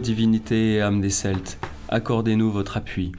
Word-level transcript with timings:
Ô 0.00 0.02
divinité 0.02 0.76
et 0.76 0.80
âme 0.80 1.02
des 1.02 1.10
Celtes, 1.10 1.58
accordez-nous 1.90 2.50
votre 2.50 2.78
appui, 2.78 3.12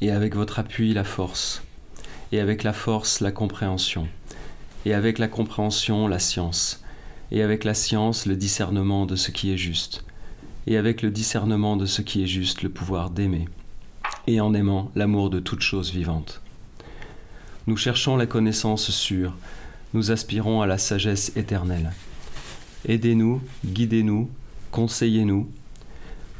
et 0.00 0.10
avec 0.10 0.34
votre 0.34 0.58
appui 0.58 0.94
la 0.94 1.04
force, 1.04 1.62
et 2.32 2.40
avec 2.40 2.62
la 2.62 2.72
force 2.72 3.20
la 3.20 3.30
compréhension, 3.30 4.08
et 4.86 4.94
avec 4.94 5.18
la 5.18 5.28
compréhension 5.28 6.08
la 6.08 6.18
science, 6.18 6.82
et 7.30 7.42
avec 7.42 7.62
la 7.62 7.74
science 7.74 8.24
le 8.24 8.36
discernement 8.36 9.04
de 9.04 9.16
ce 9.16 9.30
qui 9.30 9.52
est 9.52 9.58
juste, 9.58 10.02
et 10.66 10.78
avec 10.78 11.02
le 11.02 11.10
discernement 11.10 11.76
de 11.76 11.84
ce 11.84 12.00
qui 12.00 12.22
est 12.22 12.26
juste 12.26 12.62
le 12.62 12.70
pouvoir 12.70 13.10
d'aimer, 13.10 13.46
et 14.26 14.40
en 14.40 14.54
aimant 14.54 14.90
l'amour 14.94 15.28
de 15.28 15.40
toute 15.40 15.60
chose 15.60 15.92
vivante. 15.92 16.40
Nous 17.66 17.76
cherchons 17.76 18.16
la 18.16 18.26
connaissance 18.26 18.90
sûre, 18.90 19.36
nous 19.92 20.10
aspirons 20.10 20.62
à 20.62 20.66
la 20.66 20.78
sagesse 20.78 21.36
éternelle. 21.36 21.92
Aidez-nous, 22.86 23.42
guidez-nous, 23.66 24.30
conseillez-nous, 24.70 25.50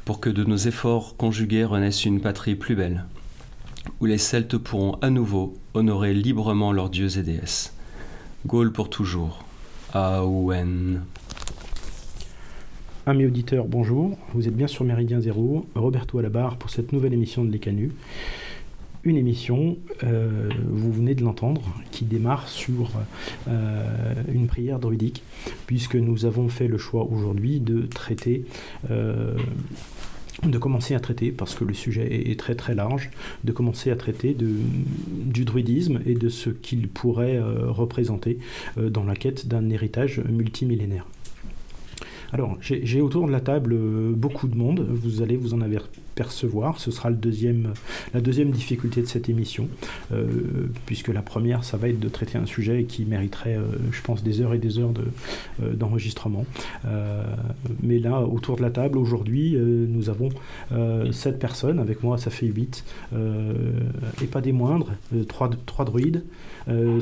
pour 0.08 0.20
que 0.20 0.30
de 0.30 0.42
nos 0.42 0.56
efforts 0.56 1.18
conjugués 1.18 1.64
renaisse 1.64 2.06
une 2.06 2.22
patrie 2.22 2.54
plus 2.54 2.74
belle, 2.74 3.04
où 4.00 4.06
les 4.06 4.16
Celtes 4.16 4.56
pourront 4.56 4.94
à 5.02 5.10
nouveau 5.10 5.58
honorer 5.74 6.14
librement 6.14 6.72
leurs 6.72 6.88
dieux 6.88 7.18
et 7.18 7.22
déesses. 7.22 7.74
Gaulle 8.46 8.72
pour 8.72 8.88
toujours. 8.88 9.44
Aouen. 9.92 11.02
Amis 13.04 13.26
auditeurs, 13.26 13.66
bonjour. 13.66 14.16
Vous 14.32 14.48
êtes 14.48 14.56
bien 14.56 14.66
sur 14.66 14.82
Méridien 14.86 15.20
Zéro. 15.20 15.66
Roberto 15.74 16.18
à 16.18 16.22
la 16.22 16.30
barre 16.30 16.56
pour 16.56 16.70
cette 16.70 16.94
nouvelle 16.94 17.12
émission 17.12 17.44
de 17.44 17.50
l'Écanu. 17.50 17.92
Une 19.04 19.18
émission, 19.18 19.76
euh, 20.04 20.48
vous 20.70 20.90
venez 20.90 21.14
de 21.14 21.22
l'entendre, 21.22 21.74
qui 21.90 22.06
démarre 22.06 22.48
sur 22.48 22.92
euh, 23.46 24.14
une 24.32 24.46
prière 24.46 24.78
druidique, 24.78 25.22
puisque 25.66 25.96
nous 25.96 26.24
avons 26.24 26.48
fait 26.48 26.66
le 26.66 26.78
choix 26.78 27.04
aujourd'hui 27.04 27.60
de 27.60 27.82
traiter. 27.82 28.46
Euh, 28.90 29.36
de 30.44 30.58
commencer 30.58 30.94
à 30.94 31.00
traiter, 31.00 31.32
parce 31.32 31.54
que 31.54 31.64
le 31.64 31.74
sujet 31.74 32.30
est 32.30 32.38
très 32.38 32.54
très 32.54 32.74
large, 32.74 33.10
de 33.44 33.52
commencer 33.52 33.90
à 33.90 33.96
traiter 33.96 34.34
du 34.34 35.44
druidisme 35.44 36.00
et 36.06 36.14
de 36.14 36.28
ce 36.28 36.50
qu'il 36.50 36.88
pourrait 36.88 37.40
représenter 37.40 38.38
dans 38.76 39.04
la 39.04 39.16
quête 39.16 39.48
d'un 39.48 39.68
héritage 39.70 40.20
multimillénaire. 40.28 41.06
Alors, 42.32 42.58
j'ai 42.60 43.00
autour 43.00 43.26
de 43.26 43.32
la 43.32 43.40
table 43.40 43.72
euh, 43.72 44.12
beaucoup 44.12 44.48
de 44.48 44.56
monde. 44.56 44.80
Vous 44.80 45.22
allez 45.22 45.36
vous 45.36 45.54
en 45.54 45.62
apercevoir. 45.62 46.78
Ce 46.78 46.90
sera 46.90 47.08
la 47.08 47.16
deuxième 47.16 48.50
difficulté 48.50 49.00
de 49.00 49.06
cette 49.06 49.30
émission, 49.30 49.68
euh, 50.12 50.26
puisque 50.84 51.08
la 51.08 51.22
première, 51.22 51.64
ça 51.64 51.78
va 51.78 51.88
être 51.88 51.98
de 51.98 52.08
traiter 52.08 52.36
un 52.36 52.44
sujet 52.44 52.84
qui 52.84 53.06
mériterait, 53.06 53.56
euh, 53.56 53.62
je 53.92 54.02
pense, 54.02 54.22
des 54.22 54.42
heures 54.42 54.52
et 54.52 54.58
des 54.58 54.78
heures 54.78 54.92
d'enregistrement. 55.58 56.44
mais 57.82 57.98
là, 57.98 58.20
autour 58.20 58.56
de 58.56 58.62
la 58.62 58.70
table, 58.70 58.98
aujourd'hui, 58.98 59.56
nous 59.56 60.10
avons 60.10 60.28
sept 61.12 61.38
personnes. 61.38 61.78
Avec 61.78 62.02
moi, 62.02 62.18
ça 62.18 62.30
fait 62.30 62.46
huit. 62.46 62.84
et 64.22 64.26
pas 64.26 64.40
des 64.40 64.52
moindres. 64.52 64.92
trois, 65.28 65.50
trois 65.66 65.84
druides, 65.84 66.24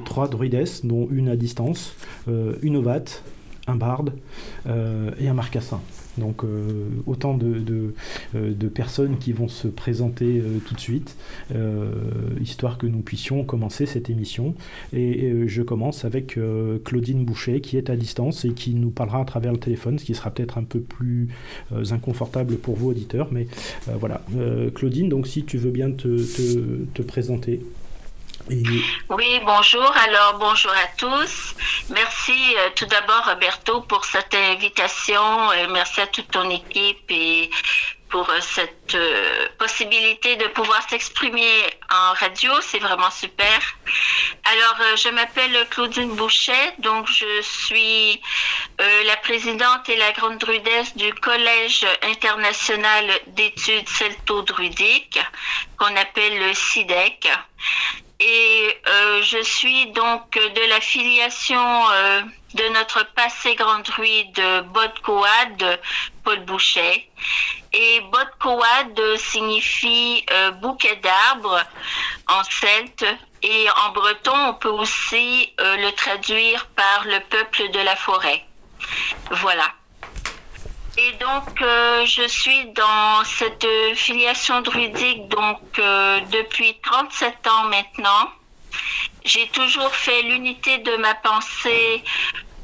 trois 0.05 0.29
druides, 0.29 0.65
dont 0.85 1.09
une 1.11 1.29
à 1.29 1.37
distance, 1.37 1.97
une 2.63 2.77
ovate, 2.77 3.23
un 3.67 3.77
barde 3.77 4.13
euh, 4.67 5.11
et 5.19 5.29
un 5.29 5.35
marcassin. 5.35 5.81
Donc 6.19 6.45
euh, 6.45 6.89
autant 7.07 7.37
de, 7.37 7.93
euh, 8.35 8.55
de, 8.55 8.69
personnes 8.69 9.19
qui 9.19 9.33
vont 9.33 9.49
se 9.49 9.69
présenter 9.69 10.43
tout 10.67 10.75
de 10.75 10.81
suite, 10.81 11.17
histoire 12.41 12.79
que 12.79 12.87
nous 12.87 13.01
puissions 13.01 13.45
commencer 13.45 13.87
cette 13.87 14.11
émission. 14.11 14.55
Et, 14.93 15.47
je 15.47 15.63
commence 15.63 16.05
avec 16.05 16.39
Claudine 16.85 17.25
Boucher 17.25 17.61
qui 17.61 17.77
est 17.77 17.91
à 17.91 17.97
distance 17.97 18.45
et 18.45 18.51
qui 18.51 18.75
nous 18.75 18.91
parlera 18.91 19.21
à 19.21 19.25
travers 19.25 19.53
le 19.53 19.59
téléphone, 19.59 19.99
ce 19.99 20.05
qui 20.05 20.15
sera 20.15 20.31
peut-être 20.31 20.59
un 20.59 20.65
peu 20.65 20.81
plus 20.81 21.29
inconfortable 21.91 22.57
pour 22.57 22.77
vous 22.77 22.91
auditeurs. 22.91 23.29
Mais 23.33 23.47
voilà, 23.99 24.23
Claudine, 24.75 25.09
donc 25.09 25.27
si 25.27 25.45
tu 25.45 25.59
veux 25.59 25.71
bien 25.71 25.91
te 25.91 27.03
présenter. 27.03 27.61
Oui, 28.49 29.41
bonjour. 29.45 29.93
Alors, 29.97 30.39
bonjour 30.39 30.71
à 30.71 30.87
tous. 30.97 31.57
Merci 31.91 32.55
euh, 32.57 32.71
tout 32.77 32.87
d'abord, 32.87 33.25
Roberto, 33.25 33.81
pour 33.83 34.05
cette 34.05 34.35
invitation. 34.35 35.51
Euh, 35.51 35.67
merci 35.71 36.01
à 36.01 36.07
toute 36.07 36.31
ton 36.31 36.49
équipe 36.51 37.11
et 37.11 37.51
pour 38.09 38.31
euh, 38.31 38.39
cette 38.41 38.97
possibilité 39.59 40.37
de 40.37 40.47
pouvoir 40.47 40.89
s'exprimer 40.89 41.61
en 41.91 42.13
radio. 42.13 42.53
C'est 42.61 42.79
vraiment 42.79 43.11
super. 43.11 43.61
Alors, 44.45 44.97
je 44.97 45.09
m'appelle 45.09 45.67
Claudine 45.71 46.15
Bouchet, 46.15 46.75
donc 46.79 47.09
je 47.09 47.43
suis 47.43 48.23
la 48.79 49.17
présidente 49.17 49.89
et 49.89 49.97
la 49.97 50.13
grande 50.13 50.39
druidesse 50.39 50.97
du 50.97 51.13
Collège 51.15 51.85
international 52.03 53.11
d'études 53.29 53.89
celto-druidiques, 53.89 55.19
qu'on 55.79 55.97
appelle 55.97 56.39
le 56.39 56.55
CIDEC. 56.55 57.29
Et 58.19 58.81
euh, 58.89 59.23
je 59.23 59.43
suis 59.43 59.87
donc 59.93 60.33
de 60.33 60.69
la 60.71 60.81
filiation 60.81 61.91
euh, 61.91 62.23
de 62.55 62.69
notre 62.73 63.05
passé 63.15 63.55
grand 63.55 63.81
druide 63.81 64.43
Bodcoad, 64.73 65.81
Paul 66.25 66.41
Boucher. 66.47 67.11
Et 67.75 68.01
Bodcoad 68.11 69.19
signifie 69.19 70.25
euh, 70.31 70.51
bouquet 70.53 70.97
d'arbres 70.97 71.63
en 72.29 72.43
celte. 72.45 73.05
Et 73.43 73.67
en 73.85 73.93
breton, 73.93 74.49
on 74.49 74.55
peut 74.55 74.71
aussi 74.71 75.53
le 75.59 75.91
traduire 75.91 76.67
par 76.69 77.05
le 77.05 77.21
peuple 77.21 77.71
de 77.71 77.81
la 77.81 77.95
forêt. 77.95 78.45
Voilà. 79.31 79.73
Et 80.99 81.13
donc, 81.21 81.61
euh, 81.61 82.07
je 82.07 82.27
suis 82.27 82.67
dans 82.67 83.23
cette 83.25 83.67
filiation 83.95 84.63
druidique 84.63 85.29
donc 85.29 85.61
euh, 85.79 86.21
depuis 86.33 86.79
37 86.83 87.47
ans 87.49 87.65
maintenant. 87.65 88.31
J'ai 89.25 89.47
toujours 89.49 89.95
fait 89.95 90.23
l'unité 90.23 90.79
de 90.79 90.97
ma 90.97 91.15
pensée 91.17 92.03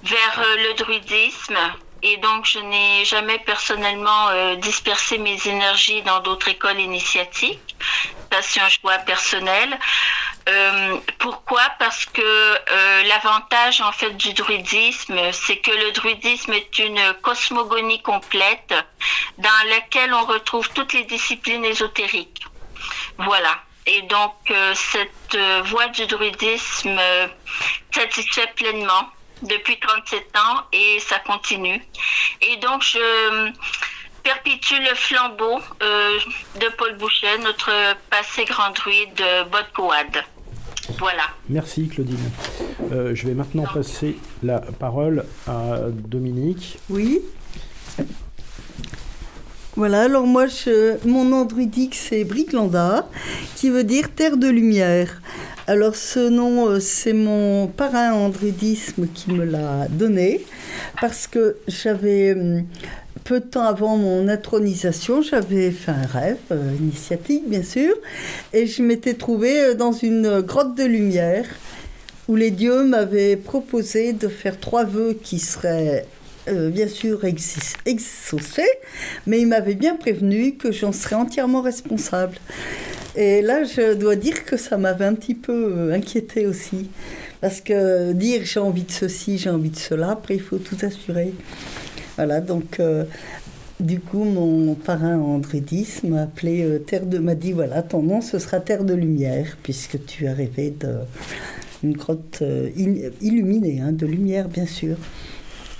vers 0.03 0.39
euh, 0.39 0.57
le 0.57 0.75
druidisme 0.75 1.59
et 2.03 2.17
donc 2.19 2.47
je 2.47 2.59
n'ai 2.59 3.05
jamais 3.05 3.39
personnellement 3.41 4.55
dispersé 4.57 5.19
mes 5.19 5.39
énergies 5.47 6.03
dans 6.03 6.21
d'autres 6.21 6.49
écoles 6.49 6.81
initiatiques. 6.81 7.77
Ça, 8.33 8.41
c'est 8.43 8.61
un 8.61 8.69
choix 8.69 8.99
personnel. 8.99 9.79
Euh, 10.49 10.99
pourquoi? 11.19 11.63
Parce 11.79 12.07
que 12.07 12.21
euh, 12.21 13.03
l'avantage 13.05 13.81
en 13.81 13.93
fait 13.93 14.11
du 14.17 14.33
druidisme, 14.33 15.19
c'est 15.33 15.59
que 15.59 15.71
le 15.71 15.93
druidisme 15.93 16.53
est 16.53 16.79
une 16.79 17.15
cosmogonie 17.23 18.03
complète 18.03 18.75
dans 19.39 19.69
laquelle 19.69 20.13
on 20.15 20.25
retrouve 20.25 20.69
toutes 20.71 20.95
les 20.95 21.05
disciplines 21.05 21.65
ésotériques. 21.65 22.45
Voilà. 23.19 23.59
Et 23.87 24.03
donc 24.03 24.35
euh, 24.51 24.75
cette 24.75 25.39
voie 25.65 25.89
du 25.89 26.07
druidisme 26.07 27.01
satisfait 27.93 28.51
pleinement 28.57 29.09
depuis 29.43 29.79
37 29.79 30.37
ans 30.37 30.63
et 30.73 30.99
ça 31.01 31.19
continue. 31.21 31.83
Et 32.41 32.57
donc 32.59 32.83
je 32.83 33.51
perpétue 34.23 34.75
le 34.81 34.95
flambeau 34.95 35.61
de 35.81 36.69
Paul 36.77 36.97
Boucher, 36.97 37.39
notre 37.43 37.71
passé 38.09 38.45
grand 38.45 38.71
druide 38.71 39.15
de 39.15 39.49
Bodcoad. 39.51 40.25
Voilà. 40.99 41.25
Merci 41.49 41.89
Claudine. 41.89 42.31
Euh, 42.93 43.15
je 43.15 43.27
vais 43.27 43.35
maintenant 43.35 43.65
passer 43.65 44.17
la 44.43 44.61
parole 44.61 45.25
à 45.47 45.79
Dominique. 45.91 46.79
Oui. 46.89 47.23
Voilà, 49.83 50.03
alors 50.03 50.29
moi, 50.29 50.47
mon 51.05 51.25
nom 51.25 51.45
druidique, 51.45 51.97
c'est 51.97 52.23
Briclanda, 52.23 53.09
qui 53.57 53.69
veut 53.69 53.83
dire 53.83 54.15
terre 54.15 54.37
de 54.37 54.47
lumière. 54.47 55.21
Alors 55.67 55.97
ce 55.97 56.29
nom, 56.29 56.69
euh, 56.69 56.79
c'est 56.79 57.13
mon 57.13 57.67
parrain 57.67 58.13
en 58.13 58.29
druidisme 58.29 59.09
qui 59.13 59.33
me 59.33 59.45
l'a 59.45 59.89
donné, 59.89 60.43
parce 61.01 61.27
que 61.27 61.57
j'avais 61.67 62.33
hum, 62.33 62.65
peu 63.25 63.41
de 63.41 63.45
temps 63.45 63.65
avant 63.65 63.97
mon 63.97 64.29
intronisation, 64.29 65.21
j'avais 65.21 65.73
fait 65.73 65.91
un 65.91 66.07
rêve 66.07 66.37
euh, 66.53 66.77
initiatique, 66.79 67.49
bien 67.49 67.65
sûr, 67.65 67.93
et 68.53 68.69
je 68.69 68.85
m'étais 68.85 69.15
trouvée 69.15 69.65
euh, 69.65 69.75
dans 69.75 69.91
une 69.91 70.43
grotte 70.43 70.77
de 70.77 70.85
lumière 70.85 71.47
où 72.29 72.37
les 72.37 72.53
dieux 72.53 72.85
m'avaient 72.85 73.35
proposé 73.35 74.13
de 74.13 74.29
faire 74.29 74.61
trois 74.61 74.85
vœux 74.85 75.19
qui 75.21 75.41
seraient 75.41 76.07
euh, 76.49 76.71
bien 76.71 76.89
sûr 76.89 77.25
exaucés, 77.25 78.63
mais 79.27 79.41
ils 79.41 79.47
m'avaient 79.47 79.75
bien 79.75 79.97
prévenu 79.97 80.55
que 80.57 80.73
j'en 80.73 80.93
serais 80.93 81.17
entièrement 81.17 81.63
responsable. 81.63 82.37
Et 83.15 83.43
là, 83.43 83.65
je 83.65 83.95
dois 83.95 84.17
dire 84.17 84.45
que 84.45 84.57
ça 84.57 84.79
m'avait 84.79 85.05
un 85.05 85.15
petit 85.15 85.35
peu 85.35 85.93
inquiété 85.93 86.47
aussi. 86.47 86.89
Parce 87.43 87.61
que 87.61 88.13
dire 88.13 88.43
j'ai 88.45 88.61
envie 88.61 88.85
de 88.85 88.93
ceci, 88.93 89.37
j'ai 89.37 89.51
envie 89.51 89.71
de 89.71 89.77
cela, 89.77 90.13
après 90.13 90.37
il 90.37 90.41
faut 90.41 90.59
tout 90.59 90.77
assurer. 90.81 91.35
Voilà, 92.17 92.41
donc 92.41 92.79
euh, 92.79 93.05
du 93.81 93.99
coup, 93.99 94.23
mon 94.23 94.75
parrain 94.75 95.19
Andrédis 95.19 96.03
m'a 96.05 96.23
appelé 96.23 96.63
euh, 96.63 96.79
Terre 96.79 97.05
de. 97.05 97.19
m'a 97.19 97.35
dit 97.35 97.51
voilà, 97.51 97.83
ton 97.83 98.01
nom 98.01 98.21
ce 98.21 98.39
sera 98.39 98.61
Terre 98.61 98.85
de 98.85 98.95
Lumière, 98.95 99.59
puisque 99.65 100.05
tu 100.07 100.29
as 100.29 100.35
rêvé 100.35 100.73
d'une 101.83 101.95
grotte 101.95 102.39
euh, 102.43 102.71
illuminée, 102.77 103.81
hein, 103.81 103.91
de 103.91 104.07
lumière 104.07 104.49
bien 104.49 104.67
sûr. 104.67 104.97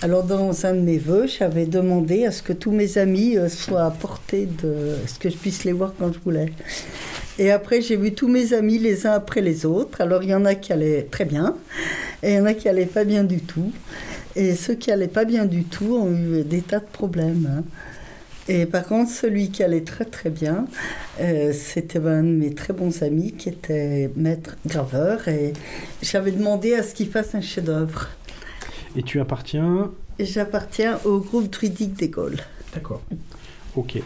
Alors, 0.05 0.25
dans 0.25 0.67
un 0.67 0.75
de 0.75 0.81
mes 0.81 0.99
vœux, 0.99 1.29
j'avais 1.29 1.65
demandé 1.65 2.27
à 2.27 2.33
ce 2.33 2.43
que 2.43 2.53
tous 2.53 2.73
mes 2.73 2.99
amis 2.99 3.37
euh, 3.37 3.49
soient 3.49 3.85
à 3.85 3.91
portée 3.93 4.47
de. 4.47 4.97
ce 5.07 5.17
que 5.17 5.31
je 5.31 5.37
puisse 5.37 5.63
les 5.63 5.71
voir 5.71 5.95
quand 5.97 6.13
je 6.13 6.19
voulais. 6.19 6.53
Et 7.39 7.53
après, 7.53 7.81
j'ai 7.81 7.97
vu 7.97 8.13
tous 8.13 8.27
mes 8.27 8.53
amis 8.53 8.79
les 8.79 9.07
uns 9.07 9.13
après 9.13 9.41
les 9.41 9.65
autres. 9.65 10.01
Alors, 10.01 10.25
il 10.25 10.31
y 10.31 10.35
en 10.35 10.45
a 10.45 10.57
qui 10.57 10.73
allaient 10.73 11.07
très 11.09 11.25
bien, 11.25 11.55
et 12.25 12.33
il 12.33 12.35
y 12.35 12.41
en 12.41 12.47
a 12.47 12.55
qui 12.55 12.69
allaient 12.69 12.85
pas 12.85 13.05
bien 13.05 13.23
du 13.23 13.39
tout. 13.39 13.71
Et 14.35 14.57
ceux 14.57 14.75
qui 14.75 14.91
allaient 14.91 15.07
pas 15.07 15.25
bien 15.25 15.45
du 15.45 15.63
tout 15.63 15.95
ont 15.95 16.13
eu 16.13 16.43
des 16.43 16.63
tas 16.63 16.81
de 16.81 16.91
problèmes. 16.93 17.49
Hein. 17.49 17.63
Et 18.49 18.67
par 18.67 18.85
contre, 18.85 19.09
celui 19.09 19.51
qui 19.51 19.63
allait 19.63 19.83
très 19.83 20.05
très 20.05 20.31
bien, 20.31 20.67
euh, 21.21 21.53
c'était 21.53 22.01
un 22.01 22.25
de 22.25 22.29
mes 22.29 22.53
très 22.53 22.73
bons 22.73 23.05
amis 23.05 23.35
qui 23.35 23.51
était 23.51 24.11
maître 24.17 24.57
graveur. 24.67 25.29
Et 25.29 25.53
j'avais 26.03 26.33
demandé 26.33 26.75
à 26.75 26.83
ce 26.83 26.93
qu'il 26.93 27.09
fasse 27.09 27.37
un 27.37 27.41
chef-d'œuvre. 27.41 28.09
Et 28.95 29.03
tu 29.03 29.21
appartiens 29.21 29.91
J'appartiens 30.19 30.99
au 31.05 31.19
groupe 31.19 31.51
druidique 31.51 31.95
des 31.95 32.09
Gaules. 32.09 32.37
D'accord. 32.75 33.03
Ok. 33.75 33.99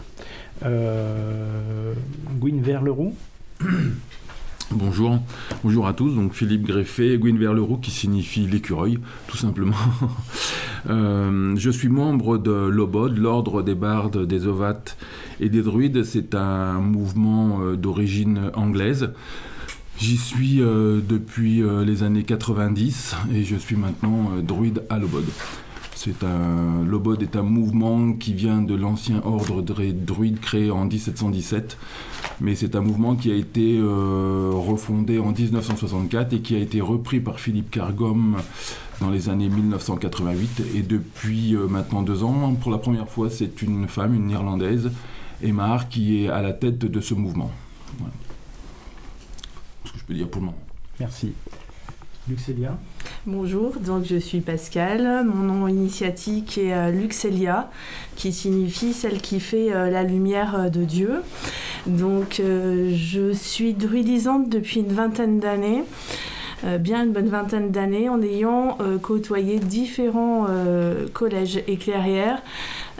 Euh, 0.65 1.93
Leroux 2.81 3.13
Bonjour, 4.71 5.19
bonjour 5.63 5.87
à 5.87 5.93
tous. 5.93 6.13
Donc 6.13 6.33
Philippe 6.33 6.63
Greffé, 6.63 7.17
Leroux 7.53 7.77
qui 7.77 7.91
signifie 7.91 8.47
l'écureuil, 8.47 8.99
tout 9.27 9.37
simplement. 9.37 9.75
Euh, 10.89 11.53
je 11.57 11.69
suis 11.69 11.89
membre 11.89 12.37
de 12.37 12.51
l'OBOD, 12.51 13.17
l'Ordre 13.17 13.61
des 13.61 13.75
Bardes, 13.75 14.25
des 14.25 14.47
Ovates 14.47 14.95
et 15.41 15.49
des 15.49 15.61
Druides. 15.61 16.05
C'est 16.05 16.33
un 16.33 16.79
mouvement 16.79 17.59
euh, 17.59 17.75
d'origine 17.75 18.51
anglaise. 18.53 19.09
J'y 19.99 20.17
suis 20.17 20.61
euh, 20.61 21.01
depuis 21.07 21.63
les 21.85 22.03
années 22.03 22.23
90 22.23 23.15
et 23.33 23.43
je 23.43 23.55
suis 23.55 23.75
maintenant 23.75 24.31
druide 24.43 24.83
à 24.89 24.99
l'Obod. 24.99 25.25
C'est 25.97 26.23
un, 26.23 26.83
l'Obod 26.85 27.23
est 27.23 27.35
un 27.35 27.41
mouvement 27.41 28.13
qui 28.13 28.35
vient 28.35 28.61
de 28.61 28.75
l'ancien 28.75 29.19
ordre 29.25 29.63
druide 29.63 30.39
créé 30.39 30.69
en 30.69 30.85
1717, 30.85 31.75
mais 32.39 32.53
c'est 32.53 32.75
un 32.75 32.81
mouvement 32.81 33.15
qui 33.15 33.31
a 33.31 33.33
été 33.35 33.79
euh, 33.79 34.51
refondé 34.53 35.17
en 35.17 35.31
1964 35.31 36.33
et 36.33 36.41
qui 36.41 36.55
a 36.55 36.59
été 36.59 36.81
repris 36.81 37.19
par 37.19 37.39
Philippe 37.39 37.71
Cargom 37.71 38.35
dans 39.01 39.09
les 39.09 39.27
années 39.29 39.49
1988. 39.49 40.61
Et 40.75 40.83
depuis 40.83 41.55
euh, 41.55 41.67
maintenant 41.67 42.03
deux 42.03 42.23
ans, 42.23 42.53
pour 42.53 42.69
la 42.69 42.77
première 42.77 43.09
fois, 43.09 43.31
c'est 43.31 43.63
une 43.63 43.87
femme, 43.87 44.13
une 44.13 44.29
Irlandaise, 44.29 44.91
Emma, 45.41 45.79
qui 45.89 46.23
est 46.23 46.29
à 46.29 46.43
la 46.43 46.53
tête 46.53 46.77
de 46.77 47.01
ce 47.01 47.15
mouvement. 47.15 47.51
Je 50.09 50.13
dire 50.13 50.29
pour 50.29 50.41
le 50.41 50.47
moment. 50.47 50.57
Merci. 50.99 51.33
Luxelia 52.29 52.77
Bonjour, 53.25 53.79
donc 53.79 54.05
je 54.05 54.17
suis 54.17 54.41
Pascal. 54.41 55.25
Mon 55.25 55.43
nom 55.43 55.67
initiatique 55.67 56.57
est 56.57 56.73
euh, 56.73 56.91
Luxelia, 56.91 57.69
qui 58.15 58.33
signifie 58.33 58.93
celle 58.93 59.21
qui 59.21 59.39
fait 59.39 59.73
euh, 59.73 59.89
la 59.89 60.03
lumière 60.03 60.55
euh, 60.55 60.69
de 60.69 60.83
Dieu. 60.83 61.21
Donc 61.87 62.41
je 62.41 63.31
suis 63.33 63.73
druidisante 63.73 64.49
depuis 64.49 64.81
une 64.81 64.91
vingtaine 64.91 65.39
d'années. 65.39 65.83
Bien 66.79 67.03
une 67.03 67.11
bonne 67.11 67.29
vingtaine 67.29 67.71
d'années 67.71 68.09
en 68.09 68.21
ayant 68.21 68.77
côtoyé 69.01 69.59
différents 69.59 70.47
collèges 71.13 71.61
et 71.67 71.77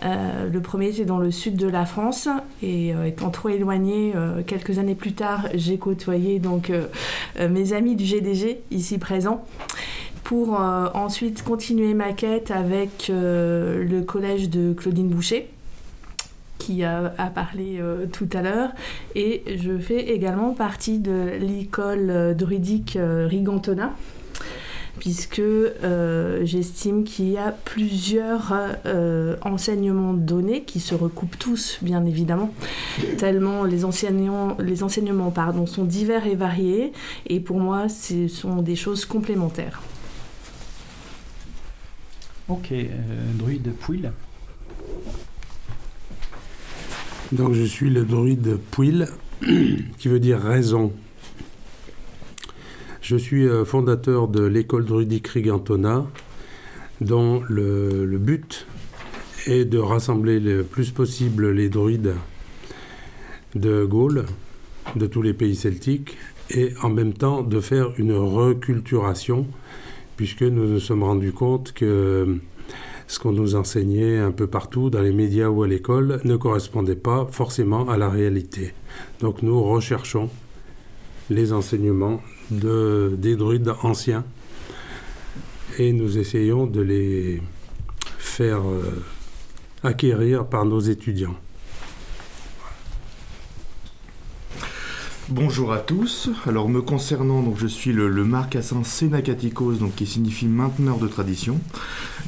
euh, 0.04 0.50
le 0.50 0.62
premier 0.62 0.90
était 0.90 1.06
dans 1.06 1.18
le 1.18 1.32
sud 1.32 1.56
de 1.56 1.68
la 1.68 1.86
France. 1.86 2.28
Et 2.62 2.94
euh, 2.94 3.06
étant 3.06 3.30
trop 3.30 3.50
éloigné, 3.50 4.14
euh, 4.16 4.42
quelques 4.46 4.80
années 4.80 4.96
plus 4.96 5.14
tard, 5.14 5.48
j'ai 5.54 5.78
côtoyé 5.78 6.40
donc 6.40 6.72
mes 7.40 7.74
amis 7.74 7.96
du 7.96 8.06
GDG 8.06 8.62
ici 8.72 8.98
présents 8.98 9.46
pour 10.24 10.60
ensuite 10.94 11.44
continuer 11.44 11.94
ma 11.94 12.12
quête 12.12 12.52
avec 12.52 13.10
le 13.10 14.02
collège 14.02 14.50
de 14.50 14.74
Claudine 14.74 15.08
Boucher 15.08 15.50
qui 16.58 16.84
a, 16.84 17.14
parlé 17.34 17.82
tout 18.12 18.30
à 18.34 18.42
l'heure 18.42 18.70
et 19.16 19.44
je 19.58 19.78
fais 19.78 20.10
également 20.10 20.54
partie 20.54 21.00
de 21.00 21.38
l'école 21.40 22.36
druidique 22.36 22.98
Rigantona 23.02 23.94
puisque 25.00 25.40
euh, 25.40 26.46
j'estime 26.46 27.04
qu'il 27.04 27.30
y 27.30 27.38
a 27.38 27.52
plusieurs 27.52 28.54
euh, 28.86 29.36
enseignements 29.44 30.14
donnés 30.14 30.64
qui 30.64 30.80
se 30.80 30.96
recoupent 30.96 31.38
tous, 31.38 31.80
bien 31.82 32.06
évidemment, 32.06 32.52
tellement 33.18 33.64
les, 33.64 33.86
enseignants, 33.86 34.58
les 34.60 34.84
enseignements 34.84 35.32
pardon, 35.32 35.66
sont 35.66 35.86
divers 35.86 36.28
et 36.28 36.36
variés, 36.36 36.94
et 37.28 37.40
pour 37.40 37.60
moi, 37.60 37.90
ce 37.90 38.28
sont 38.28 38.62
des 38.62 38.76
choses 38.76 39.06
complémentaires. 39.06 39.82
Ok, 42.50 42.72
euh, 42.72 42.86
druide 43.36 43.74
Pouil. 43.74 44.12
Donc 47.34 47.54
je 47.54 47.64
suis 47.64 47.90
le 47.90 48.06
druide 48.06 48.58
Pouil, 48.72 49.08
qui 49.98 50.08
veut 50.08 50.20
dire 50.20 50.40
raison. 50.40 50.94
Je 53.02 53.18
suis 53.18 53.46
euh, 53.46 53.66
fondateur 53.66 54.30
de 54.30 54.44
l'école 54.46 54.86
druidique 54.86 55.28
Rigantona, 55.28 56.06
dont 57.02 57.44
le, 57.50 58.18
but 58.18 58.66
est 59.46 59.66
de 59.66 59.78
rassembler 59.78 60.40
le 60.40 60.64
plus 60.64 60.92
possible 60.92 61.52
les 61.52 61.68
druides 61.68 62.16
de 63.56 63.84
Gaule, 63.84 64.26
de 64.96 65.06
tous 65.06 65.22
les 65.22 65.34
pays 65.34 65.56
celtiques, 65.56 66.18
et 66.50 66.74
en 66.82 66.90
même 66.90 67.14
temps 67.14 67.44
de 67.44 67.60
faire 67.60 67.92
une 67.98 68.14
reculturation, 68.14 69.48
puisque 70.16 70.44
nous 70.44 70.66
nous 70.66 70.80
sommes 70.80 71.04
rendus 71.04 71.34
compte 71.34 71.74
que 71.74 72.40
ce 73.08 73.20
qu'on 73.20 73.32
nous 73.32 73.56
enseignait 73.56 74.20
un 74.20 74.32
peu 74.32 74.48
partout, 74.48 74.90
dans 74.90 75.02
les 75.02 75.14
médias 75.14 75.48
ou 75.48 75.64
à 75.64 75.68
l'école, 75.68 76.20
ne 76.26 76.36
correspondait 76.36 76.96
pas 76.96 77.28
forcément 77.32 77.90
à 77.90 77.98
la 77.98 78.10
réalité. 78.10 78.74
Donc 79.22 79.42
nous 79.42 79.64
recherchons 79.64 80.30
les 81.30 81.54
enseignements 81.54 82.22
de, 82.52 83.16
des 83.18 83.36
druides 83.36 83.74
anciens 83.82 84.26
et 85.80 85.94
nous 85.94 86.18
essayons 86.18 86.68
de 86.68 86.82
les 86.82 87.42
faire 88.18 88.62
euh, 88.68 89.04
acquérir 89.84 90.46
par 90.46 90.66
nos 90.66 90.80
étudiants. 90.80 91.36
Bonjour 95.30 95.74
à 95.74 95.80
tous. 95.80 96.30
Alors 96.46 96.70
me 96.70 96.82
concernant, 96.82 97.44
donc 97.44 97.58
je 97.58 97.68
suis 97.68 97.92
le, 97.92 98.10
marcassin 98.24 98.86
Sénacaticos, 98.86 99.74
donc 99.74 99.94
qui 99.96 100.06
signifie 100.06 100.46
mainteneur 100.46 101.00
de 101.00 101.08
tradition. 101.08 101.60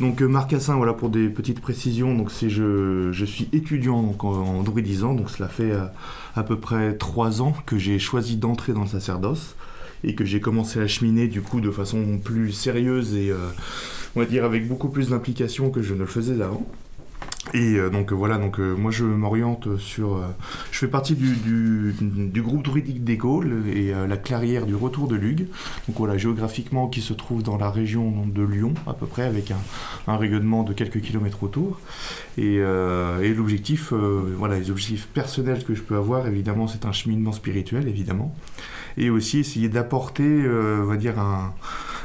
Donc 0.01 0.21
euh, 0.21 0.27
marcassin, 0.27 0.75
voilà 0.75 0.91
pour 0.91 1.09
des 1.09 1.29
petites 1.29 1.61
précisions. 1.61 2.27
Je 2.27 3.25
suis 3.25 3.47
étudiant 3.53 4.03
donc 4.03 4.25
en, 4.25 4.63
druidisant, 4.63 5.13
donc 5.13 5.29
cela 5.29 5.47
fait 5.47 5.71
euh, 5.71 5.85
à 6.35 6.43
peu 6.43 6.59
près 6.59 6.97
trois 6.97 7.41
ans 7.41 7.53
que 7.65 7.77
j'ai 7.77 7.99
choisi 7.99 8.35
d'entrer 8.35 8.73
dans 8.73 8.81
le 8.81 8.87
sacerdoce 8.87 9.55
et 10.03 10.13
que 10.13 10.25
j'ai 10.25 10.41
commencé 10.41 10.81
à 10.81 10.87
cheminer 10.87 11.27
du 11.27 11.41
coup 11.41 11.61
de 11.61 11.71
façon 11.71 12.19
plus 12.21 12.51
sérieuse 12.51 13.15
et 13.15 13.31
euh, 13.31 13.37
on 14.17 14.19
va 14.19 14.25
dire 14.25 14.43
avec 14.43 14.67
beaucoup 14.67 14.89
plus 14.89 15.11
d'implication 15.11 15.69
que 15.69 15.81
je 15.81 15.93
ne 15.93 15.99
le 15.99 16.05
faisais 16.05 16.41
avant. 16.41 16.67
Et 17.53 17.75
euh, 17.75 17.89
donc 17.89 18.11
voilà, 18.11 18.37
donc 18.37 18.59
euh, 18.59 18.75
moi 18.75 18.91
je 18.91 19.05
m'oriente 19.05 19.77
sur, 19.77 20.17
euh, 20.17 20.27
je 20.71 20.77
fais 20.77 20.87
partie 20.87 21.15
du, 21.15 21.35
du, 21.35 22.41
groupe 22.41 22.63
druidique 22.63 23.03
des 23.03 23.17
Gaules 23.17 23.63
et 23.73 23.91
la 23.91 24.17
clairière 24.17 24.65
du 24.65 24.75
retour 24.75 25.07
de 25.07 25.15
Lugue. 25.15 25.47
Donc 25.87 25.97
voilà, 25.97 26.17
géographiquement 26.17 26.87
qui 26.87 27.01
se 27.01 27.13
trouve 27.13 27.41
dans 27.41 27.57
la 27.57 27.71
région 27.71 28.25
de 28.27 28.43
Lyon 28.43 28.73
à 28.87 28.93
peu 28.93 29.05
près, 29.05 29.23
avec 29.23 29.51
un, 29.51 29.57
un 30.07 30.17
rayonnement 30.17 30.63
de 30.63 30.73
quelques 30.73 31.01
kilomètres 31.01 31.43
autour. 31.43 31.79
Et, 32.37 32.55
et 32.55 33.33
l'objectif, 33.33 33.93
voilà, 33.93 34.59
les 34.59 34.71
objectifs 34.71 35.07
personnels 35.07 35.63
que 35.63 35.75
je 35.75 35.81
peux 35.81 35.95
avoir, 35.95 36.27
évidemment, 36.27 36.67
c'est 36.67 36.85
un 36.85 36.91
cheminement 36.91 37.31
spirituel, 37.31 37.87
évidemment, 37.87 38.33
et 38.97 39.09
aussi 39.09 39.39
essayer 39.39 39.69
d'apporter, 39.69 40.23
on 40.23 40.85
va 40.85 40.97
dire 40.97 41.19
un 41.19 41.53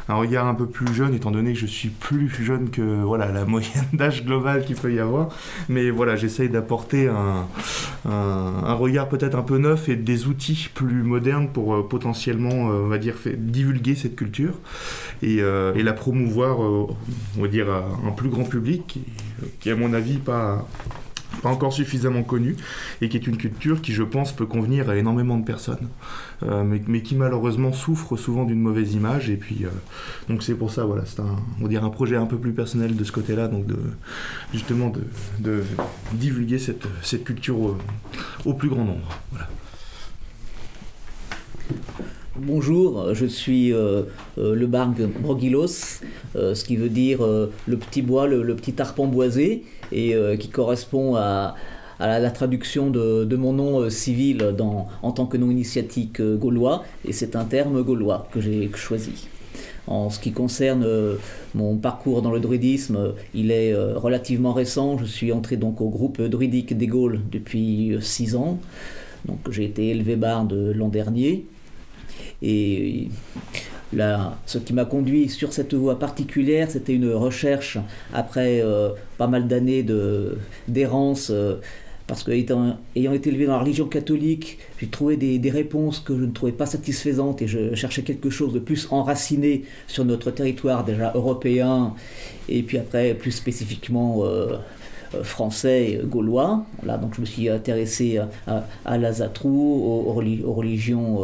un 0.08 0.14
regard 0.14 0.46
un 0.46 0.54
peu 0.54 0.66
plus 0.66 0.92
jeune, 0.92 1.14
étant 1.14 1.30
donné 1.30 1.52
que 1.52 1.58
je 1.58 1.66
suis 1.66 1.88
plus 1.88 2.28
jeune 2.28 2.70
que 2.70 3.02
voilà, 3.02 3.32
la 3.32 3.44
moyenne 3.46 3.86
d'âge 3.92 4.24
globale 4.24 4.64
qu'il 4.64 4.76
peut 4.76 4.92
y 4.92 5.00
avoir. 5.00 5.28
Mais 5.68 5.90
voilà, 5.90 6.16
j'essaye 6.16 6.48
d'apporter 6.48 7.08
un, 7.08 7.46
un, 8.04 8.74
regard 8.74 9.08
peut-être 9.08 9.36
un 9.36 9.42
peu 9.42 9.58
neuf 9.58 9.88
et 9.88 9.96
des 9.96 10.26
outils 10.26 10.68
plus 10.72 11.02
modernes 11.02 11.48
pour 11.48 11.74
euh, 11.74 11.82
potentiellement, 11.88 12.70
euh, 12.70 12.84
on 12.84 12.88
va 12.88 12.98
dire, 12.98 13.14
divulguer 13.36 13.94
cette 13.94 14.16
culture 14.16 14.54
et, 15.22 15.38
euh, 15.40 15.72
la 15.84 15.92
promouvoir, 15.92 16.60
on 16.60 16.96
va 17.36 17.48
dire, 17.48 17.70
à 17.70 17.84
un 18.06 18.10
plus 18.10 18.30
grand 18.30 18.44
public 18.44 18.84
qui, 18.86 19.02
qui 19.60 19.70
à 19.70 19.76
mon 19.76 19.92
avis, 19.92 20.16
pas 20.16 20.66
encore 21.48 21.72
suffisamment 21.72 22.22
connue 22.22 22.56
et 23.00 23.08
qui 23.08 23.16
est 23.16 23.26
une 23.26 23.36
culture 23.36 23.82
qui, 23.82 23.92
je 23.92 24.02
pense, 24.02 24.32
peut 24.32 24.46
convenir 24.46 24.90
à 24.90 24.96
énormément 24.96 25.36
de 25.38 25.44
personnes, 25.44 25.88
euh, 26.42 26.64
mais, 26.64 27.02
qui 27.02 27.16
malheureusement 27.16 27.72
souffre 27.72 28.16
souvent 28.16 28.44
d'une 28.44 28.60
mauvaise 28.60 28.94
image. 28.94 29.30
Et 29.30 29.36
puis, 29.36 29.64
euh, 29.64 29.68
donc 30.28 30.42
c'est 30.42 30.54
pour 30.54 30.70
ça, 30.70 30.84
voilà, 30.84 31.04
c'est 31.06 31.20
un, 31.20 31.36
on 31.60 31.74
un 31.74 31.90
projet 31.90 32.16
un 32.16 32.26
peu 32.26 32.38
plus 32.38 32.52
personnel 32.52 32.96
de 32.96 33.04
ce 33.04 33.12
côté-là, 33.12 33.48
donc 33.48 33.66
de 33.66 33.78
justement 34.52 34.92
de, 35.40 35.64
divulguer 36.12 36.58
cette, 36.58 36.86
cette 37.02 37.24
culture 37.24 37.76
au, 38.44 38.54
plus 38.54 38.68
grand 38.68 38.84
nombre. 38.84 39.08
Voilà. 39.30 39.48
Bonjour, 42.36 43.14
je 43.14 43.26
suis 43.26 43.68
le 43.70 44.66
bargue 44.66 45.06
Brogilos, 45.20 46.00
ce 46.34 46.64
qui 46.64 46.76
veut 46.76 46.88
dire 46.88 47.20
le 47.22 47.76
petit 47.76 48.02
bois, 48.02 48.26
le, 48.26 48.56
petit 48.56 48.80
arpent 48.82 49.06
boisé, 49.06 49.62
et 49.92 50.16
qui 50.40 50.48
correspond 50.48 51.14
à, 51.14 51.54
la, 52.00 52.30
traduction 52.30 52.90
de, 52.90 53.36
mon 53.36 53.52
nom 53.52 53.88
civil 53.88 54.54
en 55.02 55.12
tant 55.12 55.26
que 55.26 55.36
nom 55.36 55.50
initiatique 55.50 56.20
gaulois, 56.20 56.84
et 57.04 57.12
c'est 57.12 57.36
un 57.36 57.44
terme 57.44 57.82
gaulois 57.82 58.28
que 58.32 58.40
j'ai 58.40 58.68
choisi. 58.74 59.28
En 59.86 60.08
ce 60.08 60.18
qui 60.18 60.32
concerne 60.32 60.82
euh, 60.84 61.16
mon 61.54 61.76
parcours 61.76 62.22
dans 62.22 62.30
le 62.30 62.40
druidisme, 62.40 63.14
il 63.34 63.50
est 63.50 63.72
euh, 63.72 63.98
relativement 63.98 64.54
récent. 64.54 64.96
Je 64.96 65.04
suis 65.04 65.30
entré 65.30 65.56
donc 65.56 65.80
au 65.80 65.90
groupe 65.90 66.22
druidique 66.22 66.76
des 66.76 66.86
Gaules 66.86 67.20
depuis 67.30 67.96
6 68.00 68.34
euh, 68.34 68.38
ans. 68.38 68.58
Donc 69.26 69.38
j'ai 69.50 69.64
été 69.64 69.90
élevé 69.90 70.16
barde 70.16 70.52
l'an 70.74 70.88
dernier. 70.88 71.46
Et 72.46 73.08
là, 73.94 74.36
ce 74.44 74.58
qui 74.58 74.74
m'a 74.74 74.84
conduit 74.84 75.30
sur 75.30 75.52
cette 75.52 75.72
voie 75.72 75.98
particulière, 75.98 76.70
c'était 76.70 76.94
une 76.94 77.10
recherche 77.12 77.78
après 78.12 78.62
pas 79.16 79.26
mal 79.26 79.48
d'années 79.48 79.84
d'errance 80.68 81.32
parce 82.06 82.22
que 82.22 82.32
ayant 82.32 83.12
été 83.12 83.30
élevé 83.30 83.46
dans 83.46 83.52
la 83.52 83.60
religion 83.60 83.86
catholique, 83.86 84.58
j'ai 84.78 84.88
trouvé 84.88 85.16
des, 85.16 85.50
réponses 85.50 86.00
que 86.00 86.16
je 86.16 86.24
ne 86.24 86.32
trouvais 86.32 86.52
pas 86.52 86.66
satisfaisantes 86.66 87.40
et 87.40 87.46
je 87.46 87.74
cherchais 87.74 88.02
quelque 88.02 88.28
chose 88.28 88.52
de 88.52 88.58
plus 88.58 88.88
enraciné 88.90 89.64
sur 89.86 90.04
notre 90.04 90.30
territoire 90.30 90.84
déjà 90.84 91.12
européen 91.14 91.94
et 92.48 92.62
puis 92.62 92.76
après 92.76 93.14
plus 93.14 93.30
spécifiquement 93.30 94.24
euh, 94.24 94.56
euh, 95.14 95.22
français 95.22 96.00
gaulois. 96.04 96.66
Là, 96.84 96.98
donc 96.98 97.14
je 97.14 97.22
me 97.22 97.26
suis 97.26 97.48
intéressé 97.48 98.18
à, 98.18 98.28
à, 98.84 98.98
aux, 99.44 100.12
religions 100.12 101.20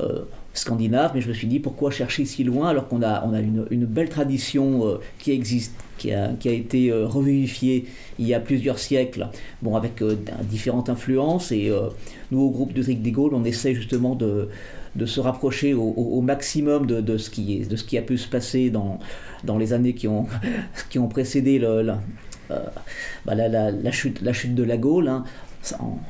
euh, 0.00 0.20
scandinaves, 0.54 1.12
mais 1.14 1.20
je 1.20 1.28
me 1.28 1.34
suis 1.34 1.46
dit 1.46 1.60
pourquoi 1.60 1.90
chercher 1.90 2.24
si 2.24 2.42
loin 2.44 2.68
alors 2.68 2.88
qu'on 2.88 3.02
a, 3.02 3.24
on 3.24 3.32
a 3.32 3.40
une, 3.40 3.84
belle 3.84 4.08
tradition 4.08 4.98
qui 5.18 5.30
existe 5.30 5.74
qui 6.00 6.14
a, 6.14 6.28
qui 6.28 6.48
a 6.48 6.52
été 6.52 6.90
euh, 6.90 7.06
revivifié 7.06 7.86
il 8.18 8.26
y 8.26 8.32
a 8.32 8.40
plusieurs 8.40 8.78
siècles, 8.78 9.28
bon, 9.60 9.76
avec 9.76 10.00
euh, 10.00 10.16
différentes 10.44 10.88
influences. 10.88 11.52
Et 11.52 11.68
euh, 11.68 11.88
nous, 12.30 12.40
au 12.40 12.50
groupe 12.50 12.72
de 12.72 12.82
des 12.82 13.12
Gaulle, 13.12 13.34
on 13.34 13.44
essaie 13.44 13.74
justement 13.74 14.14
de, 14.14 14.48
de 14.96 15.06
se 15.06 15.20
rapprocher 15.20 15.74
au, 15.74 16.20
maximum 16.22 16.86
de, 16.86 17.00
de, 17.00 17.18
ce 17.18 17.28
qui 17.28 17.60
de 17.60 17.76
ce 17.76 17.84
qui 17.84 17.98
a 17.98 18.02
pu 18.02 18.16
se 18.16 18.26
passer 18.26 18.70
dans, 18.70 18.98
dans 19.44 19.58
les 19.58 19.72
années 19.72 19.94
qui 19.94 20.08
ont, 20.08 20.26
qui 20.90 20.98
ont 20.98 21.08
précédé 21.08 21.60
bah, 21.60 23.34
la, 23.34 23.48
la, 23.48 23.70
la, 23.70 23.92
chute, 23.92 24.22
la 24.22 24.32
chute 24.32 24.54
de 24.54 24.64
la 24.64 24.78
Gaule, 24.78 25.08
hein, 25.08 25.24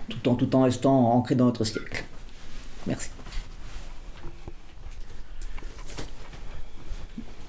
tout, 0.08 0.28
en, 0.28 0.36
tout 0.36 0.54
en 0.54 0.62
restant 0.62 1.12
ancré 1.12 1.34
dans 1.34 1.46
notre 1.46 1.64
siècle. 1.64 2.04
Merci. 2.86 3.10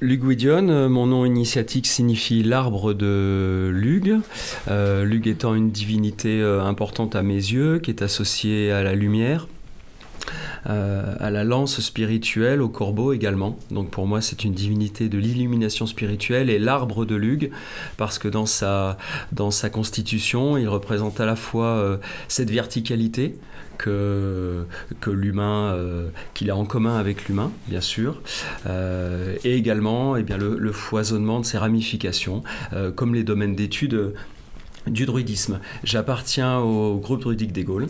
Lugwidion, 0.01 0.67
euh, 0.69 0.89
mon 0.89 1.05
nom 1.05 1.25
initiatique 1.25 1.85
signifie 1.85 2.41
l'arbre 2.41 2.93
de 2.93 3.69
Lug. 3.71 4.17
Euh, 4.67 5.05
Lug 5.05 5.27
étant 5.27 5.53
une 5.53 5.69
divinité 5.69 6.41
euh, 6.41 6.63
importante 6.63 7.15
à 7.15 7.21
mes 7.21 7.35
yeux, 7.35 7.77
qui 7.77 7.91
est 7.91 8.01
associée 8.01 8.71
à 8.71 8.81
la 8.81 8.95
lumière. 8.95 9.47
à 10.65 11.29
la 11.29 11.43
lance 11.43 11.81
spirituelle, 11.81 12.61
au 12.61 12.69
corbeau 12.69 13.13
également. 13.13 13.57
Donc 13.69 13.89
pour 13.89 14.07
moi, 14.07 14.21
c'est 14.21 14.43
une 14.43 14.53
divinité 14.53 15.07
de 15.09 15.19
l'illumination 15.19 15.85
spirituelle 15.85 16.49
et 16.49 16.57
l'arbre 16.57 17.05
de 17.05 17.15
Lug, 17.15 17.51
parce 17.97 18.17
que 18.19 18.27
dans 18.27 18.45
sa 19.51 19.69
constitution, 19.71 20.57
il 20.57 20.67
représente 20.67 21.19
à 21.19 21.25
la 21.25 21.35
fois 21.35 21.99
cette 22.27 22.51
verticalité, 22.51 23.35
que, 23.81 25.09
l'humain, 25.09 25.73
euh, 25.73 26.09
qu'il 26.33 26.49
a 26.51 26.55
en 26.55 26.65
commun 26.65 26.97
avec 26.97 27.27
l'humain, 27.27 27.51
bien 27.67 27.81
sûr, 27.81 28.21
euh, 28.67 29.35
et 29.43 29.55
également 29.55 30.15
eh 30.15 30.23
bien, 30.23 30.37
le, 30.37 30.71
foisonnement 30.71 31.39
de 31.39 31.45
ses 31.45 31.57
ramifications, 31.57 32.43
euh, 32.73 32.91
comme 32.91 33.13
les 33.15 33.23
domaines 33.23 33.55
d'études 33.55 34.13
du 34.87 35.05
druidisme. 35.05 35.59
J'appartiens 35.83 36.57
au 36.57 36.97
groupe 36.97 37.21
druidique 37.21 37.51
des 37.51 37.63
Gaules, 37.63 37.87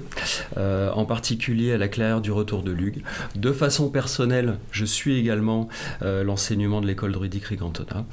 en 0.57 1.05
particulier 1.05 1.71
à 1.71 1.77
la 1.77 1.88
claire 1.88 2.19
du 2.19 2.33
retour 2.33 2.63
de 2.63 2.71
Lug. 2.71 3.01
De 3.36 3.53
façon 3.53 3.89
personnelle, 3.89 4.57
je 4.71 4.83
suis 4.83 5.17
également 5.17 5.69
l'enseignement 6.01 6.81
de 6.81 6.88
l'école 6.88 7.13
druidique 7.13 7.45
Rigantona 7.45 8.05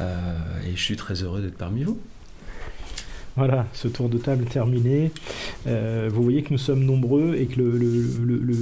et 0.00 0.76
je 0.76 0.80
suis 0.82 0.96
très 0.96 1.22
heureux 1.22 1.40
d'être 1.40 1.56
parmi 1.56 1.84
vous. 1.84 1.98
Voilà, 3.36 3.66
ce 3.74 3.86
tour 3.86 4.08
de 4.08 4.16
table 4.16 4.46
terminé. 4.46 5.10
Euh, 5.66 6.08
vous 6.10 6.22
voyez 6.22 6.42
que 6.42 6.52
nous 6.52 6.58
sommes 6.58 6.84
nombreux 6.84 7.34
et 7.34 7.44
que 7.44 7.60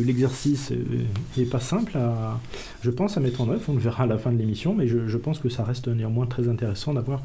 l'exercice 0.04 0.73
n'est 1.37 1.45
pas 1.45 1.61
simple, 1.61 1.97
à, 1.97 2.40
je 2.83 2.90
pense, 2.90 3.16
à 3.16 3.21
mettre 3.21 3.40
en 3.40 3.49
œuvre. 3.49 3.62
On 3.69 3.75
le 3.75 3.78
verra 3.78 4.02
à 4.02 4.07
la 4.07 4.19
fin 4.19 4.33
de 4.33 4.37
l'émission, 4.37 4.75
mais 4.75 4.88
je, 4.88 5.16
pense 5.16 5.38
que 5.38 5.49
ça 5.49 5.62
reste 5.62 5.87
néanmoins 5.87 6.26
très 6.26 6.49
intéressant 6.49 6.93
d'avoir 6.93 7.23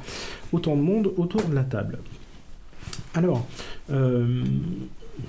autant 0.51 0.75
de 0.75 0.82
monde 0.82 1.12
autour 1.18 1.41
de 1.41 1.56
la 1.56 1.63
table. 1.63 1.98
Alors, 3.15 3.48
euh, 3.89 4.44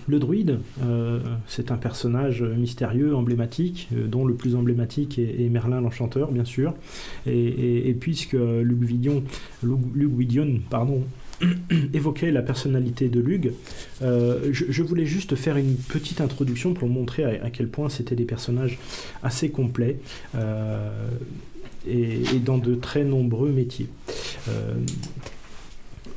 le 0.07 0.19
druide, 0.19 0.59
euh, 0.85 1.21
c'est 1.47 1.71
un 1.71 1.79
personnage 1.79 2.43
mystérieux, 2.43 3.17
emblématique, 3.17 3.89
dont 3.93 4.27
le 4.27 4.35
plus 4.35 4.57
emblématique 4.57 5.19
est, 5.19 5.49
Merlin 5.49 5.81
l'Enchanteur, 5.81 6.33
bien 6.33 6.45
sûr. 6.45 6.75
Et, 7.27 7.97
puisque 7.99 8.35
Luc 8.35 8.83
Vidion, 8.83 9.23
pardon, 10.69 11.03
évoquait 11.95 12.31
la 12.31 12.43
personnalité 12.43 13.09
de 13.09 13.21
Lug, 13.21 13.53
euh, 14.03 14.51
je, 14.53 14.83
voulais 14.83 15.07
juste 15.07 15.35
faire 15.37 15.57
une 15.57 15.77
petite 15.77 16.21
introduction 16.21 16.75
pour 16.75 16.89
montrer 16.89 17.25
à, 17.25 17.51
quel 17.51 17.69
point 17.69 17.89
c'était 17.89 18.15
des 18.15 18.25
personnages 18.25 18.79
assez 19.23 19.51
complets 19.51 19.99
euh, 20.35 20.91
et, 21.89 22.39
dans 22.45 22.59
de 22.59 22.75
très 22.75 23.05
nombreux 23.05 23.51
métiers. 23.51 23.89
Euh, 24.49 24.75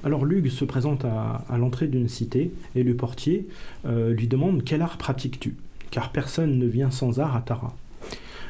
alors 0.04 0.26
Lug 0.26 0.50
se 0.50 0.66
présente 0.66 1.06
à, 1.06 1.46
l'entrée 1.58 1.88
d'une 1.88 2.10
cité 2.10 2.52
et 2.76 2.84
le 2.84 2.94
portier 2.96 3.48
lui 3.86 4.28
demande 4.28 4.64
quel 4.66 4.82
art 4.82 4.98
pratiques-tu? 4.98 5.56
Car 5.92 6.12
personne 6.12 6.58
ne 6.58 6.66
vient 6.66 6.92
sans 6.92 7.20
art 7.20 7.38
à 7.38 7.42
Tara. 7.42 7.74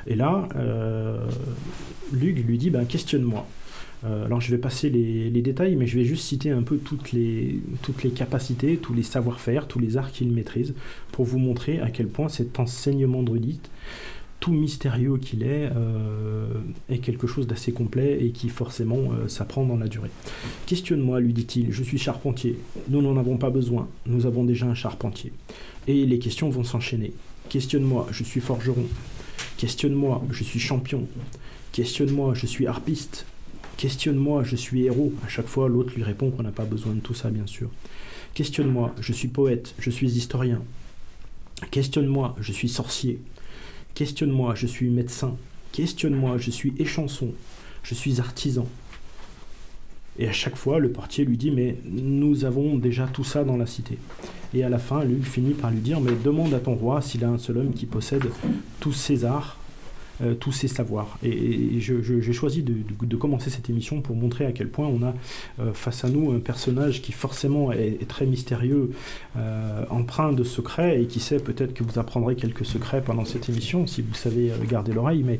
Et 0.07 0.15
là, 0.15 0.47
Lug 2.11 2.43
lui 2.47 2.57
dit 2.57 2.71
ben, 2.71 2.85
questionne-moi. 2.85 3.45
Euh, 4.05 4.25
alors 4.25 4.41
je 4.41 4.51
vais 4.51 4.57
passer 4.57 4.89
les, 4.89 5.41
détails, 5.41 5.75
mais 5.75 5.87
je 5.87 5.97
vais 5.97 6.05
juste 6.05 6.25
citer 6.25 6.51
un 6.51 6.61
peu 6.61 6.77
toutes 6.77 7.11
les, 7.11 7.61
capacités, 8.15 8.77
tous 8.77 8.93
les 8.93 9.03
savoir-faire, 9.03 9.67
tous 9.67 9.79
les 9.79 9.97
arts 9.97 10.11
qu'il 10.11 10.31
maîtrise, 10.31 10.73
pour 11.11 11.25
vous 11.25 11.39
montrer 11.39 11.79
à 11.79 11.89
quel 11.89 12.07
point 12.07 12.29
cet 12.29 12.59
enseignement 12.59 13.23
druidite, 13.23 13.69
tout 14.39 14.51
mystérieux 14.51 15.17
qu'il 15.17 15.43
est, 15.43 15.69
euh, 15.75 16.47
est 16.89 16.97
quelque 16.97 17.27
chose 17.27 17.47
d'assez 17.47 17.71
complet 17.71 18.25
et 18.25 18.31
qui 18.31 18.49
forcément 18.49 18.97
euh, 19.13 19.27
s'apprend 19.29 19.65
dans 19.65 19.77
la 19.77 19.87
durée. 19.87 20.11
Questionne-moi, 20.65 21.21
lui 21.21 21.33
dit-il, 21.33 21.71
je 21.71 21.83
suis 21.83 21.97
charpentier, 21.97 22.57
nous 22.89 23.01
n'en 23.01 23.15
avons 23.17 23.37
pas 23.37 23.49
besoin, 23.49 23.87
nous 24.05 24.25
avons 24.25 24.43
déjà 24.43 24.65
un 24.65 24.75
charpentier. 24.75 25.31
Et 25.87 26.05
les 26.05 26.19
questions 26.19 26.49
vont 26.49 26.63
s'enchaîner. 26.63 27.13
Questionne-moi, 27.49 28.07
je 28.11 28.23
suis 28.23 28.41
forgeron. 28.41 28.85
Questionne-moi, 29.57 30.23
je 30.31 30.43
suis 30.43 30.59
champion. 30.59 31.07
Questionne-moi, 31.71 32.33
je 32.33 32.45
suis 32.45 32.67
harpiste. 32.67 33.25
Questionne-moi, 33.77 34.43
je 34.43 34.55
suis 34.55 34.83
héros. 34.83 35.13
À 35.25 35.27
chaque 35.27 35.47
fois, 35.47 35.67
l'autre 35.67 35.93
lui 35.95 36.03
répond 36.03 36.31
qu'on 36.31 36.43
n'a 36.43 36.51
pas 36.51 36.65
besoin 36.65 36.93
de 36.93 36.99
tout 36.99 37.13
ça, 37.13 37.29
bien 37.29 37.47
sûr. 37.47 37.69
Questionne-moi, 38.33 38.95
je 38.99 39.13
suis 39.13 39.27
poète, 39.27 39.75
je 39.79 39.89
suis 39.89 40.11
historien. 40.11 40.61
Questionne-moi, 41.71 42.35
je 42.39 42.51
suis 42.51 42.69
sorcier. 42.69 43.19
Questionne-moi, 43.93 44.55
je 44.55 44.67
suis 44.67 44.89
médecin. 44.89 45.35
Questionne-moi, 45.71 46.37
je 46.37 46.51
suis 46.51 46.73
échanson. 46.77 47.31
Je 47.83 47.93
suis 47.93 48.19
artisan. 48.19 48.67
Et 50.19 50.27
à 50.27 50.31
chaque 50.31 50.55
fois, 50.55 50.79
le 50.79 50.91
portier 50.91 51.25
lui 51.25 51.37
dit 51.37 51.51
Mais 51.51 51.77
nous 51.85 52.45
avons 52.45 52.77
déjà 52.77 53.07
tout 53.07 53.23
ça 53.23 53.43
dans 53.43 53.57
la 53.57 53.65
cité. 53.65 53.97
Et 54.53 54.63
à 54.63 54.69
la 54.69 54.77
fin, 54.77 55.03
lui 55.03 55.21
finit 55.23 55.53
par 55.53 55.71
lui 55.71 55.79
dire 55.79 55.99
Mais 55.99 56.13
demande 56.23 56.53
à 56.53 56.59
ton 56.59 56.75
roi 56.75 57.01
s'il 57.01 57.23
a 57.23 57.29
un 57.29 57.37
seul 57.37 57.57
homme 57.57 57.73
qui 57.73 57.85
possède 57.85 58.25
tous 58.79 58.93
ces 58.93 59.25
arts 59.25 59.57
euh, 60.23 60.35
tous 60.35 60.51
ces 60.51 60.67
savoirs. 60.67 61.17
Et, 61.23 61.79
j'ai 61.79 62.33
choisi 62.33 62.63
de, 62.63 63.15
commencer 63.15 63.49
cette 63.49 63.69
émission 63.69 64.01
pour 64.01 64.15
montrer 64.15 64.45
à 64.45 64.51
quel 64.51 64.69
point 64.69 64.87
on 64.87 65.03
a 65.03 65.13
euh, 65.59 65.73
face 65.73 66.03
à 66.03 66.09
nous 66.09 66.31
un 66.31 66.39
personnage 66.39 67.01
qui 67.01 67.11
forcément 67.11 67.71
est, 67.71 68.07
très 68.07 68.25
mystérieux, 68.25 68.91
euh, 69.37 69.85
empreint 69.89 70.33
de 70.33 70.43
secrets, 70.43 71.01
et 71.01 71.07
qui 71.07 71.19
sait 71.19 71.39
peut-être 71.39 71.73
que 71.73 71.83
vous 71.83 71.99
apprendrez 71.99 72.35
quelques 72.35 72.65
secrets 72.65 73.01
pendant 73.01 73.25
cette 73.25 73.49
émission 73.49 73.87
si 73.87 74.01
vous 74.01 74.13
savez 74.13 74.51
garder 74.69 74.93
l'oreille. 74.93 75.23
Mais 75.23 75.39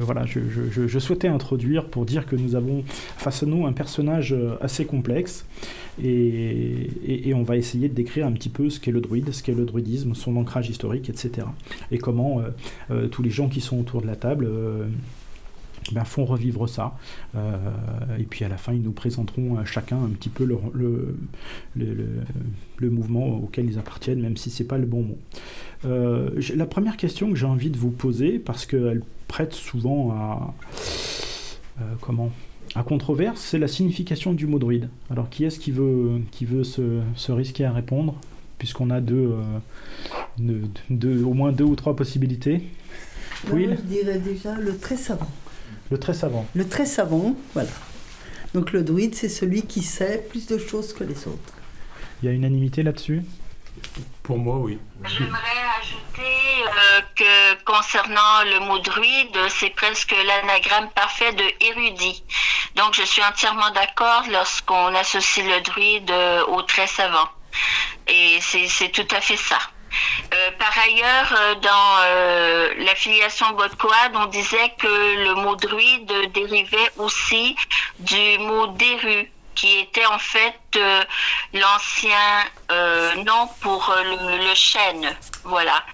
voilà, 0.00 0.24
je, 0.26 0.98
souhaitais 0.98 1.28
introduire 1.28 1.86
pour 1.86 2.04
dire 2.04 2.26
que 2.26 2.36
nous 2.36 2.54
avons 2.54 2.84
face 3.16 3.42
à 3.42 3.46
nous 3.46 3.66
un 3.66 3.72
personnage 3.72 4.34
assez 4.60 4.84
complexe. 4.84 5.44
Et, 6.02 7.32
on 7.34 7.42
va 7.42 7.56
essayer 7.56 7.88
de 7.88 7.94
décrire 7.94 8.26
un 8.26 8.32
petit 8.32 8.48
peu 8.48 8.70
ce 8.70 8.78
qu'est 8.78 8.92
le 8.92 9.00
druide, 9.00 9.32
ce 9.32 9.42
qu'est 9.42 9.54
le 9.54 9.64
druidisme, 9.64 10.14
son 10.14 10.36
ancrage 10.36 10.68
historique, 10.68 11.08
etc. 11.08 11.46
Et 11.90 11.98
comment 11.98 12.42
tous 13.10 13.22
les 13.22 13.30
gens 13.30 13.41
qui 13.48 13.60
sont 13.60 13.78
autour 13.78 14.02
de 14.02 14.06
la 14.06 14.16
table 14.16 14.46
euh, 14.48 14.86
ben, 15.90 16.04
font 16.04 16.24
revivre 16.24 16.68
ça. 16.68 16.96
Euh, 17.34 17.56
et 18.18 18.24
puis 18.24 18.44
à 18.44 18.48
la 18.48 18.56
fin, 18.56 18.72
ils 18.72 18.82
nous 18.82 18.92
présenteront 18.92 19.56
à 19.58 19.64
chacun 19.64 19.96
un 19.96 20.10
petit 20.10 20.28
peu 20.28 20.44
le, 20.44 21.16
le, 21.74 22.90
mouvement 22.90 23.36
auquel 23.36 23.66
ils 23.66 23.78
appartiennent, 23.78 24.20
même 24.20 24.36
si 24.36 24.50
c'est 24.50 24.64
pas 24.64 24.78
le 24.78 24.86
bon 24.86 25.02
mot. 25.02 25.18
Euh, 25.84 26.30
la 26.54 26.66
première 26.66 26.96
question 26.96 27.30
que 27.30 27.36
j'ai 27.36 27.46
envie 27.46 27.70
de 27.70 27.78
vous 27.78 27.90
poser, 27.90 28.38
parce 28.38 28.66
qu'elle 28.66 29.02
prête 29.28 29.54
souvent 29.54 30.12
à 30.12 30.54
comment 32.00 32.30
à 32.74 32.84
controverse, 32.84 33.40
c'est 33.40 33.58
la 33.58 33.68
signification 33.68 34.32
du 34.32 34.46
mot 34.46 34.58
druide. 34.58 34.88
Alors 35.10 35.28
qui 35.28 35.44
est-ce 35.44 35.58
qui 35.58 35.72
veut, 35.72 36.20
qui 36.30 36.44
veut 36.44 36.64
se, 36.64 37.32
risquer 37.32 37.64
à 37.64 37.72
répondre 37.72 38.14
Puisqu'on 38.58 38.90
a 38.90 39.00
deux, 39.00 39.34
au 40.40 41.34
moins 41.34 41.50
deux 41.50 41.64
ou 41.64 41.74
trois 41.74 41.96
possibilités. 41.96 42.62
Oui. 43.50 43.68
je 43.70 43.82
dirais 43.82 44.18
déjà 44.18 44.54
le 44.54 44.78
très 44.78 44.96
savant. 44.96 45.30
Le 45.90 45.98
très 45.98 46.14
savant. 46.14 46.46
Le 46.54 46.68
très 46.68 46.86
savant, 46.86 47.34
voilà. 47.54 47.70
Donc 48.54 48.72
le 48.72 48.82
druide, 48.82 49.14
c'est 49.14 49.28
celui 49.28 49.62
qui 49.62 49.82
sait 49.82 50.24
plus 50.28 50.46
de 50.46 50.58
choses 50.58 50.92
que 50.92 51.04
les 51.04 51.26
autres. 51.26 51.54
Il 52.22 52.26
y 52.26 52.28
a 52.28 52.32
unanimité 52.32 52.82
là-dessus? 52.82 53.22
Pour 54.22 54.38
moi, 54.38 54.58
oui. 54.58 54.78
J'aimerais 55.04 55.62
ajouter 55.80 56.22
euh, 56.66 57.00
que 57.16 57.64
concernant 57.64 58.44
le 58.44 58.60
mot 58.60 58.78
druide, 58.78 59.36
c'est 59.48 59.70
presque 59.70 60.14
l'anagramme 60.26 60.90
parfait 60.94 61.32
de 61.32 61.44
érudit. 61.66 62.22
Donc 62.76 62.94
je 62.94 63.02
suis 63.02 63.22
entièrement 63.22 63.70
d'accord 63.72 64.24
lorsqu'on 64.30 64.94
associe 64.94 65.44
le 65.44 65.60
druide 65.62 66.10
euh, 66.10 66.44
au 66.46 66.62
très 66.62 66.86
savant. 66.86 67.28
Et 68.06 68.38
c'est 68.40 68.90
tout 68.92 69.08
à 69.14 69.20
fait 69.20 69.36
ça. 69.36 69.58
Euh, 70.34 70.50
par 70.58 70.76
ailleurs, 70.78 71.34
euh, 71.38 71.54
dans 71.56 71.96
euh, 72.04 72.74
la 72.78 72.94
filiation 72.94 73.50
Bodcoad, 73.50 74.12
on 74.14 74.26
disait 74.26 74.72
que 74.78 75.24
le 75.24 75.34
mot 75.34 75.56
druide 75.56 76.12
dérivait 76.32 76.90
aussi 76.98 77.56
du 77.98 78.38
mot 78.38 78.66
déru 78.68 79.30
qui 79.54 79.80
était 79.80 80.06
en 80.06 80.18
fait 80.18 80.80
l'ancien 81.52 82.44
nom 83.24 83.48
pour 83.60 83.94
le, 84.02 84.48
le, 84.48 84.54
chêne. 84.54 85.14
Voilà. 85.44 85.84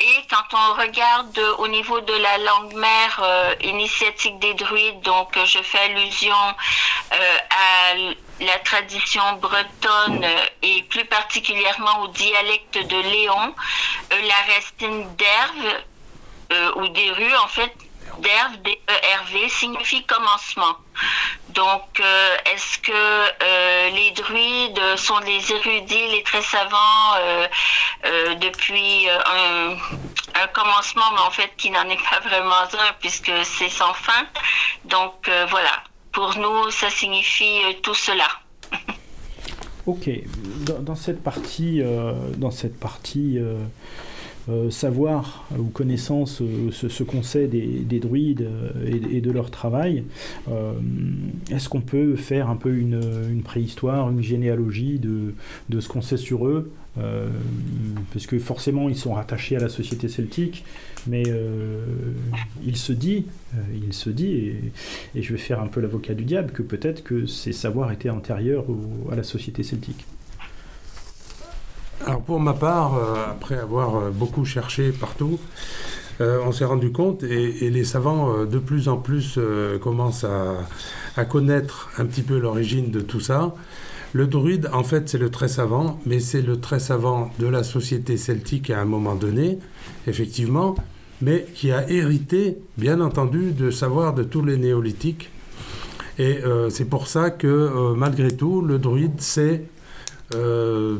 Et 0.00 0.26
quand 0.30 0.56
on 0.56 0.80
regarde 0.80 1.38
au 1.58 1.68
niveau 1.68 2.00
de 2.00 2.12
la 2.12 2.38
langue 2.38 2.74
mère 2.74 3.22
initiatique 3.60 4.38
des 4.38 4.54
druides, 4.54 5.00
donc 5.02 5.38
je 5.44 5.62
fais 5.62 5.78
allusion 5.78 6.34
à 7.10 7.94
la 8.42 8.58
tradition 8.58 9.22
bretonne 9.40 10.26
et 10.62 10.82
plus 10.84 11.04
particulièrement 11.04 12.02
au 12.02 12.08
dialecte 12.08 12.78
de 12.78 13.00
Léon, 13.00 13.54
euh, 14.12 14.20
la 14.22 14.54
racine 14.54 15.14
d'herve 15.16 15.82
euh, 16.52 16.72
ou 16.76 16.88
des 16.88 17.10
rues 17.12 17.36
en 17.36 17.48
fait 17.48 17.72
d'herve, 18.18 18.56
D-E-R-V, 18.62 19.48
signifie 19.48 20.04
commencement. 20.04 20.76
Donc, 21.50 22.00
euh, 22.00 22.36
est-ce 22.52 22.78
que 22.78 23.90
les 23.94 24.10
druides 24.12 24.96
sont 24.96 25.18
les 25.20 25.52
érudits, 25.52 26.08
les 26.08 26.22
très 26.22 26.42
savants 26.42 27.14
depuis 28.40 29.08
un, 29.08 30.46
commencement, 30.54 31.12
mais 31.12 31.20
en 31.20 31.30
fait 31.30 31.50
qui 31.56 31.70
n'en 31.70 31.88
est 31.88 32.02
pas 32.10 32.20
vraiment 32.20 32.62
un 32.62 32.92
puisque 33.00 33.32
c'est 33.44 33.68
sans 33.68 33.94
fin. 33.94 34.26
Donc, 34.84 35.30
voilà. 35.50 35.82
Pour 36.12 36.36
nous, 36.36 36.70
ça 36.70 36.90
signifie 36.90 37.62
euh, 37.64 37.72
tout 37.82 37.94
cela. 37.94 38.28
ok, 39.86 40.10
dans, 40.80 40.94
cette 40.94 41.22
partie, 41.22 41.80
euh, 41.80 42.12
dans 42.36 42.50
cette 42.50 42.78
partie 42.78 43.38
euh, 44.48 44.70
savoir 44.70 45.46
ou 45.58 45.64
connaissance, 45.64 46.42
ce, 46.72 47.02
qu'on 47.02 47.22
sait 47.22 47.46
des, 47.46 48.00
druides 48.00 48.48
et, 48.84 49.20
de 49.20 49.30
leur 49.30 49.50
travail, 49.50 50.04
est-ce 51.50 51.68
qu'on 51.68 51.80
peut 51.80 52.16
faire 52.16 52.50
un 52.50 52.56
peu 52.56 52.74
une, 52.76 53.42
préhistoire, 53.44 54.10
une 54.10 54.22
généalogie 54.22 54.98
de, 54.98 55.80
ce 55.80 55.88
qu'on 55.88 56.02
sait 56.02 56.16
sur 56.16 56.46
eux 56.46 56.72
Parce 58.12 58.26
que 58.26 58.38
forcément, 58.38 58.88
ils 58.88 58.96
sont 58.96 59.14
rattachés 59.14 59.56
à 59.56 59.60
la 59.60 59.68
société 59.68 60.08
celtique, 60.08 60.64
mais 61.06 61.24
euh, 61.26 61.84
il 62.64 62.76
se 62.76 62.92
dit, 62.92 63.26
euh, 63.54 63.58
il 63.74 63.92
se 63.92 64.10
dit, 64.10 64.52
et, 65.14 65.22
je 65.22 65.32
vais 65.32 65.38
faire 65.38 65.60
un 65.60 65.66
peu 65.66 65.80
l'avocat 65.80 66.14
du 66.14 66.24
diable, 66.24 66.52
que 66.52 66.62
peut-être 66.62 67.02
que 67.02 67.26
ces 67.26 67.52
savoirs 67.52 67.90
étaient 67.92 68.10
antérieurs 68.10 68.64
à 69.10 69.16
la 69.16 69.22
société 69.22 69.62
celtique. 69.62 70.04
Alors 72.06 72.22
pour 72.22 72.40
ma 72.40 72.52
part, 72.52 72.96
euh, 72.96 73.30
après 73.30 73.58
avoir 73.58 74.10
beaucoup 74.10 74.44
cherché 74.44 74.90
partout, 74.90 75.38
on 76.20 76.52
s'est 76.52 76.64
rendu 76.64 76.92
compte, 76.92 77.24
et, 77.24 77.68
les 77.68 77.82
savants 77.82 78.44
de 78.44 78.58
plus 78.60 78.88
en 78.88 78.96
plus 78.96 79.40
commencent 79.80 80.24
à, 81.16 81.24
connaître 81.24 81.90
un 81.98 82.06
petit 82.06 82.22
peu 82.22 82.38
l'origine 82.38 82.92
de 82.92 83.00
tout 83.00 83.18
ça. 83.18 83.52
Le 84.12 84.28
druide, 84.28 84.70
en 84.72 84.84
fait, 84.84 85.08
c'est 85.08 85.18
le 85.18 85.30
très 85.30 85.48
savant, 85.48 85.98
mais 86.06 86.20
c'est 86.20 86.42
le 86.42 86.60
très 86.60 86.78
savant 86.78 87.32
de 87.40 87.48
la 87.48 87.64
société 87.64 88.16
celtique 88.16 88.70
à 88.70 88.80
un 88.80 88.84
moment 88.84 89.16
donné, 89.16 89.58
effectivement, 90.06 90.76
mais 91.22 91.46
qui 91.54 91.72
a 91.72 91.90
hérité, 91.90 92.58
bien 92.76 93.00
entendu, 93.00 93.52
de 93.52 93.70
savoir 93.70 94.12
de 94.12 94.22
tous 94.22 94.44
les 94.44 94.58
néolithiques. 94.58 95.30
Et 96.18 96.38
euh, 96.44 96.68
c'est 96.68 96.84
pour 96.84 97.06
ça 97.06 97.30
que, 97.30 97.46
euh, 97.46 97.94
malgré 97.94 98.36
tout, 98.36 98.60
le 98.60 98.78
druide 98.78 99.20
euh, 100.34 100.98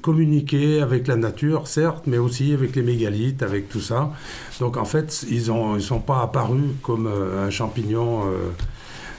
communiquer 0.00 0.80
avec 0.80 1.06
la 1.06 1.16
nature, 1.16 1.68
certes, 1.68 2.04
mais 2.06 2.18
aussi 2.18 2.52
avec 2.52 2.74
les 2.76 2.82
mégalithes, 2.82 3.42
avec 3.42 3.68
tout 3.68 3.80
ça. 3.80 4.12
Donc 4.60 4.76
en 4.76 4.84
fait, 4.84 5.26
ils 5.30 5.52
ne 5.52 5.76
ils 5.76 5.82
sont 5.82 6.00
pas 6.00 6.22
apparus 6.22 6.70
comme 6.82 7.06
un 7.06 7.50
champignon 7.50 8.22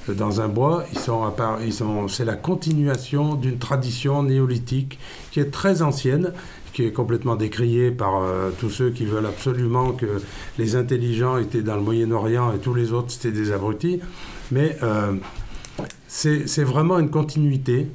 dans 0.08 0.42
un 0.42 0.48
bois, 0.48 0.86
ils 0.94 1.74
sont, 1.74 2.08
c'est 2.08 2.26
la 2.26 2.36
continuation 2.36 3.36
d'une 3.36 3.58
tradition 3.58 4.24
néolithique 4.24 5.00
qui 5.32 5.40
est 5.40 5.52
très 5.52 5.82
ancienne 5.82 6.34
qui 6.76 6.84
est 6.84 6.92
complètement 6.92 7.38
décrié 7.38 7.90
par 7.90 8.18
euh, 8.18 8.50
tous 8.60 8.70
ceux 8.70 8.90
qui 8.90 9.06
veulent 9.06 9.26
absolument 9.26 9.94
que 9.94 10.22
les 10.60 10.76
intelligents 10.76 11.38
étaient 11.38 11.62
dans 11.62 11.78
le 11.78 11.82
Moyen-Orient 11.82 12.54
et 12.54 12.60
tous 12.60 12.74
les 12.74 12.92
autres 12.92 13.12
c'était 13.12 13.32
des 13.32 13.54
abrutis. 13.54 14.02
Mais 14.52 14.78
euh, 14.84 15.14
c'est 16.08 16.64
vraiment 16.64 17.00
une 17.00 17.10
continuité. 17.10 17.88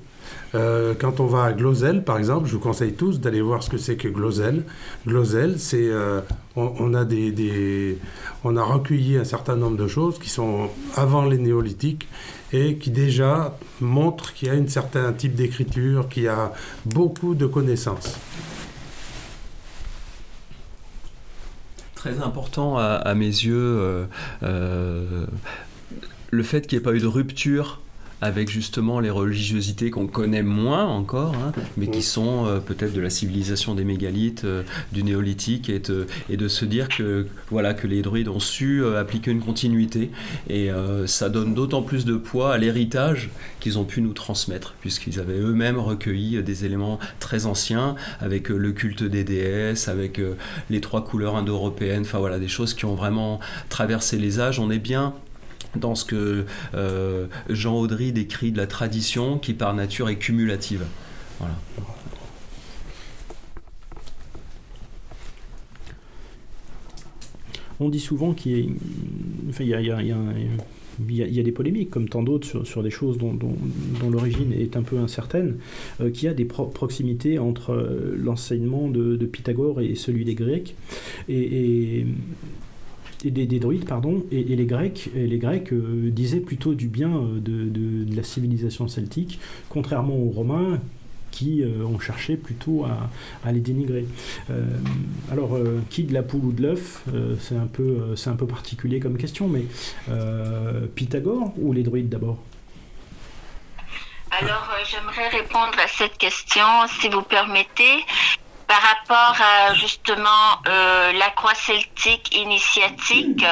Euh, 0.55 0.95
quand 0.99 1.21
on 1.21 1.27
va 1.27 1.45
à 1.45 1.53
Glosel, 1.53 2.03
par 2.05 2.19
exemple, 2.19 2.49
je 2.49 2.55
vous 2.55 2.61
conseille 2.61 2.95
tous 2.95 3.21
d'aller 3.21 3.41
voir 3.41 3.63
ce 3.63 3.71
que 3.71 3.79
c'est 3.79 3.97
que 3.97 4.09
Glosel. 4.09 4.65
Glosel, 5.07 5.59
c'est 5.59 5.91
on, 6.57 6.95
a 6.95 7.05
des, 7.05 7.31
des, 7.31 7.99
on 8.45 8.57
a 8.57 8.63
recueilli 8.63 9.17
un 9.17 9.25
certain 9.25 9.57
nombre 9.57 9.77
de 9.77 9.87
choses 9.87 10.19
qui 10.19 10.29
sont 10.29 10.69
avant 10.97 11.25
les 11.25 11.39
néolithiques 11.39 12.09
et 12.53 12.77
qui 12.77 12.91
déjà 12.91 13.57
montrent 13.81 14.33
qu'il 14.35 14.49
y 14.49 14.51
a 14.51 14.55
un 14.55 14.67
certain 14.67 15.13
type 15.13 15.35
d'écriture, 15.35 16.09
qu'il 16.09 16.25
y 16.25 16.29
a 16.29 16.53
beaucoup 16.85 17.35
de 17.35 17.47
connaissances. 17.47 18.19
très 22.01 22.23
important 22.23 22.79
à, 22.79 23.15
mes 23.15 23.27
yeux 23.27 23.55
euh, 23.59 24.07
euh, 24.43 25.27
le 26.31 26.43
fait 26.43 26.67
qu'il 26.67 26.79
n'y 26.79 26.81
ait 26.81 26.85
pas 26.85 26.95
eu 26.95 27.01
de 27.01 27.07
rupture 27.07 27.83
avec 28.21 28.51
justement 28.51 29.01
les 29.01 29.11
religiosités 29.11 29.91
qu'on 29.91 30.07
connaît 30.07 30.43
moins 30.43 30.87
encore, 30.87 31.35
hein, 31.35 31.53
mais 31.77 31.89
qui 31.89 32.03
sont 32.03 32.47
euh, 32.47 32.59
peut-être 32.59 32.93
de 32.93 33.01
la 33.01 33.11
civilisation 33.11 33.75
des 33.75 33.85
mégalithes, 33.85 34.45
euh, 34.45 34.63
du 34.93 35.03
néolithique, 35.03 35.69
et 35.69 35.79
de, 35.79 36.07
et 36.29 36.37
de, 36.37 36.49
se 36.49 36.65
dire 36.65 36.89
que, 36.89 37.27
voilà, 37.51 37.75
que 37.75 37.87
les 37.87 38.03
druides 38.03 38.29
ont 38.29 38.41
su 38.41 38.83
euh, 38.83 39.01
appliquer 39.01 39.31
une 39.31 39.41
continuité, 39.41 40.11
et 40.49 40.71
ça 41.07 41.29
donne 41.29 41.55
d'autant 41.55 41.83
plus 41.83 42.05
de 42.05 42.15
poids 42.17 42.53
à 42.55 42.59
l'héritage 42.59 43.31
qu'ils 43.61 43.79
ont 43.79 43.85
pu 43.85 44.03
nous 44.03 44.13
transmettre, 44.13 44.75
puisqu'ils 44.81 45.19
avaient 45.21 45.39
eux-mêmes 45.39 45.79
recueilli 45.79 46.43
des 46.43 46.65
éléments 46.65 46.99
très 47.19 47.47
anciens, 47.47 47.97
avec 48.21 48.49
le 48.49 48.73
culte 48.73 49.03
des 49.03 49.25
déesses, 49.25 49.89
avec 49.89 50.21
les 50.71 50.81
trois 50.81 51.05
couleurs 51.05 51.37
indo-européennes, 51.37 52.03
enfin 52.03 52.19
voilà, 52.19 52.39
des 52.39 52.49
choses 52.49 52.75
qui 52.75 52.85
ont 52.85 52.95
vraiment 52.95 53.41
traversé 53.69 54.19
les 54.19 54.41
âges. 54.41 54.59
On 54.59 54.71
est 54.71 54.79
bien 54.79 55.15
dans 55.77 55.95
ce 55.95 56.05
que 56.05 56.45
euh, 56.75 57.27
Jean 57.49 57.77
Audry 57.79 58.13
décrit 58.13 58.53
de 58.53 58.57
la 58.57 58.67
tradition 58.67 59.39
qui 59.39 59.55
par 59.55 59.75
nature 59.75 60.09
est 60.09 60.17
cumulative. 60.17 60.85
On 67.83 67.89
dit 67.89 68.01
souvent 68.01 68.35
qu'il 68.35 68.75
y, 69.59 69.73
a, 69.73 71.43
des 71.43 71.53
polémiques, 71.53 71.89
comme 71.89 72.11
tant 72.11 72.23
d'autres, 72.23 72.63
sur, 72.65 72.83
des 72.83 72.91
choses 72.91 73.17
dont, 73.17 73.39
l'origine 74.11 74.53
est 74.53 74.77
un 74.77 74.83
peu 74.83 74.99
incertaine, 74.99 75.57
euh, 76.03 76.11
qu'il 76.11 76.25
y 76.25 76.29
a 76.29 76.35
des 76.35 76.45
proximités 76.45 77.39
entre 77.39 77.73
euh, 77.73 78.15
l'enseignement 78.19 78.91
de, 78.91 79.17
Pythagore 79.25 79.81
et 79.81 79.95
celui 79.95 80.27
des 80.27 80.35
Grecs. 80.35 80.75
et 81.31 82.05
des, 83.25 83.59
druides, 83.59 83.87
pardon, 83.87 84.25
et, 84.31 84.43
les 84.43 84.67
Grecs, 84.67 85.11
et 85.15 85.27
les 85.27 85.39
Grecs 85.39 85.73
euh, 85.73 86.11
disaient 86.11 86.41
plutôt 86.41 86.75
du 86.75 86.89
bien 86.89 87.11
euh, 87.11 87.41
de, 87.41 88.17
la 88.17 88.23
civilisation 88.23 88.89
celtique, 88.89 89.39
contrairement 89.69 90.17
aux 90.17 90.31
Romains 90.31 90.79
qui 91.31 91.63
ont 91.65 92.01
cherché 92.01 92.37
plutôt 92.37 92.85
à, 93.45 93.53
les 93.53 93.61
dénigrer. 93.61 94.05
alors, 95.31 95.57
qui 95.89 96.03
de 96.03 96.13
la 96.13 96.25
poule 96.25 96.45
ou 96.45 96.53
de 96.53 96.61
l'œuf 96.61 97.05
C'est 97.39 97.55
un, 97.55 97.69
peu, 97.69 98.15
un 98.27 98.35
peu 98.35 98.47
particulier 98.47 98.99
comme 98.99 99.17
question, 99.17 99.49
mais 99.49 99.63
Pythagore 100.97 101.55
ou 101.57 101.73
les 101.73 101.85
druides 101.85 102.09
d'abord? 102.09 102.37
Alors, 104.33 104.69
j'aimerais 104.91 105.29
répondre 105.29 105.79
à 105.79 105.87
cette 105.87 106.19
question, 106.19 106.65
si 107.01 107.09
vous 107.09 107.23
permettez 107.23 108.05
par 108.71 108.83
rapport 108.83 109.37
à 109.45 109.75
justement 109.75 110.63
euh, 110.69 111.13
la 111.15 111.31
croix 111.31 111.57
celtique 111.57 112.33
initiatique, 112.37 113.45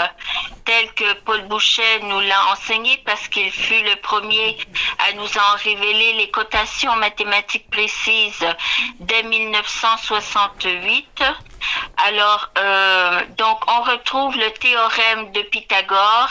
telle 0.65 0.95
que 0.95 1.13
Paul 1.25 1.43
Boucher 1.49 1.99
nous 2.05 2.21
l'a 2.21 2.53
enseigné 2.53 3.03
parce 3.05 3.27
qu'il 3.27 3.51
fut 3.51 3.83
le 3.83 3.97
premier 4.01 4.57
à 5.01 5.13
nous 5.15 5.25
en 5.25 5.57
révéler 5.65 6.13
les 6.13 6.31
cotations 6.31 6.95
mathématiques 6.95 7.69
précises 7.69 8.47
dès 9.01 9.25
1968. 9.25 11.25
Alors, 11.97 12.51
euh, 12.59 13.21
donc, 13.37 13.59
on 13.69 13.83
retrouve 13.83 14.37
le 14.37 14.51
théorème 14.53 15.33
de 15.33 15.43
Pythagore 15.43 16.31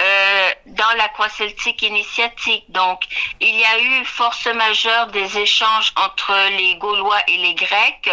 euh, 0.00 0.50
dans 0.66 0.92
la 0.98 1.08
croix 1.08 1.28
celtique 1.28 1.82
initiatique. 1.82 2.64
Donc, 2.68 3.04
il 3.40 3.54
y 3.54 3.64
a 3.64 3.80
eu 3.80 4.04
force 4.04 4.46
majeure 4.46 5.06
des 5.08 5.38
échanges 5.38 5.92
entre 5.96 6.34
les 6.50 6.76
Gaulois 6.76 7.20
et 7.28 7.36
les 7.38 7.54
Grecs. 7.54 8.10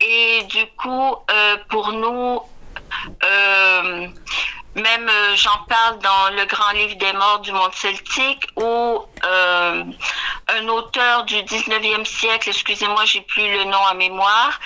Et 0.00 0.42
du 0.44 0.66
coup, 0.76 1.16
euh, 1.30 1.56
pour 1.68 1.92
nous, 1.92 2.40
même 4.78 5.08
euh, 5.08 5.36
j'en 5.36 5.64
parle 5.68 5.98
dans 5.98 6.36
le 6.36 6.46
grand 6.46 6.70
livre 6.72 6.96
des 6.96 7.12
morts 7.12 7.40
du 7.40 7.52
monde 7.52 7.72
celtique 7.74 8.46
où 8.56 8.62
euh, 8.62 9.84
un 10.48 10.68
auteur 10.68 11.24
du 11.24 11.34
19e 11.34 12.04
siècle, 12.04 12.48
excusez-moi, 12.48 13.04
j'ai 13.04 13.20
plus 13.22 13.50
le 13.50 13.64
nom 13.64 13.84
à 13.90 13.94
mémoire, 13.94 14.58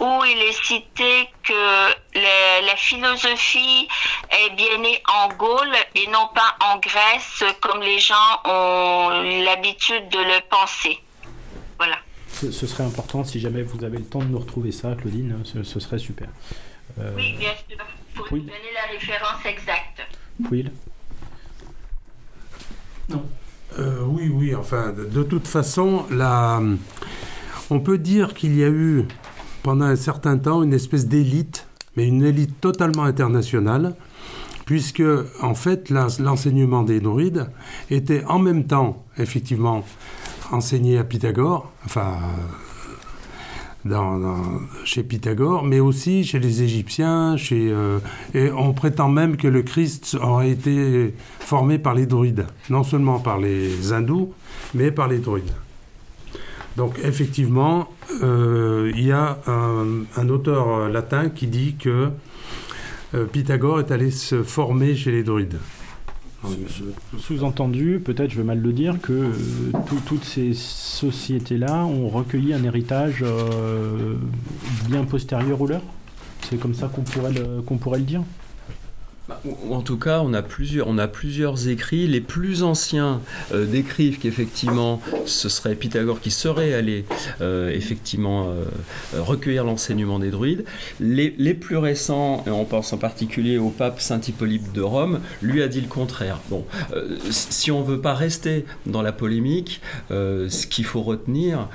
où 0.00 0.24
il 0.24 0.38
est 0.38 0.64
cité 0.64 1.28
que 1.42 1.88
la 2.14 2.76
philosophie 2.76 3.88
est 4.30 4.50
bien 4.54 4.78
née 4.78 5.02
en 5.12 5.28
Gaule 5.28 5.76
et 5.94 6.06
non 6.06 6.28
pas 6.34 6.56
en 6.64 6.78
Grèce 6.78 7.44
comme 7.60 7.80
les 7.80 7.98
gens 7.98 8.14
ont 8.44 9.10
l'habitude 9.44 10.08
de 10.08 10.18
le 10.18 10.40
penser. 10.48 10.98
Voilà. 11.78 11.98
Ce, 12.28 12.66
serait 12.66 12.84
important 12.84 13.24
si 13.24 13.40
jamais 13.40 13.62
vous 13.62 13.84
avez 13.84 13.98
le 13.98 14.04
temps 14.04 14.20
de 14.20 14.26
nous 14.26 14.38
retrouver 14.38 14.70
ça, 14.70 14.94
Claudine, 14.94 15.42
ce, 15.44 15.80
serait 15.80 15.98
super. 15.98 16.28
Euh, 17.00 17.12
oui, 17.16 17.36
bien 17.38 17.50
sûr 17.68 17.78
pour 18.14 18.26
oui. 18.32 18.40
donner 18.40 18.72
la 18.74 18.92
référence 18.92 19.44
exacte. 19.46 20.02
Non. 23.08 23.24
Euh, 23.78 24.02
oui, 24.06 24.28
oui, 24.28 24.54
enfin, 24.54 24.92
de, 24.92 25.22
toute 25.22 25.46
façon, 25.46 26.04
la, 26.10 26.60
on 27.70 27.80
peut 27.80 27.98
dire 27.98 28.34
qu'il 28.34 28.56
y 28.56 28.64
a 28.64 28.68
eu 28.68 29.04
pendant 29.62 29.84
un 29.84 29.96
certain 29.96 30.38
temps 30.38 30.62
une 30.62 30.72
espèce 30.72 31.06
d'élite, 31.06 31.66
mais 31.96 32.06
une 32.06 32.24
élite 32.24 32.60
totalement 32.60 33.04
internationale, 33.04 33.94
puisque 34.64 35.02
en 35.40 35.54
fait 35.54 35.90
l'enseignement 35.90 36.82
des 36.82 37.00
druides 37.00 37.48
était 37.90 38.24
en 38.24 38.38
même 38.38 38.66
temps 38.66 39.04
effectivement 39.16 39.84
enseigné 40.50 40.98
à 40.98 41.04
Pythagore, 41.04 41.72
enfin 41.84 42.18
chez 44.84 45.02
Pythagore, 45.02 45.64
mais 45.64 45.80
aussi 45.80 46.24
chez 46.24 46.38
les 46.38 46.62
Égyptiens. 46.62 47.36
Euh, 47.52 47.98
et 48.34 48.50
on 48.50 48.72
prétend 48.72 49.08
même 49.08 49.36
que 49.36 49.48
le 49.48 49.62
Christ 49.62 50.16
aurait 50.20 50.50
été 50.50 51.14
formé 51.40 51.78
par 51.78 51.94
les 51.94 52.06
druides, 52.06 52.46
non 52.70 52.84
seulement 52.84 53.18
par 53.18 53.38
les 53.38 53.92
hindous, 53.92 54.32
mais 54.74 54.90
par 54.90 55.08
les 55.08 55.18
druides. 55.18 55.52
Donc 56.76 56.98
effectivement, 57.02 57.88
euh, 58.22 58.92
il 58.94 59.04
y 59.04 59.12
a 59.12 59.38
un, 59.46 60.28
auteur 60.28 60.88
latin 60.88 61.28
qui 61.28 61.46
dit 61.46 61.74
que 61.76 62.10
euh, 63.14 63.24
Pythagore 63.24 63.80
est 63.80 63.90
allé 63.90 64.10
se 64.10 64.42
former 64.42 64.94
chez 64.94 65.10
les 65.10 65.22
druides. 65.22 65.58
Sous-entendu, 67.18 68.00
peut-être 68.04 68.30
je 68.30 68.36
vais 68.36 68.44
mal 68.44 68.60
le 68.60 68.72
dire, 68.72 69.00
que 69.00 69.12
euh, 69.12 69.32
toutes 70.06 70.24
ces 70.24 70.54
sociétés-là 70.54 71.84
ont 71.84 72.08
recueilli 72.08 72.54
un 72.54 72.62
héritage 72.62 73.22
euh, 73.22 74.14
bien 74.88 75.04
postérieur 75.04 75.60
au 75.60 75.66
leur. 75.66 75.82
C'est 76.48 76.58
comme 76.58 76.74
ça 76.74 76.88
qu'on 76.88 77.02
pourrait, 77.02 77.34
qu'on 77.66 77.76
pourrait 77.76 77.98
le 77.98 78.04
dire 78.04 78.22
en 79.70 79.82
tout 79.82 79.98
cas, 79.98 80.20
on 80.24 80.34
a 80.34 80.42
plusieurs, 80.42 81.68
écrits. 81.68 82.06
Les 82.06 82.20
plus 82.20 82.62
anciens 82.62 83.20
euh, 83.52 83.66
décrivent 83.66 84.18
qu'effectivement, 84.18 85.00
ce 85.26 85.48
serait 85.48 85.74
Pythagore 85.74 86.20
qui 86.20 86.30
serait 86.30 86.74
allé 86.74 87.04
euh, 87.40 87.70
effectivement 87.70 88.48
euh, 88.48 88.64
recueillir 89.20 89.64
l'enseignement 89.64 90.18
des 90.18 90.30
druides. 90.30 90.64
Les, 91.00 91.30
plus 91.54 91.76
récents, 91.76 92.44
on 92.46 92.64
pense 92.64 92.92
en 92.92 92.98
particulier 92.98 93.58
au 93.58 93.70
pape 93.70 94.00
Saint 94.00 94.20
Hippolyte 94.20 94.72
de 94.72 94.80
Rome, 94.80 95.20
lui 95.42 95.62
a 95.62 95.68
dit 95.68 95.80
le 95.80 95.88
contraire. 95.88 96.38
Bon, 96.50 96.64
si 97.30 97.70
on 97.70 97.82
veut 97.82 98.00
pas 98.00 98.14
rester 98.14 98.64
dans 98.86 99.02
la 99.02 99.12
polémique, 99.12 99.80
ce 100.10 100.66
qu'il 100.66 100.84
faut 100.84 101.02
retenir, 101.02 101.68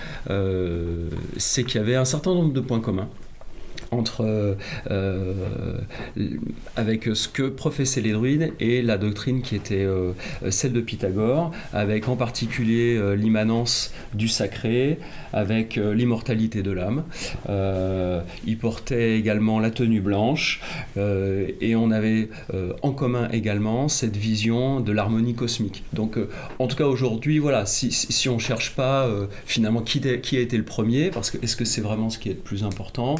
c'est 1.38 1.64
qu'il 1.64 1.76
y 1.76 1.84
avait 1.84 1.96
un 1.96 2.06
certain 2.06 2.34
nombre 2.34 2.54
de 2.54 2.62
points 2.62 2.80
communs 2.80 3.10
entre 3.94 4.22
euh, 4.22 4.56
euh, 4.92 5.34
avec 6.76 7.06
ce 7.14 7.28
que 7.28 7.44
professaient 7.44 8.02
les 8.02 8.12
druides 8.12 8.54
et 8.60 8.82
la 8.82 8.98
doctrine 8.98 9.42
qui 9.42 9.56
était 9.56 9.86
euh, 9.86 10.14
celle 10.50 10.74
de 10.74 10.82
Pythagore, 10.82 11.52
avec 11.72 12.08
en 12.08 12.16
particulier 12.16 13.00
l'immanence 13.16 13.94
du 14.14 14.28
sacré, 14.28 15.00
avec 15.32 15.76
l'immortalité 15.76 16.62
de 16.62 16.72
l'âme. 16.72 17.04
il 18.46 18.58
portait 18.58 19.18
également 19.18 19.60
la 19.60 19.72
tenue 19.72 20.02
blanche 20.02 20.62
et 20.98 21.76
on 21.76 21.92
avait 21.92 22.30
en 22.82 22.92
commun 22.92 23.30
également 23.32 23.88
cette 23.88 24.18
vision 24.18 24.80
de 24.80 24.92
l'harmonie 24.92 25.34
cosmique. 25.34 25.84
Donc, 25.94 26.18
en 26.60 26.68
tout 26.68 26.76
cas 26.76 26.86
aujourd'hui, 26.86 27.40
voilà, 27.40 27.66
si, 27.66 28.30
on 28.30 28.40
cherche 28.40 28.76
pas 28.76 29.10
finalement 29.46 29.82
qui, 29.82 30.02
qui, 30.22 30.38
a 30.38 30.42
été 30.42 30.58
le 30.58 30.66
premier, 30.66 31.10
parce 31.10 31.32
que 31.32 31.38
est-ce 31.44 31.56
que 31.56 31.66
c'est 31.66 31.82
vraiment 31.82 32.10
ce 32.10 32.20
qui 32.20 32.30
est 32.30 32.34
le 32.34 32.40
plus 32.40 32.64
important, 32.64 33.16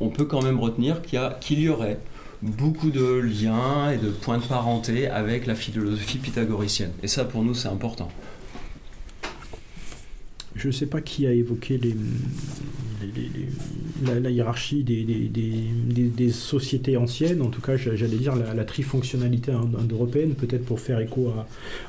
on 0.00 0.08
peut 0.16 0.24
quand 0.24 0.42
même 0.42 0.58
retenir 0.58 1.02
qu'il 1.02 1.60
y, 1.60 1.68
aurait 1.68 1.98
beaucoup 2.42 2.90
de 2.90 3.20
liens 3.20 3.90
et 3.90 3.98
de 3.98 4.08
points 4.08 4.38
de 4.38 4.44
parenté 4.44 5.08
avec 5.08 5.46
la 5.46 5.54
philosophie 5.54 6.18
pythagoricienne. 6.18 6.92
Et 7.02 7.08
ça, 7.08 7.24
pour 7.24 7.42
nous, 7.42 7.54
c'est 7.54 7.68
important. 7.68 8.08
Je 10.56 10.68
ne 10.68 10.72
sais 10.72 10.86
pas 10.86 11.00
qui 11.02 11.26
a 11.26 11.32
évoqué 11.32 11.78
la, 14.04 14.30
hiérarchie 14.30 14.82
des, 14.84 16.30
sociétés 16.30 16.96
anciennes, 16.96 17.42
en 17.42 17.48
tout 17.48 17.60
cas 17.60 17.76
j'allais 17.76 18.16
dire 18.16 18.34
la, 18.34 18.64
trifonctionnalité 18.64 19.52
indo-européenne, 19.52 20.34
peut-être 20.34 20.64
pour 20.64 20.80
faire 20.80 21.00
écho 21.00 21.32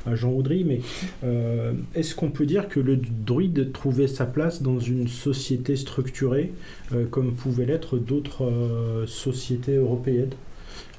à, 0.06 0.14
Jean 0.16 0.30
Audry, 0.30 0.64
mais 0.64 0.80
euh, 1.24 1.72
est-ce 1.94 2.14
qu'on 2.14 2.30
peut 2.30 2.46
dire 2.46 2.68
que 2.68 2.80
le 2.80 2.96
druide 2.96 3.72
trouvait 3.72 4.06
sa 4.06 4.26
place 4.26 4.62
dans 4.62 4.78
une 4.78 5.08
société 5.08 5.76
structurée 5.76 6.52
euh, 6.92 7.06
comme 7.06 7.34
pouvaient 7.34 7.66
l'être 7.66 7.96
d'autres 7.98 8.44
euh, 8.44 9.06
sociétés 9.06 9.76
européennes? 9.76 10.30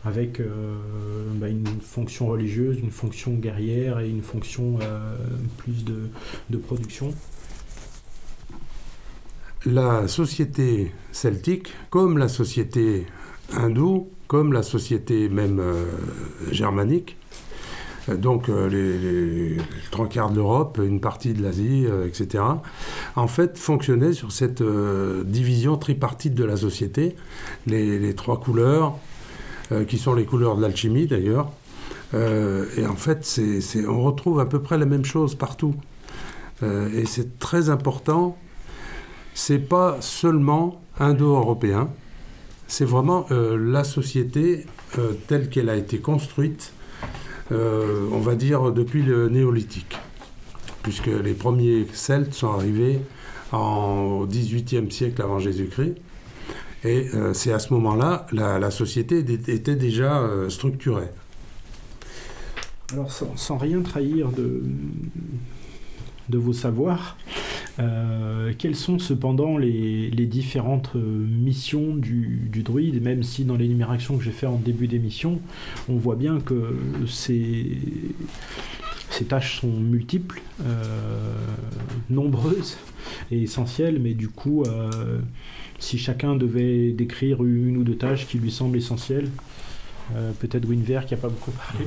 Avec 0.06 0.42
bah, 1.42 1.50
une 1.50 1.66
fonction 1.82 2.28
religieuse, 2.28 2.80
une 2.80 2.90
fonction 2.90 3.34
guerrière 3.34 4.00
et 4.00 4.10
une 4.10 4.22
fonction 4.22 4.80
plus 5.58 5.84
de 5.84 6.58
production 6.58 7.14
la 9.66 10.08
société 10.08 10.92
celtique, 11.12 11.74
comme 11.90 12.18
la 12.18 12.28
société 12.28 13.06
hindoue, 13.54 14.10
comme 14.28 14.54
la 14.54 14.64
société 14.64 15.28
même 15.28 15.60
euh, 15.60 15.86
germanique, 16.52 17.18
euh, 18.08 18.16
donc 18.16 18.48
euh, 18.48 18.70
les, 18.70 19.58
trois 19.92 20.08
quarts 20.08 20.30
de 20.30 20.36
l'Europe, 20.36 20.80
une 20.84 21.02
partie 21.02 21.34
de 21.34 21.42
l'Asie, 21.42 21.86
etc., 22.06 22.44
en 23.16 23.28
fait 23.28 23.58
fonctionnaient 23.58 24.14
sur 24.14 24.32
cette 24.32 24.64
division 25.26 25.78
tripartite 25.78 26.36
de 26.36 26.46
la 26.46 26.56
société, 26.56 27.16
les, 27.68 28.14
trois 28.16 28.40
couleurs, 28.40 28.98
qui 29.88 30.00
sont 30.00 30.16
les 30.16 30.26
couleurs 30.26 30.56
de 30.58 30.62
l'alchimie 30.64 31.06
d'ailleurs. 31.06 31.52
et 32.14 32.86
en 32.88 32.96
fait, 32.96 33.40
on 33.88 34.04
retrouve 34.04 34.40
à 34.40 34.46
peu 34.46 34.62
près 34.62 34.78
la 34.78 34.86
même 34.86 35.06
chose 35.06 35.36
partout. 35.36 35.76
et 36.64 37.06
c'est 37.06 37.38
très 37.38 37.70
important 37.70 38.38
c'est 39.40 39.58
pas 39.58 39.96
seulement 40.02 40.82
indo-européen, 41.00 41.90
c'est 42.68 42.84
vraiment 42.84 43.26
euh, 43.32 43.58
la 43.58 43.86
société 43.86 44.66
euh, 44.98 45.14
telle 45.28 45.50
qu'elle 45.50 45.70
a 45.70 45.78
été 45.78 46.00
construite, 46.00 46.74
euh, 47.54 48.06
on 48.12 48.20
va 48.20 48.36
dire, 48.36 48.74
depuis 48.74 49.02
le 49.02 49.30
néolithique, 49.30 49.98
puisque 50.84 51.08
les 51.08 51.32
premiers 51.32 51.88
Celtes 51.94 52.34
sont 52.34 52.52
arrivés 52.52 53.00
en, 53.54 54.20
au 54.20 54.28
XVIIIe 54.28 54.92
siècle 54.92 55.22
avant 55.22 55.40
Jésus-Christ. 55.40 55.96
Et 56.84 57.10
c'est 57.34 57.52
à 57.52 57.60
ce 57.60 57.74
moment-là, 57.74 58.26
la, 58.32 58.58
la 58.58 58.72
société 58.72 59.20
était 59.20 59.76
déjà 59.76 60.26
structurée. 60.48 61.10
Alors 62.94 63.12
sans, 63.12 63.36
sans, 63.36 63.58
rien 63.58 63.82
trahir 63.82 64.30
de, 64.30 64.64
de 66.30 66.38
vos 66.38 66.54
savoirs, 66.54 67.18
Euh, 67.80 68.52
quelles 68.58 68.76
sont 68.76 69.00
cependant 69.00 69.58
les, 69.58 70.10
différentes 70.26 70.92
euh, 70.96 71.00
missions 71.00 71.96
du, 71.96 72.50
druide, 72.64 73.02
même 73.02 73.24
si 73.24 73.46
dans 73.46 73.56
l'énumération 73.56 74.18
que 74.18 74.24
j'ai 74.24 74.32
fait 74.32 74.48
en 74.48 74.58
début 74.58 74.88
d'émission, 74.88 75.40
on 75.88 75.96
voit 75.96 76.18
bien 76.18 76.42
que 76.42 76.76
ces, 77.08 77.78
ces 79.10 79.26
tâches 79.26 79.62
sont 79.62 79.72
multiples, 79.72 80.42
nombreuses 82.10 82.78
et 83.32 83.44
essentielles, 83.44 84.00
mais 84.02 84.14
du 84.14 84.28
coup, 84.28 84.66
si 85.80 85.98
chacun 85.98 86.36
devait 86.36 86.92
décrire 86.92 87.44
une 87.46 87.78
ou 87.78 87.84
deux 87.86 87.96
tâches 87.96 88.28
qui 88.28 88.40
lui 88.40 88.52
semblent 88.52 88.78
essentielles, 88.78 89.30
euh, 90.16 90.32
peut-être 90.40 90.66
Winver 90.66 91.02
qui 91.08 91.14
n'a 91.14 91.20
pas 91.20 91.30
beaucoup 91.30 91.52
parlé. 91.52 91.86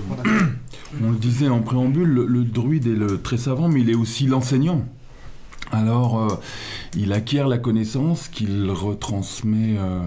On 1.02 1.10
le 1.10 1.16
disait 1.16 1.48
en 1.48 1.60
préambule, 1.60 2.08
le, 2.08 2.44
druide 2.44 2.86
est 2.86 2.90
le 2.90 3.20
très 3.20 3.36
savant, 3.36 3.68
mais 3.68 3.80
il 3.80 3.90
est 3.90 3.94
aussi 3.94 4.26
l'enseignant. 4.26 4.84
Alors, 5.72 6.20
euh, 6.20 6.28
il 6.96 7.12
acquiert 7.12 7.48
la 7.48 7.58
connaissance 7.58 8.28
qu'il 8.28 8.70
retransmet 8.70 9.76
euh, 9.78 10.04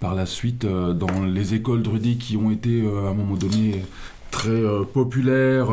par 0.00 0.14
la 0.14 0.26
suite 0.26 0.64
dans 0.64 1.24
les 1.24 1.54
écoles 1.54 1.82
druidiques 1.82 2.20
qui 2.20 2.36
ont 2.36 2.50
été 2.50 2.86
à 2.86 3.08
un 3.08 3.14
moment 3.14 3.34
donné 3.34 3.84
très 4.30 4.62
populaires. 4.94 5.66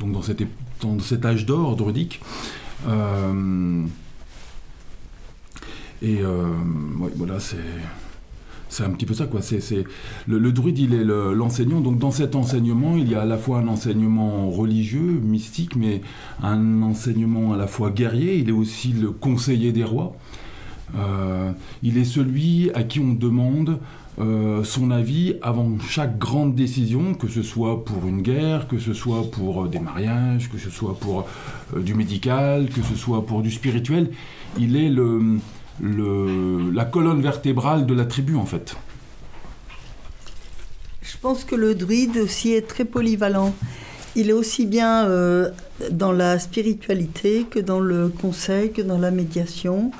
donc 0.00 0.12
dans, 0.12 0.22
dans 0.80 0.98
cet 0.98 1.26
âge 1.26 1.44
d'or 1.44 1.76
druidique. 1.76 2.22
et 6.00 6.22
voilà, 7.16 7.38
c'est 7.38 7.58
c'est 8.74 8.82
un 8.82 8.90
petit 8.90 9.06
peu 9.06 9.14
ça, 9.14 9.26
quoi. 9.26 9.40
C'est, 9.40 9.84
le, 10.26 10.52
druide, 10.52 10.78
il 10.78 10.94
est 10.94 11.04
l'enseignant. 11.04 11.80
donc, 11.80 11.98
dans 11.98 12.10
cet 12.10 12.34
enseignement, 12.34 12.96
il 12.96 13.08
y 13.08 13.14
a 13.14 13.22
à 13.22 13.24
la 13.24 13.38
fois 13.38 13.58
un 13.58 13.68
enseignement 13.68 14.50
religieux, 14.50 15.20
mystique, 15.22 15.76
mais 15.76 16.00
un 16.42 16.82
enseignement 16.82 17.52
à 17.52 17.56
la 17.56 17.68
fois 17.68 17.90
guerrier. 17.90 18.36
Il 18.36 18.48
est 18.48 18.52
aussi 18.52 18.92
le 18.92 19.10
conseiller 19.10 19.70
des 19.70 19.84
rois. 19.84 20.16
Euh, 20.96 21.52
il 21.82 21.98
est 21.98 22.04
celui 22.04 22.70
à 22.74 22.82
qui 22.82 23.00
on 23.00 23.14
demande 23.14 23.78
euh, 24.20 24.62
son 24.64 24.90
avis 24.90 25.34
avant 25.42 25.70
chaque 25.88 26.18
grande 26.18 26.54
décision, 26.54 27.14
que 27.14 27.28
ce 27.28 27.42
soit 27.42 27.84
pour 27.84 28.06
une 28.06 28.22
guerre, 28.22 28.66
que 28.66 28.78
ce 28.78 28.92
soit 28.92 29.30
pour 29.30 29.64
euh, 29.64 29.68
des 29.68 29.80
mariages, 29.80 30.50
que 30.50 30.58
ce 30.58 30.70
soit 30.70 30.96
pour 30.98 31.26
du 31.76 31.94
médical, 31.94 32.68
que 32.68 32.82
ce 32.82 32.96
soit 32.96 33.24
pour 33.24 33.42
du 33.42 33.50
spirituel. 33.50 34.10
Il 34.58 34.76
est 34.76 34.88
le, 34.88 35.38
la 35.80 36.84
colonne 36.84 37.20
vertébrale 37.20 37.86
de 37.86 37.94
la 37.94 38.04
tribu 38.04 38.36
en 38.36 38.46
fait. 38.46 38.76
Je 41.02 41.16
pense 41.20 41.44
que 41.44 41.54
le 41.54 41.74
druide 41.74 42.16
aussi 42.16 42.52
est 42.52 42.66
très 42.66 42.84
polyvalent. 42.84 43.54
Il 44.16 44.30
est 44.30 44.34
aussi 44.34 44.64
bien 44.64 45.06
euh, 45.06 45.50
dans 45.90 46.12
la 46.12 46.38
spiritualité 46.38 47.46
que 47.50 47.58
dans 47.58 47.80
le 47.80 48.08
conseil, 48.08 48.70
que 48.72 48.80
dans 48.80 48.98
la 48.98 49.10
médiation. 49.10 49.90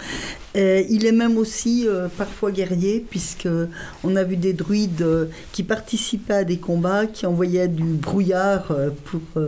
il 0.55 1.05
est 1.05 1.13
même 1.13 1.37
aussi 1.37 1.89
euh, 1.89 2.07
parfois 2.17 2.53
guerrier, 2.53 3.05
puisque 3.09 3.49
on 4.05 4.15
a 4.15 4.23
vu 4.23 4.37
des 4.37 4.53
druides 4.53 5.03
euh, 5.03 5.27
qui 5.53 5.65
participaient 5.65 6.35
à 6.35 6.45
des 6.45 6.59
combats, 6.59 7.07
qui 7.07 7.27
envoyaient 7.27 7.69
du 7.69 7.95
brouillard 7.95 8.73
pour 9.05 9.43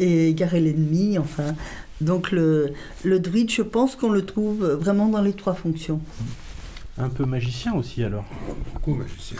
égarer 0.00 0.60
l'ennemi. 0.60 1.18
Enfin, 1.18 1.54
donc 2.00 2.30
le, 2.30 2.72
le 3.04 3.18
druide, 3.18 3.50
je 3.50 3.62
pense 3.62 3.96
qu'on 3.96 4.10
le 4.10 4.24
trouve 4.24 4.64
vraiment 4.64 5.08
dans 5.08 5.22
les 5.22 5.32
trois 5.32 5.54
fonctions. 5.54 6.00
Un 6.96 7.08
peu 7.08 7.24
magicien 7.24 7.74
aussi 7.74 8.02
alors 8.02 8.24
Beaucoup 8.72 8.94
magicien. 8.94 9.38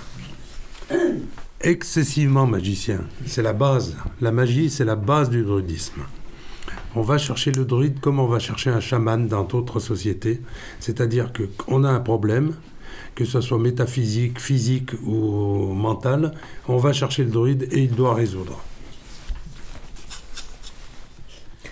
Excessivement 1.61 2.47
magicien. 2.47 3.01
C'est 3.27 3.43
la 3.43 3.53
base. 3.53 3.97
La 4.21 4.31
magie, 4.31 4.71
c'est 4.71 4.85
la 4.85 4.95
base 4.95 5.29
du 5.29 5.43
druidisme. 5.43 6.03
On 6.95 7.03
va 7.03 7.19
chercher 7.19 7.51
le 7.51 7.65
druide 7.65 8.01
comme 8.01 8.21
on 8.21 8.27
va 8.27 8.39
chercher 8.39 8.71
un 8.71 8.81
chaman 8.81 9.27
dans 9.27 9.45
d'autres 9.45 9.81
sociétés. 9.81 10.41
C'est-à-dire 10.81 11.33
qu'on 11.59 11.85
a 11.85 11.91
un 11.91 12.01
problème, 12.01 12.55
que 13.15 13.25
ce 13.25 13.41
soit 13.41 13.59
métaphysique, 13.59 14.41
physique 14.41 14.93
ou 15.05 15.73
mental, 15.75 16.33
on 16.69 16.77
va 16.77 16.93
chercher 16.93 17.25
le 17.25 17.31
druide 17.31 17.69
et 17.73 17.83
il 17.83 17.91
doit 17.91 18.15
résoudre. 18.15 18.63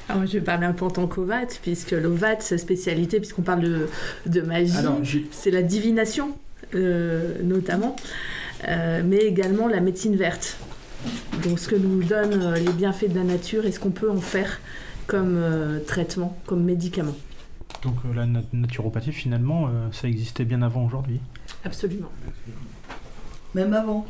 Alors, 0.09 0.25
je 0.27 0.33
vais 0.33 0.41
parler 0.41 0.67
un 0.67 0.73
peu 0.73 0.85
en 0.85 0.91
tant 0.91 1.07
qu'ovat, 1.07 1.47
puisque 1.63 1.91
l'ovat, 1.91 2.41
sa 2.41 2.59
spécialité, 2.59 3.19
puisqu'on 3.19 3.43
parle 3.43 3.61
de, 3.61 3.89
de 4.27 4.41
magie, 4.41 4.73
c'est 5.33 5.51
la 5.51 5.63
divination, 5.63 6.37
euh, 6.75 7.43
notamment, 7.43 7.97
euh, 8.69 9.03
mais 9.05 9.19
également 9.19 9.67
la 9.67 9.81
médecine 9.81 10.17
verte. 10.17 10.59
Donc, 11.43 11.59
ce 11.59 11.69
que 11.69 11.77
nous 11.77 12.03
donnent 12.05 12.43
euh, 12.43 12.57
les 12.57 12.73
bienfaits 12.73 13.09
de 13.11 13.17
la 13.17 13.25
nature 13.25 13.67
et 13.67 13.73
ce 13.73 13.81
qu'on 13.81 13.91
peut 13.91 14.11
en 14.11 14.21
faire 14.21 14.61
comme 15.07 15.41
traitement, 15.87 16.37
comme 16.47 16.65
médicament. 16.65 17.15
Donc, 17.85 17.95
la 18.15 18.27
naturopathie, 18.53 19.13
finalement, 19.13 19.71
ça 19.93 20.09
existait 20.09 20.45
bien 20.45 20.63
avant 20.63 20.85
aujourd'hui 20.85 21.21
Absolument. 21.65 22.11
Même 23.55 23.73
avant. 23.73 24.05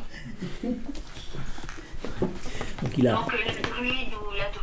Donc, 2.83 2.99
il 2.99 3.09
a... 3.09 3.13
Donc 3.13 3.33
le 3.33 3.63
druide 3.63 4.15
ou 4.15 4.33
la 4.39 4.56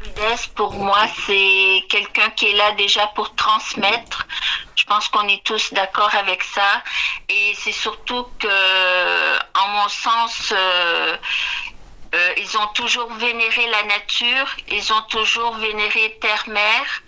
pour 0.56 0.74
moi, 0.74 1.06
c'est 1.26 1.84
quelqu'un 1.90 2.30
qui 2.32 2.48
est 2.48 2.54
là 2.54 2.72
déjà 2.74 3.08
pour 3.08 3.36
transmettre. 3.36 4.28
Je 4.76 4.86
pense 4.86 5.08
qu'on 5.08 5.28
est 5.28 5.44
tous 5.44 5.74
d'accord 5.74 6.14
avec 6.16 6.44
ça. 6.44 6.82
Et 7.30 7.54
c'est 7.56 7.72
surtout 7.72 8.28
que, 8.40 9.38
en 9.60 9.68
mon 9.70 9.90
sens, 9.90 10.54
euh, 10.56 11.18
euh, 12.16 12.34
ils 12.38 12.58
ont 12.58 12.68
toujours 12.68 13.12
vénéré 13.14 13.68
la 13.70 13.84
nature, 13.84 14.48
ils 14.70 14.94
ont 14.94 15.02
toujours 15.10 15.56
vénéré 15.56 16.18
terre-mère, 16.22 17.02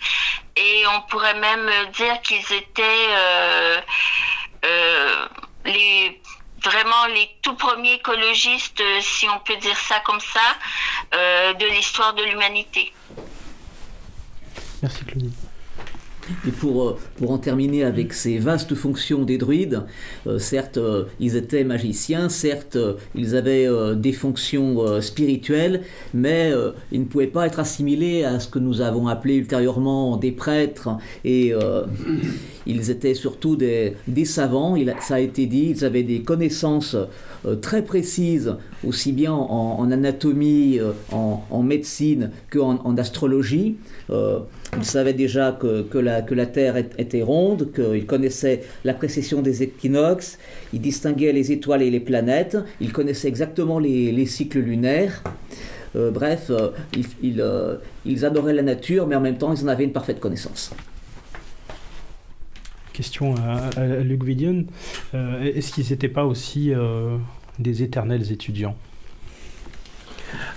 et 0.56 0.84
on 0.88 1.02
pourrait 1.02 1.34
même 1.34 1.70
dire 1.92 2.20
qu'ils 2.22 2.52
étaient 2.52 3.08
euh, 3.10 3.80
les 5.64 6.20
vraiment 6.66 7.06
les 7.14 7.30
tout 7.42 7.54
premiers 7.54 7.94
écologistes, 7.94 8.80
euh, 8.80 9.00
si 9.00 9.26
on 9.28 9.38
peut 9.40 9.56
dire 9.56 9.76
ça 9.76 10.00
comme 10.00 10.20
ça, 10.20 10.40
euh, 11.14 11.54
de 11.54 11.66
l'histoire 11.66 12.14
de 12.14 12.22
l'humanité. 12.24 12.92
Merci 14.82 15.04
Claudie. 15.04 15.45
Et 16.46 16.50
pour, 16.50 16.88
euh, 16.88 16.98
pour 17.16 17.30
en 17.30 17.38
terminer 17.38 17.84
avec 17.84 18.12
ces 18.12 18.38
vastes 18.38 18.74
fonctions 18.74 19.24
des 19.24 19.38
druides, 19.38 19.82
certes, 20.38 20.78
ils 21.20 21.36
étaient 21.36 21.64
magiciens, 21.64 22.28
certes, 22.28 22.78
ils 23.14 23.36
avaient 23.36 23.68
des 23.94 24.12
fonctions 24.12 25.00
spirituelles, 25.00 25.82
mais 26.14 26.52
ils 26.92 27.00
ne 27.00 27.04
pouvaient 27.04 27.26
pas 27.26 27.46
être 27.46 27.60
assimilés 27.60 28.24
à 28.24 28.40
ce 28.40 28.48
que 28.48 28.58
nous 28.58 28.80
avons 28.80 29.08
appelé 29.08 29.36
ultérieurement 29.36 30.16
des 30.16 30.32
prêtres 30.32 30.90
et 31.24 31.54
ils 32.66 32.90
étaient 32.90 33.14
surtout 33.14 33.56
des, 33.56 33.94
savants, 34.24 34.76
ça 35.00 35.16
a 35.16 35.20
été 35.20 35.46
dit, 35.46 35.74
ils 35.76 35.84
avaient 35.84 36.02
des 36.02 36.22
connaissances 36.22 36.96
euh, 37.46 37.54
très 37.56 37.82
précises, 37.82 38.56
aussi 38.86 39.12
bien 39.12 39.32
en, 39.32 39.90
anatomie, 39.90 40.78
euh, 40.80 40.92
en, 41.12 41.62
médecine 41.62 42.30
qu'en 42.50 42.78
en 42.84 42.96
astrologie. 42.96 43.76
Euh, 44.74 44.78
ils 44.78 44.84
savaient 44.84 45.14
déjà 45.14 45.52
que, 45.52 45.98
la, 45.98 46.46
Terre 46.46 46.76
était 46.76 47.22
ronde, 47.22 47.72
qu'ils 47.72 48.06
connaissaient 48.06 48.62
la 48.84 48.94
précession 48.94 49.42
des 49.42 49.62
équinoxes, 49.62 50.38
ils 50.72 50.80
distinguaient 50.80 51.32
les 51.32 51.52
étoiles 51.52 51.82
et 51.82 51.90
les 51.90 52.00
planètes, 52.00 52.56
ils 52.80 52.92
connaissaient 52.92 53.28
exactement 53.28 53.78
les, 53.78 54.26
cycles 54.26 54.60
lunaires. 54.60 55.22
bref, 55.94 56.50
ils, 57.22 57.42
ils 58.04 58.24
adoraient 58.24 58.54
la 58.54 58.62
nature, 58.62 59.06
mais 59.06 59.16
en 59.16 59.20
même 59.20 59.38
temps, 59.38 59.54
ils 59.54 59.64
en 59.64 59.68
avaient 59.68 59.84
une 59.84 59.92
parfaite 59.92 60.20
connaissance 60.20 60.72
question 62.96 63.34
à, 63.36 63.84
Luc 64.02 64.24
Vidion. 64.24 64.64
Euh, 65.14 65.42
est-ce 65.42 65.72
qu'ils 65.72 65.90
n'étaient 65.90 66.08
pas 66.08 66.24
aussi 66.24 66.72
euh, 66.72 67.18
des 67.58 67.82
éternels 67.82 68.32
étudiants? 68.32 68.74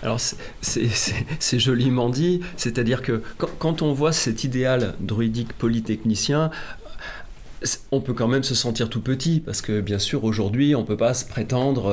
Alors 0.04 0.20
c'est 0.62 1.60
joliment 1.60 2.10
dit, 2.10 2.42
c'est-à-dire 2.58 3.02
que 3.02 3.22
quand, 3.38 3.82
on 3.82 3.94
voit 3.94 4.14
cet 4.14 4.44
idéal 4.44 4.96
druidique 5.00 5.54
polytechnicien, 5.54 6.52
on 7.92 8.00
peut 8.00 8.14
quand 8.14 8.28
même 8.28 8.44
se 8.44 8.56
sentir 8.56 8.90
tout 8.90 9.02
petit, 9.02 9.42
parce 9.42 9.62
que 9.62 9.82
bien 9.82 10.00
sûr 10.00 10.24
aujourd'hui 10.24 10.76
on 10.76 10.82
ne 10.82 10.86
peut 10.86 10.98
pas 10.98 11.14
se 11.14 11.26
prétendre 11.26 11.88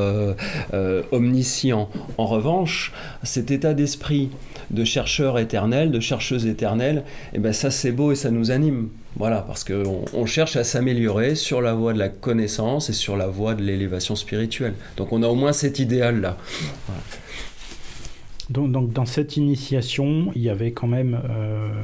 euh, 0.72 1.02
omniscient. 1.10 1.90
En 2.18 2.26
revanche, 2.26 2.92
cet 3.24 3.50
état 3.50 3.74
d'esprit 3.74 4.30
de 4.70 4.84
chercheur 4.84 5.38
éternel, 5.38 5.90
de 5.90 6.00
chercheuse 6.00 6.46
éternelle, 6.46 7.02
eh 7.32 7.38
ben 7.38 7.52
ça 7.52 7.70
c'est 7.70 7.92
beau 7.92 8.12
et 8.12 8.16
ça 8.16 8.30
nous 8.30 8.50
anime. 8.50 8.88
Voilà, 9.18 9.38
parce 9.38 9.64
qu'on 9.64 10.04
on 10.12 10.26
cherche 10.26 10.56
à 10.56 10.64
s'améliorer 10.64 11.36
sur 11.36 11.62
la 11.62 11.72
voie 11.72 11.94
de 11.94 11.98
la 11.98 12.10
connaissance 12.10 12.90
et 12.90 12.92
sur 12.92 13.16
la 13.16 13.26
voie 13.26 13.54
de 13.54 13.62
l'élévation 13.62 14.14
spirituelle. 14.14 14.74
Donc 14.98 15.12
on 15.12 15.22
a 15.22 15.26
au 15.26 15.34
moins 15.34 15.54
cet 15.54 15.78
idéal-là. 15.78 16.36
Donc, 18.50 18.92
dans 18.92 19.06
cette 19.06 19.36
initiation, 19.36 20.30
il 20.36 20.42
y 20.42 20.48
avait 20.48 20.72
quand 20.72 20.86
même 20.86 21.20
euh, 21.28 21.82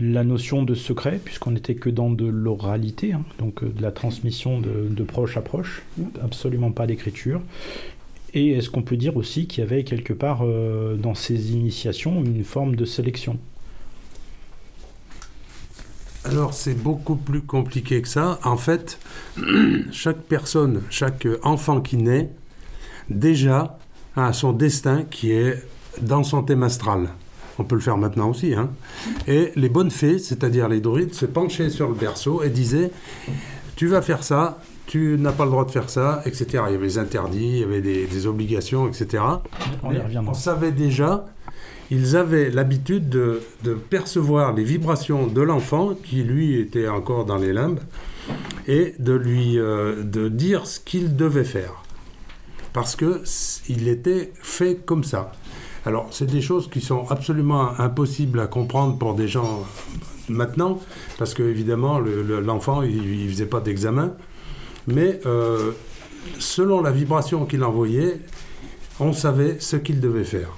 la 0.00 0.22
notion 0.22 0.62
de 0.62 0.74
secret, 0.74 1.20
puisqu'on 1.24 1.50
n'était 1.50 1.74
que 1.74 1.90
dans 1.90 2.10
de 2.10 2.26
l'oralité, 2.26 3.12
hein, 3.12 3.24
donc 3.38 3.62
euh, 3.62 3.68
de 3.68 3.82
la 3.82 3.90
transmission 3.90 4.60
de, 4.60 4.86
de 4.88 5.02
proche 5.02 5.36
à 5.36 5.40
proche, 5.40 5.82
absolument 6.22 6.70
pas 6.70 6.86
d'écriture. 6.86 7.40
Et 8.32 8.50
est-ce 8.50 8.70
qu'on 8.70 8.82
peut 8.82 8.96
dire 8.96 9.16
aussi 9.16 9.46
qu'il 9.46 9.64
y 9.64 9.66
avait 9.66 9.82
quelque 9.82 10.12
part 10.12 10.44
dans 10.44 11.14
ces 11.14 11.52
initiations 11.52 12.22
une 12.22 12.44
forme 12.44 12.76
de 12.76 12.84
sélection? 12.84 13.38
Alors 16.26 16.54
c'est 16.54 16.74
beaucoup 16.74 17.14
plus 17.14 17.40
compliqué 17.40 18.02
que 18.02 18.08
ça. 18.08 18.40
En 18.42 18.56
fait, 18.56 18.98
chaque 19.92 20.20
personne, 20.22 20.82
chaque 20.90 21.26
enfant 21.42 21.80
qui 21.80 21.96
naît, 21.96 22.30
déjà 23.08 23.78
a 24.16 24.32
son 24.32 24.52
destin 24.52 25.04
qui 25.10 25.32
est 25.32 25.62
dans 26.00 26.24
son 26.24 26.42
thème 26.42 26.62
astral. 26.62 27.08
On 27.58 27.64
peut 27.64 27.74
le 27.74 27.80
faire 27.80 27.96
maintenant 27.96 28.30
aussi. 28.30 28.54
Hein. 28.54 28.70
Et 29.26 29.52
les 29.56 29.68
bonnes 29.68 29.90
fées, 29.90 30.18
c'est-à-dire 30.18 30.68
les 30.68 30.80
druides, 30.80 31.14
se 31.14 31.26
penchaient 31.26 31.70
sur 31.70 31.88
le 31.88 31.94
berceau 31.94 32.42
et 32.42 32.50
disaient 32.50 32.90
Tu 33.76 33.86
vas 33.86 34.02
faire 34.02 34.22
ça, 34.22 34.58
tu 34.86 35.16
n'as 35.18 35.32
pas 35.32 35.44
le 35.44 35.50
droit 35.50 35.64
de 35.64 35.70
faire 35.70 35.88
ça, 35.88 36.22
etc. 36.26 36.46
Il 36.68 36.72
y 36.72 36.76
avait 36.76 36.86
des 36.86 36.98
interdits, 36.98 37.48
il 37.48 37.58
y 37.58 37.64
avait 37.64 37.80
des, 37.80 38.26
obligations, 38.26 38.88
etc. 38.88 39.22
On, 39.82 39.92
on 40.28 40.34
savait 40.34 40.72
déjà 40.72 41.26
ils 41.90 42.16
avaient 42.16 42.50
l'habitude 42.50 43.08
de, 43.08 43.40
percevoir 43.90 44.52
les 44.52 44.64
vibrations 44.64 45.26
de 45.26 45.40
l'enfant, 45.40 45.94
qui 45.94 46.22
lui 46.22 46.58
était 46.58 46.88
encore 46.88 47.24
dans 47.24 47.36
les 47.36 47.52
limbes, 47.52 47.80
et 48.66 48.94
de 48.98 49.12
lui 49.12 49.58
euh, 49.58 50.02
de 50.02 50.28
dire 50.28 50.66
ce 50.66 50.80
qu'il 50.80 51.16
devait 51.16 51.44
faire. 51.44 51.82
Parce 52.76 52.94
qu'il 52.94 53.88
était 53.88 54.34
fait 54.34 54.84
comme 54.84 55.02
ça. 55.02 55.32
Alors, 55.86 56.08
c'est 56.10 56.26
des 56.26 56.42
choses 56.42 56.68
qui 56.68 56.82
sont 56.82 57.06
absolument 57.08 57.70
impossibles 57.80 58.38
à 58.38 58.48
comprendre 58.48 58.98
pour 58.98 59.14
des 59.14 59.28
gens 59.28 59.64
maintenant, 60.28 60.78
parce 61.16 61.32
que 61.32 61.42
évidemment, 61.42 61.98
l'enfant, 61.98 62.82
il 62.82 63.24
ne 63.24 63.28
faisait 63.30 63.46
pas 63.46 63.60
d'examen. 63.60 64.12
Mais 64.86 65.20
euh, 65.24 65.72
selon 66.38 66.82
la 66.82 66.90
vibration 66.90 67.46
qu'il 67.46 67.64
envoyait, 67.64 68.20
on 69.00 69.14
savait 69.14 69.56
ce 69.58 69.76
qu'il 69.76 69.98
devait 69.98 70.24
faire. 70.24 70.50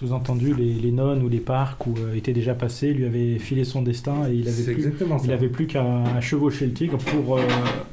Sous-entendu, 0.00 0.52
les, 0.52 0.90
nonnes 0.90 1.22
ou 1.22 1.28
les 1.28 1.38
parcs 1.38 1.86
où 1.86 1.94
euh, 1.96 2.16
était 2.16 2.32
déjà 2.32 2.54
passé 2.54 2.92
lui 2.92 3.04
avaient 3.04 3.38
filé 3.38 3.62
son 3.62 3.82
destin 3.82 4.28
et 4.28 4.34
il 4.34 4.48
avait 4.48 4.74
plus, 4.74 4.92
il 5.24 5.32
avait 5.32 5.48
plus 5.48 5.68
qu'à 5.68 6.20
chevaucher 6.20 6.66
le 6.66 6.72
tigre 6.72 6.98
pour 6.98 7.36
euh, 7.36 7.42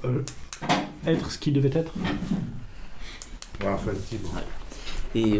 euh, 0.05 0.21
être 1.05 1.29
ce 1.29 1.37
qu'il 1.37 1.53
devait 1.53 1.77
être. 1.77 1.93
Et 5.15 5.37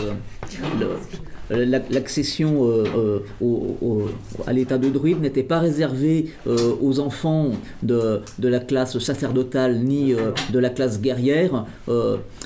euh, 1.51 1.65
l'accession 1.89 2.65
euh, 2.67 3.19
euh, 3.41 4.06
à 4.45 4.53
l'état 4.53 4.77
de 4.77 4.89
druide 4.89 5.21
n'était 5.21 5.43
pas 5.43 5.60
réservée 5.60 6.32
aux 6.45 6.99
enfants 6.99 7.51
de, 7.84 8.21
la 8.39 8.60
classe 8.60 8.97
sacerdotale 8.99 9.80
ni 9.80 10.13
de 10.13 10.60
la 10.60 10.69
classe 10.69 11.01
guerrière. 11.01 11.65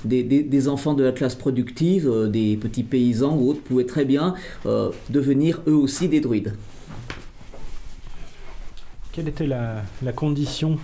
Des, 0.05 0.67
enfants 0.67 0.93
de 0.93 1.03
la 1.03 1.11
classe 1.11 1.35
productive, 1.35 2.11
des 2.29 2.57
petits 2.57 2.83
paysans 2.83 3.35
ou 3.37 3.49
autres, 3.49 3.61
pouvaient 3.61 3.85
très 3.85 4.05
bien 4.05 4.35
devenir 5.09 5.61
eux 5.67 5.75
aussi 5.75 6.07
des 6.07 6.19
druides. 6.19 6.53
Quelle 9.11 9.27
était 9.27 9.47
la 9.47 9.83
condition 10.15 10.77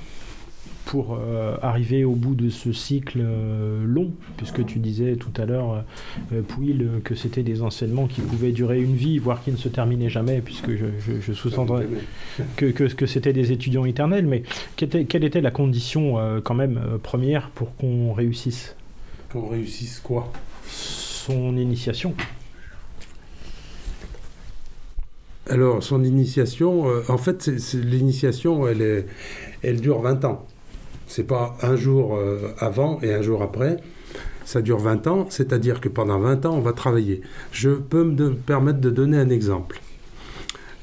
pour 0.88 1.19
euh, 1.19 1.58
arriver 1.62 2.06
au 2.06 2.13
bout 2.13 2.34
de 2.34 2.50
ce 2.50 2.71
cycle 2.71 3.19
euh, 3.21 3.84
long, 3.86 4.13
puisque 4.38 4.65
tu 4.65 4.80
disais 4.80 5.17
tout 5.17 5.34
à 5.39 5.45
l'heure, 5.45 5.84
euh, 6.32 6.41
Pouille, 6.41 6.88
que 7.04 7.13
c'était 7.13 7.43
des 7.43 7.62
enseignements 7.62 8.08
qui 8.08 8.21
pouvaient 8.21 8.54
durer 8.54 8.82
une 8.82 8.95
vie, 8.95 9.19
voire 9.19 9.43
qui 9.43 9.52
ne 9.52 9.58
se 9.58 9.67
terminaient 9.67 10.10
jamais, 10.10 10.39
puisque 10.39 10.71
je, 10.71 11.34
sous-entendais 11.34 11.88
que, 12.56 12.65
que, 12.67 13.06
c'était 13.06 13.34
des 13.34 13.52
étudiants 13.52 13.84
éternels, 13.84 14.26
mais 14.26 14.43
quelle 14.78 14.88
était, 14.88 15.06
quelle 15.06 15.26
était 15.26 15.41
la 15.41 15.52
condition 15.52 16.15
quand 16.43 16.56
même 16.56 16.80
première 17.04 17.50
pour 17.50 17.76
qu'on 17.76 18.13
réussisse? 18.13 18.76
Qu'on 19.30 19.47
réussisse 19.47 20.00
quoi? 20.00 20.32
Son 20.65 21.58
initiation. 21.58 22.13
Alors, 25.50 25.84
son 25.84 26.04
initiation, 26.04 26.86
en 27.10 27.17
fait, 27.17 27.47
l'initiation, 27.73 28.67
elle, 28.67 28.82
est, 28.82 29.06
elle 29.63 29.82
dure 29.82 30.00
20 30.00 30.23
ans. 30.23 30.45
C'est 31.17 31.23
pas 31.23 31.58
un 31.63 31.75
jour 31.75 32.15
euh, 32.15 32.53
avant 32.60 32.99
et 33.01 33.12
un 33.12 33.23
jour 33.23 33.41
après. 33.41 33.77
Ça 34.45 34.62
dure 34.62 34.77
20 34.77 35.08
ans, 35.08 35.25
c'est-à-dire 35.32 35.82
que 35.82 35.89
pendant 35.89 36.19
20 36.19 36.45
ans, 36.45 36.53
on 36.53 36.60
va 36.60 36.73
travailler. 36.73 37.21
Je 37.51 37.71
peux 37.71 38.03
me 38.03 38.36
permettre 38.36 38.80
de 38.80 38.91
donner 38.91 39.17
un 39.17 39.32
exemple. 39.32 39.82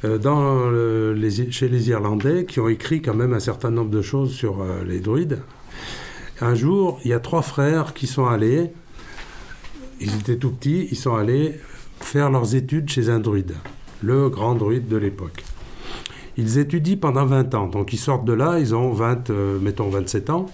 Euh, 0.02 1.30
chez 1.52 1.68
les 1.68 1.88
Irlandais, 1.88 2.46
qui 2.46 2.58
ont 2.58 2.68
écrit 2.68 3.00
quand 3.00 3.14
même 3.14 3.32
un 3.32 3.38
certain 3.38 3.70
nombre 3.70 3.90
de 3.90 4.02
choses 4.02 4.32
sur 4.32 4.60
euh, 4.60 4.82
les 4.84 4.98
druides, 4.98 5.38
un 6.40 6.56
jour, 6.56 6.98
il 7.04 7.12
y 7.12 7.14
a 7.14 7.20
trois 7.20 7.42
frères 7.42 7.94
qui 7.94 8.08
sont 8.08 8.26
allés, 8.26 8.72
ils 10.00 10.16
étaient 10.16 10.36
tout 10.36 10.50
petits, 10.50 10.88
ils 10.90 10.96
sont 10.96 11.14
allés 11.14 11.60
faire 12.00 12.28
leurs 12.28 12.56
études 12.56 12.90
chez 12.90 13.08
un 13.08 13.20
druide, 13.20 13.54
le 14.02 14.28
grand 14.30 14.56
druide 14.56 14.88
de 14.88 14.96
l'époque. 14.96 15.44
Ils 16.36 16.58
étudient 16.58 16.96
pendant 16.96 17.24
20 17.24 17.54
ans. 17.54 17.66
Donc 17.68 17.92
ils 17.92 17.98
sortent 17.98 18.24
de 18.24 18.32
là, 18.32 18.58
ils 18.58 18.74
ont 18.74 18.90
20, 18.90 19.30
euh, 19.30 19.58
mettons 19.60 19.88
27 19.88 20.30
ans, 20.30 20.46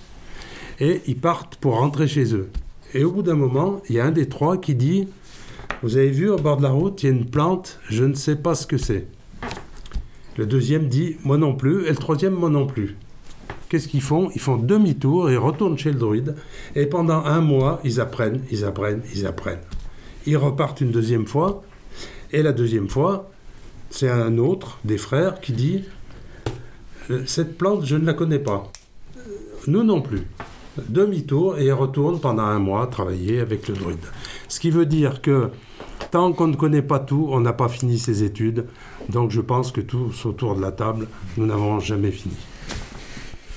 et 0.79 1.01
ils 1.07 1.17
partent 1.17 1.57
pour 1.57 1.79
rentrer 1.79 2.07
chez 2.07 2.35
eux. 2.35 2.51
Et 2.95 3.05
au 3.05 3.13
bout 3.13 3.23
d'un 3.23 3.37
moment, 3.37 3.81
il 3.89 3.97
y 3.97 4.01
a 4.01 4.05
un 4.05 4.11
des 4.11 4.29
trois 4.29 4.59
qui 4.59 4.75
dit 4.75 5.09
Vous 5.83 5.97
avez 5.97 6.11
vu 6.11 6.29
au 6.29 6.37
bord 6.37 6.57
de 6.57 6.63
la 6.63 6.71
route, 6.71 7.03
il 7.03 7.07
y 7.07 7.09
a 7.09 7.13
une 7.13 7.27
plante, 7.27 7.79
je 7.89 8.05
ne 8.05 8.15
sais 8.15 8.37
pas 8.37 8.55
ce 8.55 8.67
que 8.67 8.79
c'est. 8.79 9.07
Le 10.37 10.47
deuxième 10.47 10.89
dit 10.89 11.17
Moi 11.25 11.39
non 11.39 11.55
plus, 11.55 11.87
et 11.87 11.91
le 11.91 11.97
troisième, 11.97 12.35
moi 12.35 12.51
non 12.51 12.67
plus. 12.67 12.97
Qu'est-ce 13.69 13.87
qu'ils 13.87 14.03
font? 14.03 14.31
Ils 14.35 14.41
font 14.41 14.57
demi-tour 14.57 15.31
et 15.31 15.37
retournent 15.37 15.79
chez 15.79 15.93
le 15.93 15.99
druide. 15.99 16.35
Et 16.75 16.87
pendant 16.87 17.25
un 17.25 17.41
mois, 17.41 17.81
ils 17.85 18.01
apprennent, 18.01 18.41
ils 18.51 18.65
apprennent, 18.65 19.03
ils 19.15 19.27
apprennent. 19.27 19.61
Ils 20.27 20.37
repartent 20.37 20.81
une 20.81 20.91
deuxième 20.91 21.27
fois. 21.27 21.63
Et 22.33 22.43
la 22.43 22.53
deuxième 22.53 22.89
fois, 22.89 23.31
c'est 23.91 24.09
un 24.09 24.39
autre 24.39 24.79
des 24.85 24.99
frères 24.99 25.41
qui 25.41 25.53
dit 25.53 25.85
euh, 27.11 27.23
Cette 27.27 27.59
plante, 27.59 27.85
je 27.85 27.97
ne 27.97 28.07
la 28.07 28.15
connais 28.15 28.39
pas. 28.39 28.71
Nous 29.67 29.83
non 29.83 30.01
plus. 30.01 30.23
Demi-tour 30.89 31.59
et 31.59 31.73
retourne 31.73 32.21
pendant 32.21 32.45
un 32.45 32.61
mois 32.61 32.87
travailler 32.87 33.41
avec 33.41 33.69
le 33.69 33.75
druide. 33.75 33.99
Ce 34.49 34.61
qui 34.61 34.71
veut 34.71 34.87
dire 34.87 35.21
que 35.21 35.51
tant 36.11 36.33
qu'on 36.33 36.47
ne 36.47 36.57
connaît 36.57 36.83
pas 36.83 37.01
tout, 37.01 37.29
on 37.31 37.41
n'a 37.41 37.53
pas 37.53 37.69
fini 37.69 37.99
ses 37.99 38.23
études. 38.23 38.67
Donc 39.09 39.33
je 39.33 39.41
pense 39.41 39.73
que 39.73 39.81
tous 39.81 40.25
autour 40.25 40.55
de 40.55 40.63
la 40.63 40.73
table, 40.73 41.09
nous 41.37 41.47
n'avons 41.47 41.81
jamais 41.81 42.13
fini. 42.13 42.37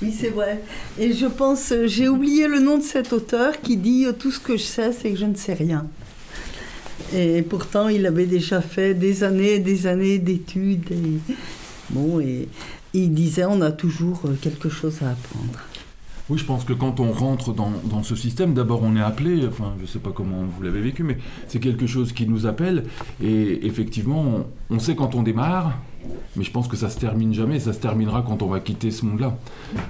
Oui, 0.01 0.11
c'est 0.11 0.29
vrai. 0.29 0.61
Et 0.99 1.13
je 1.13 1.27
pense, 1.27 1.71
euh, 1.71 1.87
j'ai 1.87 2.09
oublié 2.09 2.47
le 2.47 2.59
nom 2.59 2.77
de 2.77 2.83
cet 2.83 3.13
auteur 3.13 3.61
qui 3.61 3.77
dit 3.77 4.05
Tout 4.19 4.31
ce 4.31 4.39
que 4.39 4.57
je 4.57 4.63
sais, 4.63 4.91
c'est 4.91 5.11
que 5.11 5.17
je 5.17 5.25
ne 5.25 5.35
sais 5.35 5.53
rien. 5.53 5.85
Et 7.13 7.41
pourtant, 7.41 7.89
il 7.89 8.05
avait 8.05 8.25
déjà 8.25 8.61
fait 8.61 8.93
des 8.93 9.23
années 9.23 9.55
et 9.55 9.59
des 9.59 9.87
années 9.87 10.19
d'études. 10.19 10.91
Et, 10.91 11.33
bon, 11.89 12.19
et 12.19 12.47
il 12.93 13.13
disait 13.13 13.45
on 13.45 13.61
a 13.61 13.71
toujours 13.71 14.21
euh, 14.25 14.35
quelque 14.41 14.69
chose 14.69 15.01
à 15.01 15.11
apprendre. 15.11 15.59
Oui, 16.29 16.37
je 16.37 16.45
pense 16.45 16.63
que 16.63 16.71
quand 16.71 17.01
on 17.01 17.11
rentre 17.11 17.53
dans, 17.53 18.01
ce 18.01 18.15
système, 18.15 18.53
d'abord 18.53 18.81
on 18.81 18.95
est 18.95 19.01
appelé, 19.01 19.45
enfin 19.45 19.73
je 19.77 19.81
ne 19.81 19.87
sais 19.87 19.99
pas 19.99 20.11
comment 20.11 20.43
vous 20.43 20.63
l'avez 20.63 20.79
vécu, 20.79 21.03
mais 21.03 21.17
c'est 21.49 21.59
quelque 21.59 21.85
chose 21.85 22.13
qui 22.13 22.27
nous 22.27 22.45
appelle, 22.45 22.85
et 23.21 23.65
effectivement, 23.65 24.45
on, 24.69 24.79
sait 24.79 24.95
quand 24.95 25.15
on 25.15 25.23
démarre, 25.23 25.77
mais 26.37 26.45
je 26.45 26.51
pense 26.51 26.69
que 26.69 26.77
ça 26.77 26.89
se 26.89 26.97
termine 26.97 27.33
jamais, 27.33 27.59
ça 27.59 27.73
se 27.73 27.79
terminera 27.79 28.21
quand 28.21 28.41
on 28.41 28.47
va 28.47 28.61
quitter 28.61 28.89
ce 28.89 29.05
monde-là, 29.05 29.37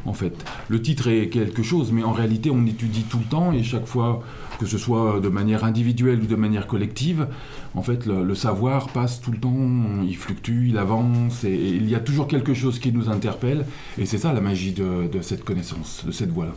en 0.06 0.14
fait. 0.14 0.34
Le 0.70 0.82
titre 0.82 1.08
est 1.08 1.30
quelque 1.30 1.62
chose, 1.62 1.92
mais 1.92 2.04
en 2.04 2.14
réalité 2.14 2.50
on 2.50 2.66
étudie 2.66 3.04
tout 3.04 3.20
le 3.20 3.26
temps, 3.26 3.54
et 3.54 3.62
chaque 3.62 3.86
fois 3.86 4.24
que 4.60 4.66
ce 4.66 4.78
soit 4.78 5.20
de 5.20 5.30
manière 5.30 5.64
individuelle 5.64 6.22
ou 6.22 6.26
de 6.26 6.36
manière 6.36 6.68
collective, 6.68 7.28
en 7.76 7.82
fait, 7.82 8.06
le, 8.06 8.36
savoir 8.36 8.90
passe 8.90 9.22
tout 9.22 9.32
le 9.32 9.38
temps, 9.38 10.04
il 10.04 10.16
fluctue, 10.16 10.70
il 10.70 10.78
avance, 10.78 11.44
et, 11.44 11.54
il 11.54 11.90
y 11.90 11.96
a 11.96 12.00
toujours 12.00 12.28
quelque 12.28 12.54
chose 12.54 12.80
qui 12.80 12.92
nous 12.92 13.10
interpelle, 13.10 13.66
et 13.98 14.06
c'est 14.06 14.18
ça 14.18 14.34
la 14.34 14.42
magie 14.42 14.74
de, 14.74 15.10
cette 15.22 15.44
connaissance, 15.44 16.04
de 16.06 16.12
cette 16.12 16.30
voie-là. 16.30 16.54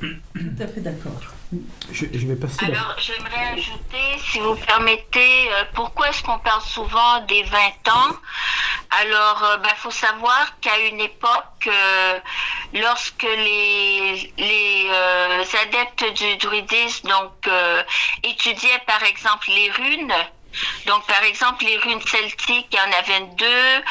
Tout 0.00 0.62
à 0.62 0.66
fait 0.66 0.80
d'accord. 0.80 1.20
Je, 1.90 2.04
vais 2.04 2.36
passer. 2.36 2.66
Alors, 2.66 2.94
j'aimerais 2.98 3.52
ajouter, 3.54 4.18
si 4.30 4.38
vous 4.38 4.54
permettez, 4.54 5.50
euh, 5.50 5.64
pourquoi 5.74 6.10
est-ce 6.10 6.22
qu'on 6.22 6.38
parle 6.38 6.60
souvent 6.60 7.20
des 7.26 7.42
20 7.42 7.58
ans? 7.90 8.16
Alors, 9.02 9.38
il 9.40 9.54
euh, 9.54 9.56
bah, 9.58 9.74
faut 9.76 9.90
savoir 9.90 10.58
qu'à 10.60 10.78
une 10.90 11.00
époque, 11.00 11.68
euh, 11.68 12.18
lorsque 12.74 13.22
les, 13.22 14.32
les 14.36 14.90
adeptes 15.62 16.04
du 16.16 16.36
druidisme 16.36 17.08
donc, 17.08 17.48
étudiaient 18.22 18.82
par 18.86 19.02
exemple 19.04 19.48
les 19.48 19.70
runes, 19.70 20.12
donc, 20.86 21.06
par 21.06 21.22
exemple, 21.22 21.64
les 21.64 21.76
runes 21.78 22.00
celtiques, 22.06 22.68
il 22.72 22.76
y 22.76 22.80
en 22.80 22.92
avait 22.92 23.26
deux. 23.36 23.82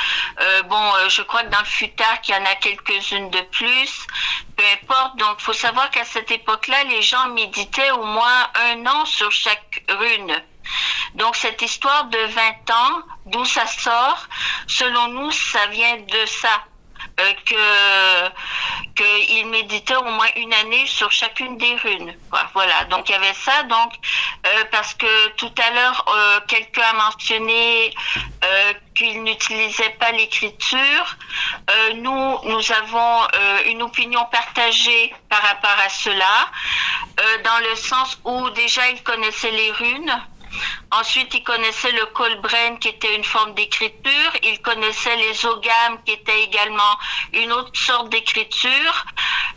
Euh, 0.41 0.63
bon, 0.63 0.95
euh, 0.95 1.09
je 1.09 1.21
crois 1.21 1.43
que 1.43 1.49
dans 1.49 1.59
le 1.59 1.65
futard, 1.65 2.17
il 2.27 2.31
y 2.31 2.35
en 2.35 2.45
a 2.45 2.55
quelques-unes 2.55 3.29
de 3.29 3.41
plus. 3.41 4.07
Peu 4.55 4.63
importe. 4.73 5.17
Donc, 5.17 5.39
faut 5.39 5.53
savoir 5.53 5.89
qu'à 5.91 6.05
cette 6.05 6.31
époque-là, 6.31 6.83
les 6.85 7.01
gens 7.01 7.29
méditaient 7.29 7.91
au 7.91 8.03
moins 8.03 8.47
un 8.71 8.85
an 8.87 9.05
sur 9.05 9.31
chaque 9.31 9.83
rune. 9.89 10.41
Donc, 11.15 11.35
cette 11.35 11.61
histoire 11.61 12.05
de 12.05 12.17
20 12.17 12.71
ans, 12.71 13.01
d'où 13.27 13.45
ça 13.45 13.65
sort, 13.67 14.27
selon 14.67 15.07
nous, 15.09 15.31
ça 15.31 15.67
vient 15.67 15.97
de 15.97 16.25
ça. 16.25 16.63
Euh, 17.19 17.33
que 17.45 18.29
qu'il 18.95 19.47
méditait 19.47 19.95
au 19.95 20.03
moins 20.03 20.27
une 20.35 20.53
année 20.53 20.85
sur 20.87 21.11
chacune 21.11 21.57
des 21.57 21.75
runes. 21.75 22.13
Voilà, 22.53 22.85
donc 22.85 23.09
il 23.09 23.11
y 23.11 23.15
avait 23.15 23.33
ça. 23.33 23.63
Donc 23.63 23.93
euh, 24.45 24.63
parce 24.71 24.93
que 24.93 25.29
tout 25.29 25.51
à 25.57 25.71
l'heure 25.71 26.05
euh, 26.07 26.39
quelqu'un 26.47 26.83
a 26.83 26.93
mentionné 26.93 27.93
qu'il 28.95 29.23
n'utilisait 29.23 29.95
pas 29.99 30.11
l'écriture. 30.11 31.17
nous 31.95 32.39
nous 32.43 32.71
avons 32.71 33.27
une 33.65 33.81
opinion 33.83 34.25
partagée 34.31 35.13
par 35.29 35.41
rapport 35.41 35.77
à 35.85 35.89
cela, 35.89 36.49
dans 37.43 37.59
le 37.69 37.75
sens 37.75 38.19
où 38.23 38.49
déjà 38.51 38.89
il 38.89 39.03
connaissait 39.03 39.51
les 39.51 39.71
runes. 39.71 40.21
Ensuite, 40.91 41.33
il 41.33 41.43
connaissait 41.43 41.91
le 41.91 42.05
colbren 42.07 42.79
qui 42.79 42.89
était 42.89 43.15
une 43.15 43.23
forme 43.23 43.53
d'écriture. 43.53 44.31
Il 44.43 44.61
connaissait 44.61 45.15
les 45.17 45.45
ogames 45.45 46.01
qui 46.05 46.13
étaient 46.13 46.43
également 46.43 46.97
une 47.33 47.51
autre 47.51 47.77
sorte 47.77 48.09
d'écriture. 48.09 49.05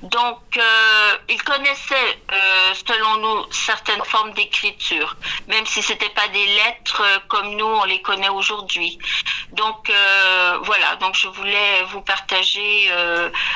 Donc, 0.03 0.41
euh, 0.57 1.17
il 1.29 1.43
connaissait, 1.43 2.23
euh, 2.33 2.75
selon 2.89 3.17
nous, 3.19 3.53
certaines 3.53 4.03
formes 4.05 4.33
d'écriture, 4.33 5.15
même 5.47 5.67
si 5.67 5.83
c'était 5.83 6.09
pas 6.11 6.27
des 6.29 6.47
lettres 6.47 7.03
euh, 7.03 7.19
comme 7.29 7.55
nous 7.57 7.67
on 7.67 7.85
les 7.85 8.01
connaît 8.01 8.31
aujourd'hui. 8.31 8.99
Donc, 9.53 9.93
voilà. 10.63 10.97
Donc, 10.97 11.15
je 11.17 11.29
voulais 11.29 11.83
vous 11.91 12.03
partager 12.03 12.89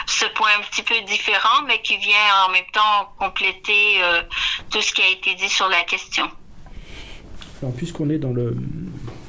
ce 0.07 0.25
point 0.27 0.51
un 0.59 0.63
petit 0.63 0.83
peu 0.83 1.01
différent, 1.03 1.63
mais 1.67 1.81
qui 1.83 1.97
vient 1.99 2.45
en 2.47 2.49
même 2.51 2.67
temps 2.73 3.15
compléter 3.19 4.03
tout 4.71 4.83
ce 4.83 4.93
qui 4.93 5.03
a 5.03 5.09
été 5.09 5.35
dit 5.35 5.49
sur 5.49 5.69
la 5.69 5.83
question 5.85 6.31
puisqu'on 7.77 8.11
est 8.11 8.19
dans 8.19 8.33
le, 8.33 8.57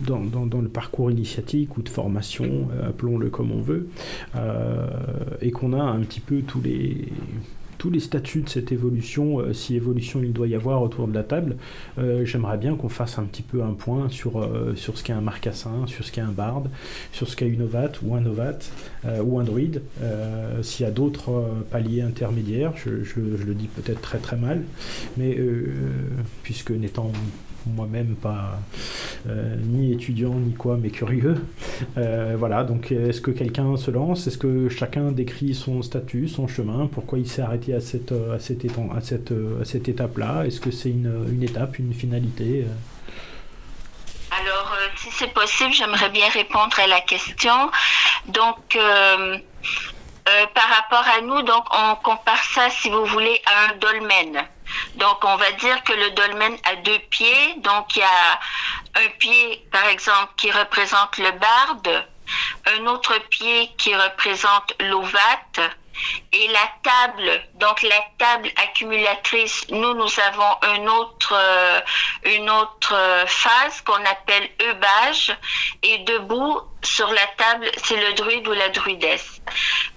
dans, 0.01 0.19
dans, 0.45 0.61
le 0.61 0.69
parcours 0.69 1.11
initiatique 1.11 1.77
ou 1.77 1.81
de 1.81 1.89
formation, 1.89 2.69
euh, 2.73 2.89
appelons-le 2.89 3.29
comme 3.29 3.51
on 3.51 3.61
veut, 3.61 3.87
euh, 4.35 4.87
et 5.41 5.51
qu'on 5.51 5.73
a 5.73 5.81
un 5.81 5.99
petit 6.01 6.19
peu 6.19 6.41
tous 6.41 6.61
les, 6.61 7.09
tous 7.77 7.89
les 7.89 7.99
statuts 7.99 8.41
de 8.41 8.49
cette 8.49 8.71
évolution, 8.71 9.39
euh, 9.39 9.53
si 9.53 9.75
évolution 9.75 10.21
il 10.23 10.33
doit 10.33 10.47
y 10.47 10.55
avoir 10.55 10.81
autour 10.81 11.07
de 11.07 11.13
la 11.13 11.23
table, 11.23 11.57
j'aimerais 12.23 12.57
bien 12.57 12.75
qu'on 12.75 12.89
fasse 12.89 13.19
un 13.19 13.23
petit 13.23 13.41
peu 13.41 13.63
un 13.63 13.73
point 13.73 14.09
sur, 14.09 14.49
sur 14.75 14.97
ce 14.97 15.03
qu'est 15.03 15.13
un 15.13 15.21
marcassin, 15.21 15.85
sur 15.87 16.03
ce 16.03 16.11
qu'est 16.11 16.21
un 16.21 16.31
barde, 16.31 16.69
sur 17.11 17.29
ce 17.29 17.35
qu'est 17.35 17.47
une 17.47 17.61
ovate 17.61 18.01
ou 18.01 18.15
un 18.15 18.25
ovate 18.25 18.71
ou 19.23 19.39
un 19.39 19.43
druide. 19.43 19.81
S'il 20.61 20.85
y 20.85 20.89
a 20.89 20.91
d'autres 20.91 21.45
paliers 21.71 22.01
intermédiaires, 22.01 22.73
je, 22.75 23.03
je, 23.03 23.37
je, 23.37 23.43
le 23.43 23.53
dis 23.53 23.67
peut-être 23.67 24.01
très 24.01 24.17
très 24.17 24.35
mal, 24.35 24.63
mais 25.17 25.37
puisque 26.43 26.71
n'étant 26.71 27.11
moi-même 27.67 28.15
pas 28.15 28.59
euh, 29.27 29.55
ni 29.59 29.91
étudiant 29.91 30.33
ni 30.33 30.53
quoi, 30.53 30.77
mais 30.79 30.89
curieux. 30.89 31.45
Euh, 31.97 32.35
voilà, 32.37 32.63
donc 32.63 32.91
est-ce 32.91 33.21
que 33.21 33.31
quelqu'un 33.31 33.75
se 33.77 33.91
lance? 33.91 34.27
Est-ce 34.27 34.37
que 34.37 34.69
chacun 34.69 35.11
décrit 35.11 35.53
son 35.53 35.81
statut, 35.81 36.27
son 36.27 36.47
chemin? 36.47 36.87
Pourquoi 36.87 37.19
il 37.19 37.27
s'est 37.27 37.41
arrêté 37.41 37.73
à 37.73 37.81
cette, 37.81 38.11
à 38.11 38.39
cette, 38.39 39.89
étape-là? 39.89 40.45
Est-ce 40.45 40.59
que 40.59 40.71
c'est 40.71 40.89
une, 40.89 41.27
une, 41.31 41.43
étape, 41.43 41.79
une 41.79 41.93
finalité? 41.93 42.65
Alors, 44.31 44.73
euh, 44.73 44.87
si 44.97 45.09
c'est 45.11 45.33
possible, 45.33 45.73
j'aimerais 45.73 46.09
bien 46.09 46.29
répondre 46.29 46.77
à 46.81 46.87
la 46.87 47.01
question. 47.01 47.71
Donc, 48.27 48.77
par 50.53 50.69
rapport 50.69 51.05
à 51.17 51.21
nous, 51.21 51.41
donc 51.43 51.63
on 51.71 51.95
compare 52.03 52.43
ça, 52.43 52.69
si 52.69 52.89
vous 52.89 53.05
voulez, 53.05 53.41
à 53.45 53.71
un 53.71 53.77
dolmen. 53.77 54.45
Donc, 54.95 55.23
on 55.23 55.35
va 55.35 55.51
dire 55.53 55.83
que 55.83 55.93
le 55.93 56.11
dolmen 56.11 56.57
a 56.63 56.75
deux 56.77 56.99
pieds. 57.09 57.55
Donc, 57.57 57.95
il 57.95 57.99
y 57.99 58.03
a 58.03 58.39
un 58.95 59.09
pied, 59.19 59.67
par 59.71 59.85
exemple, 59.87 60.33
qui 60.37 60.51
représente 60.51 61.17
le 61.17 61.31
barde, 61.31 62.07
un 62.77 62.85
autre 62.87 63.17
pied 63.29 63.71
qui 63.77 63.95
représente 63.95 64.73
l'ovate, 64.79 65.59
et 66.31 66.47
la 66.49 66.69
table, 66.83 67.41
donc 67.55 67.81
la 67.81 68.01
table 68.17 68.49
accumulatrice, 68.57 69.65
nous, 69.69 69.93
nous 69.93 70.19
avons 70.27 70.75
une 70.75 70.89
autre, 70.89 71.33
euh, 71.33 71.79
une 72.25 72.49
autre 72.49 72.95
phase 73.27 73.81
qu'on 73.81 74.03
appelle 74.05 74.49
eubage. 74.61 75.35
Et 75.83 75.99
debout, 75.99 76.59
sur 76.83 77.11
la 77.11 77.25
table, 77.37 77.71
c'est 77.83 77.95
le 77.95 78.13
druide 78.13 78.47
ou 78.47 78.53
la 78.53 78.69
druidesse. 78.69 79.41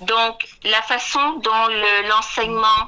Donc, 0.00 0.46
la 0.64 0.82
façon 0.82 1.34
dont 1.36 1.68
l'enseignement 2.08 2.86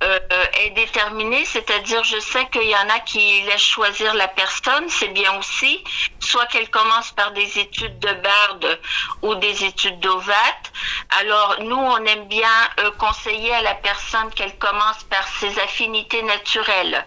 est 0.00 0.70
déterminée, 0.70 1.44
c'est-à-dire 1.44 2.02
je 2.04 2.18
sais 2.18 2.46
qu'il 2.50 2.68
y 2.68 2.74
en 2.74 2.88
a 2.88 3.00
qui 3.00 3.42
laissent 3.42 3.60
choisir 3.60 4.14
la 4.14 4.28
personne, 4.28 4.88
c'est 4.88 5.08
bien 5.08 5.36
aussi, 5.38 5.84
soit 6.20 6.46
qu'elle 6.46 6.70
commence 6.70 7.12
par 7.12 7.32
des 7.32 7.58
études 7.58 7.98
de 7.98 8.12
barde 8.12 8.80
ou 9.22 9.34
des 9.36 9.64
études 9.64 10.00
d'ovate. 10.00 10.72
Alors 11.20 11.56
nous, 11.60 11.76
on 11.76 12.04
aime 12.04 12.26
bien 12.28 12.48
euh, 12.80 12.90
conseiller 12.92 13.52
à 13.52 13.62
la 13.62 13.74
personne 13.74 14.30
qu'elle 14.34 14.56
commence 14.58 15.02
par 15.04 15.26
ses 15.28 15.58
affinités 15.58 16.22
naturelles. 16.22 17.04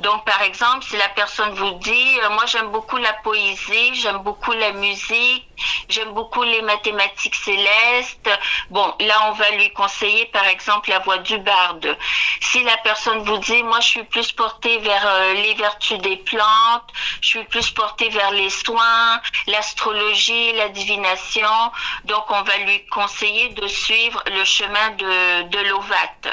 Donc 0.00 0.24
par 0.24 0.42
exemple, 0.42 0.84
si 0.84 0.96
la 0.96 1.08
personne 1.08 1.50
vous 1.54 1.74
dit, 1.80 2.18
euh, 2.22 2.30
moi 2.30 2.46
j'aime 2.46 2.70
beaucoup 2.70 2.98
la 2.98 3.12
poésie, 3.14 3.94
j'aime 3.94 4.18
beaucoup 4.18 4.52
la 4.52 4.72
musique, 4.72 5.47
j'aime 5.88 6.12
beaucoup 6.12 6.42
les 6.42 6.62
mathématiques 6.62 7.34
célestes, 7.34 8.30
bon 8.70 8.94
là 9.00 9.28
on 9.28 9.32
va 9.32 9.50
lui 9.50 9.72
conseiller 9.72 10.26
par 10.26 10.46
exemple 10.46 10.90
la 10.90 10.98
voix 11.00 11.18
du 11.18 11.38
barde. 11.38 11.96
Si 12.40 12.62
la 12.62 12.76
personne 12.78 13.20
vous 13.24 13.38
dit, 13.38 13.62
moi 13.62 13.80
je 13.80 13.88
suis 13.88 14.04
plus 14.04 14.32
portée 14.32 14.78
vers 14.78 15.06
euh, 15.06 15.34
les 15.34 15.54
vertus 15.54 15.98
des 15.98 16.16
plantes, 16.16 16.90
je 17.20 17.28
suis 17.28 17.44
plus 17.44 17.70
portée 17.70 18.08
vers 18.08 18.30
les 18.30 18.50
soins, 18.50 19.20
l'astrologie, 19.46 20.52
la 20.52 20.68
divination, 20.68 21.72
donc 22.04 22.24
on 22.30 22.42
va 22.42 22.56
lui 22.58 22.84
conseiller 22.86 23.48
de 23.50 23.66
suivre 23.66 24.22
le 24.30 24.44
chemin 24.44 24.90
de, 24.90 25.42
de 25.48 25.58
l'ovate. 25.68 26.28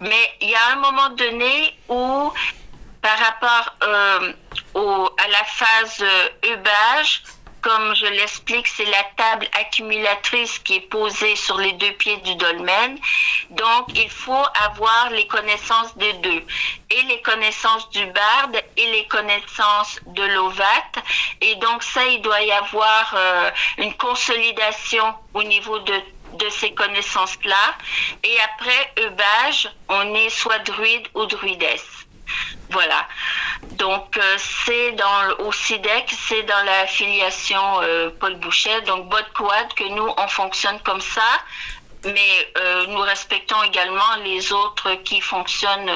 Mais 0.00 0.34
il 0.40 0.50
y 0.50 0.54
a 0.54 0.72
un 0.72 0.76
moment 0.76 1.10
donné 1.10 1.76
où 1.88 2.32
par 3.02 3.18
rapport 3.18 3.74
euh, 3.84 4.32
au, 4.74 5.08
à 5.24 5.28
la 5.28 5.44
phase 5.44 6.02
euh, 6.02 6.28
comme 7.62 7.94
je 7.94 8.06
l'explique, 8.06 8.66
c'est 8.66 8.84
la 8.84 9.04
table 9.16 9.48
accumulatrice 9.60 10.58
qui 10.60 10.76
est 10.76 10.88
posée 10.88 11.36
sur 11.36 11.58
les 11.58 11.72
deux 11.72 11.92
pieds 11.92 12.16
du 12.18 12.34
dolmen. 12.36 12.98
Donc, 13.50 13.88
il 13.94 14.10
faut 14.10 14.44
avoir 14.64 15.10
les 15.10 15.26
connaissances 15.26 15.96
des 15.96 16.12
deux. 16.14 16.44
Et 16.90 17.02
les 17.08 17.20
connaissances 17.22 17.90
du 17.90 18.06
barde 18.06 18.62
et 18.76 18.86
les 18.92 19.06
connaissances 19.08 19.98
de 20.06 20.22
l'ovate. 20.22 20.98
Et 21.40 21.56
donc, 21.56 21.82
ça, 21.82 22.04
il 22.06 22.22
doit 22.22 22.42
y 22.42 22.52
avoir 22.52 23.14
euh, 23.16 23.50
une 23.78 23.94
consolidation 23.94 25.14
au 25.34 25.42
niveau 25.42 25.78
de 25.80 26.48
ces 26.50 26.72
connaissances-là. 26.72 27.74
Et 28.22 28.36
après 28.40 29.06
eubage, 29.06 29.68
on 29.88 30.14
est 30.14 30.30
soit 30.30 30.60
druide 30.60 31.08
ou 31.14 31.26
druidesse. 31.26 32.05
Voilà. 32.70 33.06
Donc, 33.78 34.16
euh, 34.16 34.36
c'est 34.38 34.92
dans 34.92 35.46
au 35.46 35.52
SIDEC, 35.52 36.14
c'est 36.28 36.42
dans 36.42 36.64
la 36.64 36.86
filiation 36.86 37.60
euh, 37.82 38.10
Paul 38.18 38.36
Boucher, 38.36 38.82
donc 38.86 39.08
Bot 39.08 39.16
Quad, 39.34 39.72
que 39.76 39.94
nous, 39.94 40.08
on 40.18 40.28
fonctionne 40.28 40.76
comme 40.84 41.00
ça. 41.00 41.22
Mais 42.04 42.12
euh, 42.58 42.86
nous 42.88 43.00
respectons 43.00 43.56
également 43.68 44.22
les 44.24 44.52
autres 44.52 45.02
qui 45.02 45.20
fonctionnent 45.20 45.90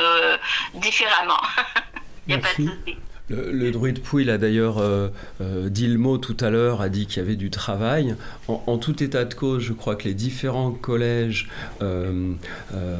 différemment. 0.74 1.40
Il 2.26 2.36
n'y 2.36 2.40
a 2.40 2.42
pas 2.42 2.54
de 2.58 2.68
souci. 2.68 2.96
Le, 3.28 3.70
druide 3.70 4.02
Pouille 4.02 4.28
a 4.28 4.38
d'ailleurs 4.38 4.82
dit 5.38 5.86
le 5.86 5.98
mot 5.98 6.18
tout 6.18 6.36
à 6.40 6.50
l'heure, 6.50 6.80
a 6.80 6.88
dit 6.88 7.06
qu'il 7.06 7.18
y 7.18 7.20
avait 7.24 7.36
du 7.36 7.50
travail. 7.50 8.16
En, 8.48 8.76
tout 8.78 9.04
état 9.04 9.24
de 9.24 9.34
cause, 9.34 9.62
je 9.62 9.72
crois 9.72 9.94
que 9.94 10.04
les 10.04 10.14
différents 10.14 10.72
collèges 10.72 11.48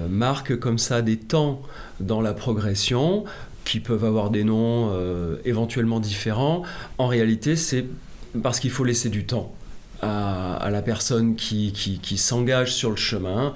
marquent 0.08 0.56
comme 0.56 0.78
ça 0.78 1.02
des 1.02 1.18
temps 1.18 1.62
dans 2.00 2.20
la 2.20 2.32
progression 2.32 3.24
qui 3.64 3.80
peuvent 3.80 4.04
avoir 4.04 4.30
des 4.30 4.44
noms 4.44 4.90
euh, 4.92 5.36
éventuellement 5.44 6.00
différents. 6.00 6.62
En 6.98 7.06
réalité, 7.06 7.56
c'est 7.56 7.84
parce 8.42 8.60
qu'il 8.60 8.70
faut 8.70 8.84
laisser 8.84 9.08
du 9.10 9.26
temps 9.26 9.52
à, 10.02 10.68
la 10.70 10.82
personne 10.82 11.36
qui, 11.36 11.72
s'engage 12.16 12.74
sur 12.74 12.90
le 12.90 12.96
chemin 12.96 13.54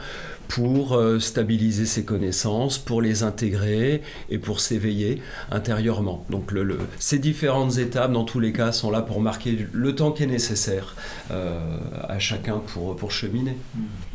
pour 0.48 0.94
euh, 0.94 1.18
stabiliser 1.18 1.86
ses 1.86 2.04
connaissances, 2.04 2.76
pour 2.76 3.00
les 3.00 3.22
intégrer 3.22 4.02
et 4.28 4.38
pour 4.38 4.60
s'éveiller 4.60 5.22
intérieurement. 5.50 6.26
Donc 6.28 6.52
le, 6.52 6.78
ces 6.98 7.18
différentes 7.18 7.78
étapes, 7.78 8.12
dans 8.12 8.24
tous 8.24 8.40
les 8.40 8.52
cas, 8.52 8.72
sont 8.72 8.90
là 8.90 9.00
pour 9.00 9.20
marquer 9.22 9.66
le 9.72 9.94
temps 9.94 10.12
qui 10.12 10.24
est 10.24 10.26
nécessaire 10.26 10.96
euh, 11.30 11.58
à 12.06 12.18
chacun 12.18 12.58
pour, 12.58 12.94
pour 12.94 13.10
cheminer. 13.10 13.56
Mmh. 13.74 14.13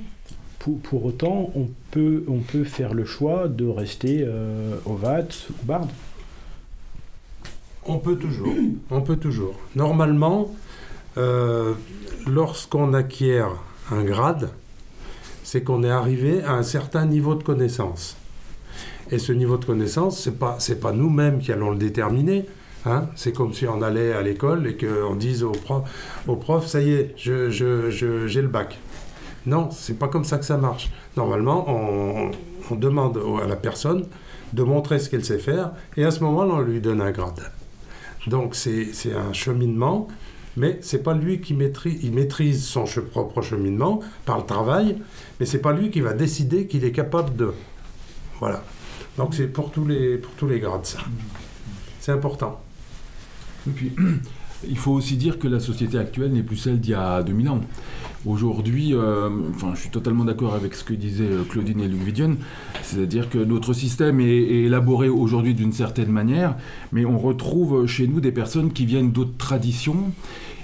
Pour, 0.60 1.05
autant, 1.05 1.51
on 1.55 1.68
peut, 1.91 2.24
on 2.28 2.39
peut 2.39 2.66
faire 2.66 2.93
le 2.93 3.05
choix 3.05 3.47
de 3.47 3.66
rester 3.66 4.24
euh, 4.26 4.76
ovate 4.86 5.47
ou 5.49 5.66
barde. 5.66 5.89
On 7.86 7.97
peut 7.97 8.18
toujours. 8.18 8.53
On 8.91 9.01
peut 9.01 9.16
toujours. 9.16 9.55
Normalement, 9.76 10.53
euh, 11.18 11.74
lorsqu'on 12.28 12.93
acquiert 12.93 13.51
un 13.89 14.03
grade, 14.03 14.49
c'est 15.43 15.64
qu'on 15.64 15.84
est 15.84 15.89
arrivé 15.89 16.43
à 16.43 16.53
un 16.53 16.64
certain 16.64 17.05
niveau 17.05 17.36
de 17.36 17.43
connaissance. 17.43 18.18
Et 19.12 19.18
ce 19.18 19.32
niveau 19.32 19.57
de 19.57 19.66
connaissance, 19.66 20.20
ce 20.20 20.30
n'est 20.30 20.36
pas, 20.36 20.57
pas 20.82 20.91
nous-mêmes 20.91 21.39
qui 21.39 21.51
allons 21.51 21.72
le 21.72 21.78
déterminer. 21.78 22.45
Hein. 22.86 23.07
C'est 23.16 23.34
comme 23.34 23.53
si 23.53 23.66
on 23.68 23.82
allait 23.82 24.14
à 24.14 24.22
l'école 24.22 24.68
et 24.68 24.78
qu'on 24.78 25.16
dise 25.16 25.43
au 25.43 25.51
prof, 25.51 25.89
au 26.28 26.36
prof, 26.36 26.68
ça 26.68 26.82
y 26.82 26.91
est, 26.91 27.14
j'ai 27.18 27.49
je, 27.49 27.89
je, 27.89 28.39
le 28.39 28.47
bac. 28.47 28.78
Non, 29.45 29.69
c'est 29.71 29.97
pas 29.97 30.07
comme 30.07 30.25
ça 30.25 30.37
que 30.37 30.45
ça 30.45 30.57
marche. 30.57 30.91
Normalement, 31.15 31.65
on, 31.67 32.31
demande 32.75 33.19
à 33.43 33.47
la 33.47 33.55
personne 33.55 34.05
de 34.53 34.61
montrer 34.61 34.99
ce 34.99 35.09
qu'elle 35.09 35.25
sait 35.25 35.39
faire, 35.39 35.71
et 35.97 36.05
à 36.05 36.11
ce 36.11 36.19
moment-là, 36.23 36.53
on 36.55 36.61
lui 36.61 36.81
donne 36.81 37.01
un 37.01 37.09
grade. 37.09 37.51
Donc 38.27 38.53
c'est 38.53 38.91
un 39.15 39.33
cheminement, 39.33 40.07
mais 40.55 40.77
c'est 40.81 41.01
pas 41.01 41.15
lui 41.15 41.41
qui 41.41 41.55
maîtrise 41.55 42.63
son 42.63 42.83
propre 43.11 43.41
cheminement 43.41 44.01
par 44.25 44.37
le 44.37 44.45
travail, 44.45 44.97
mais 45.39 45.47
c'est 45.47 45.59
pas 45.59 45.73
lui 45.73 45.89
qui 45.89 46.01
va 46.01 46.13
décider 46.13 46.67
qu'il 46.67 46.83
est 46.83 46.91
capable 46.91 47.35
de. 47.35 47.53
Voilà. 48.39 48.63
Donc 49.17 49.33
c'est 49.33 49.47
pour 49.47 49.71
tous 49.71 49.85
les 49.85 50.17
pour 50.17 50.33
tous 50.33 50.47
les 50.47 50.59
grades 50.59 50.85
ça. 50.85 50.99
C'est 51.99 52.11
important. 52.11 52.61
Et 53.67 53.71
puis 53.71 53.93
il 54.68 54.78
faut 54.78 54.91
aussi 54.91 55.16
dire 55.16 55.39
que 55.39 55.47
la 55.47 55.60
société 55.60 55.97
actuelle 55.97 56.32
n'est 56.32 56.43
plus 56.43 56.57
celle 56.57 56.80
d'il 56.80 56.91
y 56.91 56.95
a 56.95 57.24
2000 57.24 57.49
ans. 57.49 57.62
Aujourd'hui, 58.26 58.93
euh, 58.93 59.30
enfin, 59.55 59.72
je 59.76 59.82
suis 59.82 59.89
totalement 59.89 60.26
d'accord 60.26 60.53
avec 60.53 60.76
ce 60.76 60.84
que 60.84 60.93
disaient 60.93 61.24
euh, 61.24 61.43
Claudine 61.43 61.80
et 61.80 61.88
Luc 61.88 61.99
c'est-à-dire 62.84 63.30
que 63.30 63.38
notre 63.38 63.74
système 63.74 64.20
est, 64.20 64.26
élaboré 64.26 65.07
aujourd'hui 65.07 65.53
d'une 65.53 65.72
certaine 65.72 66.12
manière, 66.12 66.57
mais 66.91 67.05
on 67.05 67.18
retrouve 67.18 67.86
chez 67.86 68.07
nous 68.07 68.20
des 68.20 68.32
personnes 68.32 68.74
qui 68.74 68.86
viennent 68.86 69.12
d'autres 69.12 69.38
traditions 69.38 70.12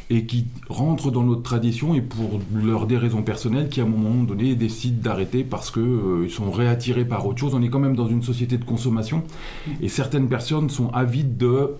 et 0.10 0.26
qui 0.26 0.46
rentrent 0.70 1.12
dans 1.12 1.24
notre 1.24 1.42
tradition 1.42 1.96
et 1.96 2.02
pour 2.02 2.40
leur 2.54 2.86
des 2.86 2.98
raisons 2.98 3.24
personnelles 3.24 3.70
qui 3.70 3.82
à 3.82 3.86
un 3.86 3.88
moment 3.88 4.24
donné 4.24 4.56
décident 4.56 5.02
d'arrêter 5.02 5.44
parce 5.44 5.72
qu'ils 5.72 5.82
euh, 5.82 6.30
sont 6.30 6.52
réattirés 6.52 7.06
par 7.06 7.26
autre 7.26 7.40
chose. 7.40 7.56
On 7.56 7.62
est 7.62 7.70
quand 7.70 7.80
même 7.80 7.96
dans 7.96 8.08
une 8.08 8.22
société 8.22 8.58
de 8.58 8.66
consommation 8.66 9.24
et 9.82 9.90
certaines 9.90 10.28
personnes 10.28 10.70
sont 10.70 10.90
avides 10.90 11.38
de 11.38 11.72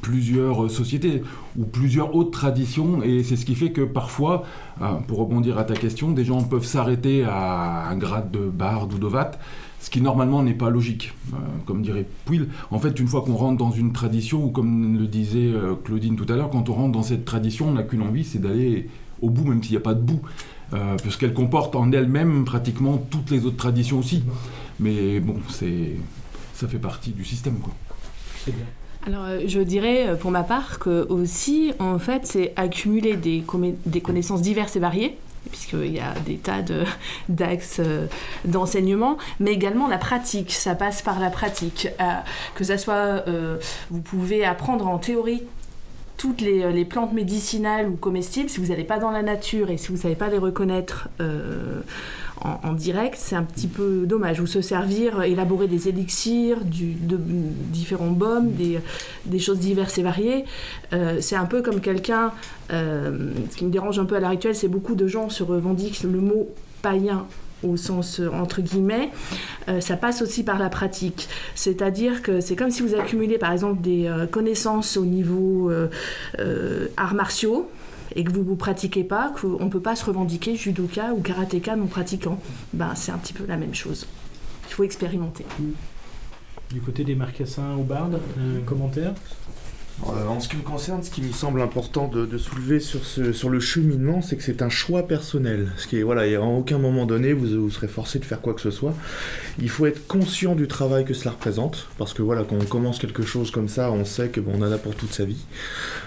plusieurs 0.00 0.70
sociétés 0.70 1.22
ou 1.58 1.64
plusieurs 1.64 2.14
autres 2.14 2.30
traditions 2.30 3.02
et 3.02 3.22
c'est 3.22 3.36
ce 3.36 3.44
qui 3.44 3.54
fait 3.54 3.72
que 3.72 3.82
parfois, 3.82 4.44
euh, 4.80 4.94
pour 5.06 5.18
rebondir 5.18 5.58
à 5.58 5.64
ta 5.64 5.74
question, 5.74 6.10
des 6.10 6.24
gens 6.24 6.42
peuvent 6.42 6.64
s'arrêter 6.64 7.24
à 7.24 7.88
un 7.88 7.96
grade 7.96 8.30
de 8.30 8.48
barde 8.48 8.92
ou 8.94 8.98
de 8.98 9.06
vatte 9.06 9.38
ce 9.80 9.90
qui 9.90 10.00
normalement 10.00 10.42
n'est 10.42 10.54
pas 10.54 10.70
logique, 10.70 11.14
euh, 11.32 11.36
comme 11.64 11.82
dirait 11.82 12.04
Pouille. 12.24 12.48
En 12.72 12.80
fait, 12.80 12.98
une 12.98 13.06
fois 13.06 13.22
qu'on 13.22 13.36
rentre 13.36 13.58
dans 13.58 13.70
une 13.70 13.92
tradition, 13.92 14.44
ou 14.44 14.50
comme 14.50 14.98
le 14.98 15.06
disait 15.06 15.52
euh, 15.52 15.76
Claudine 15.76 16.16
tout 16.16 16.26
à 16.32 16.34
l'heure, 16.34 16.50
quand 16.50 16.68
on 16.68 16.74
rentre 16.74 16.92
dans 16.92 17.04
cette 17.04 17.24
tradition, 17.24 17.68
on 17.68 17.74
n'a 17.74 17.84
qu'une 17.84 18.02
envie, 18.02 18.24
c'est 18.24 18.40
d'aller 18.40 18.88
au 19.22 19.30
bout, 19.30 19.44
même 19.44 19.62
s'il 19.62 19.72
n'y 19.72 19.76
a 19.76 19.80
pas 19.80 19.94
de 19.94 20.00
bout, 20.00 20.20
puisqu'elle 21.02 21.32
comporte 21.32 21.76
en 21.76 21.90
elle-même 21.92 22.44
pratiquement 22.44 22.98
toutes 22.98 23.30
les 23.30 23.46
autres 23.46 23.56
traditions 23.56 24.00
aussi. 24.00 24.24
Mais 24.80 25.20
bon, 25.20 25.36
c'est 25.48 25.94
ça 26.58 26.66
fait 26.66 26.78
partie 26.78 27.12
du 27.12 27.24
système. 27.24 27.54
C'est 28.44 28.54
bien. 28.54 28.66
Alors, 29.08 29.24
euh, 29.24 29.40
je 29.46 29.60
dirais 29.60 30.06
euh, 30.06 30.16
pour 30.16 30.30
ma 30.30 30.42
part 30.42 30.78
que 30.78 31.06
aussi, 31.08 31.72
en 31.78 31.98
fait, 31.98 32.26
c'est 32.26 32.52
accumuler 32.56 33.16
des, 33.16 33.42
des 33.86 34.00
connaissances 34.02 34.42
diverses 34.42 34.76
et 34.76 34.80
variées 34.80 35.16
puisqu'il 35.50 35.94
y 35.94 36.00
a 36.00 36.12
des 36.26 36.36
tas 36.36 36.60
d'axes 37.30 37.80
euh, 37.82 38.06
d'enseignement, 38.44 39.16
mais 39.40 39.52
également 39.52 39.88
la 39.88 39.96
pratique, 39.96 40.52
ça 40.52 40.74
passe 40.74 41.00
par 41.00 41.20
la 41.20 41.30
pratique. 41.30 41.88
que 42.54 42.64
ça 42.64 42.76
soit, 42.76 43.24
vous 43.88 44.00
pouvez 44.02 44.44
apprendre 44.44 44.86
en 44.86 44.98
théorie 44.98 45.42
toutes 46.18 46.42
les, 46.42 46.84
plantes 46.84 47.14
médicinales 47.14 47.88
ou 47.88 47.96
comestibles, 47.96 48.50
si 48.50 48.60
vous 48.60 48.66
n'allez 48.66 48.84
pas 48.84 48.98
dans 48.98 49.10
la 49.10 49.22
nature 49.22 49.70
et 49.70 49.78
si 49.78 49.88
vous 49.88 49.94
ne 49.94 50.00
savez 50.00 50.16
pas 50.16 50.28
les 50.28 50.36
reconnaître 50.36 51.08
en, 52.40 52.72
direct, 52.72 53.16
c'est 53.18 53.36
un 53.36 53.42
petit 53.42 53.66
peu 53.66 54.04
dommage. 54.06 54.40
Ou 54.40 54.46
se 54.46 54.60
servir, 54.60 55.22
élaborer 55.22 55.66
des 55.66 55.88
élixirs, 55.88 56.58
de, 56.64 57.16
différents 57.72 58.10
baumes, 58.10 58.52
des, 58.52 59.38
choses 59.38 59.58
diverses 59.58 59.98
et 59.98 60.02
variées. 60.02 60.44
Euh, 60.92 61.18
c'est 61.20 61.36
un 61.36 61.46
peu 61.46 61.62
comme 61.62 61.80
quelqu'un, 61.80 62.32
euh, 62.72 63.32
ce 63.50 63.56
qui 63.56 63.64
me 63.64 63.70
dérange 63.70 63.98
un 63.98 64.04
peu 64.04 64.16
à 64.16 64.20
l'heure 64.20 64.30
actuelle, 64.30 64.54
c'est 64.54 64.68
beaucoup 64.68 64.94
de 64.94 65.06
gens 65.06 65.28
se 65.28 65.42
revendiquent 65.42 66.02
le 66.02 66.20
mot 66.20 66.48
païen 66.82 67.26
au 67.64 67.76
sens 67.76 68.20
entre 68.20 68.62
guillemets, 68.62 69.10
euh, 69.68 69.80
ça 69.80 69.96
passe 69.96 70.22
aussi 70.22 70.44
par 70.44 70.60
la 70.60 70.68
pratique. 70.68 71.28
C'est-à-dire 71.56 72.22
que 72.22 72.40
c'est 72.40 72.54
comme 72.54 72.70
si 72.70 72.82
vous 72.82 72.94
accumulez 72.94 73.36
par 73.36 73.52
exemple 73.52 73.82
des 73.82 74.08
connaissances 74.30 74.96
au 74.96 75.04
niveau 75.04 75.72
arts 76.96 77.14
martiaux, 77.14 77.68
et 78.16 78.24
que 78.24 78.32
vous 78.32 78.42
ne 78.42 78.54
pratiquez 78.56 79.04
pas, 79.04 79.32
qu'on 79.40 79.64
ne 79.64 79.70
peut 79.70 79.80
pas 79.80 79.96
se 79.96 80.04
revendiquer 80.04 80.56
judoka 80.56 81.12
ou 81.14 81.20
karatéka 81.20 81.76
non 81.76 81.86
pratiquant, 81.86 82.38
ben, 82.72 82.94
c'est 82.94 83.12
un 83.12 83.18
petit 83.18 83.32
peu 83.32 83.44
la 83.46 83.56
même 83.56 83.74
chose. 83.74 84.06
Il 84.68 84.74
faut 84.74 84.84
expérimenter. 84.84 85.44
Du 86.70 86.80
côté 86.80 87.04
des 87.04 87.14
marcassins 87.14 87.74
ou 87.76 87.82
bardes, 87.82 88.20
un 88.38 88.60
commentaire? 88.60 89.10
euh, 89.12 89.47
en 90.06 90.40
ce 90.40 90.48
qui 90.48 90.56
me 90.56 90.62
concerne, 90.62 91.02
ce 91.02 91.10
qui 91.10 91.22
me 91.22 91.32
semble 91.32 91.60
important 91.60 92.08
de, 92.08 92.38
soulever 92.38 92.80
sur, 92.80 93.04
ce, 93.04 93.32
sur 93.32 93.50
le 93.50 93.60
cheminement, 93.60 94.22
c'est 94.22 94.36
que 94.36 94.42
c'est 94.42 94.62
un 94.62 94.68
choix 94.68 95.02
personnel. 95.06 95.72
Ce 95.76 95.86
qui 95.86 95.98
est, 95.98 96.02
voilà, 96.02 96.22
à 96.22 96.40
aucun 96.40 96.78
moment 96.78 97.04
donné, 97.04 97.32
vous, 97.32 97.68
serez 97.70 97.88
forcé 97.88 98.18
de 98.18 98.24
faire 98.24 98.40
quoi 98.40 98.54
que 98.54 98.60
ce 98.60 98.70
soit. 98.70 98.94
Il 99.58 99.68
faut 99.68 99.86
être 99.86 100.06
conscient 100.06 100.54
du 100.54 100.68
travail 100.68 101.04
que 101.04 101.14
cela 101.14 101.32
représente, 101.32 101.88
parce 101.98 102.14
que 102.14 102.22
voilà, 102.22 102.44
quand 102.44 102.56
on 102.56 102.64
commence 102.64 102.98
quelque 102.98 103.22
chose 103.22 103.50
comme 103.50 103.68
ça, 103.68 103.90
on 103.90 104.04
sait 104.04 104.28
que 104.28 104.40
bon, 104.40 104.52
on 104.56 104.62
en 104.62 104.72
a 104.72 104.78
pour 104.78 104.94
toute 104.94 105.12
sa 105.12 105.24
vie. 105.24 105.44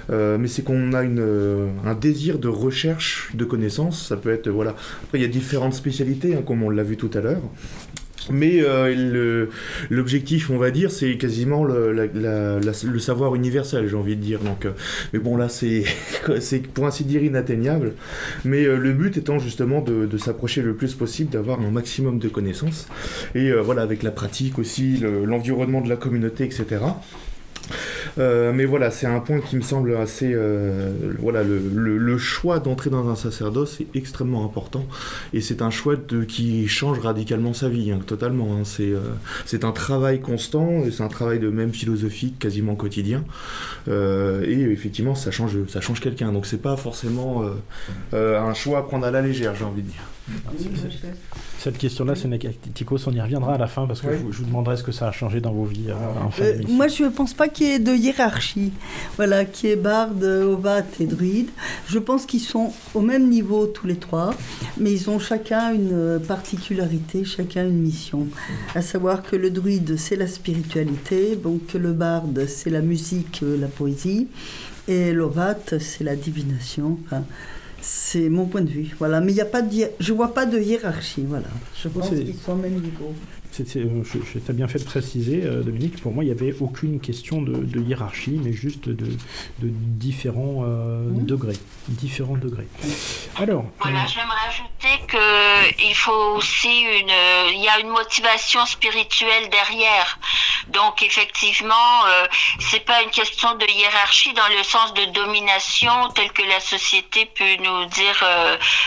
Euh, 0.10 0.38
mais 0.38 0.48
c'est 0.48 0.64
qu'on 0.64 0.94
a 0.94 1.04
euh, 1.04 1.68
un 1.86 1.94
désir 1.94 2.40
de 2.40 2.48
recherche 2.48 3.32
de 3.34 3.46
connaissances. 3.46 4.08
Ça 4.08 4.18
peut 4.18 4.32
être 4.32 4.50
voilà. 4.50 4.76
Après, 5.04 5.20
il 5.20 5.22
y 5.22 5.26
a 5.26 5.30
différentes 5.30 5.74
spécialités, 5.74 6.36
hein, 6.36 6.44
comme 6.46 6.64
on 6.64 6.70
l'a 6.70 6.84
vu 6.84 6.98
tout 6.98 7.12
à 7.14 7.20
l'heure. 7.20 7.42
Mais 8.30 8.62
euh, 8.62 9.48
l'objectif, 9.90 10.50
on 10.50 10.58
va 10.58 10.72
dire, 10.72 10.92
c'est 10.92 11.18
quasiment 11.18 11.64
le, 11.64 13.00
savoir 13.00 13.36
universel, 13.36 13.88
j'ai 13.88 13.96
envie 13.96 14.16
de 14.16 14.22
dire. 14.22 14.40
Donc, 14.40 14.66
euh, 14.66 14.72
mais 15.14 15.20
bon, 15.20 15.38
là, 15.38 15.50
c'est 15.50 15.84
pour 16.74 16.86
ainsi 16.86 17.04
dire 17.04 17.24
inatteignable. 17.24 17.94
Mais 18.46 18.66
euh, 18.66 18.78
le 18.78 18.94
but 18.94 19.18
étant 19.18 19.40
justement 19.40 19.82
de 19.82 20.18
s'approcher 20.18 20.62
le 20.62 20.76
plus 20.76 20.94
possible, 20.94 21.32
d'avoir 21.32 21.60
un 21.62 21.72
maximum 21.72 22.20
de 22.20 22.28
connaissances. 22.28 22.88
Et 23.36 23.52
voilà, 23.52 23.82
avec 23.82 24.04
la 24.04 24.12
pratique 24.12 24.60
aussi, 24.60 24.98
l'environnement 25.26 25.82
de 25.82 25.90
la 25.90 25.96
communauté, 25.96 26.44
etc. 26.44 26.80
Euh, 28.18 28.52
mais 28.54 28.66
voilà, 28.66 28.92
c'est 28.92 29.08
un 29.08 29.20
point 29.20 29.40
qui 29.40 29.56
me 29.56 29.62
semble 29.62 29.96
assez. 29.96 30.32
Euh, 30.34 30.92
voilà, 31.20 31.44
le, 31.44 32.18
choix 32.18 32.60
d'entrer 32.60 32.90
dans 32.90 33.10
un 33.10 33.16
sacerdoce 33.16 33.80
est 33.82 33.96
extrêmement 33.96 34.46
important. 34.46 34.86
Et 35.34 35.42
c'est 35.42 35.62
un 35.62 35.70
choix 35.70 35.96
qui 36.28 36.68
change 36.68 37.00
radicalement 37.00 37.54
sa 37.54 37.70
vie, 37.70 37.92
hein, 37.92 38.00
totalement. 38.06 38.54
Hein. 38.54 38.64
C'est, 38.64 38.92
euh, 38.92 39.00
c'est 39.46 39.64
un 39.64 39.72
travail 39.72 40.22
constant, 40.22 40.84
et 40.86 40.92
c'est 40.92 41.04
un 41.04 41.08
travail 41.08 41.40
de 41.40 41.50
même 41.50 41.74
philosophique, 41.74 42.38
quasiment 42.40 42.76
quotidien. 42.76 43.24
et 43.88 44.62
effectivement, 44.72 45.16
ça 45.16 45.32
change, 45.32 45.58
ça 45.68 45.82
change 45.82 46.00
quelqu'un. 46.00 46.32
Donc 46.32 46.46
c'est 46.46 46.62
pas 46.62 46.78
forcément 46.78 47.44
un 48.14 48.54
choix 48.54 48.80
à 48.80 48.82
prendre 48.84 49.06
à 49.06 49.12
la 49.12 49.22
légère, 49.22 49.56
j'ai 49.56 49.66
envie 49.66 49.82
de 49.82 49.88
dire. 49.88 50.04
Cette 51.60 51.78
question-là, 51.78 52.16
c'est 52.16 52.30
Tikos, 52.74 53.08
on 53.08 53.12
y 53.12 53.22
reviendra 53.22 53.54
à 53.54 53.58
la 53.58 53.68
fin 53.68 53.86
parce 53.86 54.02
que 54.02 54.08
je, 54.12 54.38
vous 54.38 54.46
demanderai 54.46 54.78
ce 54.78 54.84
que 54.84 54.92
ça 54.92 55.08
a 55.08 55.12
changé 55.12 55.42
dans 55.42 55.52
vos 55.52 55.66
vies 55.66 55.90
euh, 55.90 56.24
en 56.26 56.32
fin 56.32 56.44
euh, 56.44 56.62
Moi, 56.68 56.88
je 56.88 57.04
ne 57.04 57.10
pense 57.10 57.34
pas 57.34 57.50
qu'il 57.50 57.68
y 57.68 57.72
ait 57.72 57.80
de 57.80 57.94
hiérarchie, 57.94 58.72
voilà, 59.18 59.46
qui 59.46 59.68
est 59.68 59.76
barde, 59.76 60.24
Ovat 60.24 60.86
et 61.00 61.06
druide. 61.06 61.50
Je 61.88 62.00
pense 62.00 62.26
qu'ils 62.26 62.42
sont 62.42 62.74
au 62.96 63.02
même 63.02 63.30
niveau 63.30 63.68
tous 63.68 63.86
les 63.86 63.98
trois, 63.98 64.34
mais 64.78 64.92
ils 64.92 65.10
ont 65.10 65.20
chacun 65.20 65.74
une 65.74 66.20
particularité, 66.20 67.26
chacun 67.26 67.66
une 67.66 67.82
mission. 67.82 68.28
À 68.74 68.82
savoir 68.82 69.22
que 69.22 69.36
le 69.36 69.52
druide, 69.52 69.98
c'est 69.98 70.16
la 70.16 70.28
spiritualité, 70.28 71.36
donc 71.36 71.68
que 71.68 71.78
le 71.78 71.94
barde, 71.94 72.48
c'est 72.48 72.70
la 72.70 72.82
musique, 72.82 73.44
la 73.44 73.68
poésie, 73.68 74.28
et 74.88 75.14
l'Ovat, 75.14 75.80
c'est 75.80 76.04
la 76.04 76.16
divination. 76.16 76.98
C'est 77.82 78.30
mon 78.30 78.46
point 78.46 78.62
de 78.62 78.70
vue. 78.70 78.96
Voilà. 79.00 79.22
Mais 79.22 79.32
il 79.32 79.36
y 79.36 79.42
a 79.42 79.46
pas 79.46 79.62
de, 79.62 79.76
je 80.00 80.14
vois 80.14 80.34
pas 80.34 80.46
de 80.46 80.60
hiérarchie. 80.60 81.26
Voilà. 81.28 81.48
Je 81.82 81.88
pense 81.88 82.10
qu'ils 82.10 82.36
sont 82.36 82.54
au 82.54 82.56
même 82.56 82.74
niveau. 82.74 83.14
Euh, 83.60 84.04
tu 84.04 84.42
as 84.50 84.54
bien 84.54 84.68
fait 84.68 84.80
de 84.80 84.86
préciser, 84.86 85.42
euh, 85.44 85.62
Dominique. 85.62 86.02
Pour 86.02 86.14
moi, 86.14 86.24
il 86.24 86.28
n'y 86.28 86.34
avait 86.34 86.56
aucune 86.60 87.00
question 87.00 87.42
de, 87.42 87.80
hiérarchie, 87.82 88.40
mais 88.44 88.54
juste 88.54 88.88
de, 88.88 89.18
différents 89.60 90.64
euh, 90.64 91.02
mmh. 91.02 91.26
degrés. 91.26 91.58
Différents 91.90 92.38
degrés. 92.38 92.68
Alors. 93.36 93.66
Voilà, 93.80 94.06
j'aimerais 94.06 94.48
ajouter 94.48 95.78
qu'il 95.78 95.96
faut 95.96 96.36
aussi 96.36 96.82
une. 96.82 97.12
Il 97.54 97.64
y 97.64 97.68
a 97.68 97.80
une 97.80 97.90
motivation 97.90 98.66
spirituelle 98.66 99.50
derrière. 99.50 100.20
Donc, 100.70 101.02
effectivement, 101.04 101.74
c'est 102.60 102.86
pas 102.86 103.02
une 103.02 103.10
question 103.10 103.56
de 103.56 103.66
hiérarchie 103.66 104.34
dans 104.34 104.48
le 104.56 104.64
sens 104.64 104.94
de 104.94 105.06
domination 105.12 105.92
tel 106.16 106.32
que 106.32 106.44
la 106.44 106.60
société 106.60 107.26
peut 107.26 107.64
nous 107.64 107.86
dire. 107.86 108.24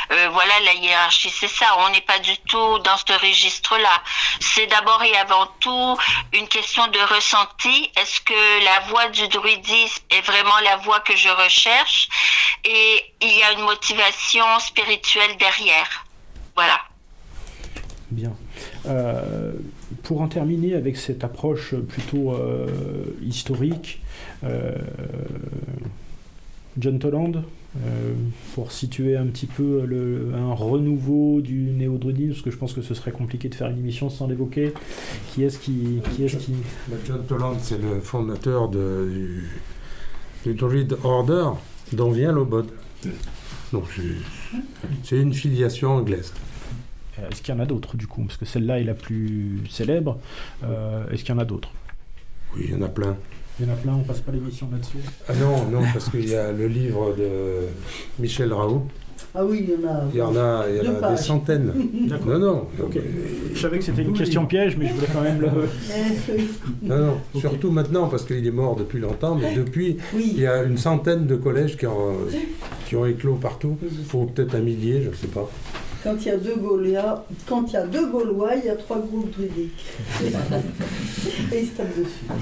voilà, 0.08 0.60
la 0.64 0.74
hiérarchie, 0.74 1.30
c'est 1.30 1.48
ça. 1.48 1.66
On 1.80 1.90
n'est 1.90 2.00
pas 2.00 2.18
du 2.20 2.36
tout 2.48 2.78
dans 2.78 2.96
ce 2.96 3.12
registre-là 3.20 4.02
c'est 4.54 4.66
d'abord 4.66 5.02
et 5.02 5.16
avant 5.16 5.48
tout 5.60 5.96
une 6.32 6.46
question 6.48 6.86
de 6.88 7.14
ressenti. 7.14 7.90
Est-ce 8.00 8.20
que 8.20 8.64
la 8.64 8.86
voie 8.88 9.08
du 9.08 9.26
druidisme 9.28 10.02
est 10.10 10.24
vraiment 10.24 10.58
la 10.64 10.76
voie 10.76 11.00
que 11.00 11.16
je 11.16 11.28
recherche? 11.28 12.08
Et 12.64 13.12
il 13.20 13.38
y 13.38 13.42
a 13.42 13.52
une 13.52 13.64
motivation 13.64 14.44
spirituelle 14.60 15.36
derrière. 15.38 16.06
Voilà. 16.54 16.80
Bien. 18.10 18.32
Euh, 18.86 19.52
pour 20.02 20.20
en 20.20 20.28
terminer 20.28 20.74
avec 20.74 20.96
cette 20.96 21.24
approche 21.24 21.74
plutôt 21.74 22.34
euh, 22.34 22.66
historique, 23.22 24.00
euh, 24.44 24.76
John 26.78 26.98
Toland, 26.98 27.42
pour 28.54 28.70
situer 28.70 29.16
un 29.16 29.26
petit 29.26 29.46
peu 29.46 29.84
le, 29.84 30.32
un 30.32 30.54
renouveau 30.54 31.40
du 31.40 31.72
néo-druidisme, 31.72 32.30
parce 32.30 32.42
que 32.42 32.50
je 32.52 32.56
pense 32.56 32.72
que 32.72 32.82
ce 32.82 32.94
serait 32.94 33.10
compliqué 33.10 33.48
de 33.48 33.54
faire 33.56 33.68
une 33.68 33.78
émission 33.78 34.10
sans 34.10 34.28
l'évoquer. 34.28 34.72
Qui 35.32 35.42
est-ce 35.42 35.58
qui, 35.58 36.00
qui, 36.12 36.24
est 36.24 36.38
qui... 36.38 36.54
John 37.04 37.26
Toland, 37.26 37.56
c'est 37.60 37.82
le 37.82 37.98
fondateur 37.98 38.68
de, 38.68 39.10
du, 40.44 40.54
Druid 40.54 40.96
Order, 41.02 41.48
dont 41.92 42.12
vient 42.12 42.30
l'Obod. 42.30 42.70
Donc 43.72 43.84
c'est 45.02 45.20
une 45.20 45.34
filiation 45.34 45.96
anglaise. 45.96 46.32
Est-ce 47.18 47.42
qu'il 47.42 47.52
y 47.52 47.58
en 47.58 47.60
a 47.60 47.66
d'autres 47.66 47.96
du 47.96 48.06
coup? 48.06 48.22
Parce 48.22 48.36
que 48.36 48.44
celle-là 48.44 48.78
est 48.78 48.84
la 48.84 48.94
plus 48.94 49.62
célèbre. 49.68 50.20
Est-ce 51.10 51.24
qu'il 51.24 51.34
y 51.34 51.36
en 51.36 51.40
a 51.40 51.44
d'autres? 51.44 51.72
Oui, 52.54 52.66
il 52.68 52.70
y 52.70 52.74
en 52.76 52.82
a 52.82 52.88
plein. 52.88 53.16
Il 53.58 53.66
y 53.66 53.70
en 53.70 53.72
a 53.72 53.76
plein, 53.76 53.94
on 53.94 54.02
passe 54.02 54.20
pas 54.20 54.32
l'émission 54.32 54.68
là-dessus. 54.72 54.98
Ah 55.28 55.32
non, 55.40 55.66
non, 55.70 55.86
parce 55.92 56.08
qu'il 56.08 56.28
y 56.28 56.34
a 56.34 56.50
le 56.50 56.66
livre 56.66 57.14
de 57.16 57.68
Michel 58.18 58.52
Raoult. 58.52 58.82
Ah 59.32 59.44
oui, 59.44 59.64
il 59.66 59.70
y 59.70 59.84
en 59.84 59.88
a. 59.88 60.02
Il 60.12 60.18
y 60.18 60.22
en 60.22 60.36
a, 60.36 60.64
il 60.68 60.76
y 60.84 60.88
en 60.88 61.02
a 61.02 61.10
des 61.10 61.16
centaines. 61.16 61.72
non, 62.26 62.38
non. 62.38 62.66
Je 63.52 63.58
savais 63.60 63.78
que 63.78 63.84
c'était 63.84 64.02
une 64.02 64.12
question 64.12 64.46
piège, 64.46 64.76
mais 64.76 64.88
je 64.88 64.94
voulais 64.94 65.06
quand 65.12 65.22
même 65.22 65.40
le. 65.40 65.48
non, 66.82 66.98
non. 66.98 67.40
Surtout 67.40 67.70
maintenant, 67.70 68.08
parce 68.08 68.24
qu'il 68.24 68.44
est 68.46 68.50
mort 68.52 68.76
depuis 68.76 68.98
longtemps, 68.98 69.36
mais 69.36 69.54
depuis, 69.54 69.98
il 70.16 70.40
y 70.40 70.46
a 70.46 70.62
une 70.62 70.78
centaine 70.78 71.26
de 71.26 71.36
collèges 71.36 71.76
qui 71.76 71.86
ont, 71.86 72.14
qui 72.86 72.96
ont 72.96 73.06
éclos 73.06 73.34
partout, 73.34 73.76
ou 74.12 74.26
peut-être 74.26 74.54
un 74.54 74.60
millier, 74.60 75.02
je 75.02 75.10
ne 75.10 75.14
sais 75.14 75.28
pas. 75.28 75.48
Quand 76.04 76.16
il 76.20 76.26
y 76.26 76.30
a 76.30 76.36
deux 76.36 76.56
Gaulois, 76.56 77.24
quand 77.48 77.64
il 77.68 77.72
y 77.72 77.76
a 77.78 77.86
deux 77.86 78.06
Gaulois, 78.08 78.56
il 78.56 78.66
y 78.66 78.68
a 78.68 78.76
trois 78.76 78.98
groupes 78.98 79.30
druidiques. 79.30 79.72
Et 81.50 81.60
ils 81.60 81.66
se 81.66 81.72
tapent 81.72 81.96
dessus. 81.96 82.26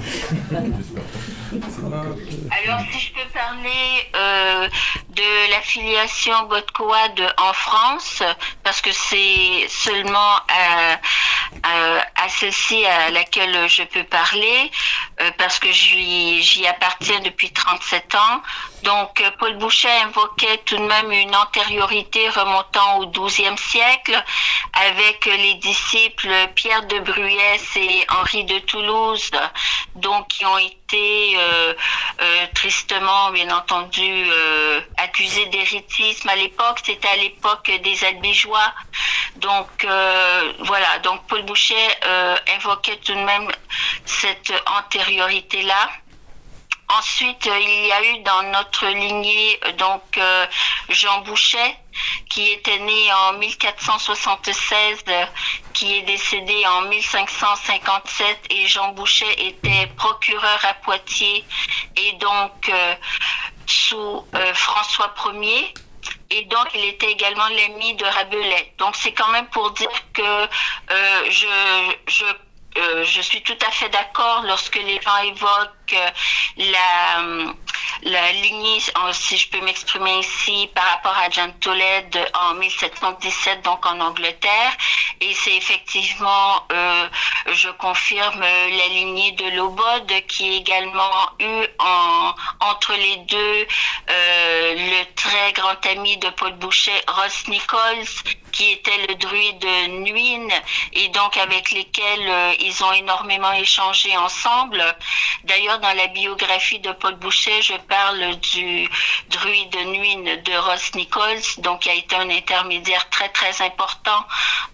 Alors, 2.65 2.81
si 2.91 2.99
je 2.99 3.13
peux 3.13 3.29
parler 3.33 4.09
euh, 4.17 4.67
de 5.15 5.51
l'affiliation 5.51 6.43
Godcoad 6.49 7.33
en 7.37 7.53
France, 7.53 8.21
parce 8.63 8.81
que 8.81 8.91
c'est 8.91 9.65
seulement 9.69 10.35
à, 10.49 10.99
à, 11.63 12.27
celle-ci 12.27 12.83
à 12.85 13.11
laquelle 13.11 13.69
je 13.69 13.83
peux 13.83 14.03
parler, 14.03 14.71
euh, 15.21 15.31
parce 15.37 15.59
que 15.59 15.71
j'y 15.71 16.67
appartiens 16.67 17.21
depuis 17.21 17.53
37 17.53 18.15
ans. 18.15 18.41
Donc, 18.83 19.21
euh, 19.21 19.31
Paul 19.39 19.57
Boucher 19.57 19.89
invoquait 20.03 20.57
tout 20.65 20.75
de 20.75 20.83
même 20.83 21.09
une 21.11 21.33
antériorité 21.35 22.27
remontant 22.27 22.99
au 22.99 23.07
XIIe 23.07 23.57
siècle 23.57 24.21
avec 24.73 25.25
les 25.25 25.53
disciples 25.55 26.29
Pierre 26.55 26.85
de 26.87 26.99
Bruyès 26.99 27.77
et 27.77 28.05
Henri 28.09 28.43
de 28.43 28.59
Toulouse, 28.59 29.31
donc 29.95 30.27
qui 30.27 30.45
ont 30.45 30.57
été 30.57 31.35
euh, 31.37 31.73
euh, 32.21 32.45
tristement, 32.53 33.31
bien 33.31 33.55
entendu, 33.55 34.25
accusés 34.97 35.45
d'héritisme 35.45 36.27
à 36.27 36.35
l'époque. 36.35 36.79
C'était 36.83 37.07
à 37.07 37.15
l'époque 37.15 37.71
des 37.83 38.03
Albigeois. 38.03 38.73
Donc, 39.37 39.69
voilà. 40.59 40.99
Donc, 41.03 41.25
Paul 41.27 41.43
Boucher 41.43 41.87
invoquait 42.55 42.97
tout 42.97 43.13
de 43.13 43.23
même 43.23 43.49
cette 44.05 44.53
antériorité-là. 44.65 45.89
Ensuite, 46.97 47.47
euh, 47.47 47.59
il 47.59 47.87
y 47.87 47.91
a 47.91 48.03
eu 48.03 48.19
dans 48.19 48.43
notre 48.43 48.85
lignée 48.87 49.59
euh, 49.65 49.71
donc 49.73 50.17
euh, 50.17 50.45
Jean 50.89 51.21
Bouchet 51.21 51.77
qui 52.29 52.51
était 52.51 52.79
né 52.79 53.13
en 53.13 53.33
1476, 53.33 55.03
qui 55.73 55.97
est 55.97 56.01
décédé 56.01 56.65
en 56.67 56.81
1557 56.81 58.37
et 58.49 58.67
Jean 58.67 58.91
Bouchet 58.91 59.31
était 59.37 59.87
procureur 59.95 60.59
à 60.63 60.73
Poitiers 60.75 61.45
et 61.95 62.13
donc 62.13 62.71
sous 63.67 64.25
François 64.55 65.13
Ier 65.33 65.73
et 66.31 66.45
donc 66.45 66.67
il 66.73 66.85
était 66.85 67.11
également 67.11 67.47
l'ami 67.49 67.93
de 67.93 68.05
Rabelais. 68.05 68.73
Donc 68.79 68.95
c'est 68.95 69.13
quand 69.13 69.29
même 69.29 69.47
pour 69.49 69.69
dire 69.71 69.91
que 70.13 70.47
je, 71.29 71.93
je 72.07 72.25
je 73.03 73.21
suis 73.21 73.43
tout 73.43 73.59
à 73.67 73.69
fait 73.69 73.89
d'accord 73.89 74.41
lorsque 74.47 74.77
les 74.77 74.99
gens 74.99 75.17
évoquent 75.17 75.82
la, 76.57 77.21
la 78.03 78.31
lignée, 78.31 78.79
si 79.11 79.37
je 79.37 79.49
peux 79.49 79.61
m'exprimer 79.61 80.19
ici, 80.19 80.69
par 80.73 80.85
rapport 80.85 81.17
à 81.17 81.29
Jean 81.29 81.51
Toled 81.59 82.31
en 82.33 82.53
1717, 82.55 83.61
donc 83.63 83.85
en 83.85 83.99
Angleterre. 83.99 84.71
Et 85.21 85.33
c'est 85.33 85.55
effectivement, 85.55 86.65
euh, 86.71 87.07
je 87.51 87.69
confirme, 87.69 88.41
la 88.41 88.87
lignée 88.87 89.31
de 89.33 89.55
Lobod 89.55 90.11
qui 90.27 90.49
a 90.49 90.53
également 90.53 91.29
eu 91.39 91.65
en, 91.79 92.33
entre 92.59 92.93
les 92.93 93.17
deux 93.17 93.67
le 94.75 95.03
très 95.15 95.53
grand 95.53 95.85
ami 95.85 96.17
de 96.17 96.29
Paul 96.29 96.53
Boucher, 96.53 96.91
Ross 97.07 97.47
Nichols, 97.47 98.05
qui 98.51 98.71
était 98.71 99.07
le 99.07 99.15
druide 99.15 99.65
Nuin, 99.89 100.47
et 100.93 101.07
donc 101.09 101.37
avec 101.37 101.71
lesquels 101.71 102.55
ils 102.59 102.83
ont 102.83 102.91
énormément 102.93 103.53
échangé 103.53 104.15
ensemble. 104.17 104.83
D'ailleurs, 105.45 105.72
dans 105.79 105.93
la 105.95 106.07
biographie 106.07 106.79
de 106.79 106.91
Paul 106.91 107.15
Boucher, 107.15 107.61
je 107.61 107.73
parle 107.87 108.35
du 108.37 108.87
druide 109.29 109.75
nuine 109.87 110.41
de 110.43 110.53
Ross 110.57 110.93
Nichols, 110.95 111.41
donc 111.59 111.81
qui 111.81 111.89
a 111.89 111.93
été 111.93 112.15
un 112.15 112.29
intermédiaire 112.29 113.09
très 113.09 113.29
très 113.29 113.61
important 113.61 114.25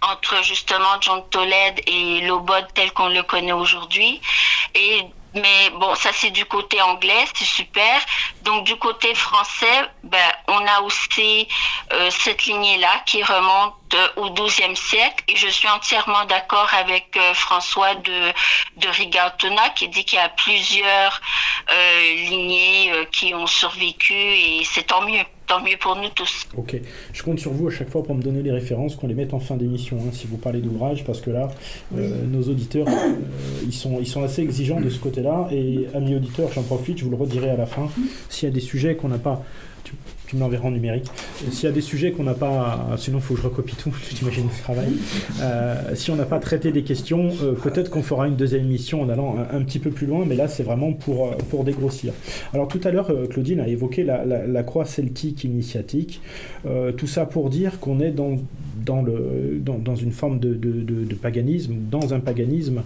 entre 0.02 0.42
justement 0.42 1.00
John 1.00 1.22
Toled 1.30 1.80
et 1.86 2.20
Lobod 2.22 2.66
tel 2.74 2.92
qu'on 2.92 3.08
le 3.08 3.22
connaît 3.22 3.52
aujourd'hui. 3.52 4.20
Et 4.74 5.04
mais 5.34 5.70
bon, 5.78 5.94
ça 5.94 6.10
c'est 6.12 6.30
du 6.30 6.44
côté 6.44 6.80
anglais, 6.80 7.24
c'est 7.34 7.44
super. 7.44 8.00
Donc 8.42 8.64
du 8.64 8.76
côté 8.76 9.14
français, 9.14 9.88
ben, 10.02 10.32
on 10.48 10.66
a 10.66 10.80
aussi 10.80 11.46
euh, 11.92 12.10
cette 12.10 12.44
lignée-là 12.44 13.02
qui 13.06 13.22
remonte 13.22 13.74
euh, 13.94 14.08
au 14.16 14.30
XIIe 14.30 14.76
siècle. 14.76 15.24
Et 15.28 15.36
je 15.36 15.48
suis 15.48 15.68
entièrement 15.68 16.24
d'accord 16.24 16.68
avec 16.74 17.16
euh, 17.16 17.34
François 17.34 17.94
de, 17.94 18.32
de 18.76 18.88
qui 19.76 19.88
dit 19.88 20.04
qu'il 20.04 20.18
y 20.18 20.22
a 20.22 20.28
plusieurs 20.28 21.20
lignées 21.70 22.92
qui 23.12 23.32
ont 23.34 23.46
survécu 23.46 24.14
et 24.14 24.64
c'est 24.64 24.84
tant 24.84 25.02
mieux 25.02 25.24
tant 25.50 25.60
mieux 25.64 25.76
pour 25.80 25.96
nous 25.96 26.08
tous. 26.14 26.46
Ok, 26.56 26.80
je 27.12 27.22
compte 27.24 27.40
sur 27.40 27.52
vous 27.52 27.66
à 27.66 27.70
chaque 27.72 27.90
fois 27.90 28.04
pour 28.04 28.14
me 28.14 28.22
donner 28.22 28.40
les 28.40 28.52
références, 28.52 28.94
qu'on 28.94 29.08
les 29.08 29.14
mette 29.14 29.34
en 29.34 29.40
fin 29.40 29.56
d'émission, 29.56 29.98
hein, 29.98 30.10
si 30.12 30.28
vous 30.28 30.36
parlez 30.36 30.60
d'ouvrage, 30.60 31.02
parce 31.04 31.20
que 31.20 31.30
là, 31.30 31.48
euh, 31.96 32.24
nos 32.24 32.42
auditeurs, 32.42 32.86
euh, 32.86 33.64
ils, 33.64 33.72
sont, 33.72 33.98
ils 33.98 34.06
sont 34.06 34.22
assez 34.22 34.42
exigeants 34.42 34.80
de 34.80 34.88
ce 34.88 35.00
côté-là, 35.00 35.48
et 35.50 35.88
amis 35.92 36.14
auditeurs, 36.14 36.52
j'en 36.52 36.62
profite, 36.62 36.98
je 36.98 37.04
vous 37.04 37.10
le 37.10 37.16
redirai 37.16 37.50
à 37.50 37.56
la 37.56 37.66
fin, 37.66 37.88
s'il 38.28 38.48
y 38.48 38.52
a 38.52 38.54
des 38.54 38.60
sujets 38.60 38.94
qu'on 38.94 39.08
n'a 39.08 39.18
pas 39.18 39.42
tu 40.30 40.36
me 40.36 40.42
l'enverras 40.42 40.68
en 40.68 40.70
numérique. 40.70 41.06
S'il 41.50 41.64
y 41.64 41.66
a 41.66 41.72
des 41.72 41.80
sujets 41.80 42.12
qu'on 42.12 42.22
n'a 42.22 42.34
pas, 42.34 42.90
sinon 42.96 43.18
il 43.18 43.22
faut 43.22 43.34
que 43.34 43.40
je 43.40 43.46
recopie 43.46 43.74
tout, 43.74 43.92
tu 44.08 44.14
t'imagines 44.14 44.44
le 44.44 44.62
travail. 44.62 44.92
Euh, 45.40 45.96
si 45.96 46.12
on 46.12 46.16
n'a 46.16 46.24
pas 46.24 46.38
traité 46.38 46.70
des 46.70 46.84
questions, 46.84 47.30
euh, 47.42 47.54
peut-être 47.54 47.90
qu'on 47.90 48.04
fera 48.04 48.28
une 48.28 48.36
deuxième 48.36 48.62
émission 48.62 49.02
en 49.02 49.08
allant 49.08 49.36
un, 49.52 49.60
petit 49.62 49.80
peu 49.80 49.90
plus 49.90 50.06
loin, 50.06 50.24
mais 50.24 50.36
là 50.36 50.46
c'est 50.46 50.62
vraiment 50.62 50.92
pour, 50.92 51.26
euh, 51.26 51.32
pour 51.48 51.64
dégrossir. 51.64 52.12
Alors 52.54 52.68
tout 52.68 52.80
à 52.84 52.92
l'heure, 52.92 53.12
Claudine 53.28 53.58
a 53.58 53.66
évoqué 53.66 54.04
la, 54.04 54.62
croix 54.62 54.84
celtique 54.84 55.42
initiatique. 55.42 56.20
tout 56.96 57.06
ça 57.08 57.26
pour 57.26 57.50
dire 57.50 57.80
qu'on 57.80 57.98
est 57.98 58.12
dans, 58.12 58.36
dans, 58.76 59.02
le, 59.02 59.60
dans, 59.60 59.96
une 59.96 60.12
forme 60.12 60.38
de, 60.38 60.54
de, 60.54 61.14
paganisme, 61.14 61.74
dans 61.90 62.14
un 62.14 62.20
paganisme 62.20 62.82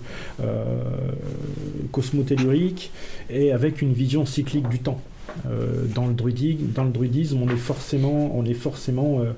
cosmotellurique 1.92 2.90
et 3.28 3.52
avec 3.52 3.82
une 3.82 3.92
vision 3.92 4.24
cyclique 4.24 4.68
du 4.68 4.78
temps. 4.78 5.00
Euh, 5.46 5.84
dans, 5.94 6.06
le 6.06 6.14
druidisme, 6.14 7.38
on 7.42 7.48
est 7.48 8.54
forcément 8.54 9.20
euh, 9.20 9.32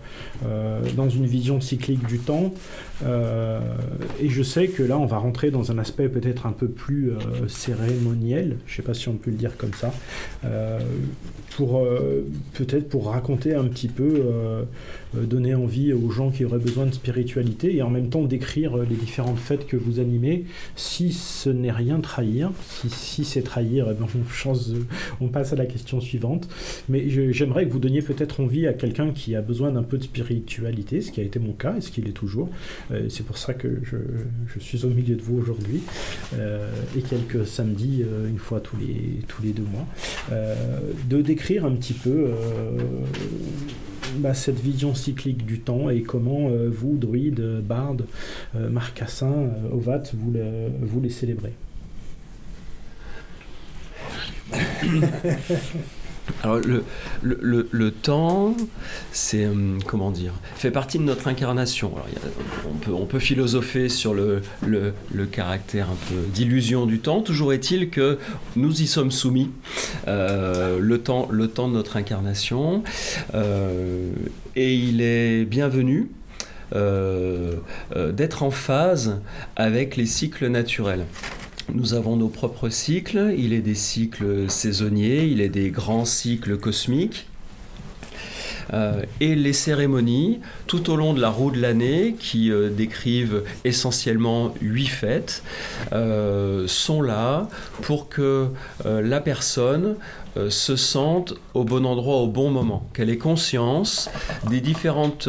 euh, 0.44 0.80
dans 0.96 1.08
une 1.08 1.26
vision 1.26 1.60
cyclique 1.60 2.06
du 2.06 2.18
temps. 2.18 2.52
Et 3.04 4.28
je 4.28 4.42
sais 4.42 4.68
que 4.68 4.82
là, 4.82 4.98
on 4.98 5.06
va 5.06 5.18
rentrer 5.18 5.50
dans 5.50 5.70
un 5.70 5.78
aspect 5.78 6.08
peut-être 6.08 6.46
un 6.46 6.52
peu 6.52 6.68
plus 6.68 7.12
cérémoniel, 7.48 8.56
je 8.66 8.72
ne 8.72 8.76
sais 8.76 8.82
pas 8.82 8.94
si 8.94 9.08
on 9.08 9.14
peut 9.14 9.30
le 9.30 9.36
dire 9.36 9.56
comme 9.56 9.74
ça, 9.74 9.92
pour 11.56 11.86
peut-être 12.54 12.88
pour 12.88 13.08
raconter 13.08 13.54
un 13.54 13.64
petit 13.64 13.88
peu, 13.88 14.22
donner 15.14 15.54
envie 15.54 15.92
aux 15.92 16.10
gens 16.10 16.30
qui 16.30 16.44
auraient 16.44 16.58
besoin 16.58 16.86
de 16.86 16.94
spiritualité 16.94 17.74
et 17.76 17.82
en 17.82 17.90
même 17.90 18.08
temps 18.08 18.22
décrire 18.22 18.76
les 18.76 18.96
différentes 18.96 19.38
fêtes 19.38 19.66
que 19.66 19.76
vous 19.76 20.00
animez. 20.00 20.44
Si 20.74 21.12
ce 21.12 21.50
n'est 21.50 21.72
rien 21.72 22.00
trahir, 22.00 22.50
si, 22.88 23.24
c'est 23.24 23.42
trahir, 23.42 23.88
eh 23.90 23.94
ben, 23.94 24.06
on, 24.44 25.24
on 25.24 25.28
passe 25.28 25.52
à 25.52 25.56
la 25.56 25.66
question 25.66 26.00
suivante. 26.00 26.48
Mais 26.88 27.08
j'aimerais 27.08 27.66
que 27.66 27.72
vous 27.72 27.78
donniez 27.78 28.02
peut-être 28.02 28.40
envie 28.40 28.66
à 28.66 28.72
quelqu'un 28.72 29.10
qui 29.10 29.34
a 29.34 29.42
besoin 29.42 29.70
d'un 29.72 29.82
peu 29.82 29.98
de 29.98 30.04
spiritualité, 30.04 31.00
ce 31.00 31.12
qui 31.12 31.20
a 31.20 31.24
été 31.24 31.38
mon 31.38 31.52
cas 31.52 31.76
et 31.76 31.80
ce 31.80 31.90
qu'il 31.90 32.08
est 32.08 32.12
toujours. 32.12 32.48
Euh, 32.92 33.08
c'est 33.08 33.24
pour 33.24 33.38
ça 33.38 33.54
que 33.54 33.80
je, 33.82 33.96
suis 34.60 34.84
au 34.84 34.90
milieu 34.90 35.16
de 35.16 35.22
vous 35.22 35.38
aujourd'hui 35.38 35.82
euh, 36.34 36.70
et 36.96 37.02
quelques 37.02 37.46
samedis, 37.46 38.02
euh, 38.02 38.28
une 38.28 38.38
fois 38.38 38.60
tous 38.60 38.76
les, 38.76 39.22
tous 39.28 39.42
les 39.42 39.52
deux 39.52 39.64
mois, 39.64 39.86
de 41.08 41.22
décrire 41.22 41.64
un 41.64 41.72
petit 41.72 41.94
peu 41.94 42.30
bah, 44.16 44.34
cette 44.34 44.60
vision 44.60 44.94
cyclique 44.94 45.46
du 45.46 45.60
temps 45.60 45.90
et 45.90 46.02
comment 46.02 46.50
vous, 46.68 46.96
druides, 46.96 47.60
bardes, 47.62 48.06
marcassins, 48.54 49.50
ovat, 49.72 50.02
vous, 50.14 50.34
vous 50.82 51.00
les 51.00 51.10
célébrez. 51.10 51.54
Alors 56.42 56.58
le, 57.22 57.90
temps, 57.90 58.54
c'est 59.12 59.46
hum, 59.46 59.78
comment 59.86 60.10
dire, 60.10 60.32
fait 60.54 60.70
partie 60.70 60.98
de 60.98 61.04
notre 61.04 61.28
incarnation. 61.28 61.92
On, 62.90 63.06
peut, 63.06 63.18
philosopher 63.18 63.88
sur 63.88 64.14
le, 64.14 64.42
caractère 65.30 65.88
un 65.90 65.96
peu 66.08 66.20
d'illusion 66.32 66.86
du 66.86 66.98
temps. 66.98 67.20
Toujours 67.22 67.52
est-il 67.52 67.90
que 67.90 68.18
nous 68.54 68.82
y 68.82 68.86
sommes 68.86 69.10
soumis. 69.10 69.50
Euh, 70.08 70.78
le 70.80 70.98
temps, 70.98 71.28
le 71.30 71.48
temps 71.48 71.68
de 71.68 71.74
notre 71.74 71.96
incarnation, 71.96 72.82
euh, 73.34 74.10
et 74.54 74.74
il 74.74 75.00
est 75.00 75.44
bienvenu. 75.44 76.10
Euh, 76.74 77.54
d'être 77.94 78.42
en 78.42 78.50
phase 78.50 79.20
avec 79.54 79.96
les 79.96 80.04
cycles 80.04 80.48
naturels. 80.48 81.06
Nous 81.74 81.94
avons 81.94 82.16
nos 82.16 82.28
propres 82.28 82.68
cycles, 82.68 83.34
il 83.36 83.52
est 83.52 83.60
des 83.60 83.74
cycles 83.74 84.48
saisonniers, 84.48 85.24
il 85.24 85.40
est 85.40 85.48
des 85.48 85.70
grands 85.70 86.04
cycles 86.04 86.56
cosmiques. 86.58 87.26
Euh, 88.72 89.02
et 89.20 89.34
les 89.34 89.52
cérémonies 89.52 90.40
tout 90.66 90.90
au 90.90 90.96
long 90.96 91.14
de 91.14 91.20
la 91.20 91.30
roue 91.30 91.50
de 91.50 91.60
l'année, 91.60 92.16
qui 92.18 92.50
euh, 92.50 92.68
décrivent 92.68 93.42
essentiellement 93.64 94.54
huit 94.60 94.88
fêtes, 94.88 95.42
euh, 95.92 96.66
sont 96.66 97.02
là 97.02 97.48
pour 97.82 98.08
que 98.08 98.48
la 98.84 99.20
personne 99.20 99.96
se 100.48 100.76
sente 100.76 101.34
au 101.54 101.64
bon 101.64 101.86
endroit 101.86 102.16
au 102.16 102.26
bon 102.26 102.50
moment, 102.50 102.86
qu'elle 102.92 103.10
ait 103.10 103.16
conscience 103.16 104.10
des 104.50 104.60
différentes 104.60 105.28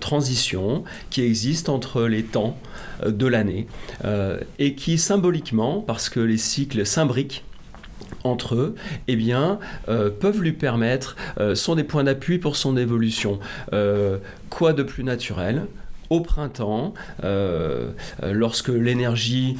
transitions 0.00 0.84
qui 1.10 1.22
existent 1.22 1.74
entre 1.74 2.02
les 2.04 2.22
temps 2.22 2.56
de 3.04 3.26
l'année 3.26 3.66
et 4.58 4.74
qui 4.74 4.98
symboliquement, 4.98 5.80
parce 5.80 6.08
que 6.08 6.20
les 6.20 6.38
cycles 6.38 6.86
s'imbriquent, 6.86 7.44
entre 8.24 8.54
eux, 8.54 8.74
eh 9.08 9.16
bien, 9.16 9.58
euh, 9.88 10.10
peuvent 10.10 10.40
lui 10.40 10.52
permettre, 10.52 11.16
euh, 11.38 11.54
sont 11.54 11.74
des 11.74 11.84
points 11.84 12.04
d'appui 12.04 12.38
pour 12.38 12.56
son 12.56 12.76
évolution. 12.76 13.38
Euh, 13.72 14.18
quoi 14.50 14.72
de 14.72 14.82
plus 14.82 15.04
naturel? 15.04 15.66
Au 16.08 16.20
printemps, 16.20 16.94
lorsque 18.22 18.68
l'énergie 18.68 19.56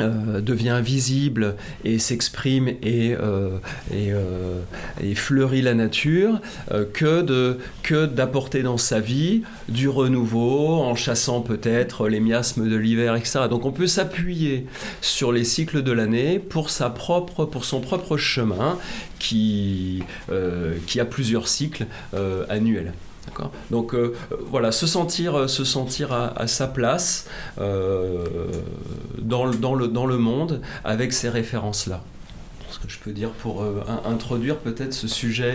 euh, 0.00 0.40
devient 0.40 0.80
visible 0.82 1.54
et 1.84 2.00
s'exprime 2.00 2.66
et, 2.66 3.14
euh, 3.14 3.58
euh, 3.92 4.60
fleurit 5.14 5.62
la 5.62 5.74
nature 5.74 6.40
que, 6.92 8.06
d'apporter 8.06 8.64
dans 8.64 8.76
sa 8.76 8.98
vie 8.98 9.42
du 9.68 9.88
renouveau 9.88 10.80
en 10.82 10.96
chassant 10.96 11.42
peut-être 11.42 12.08
les 12.08 12.18
miasmes 12.18 12.68
de 12.68 12.74
l'hiver, 12.74 13.14
etc. 13.14 13.42
Donc 13.48 13.66
on 13.66 13.70
peut 13.70 13.86
s'appuyer 13.86 14.66
sur 15.00 15.30
les 15.30 15.44
cycles 15.44 15.84
de 15.84 15.92
l'année 15.92 16.40
pour, 16.40 16.68
pour 17.52 17.64
son 17.64 17.80
propre 17.80 18.16
chemin 18.16 18.78
qui 19.20 20.02
a 20.28 21.04
plusieurs 21.04 21.46
cycles 21.46 21.86
annuels. 22.48 22.92
Donc 23.70 23.94
euh, 23.94 24.14
voilà, 24.50 24.72
se 24.72 24.86
sentir, 24.86 25.38
euh, 25.38 25.48
se 25.48 25.64
sentir 25.64 26.12
à, 26.12 26.46
sa 26.46 26.66
place 26.66 27.28
euh, 27.58 28.24
dans, 29.18 29.46
le, 29.46 29.56
dans, 29.56 29.74
le, 29.74 29.88
dans 29.88 30.06
le 30.06 30.18
monde 30.18 30.60
avec 30.84 31.12
ces 31.12 31.28
références-là. 31.28 32.02
Ce 32.70 32.78
que 32.78 32.88
je 32.88 32.98
peux 32.98 33.12
dire 33.12 33.30
pour 33.30 33.64
introduire 34.04 34.58
peut-être 34.58 34.92
ce 34.92 35.06
sujet 35.06 35.54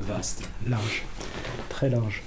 vaste? 0.00 0.48
Large, 0.68 1.04
très 1.70 1.88
large. 1.88 2.22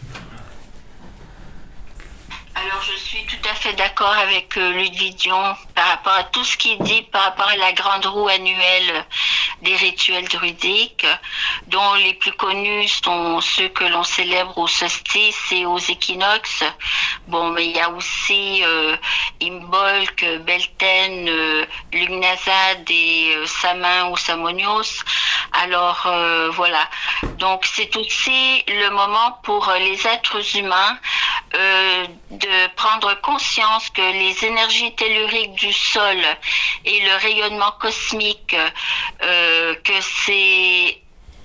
Alors 2.64 2.84
je 2.84 2.96
suis 2.96 3.26
tout 3.26 3.50
à 3.50 3.56
fait 3.56 3.74
d'accord 3.74 4.14
avec 4.14 4.56
Ludwig 4.56 5.16
Dion 5.16 5.56
par 5.74 5.88
rapport 5.88 6.14
à 6.14 6.24
tout 6.26 6.44
ce 6.44 6.56
qu'il 6.58 6.78
dit 6.84 7.02
par 7.12 7.24
rapport 7.24 7.48
à 7.48 7.56
la 7.56 7.74
grande 7.74 8.06
roue 8.06 8.28
annuelle 8.28 9.04
des 9.64 9.76
rituels 9.76 10.28
druidiques, 10.28 11.06
dont 11.68 11.94
les 11.96 12.14
plus 12.16 12.32
connus 12.34 12.88
sont 13.04 13.42
ceux 13.42 13.70
que 13.70 13.84
l'on 13.86 14.04
célèbre 14.04 14.58
au 14.58 14.68
solstice 14.68 15.52
et 15.52 15.66
aux 15.66 15.78
équinoxes. 15.78 16.64
Bon, 17.28 17.50
mais 17.50 17.66
il 17.66 17.76
y 17.76 17.80
a 17.80 17.90
aussi 17.90 18.64
euh, 18.64 18.96
Imbolc, 19.42 20.26
Belten, 20.46 21.30
euh, 21.30 21.66
et 21.94 23.36
euh, 23.36 23.46
Samin 23.46 24.10
ou 24.10 24.18
Samonios. 24.18 25.04
Alors 25.64 26.04
euh, 26.08 26.50
voilà. 26.52 26.90
Donc 27.38 27.66
c'est 27.66 27.96
aussi 27.96 28.64
le 28.68 28.90
moment 28.90 29.40
pour 29.44 29.72
les 29.80 30.08
êtres 30.08 30.58
humains 30.58 30.98
euh, 31.54 32.06
de 32.30 32.68
prendre 32.76 33.14
conscience 33.22 33.90
que 33.90 34.02
les 34.02 34.46
énergies 34.46 34.96
telluriques 34.96 35.54
du 35.56 35.74
sol 35.74 36.18
et 36.86 37.02
le 37.02 37.16
rayonnement 37.18 37.72
cosmique, 37.80 38.56
euh, 39.22 39.76
que 39.84 40.00
c'est 40.02 40.98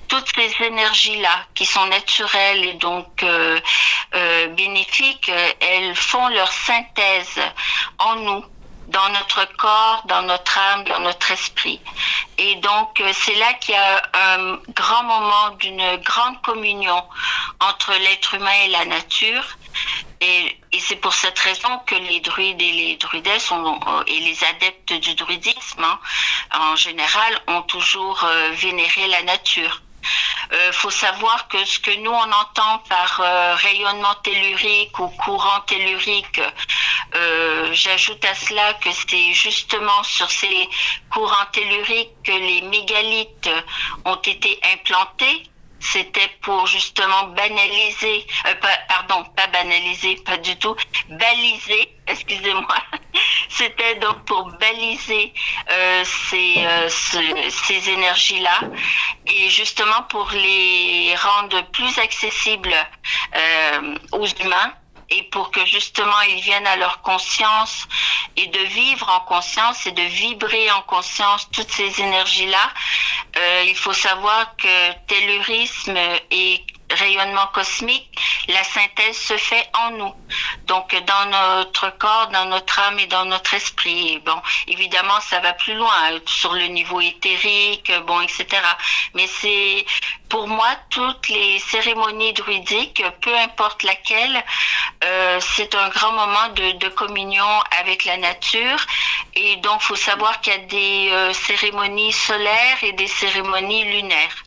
toutes 0.07 0.29
ces 0.37 0.65
énergies-là 0.65 1.47
qui 1.57 1.67
sont 1.67 1.87
naturelles 1.87 2.65
et 2.65 2.75
donc 2.75 3.25
euh, 3.25 3.59
bénéfiques, 4.51 5.31
elles 5.61 5.97
font 5.97 6.29
leur 6.29 6.53
synthèse 6.53 7.41
en 7.99 8.15
nous 8.15 8.45
dans 8.87 9.09
notre 9.09 9.45
corps, 9.57 10.05
dans 10.07 10.23
notre 10.23 10.57
âme, 10.59 10.85
dans 10.85 11.01
notre 11.01 11.33
esprit. 11.33 11.81
Et 12.39 12.55
donc, 12.57 13.03
c'est 13.13 13.35
là 13.35 13.55
qu'il 13.55 13.75
y 13.75 13.79
a 13.79 14.03
un 14.15 14.59
grand 14.75 15.03
moment 15.03 15.51
d'une 15.59 15.97
grande 15.97 16.41
communion 16.43 17.03
entre 17.61 17.93
l'être 17.95 18.35
humain 18.35 18.55
et 18.65 18.69
la 18.69 18.85
nature. 18.85 19.45
Et, 20.21 20.59
c'est 20.79 20.97
pour 20.97 21.15
cette 21.15 21.39
raison 21.39 21.79
que 21.87 21.95
les 21.95 22.21
druides 22.21 22.61
et 22.61 22.73
les 22.73 22.97
druidesses 22.97 23.51
euh, 23.51 24.03
et 24.07 24.21
les 24.21 24.45
adeptes 24.45 24.93
du 24.93 25.15
druidisme, 25.15 25.83
hein, 25.83 25.99
en 26.53 26.77
général, 26.77 27.41
ont 27.49 27.63
toujours 27.63 28.23
euh, 28.25 28.51
vénéré 28.53 29.09
la 29.09 29.23
nature. 29.23 29.83
Euh, 30.53 30.71
faut 30.73 30.91
savoir 30.91 31.49
que 31.49 31.65
ce 31.65 31.81
que 31.81 31.91
nous 31.99 32.13
on 32.13 32.33
entend 32.33 32.79
par 32.89 33.21
euh, 33.21 33.55
rayonnement 33.57 34.15
tellurique 34.23 34.97
ou 35.01 35.09
courant 35.09 35.61
tellurique, 35.67 36.41
j'ajoute 37.73 38.25
à 38.25 38.35
cela 38.35 38.75
que 38.75 38.91
c'est 38.93 39.33
justement 39.33 40.03
sur 40.03 40.31
ces 40.31 40.69
courants 41.11 41.47
telluriques 41.51 42.23
que 42.23 42.33
les 42.33 42.61
mégalithes 42.63 43.51
ont 44.05 44.17
été 44.17 44.61
implantés 44.75 45.51
c'était 45.81 46.31
pour 46.43 46.67
justement 46.67 47.29
banaliser, 47.29 48.27
euh, 48.47 48.55
pardon, 48.89 49.25
pas 49.37 49.47
banaliser, 49.49 50.17
pas 50.25 50.37
du 50.39 50.57
tout, 50.57 50.75
baliser, 51.09 51.93
excusez-moi. 52.07 52.77
C'était 53.49 53.97
donc 53.97 54.25
pour 54.25 54.45
baliser 54.61 55.33
euh, 55.71 56.05
ces, 56.05 56.55
euh, 56.59 56.89
ces 56.89 57.91
énergies-là 57.91 58.61
et 59.27 59.49
justement 59.49 60.03
pour 60.09 60.31
les 60.33 61.15
rendre 61.17 61.63
plus 61.71 61.99
accessibles 61.99 62.75
aux 64.13 64.27
humains 64.27 64.73
et 65.11 65.23
pour 65.25 65.51
que 65.51 65.65
justement 65.67 66.21
ils 66.29 66.41
viennent 66.41 66.67
à 66.67 66.77
leur 66.77 67.03
conscience 67.03 67.87
et 68.37 68.47
de 68.47 68.59
vivre 68.59 69.09
en 69.09 69.21
conscience 69.21 69.87
et 69.87 69.93
de 69.93 70.03
vibrer 70.03 70.71
en 70.73 70.83
conscience 70.83 71.49
toutes 71.53 71.71
ces 71.71 72.01
énergies-là, 72.01 72.73
euh, 73.37 73.65
il 73.67 73.77
faut 73.77 73.93
savoir 73.93 74.57
que 74.57 74.93
tellurisme 75.07 75.97
et 76.31 76.65
rayonnement 76.91 77.47
cosmique, 77.53 78.19
la 78.49 78.63
synthèse 78.63 79.19
se 79.19 79.37
fait 79.37 79.69
en 79.75 79.91
nous. 79.93 80.15
Donc 80.67 80.95
dans 81.05 81.27
notre 81.31 81.97
corps, 81.99 82.29
dans 82.29 82.47
notre 82.47 82.79
âme 82.81 82.99
et 82.99 83.07
dans 83.07 83.25
notre 83.25 83.55
esprit. 83.55 84.19
Bon, 84.25 84.41
évidemment, 84.67 85.21
ça 85.21 85.41
va 85.41 85.53
plus 85.53 85.75
loin 85.75 85.93
sur 86.27 86.53
le 86.53 86.67
niveau 86.67 87.01
éthérique, 87.01 87.93
bon, 88.07 88.21
etc. 88.21 88.47
Mais 89.15 89.27
c'est 89.27 89.85
pour 90.29 90.49
moi 90.49 90.69
toutes 90.91 91.29
les 91.29 91.59
cérémonies 91.61 92.33
druidiques, 92.33 93.03
peu 93.21 93.37
importe 93.37 93.83
laquelle, 93.83 94.45
euh, 95.05 95.39
c'est 95.41 95.75
un 95.75 95.89
grand 95.89 96.13
moment 96.13 96.49
de, 96.55 96.73
de, 96.79 96.89
communion 96.89 97.47
avec 97.79 98.05
la 98.05 98.17
nature. 98.17 98.79
Et 99.35 99.57
donc, 99.57 99.83
faut 99.83 99.97
savoir 99.97 100.41
qu'il 100.41 100.53
y 100.53 100.57
a 100.57 100.59
des 100.61 101.09
euh, 101.11 101.33
cérémonies 101.33 102.13
solaires 102.13 102.83
et 102.83 102.93
des 102.93 103.07
cérémonies 103.07 103.85
lunaires. 103.85 104.46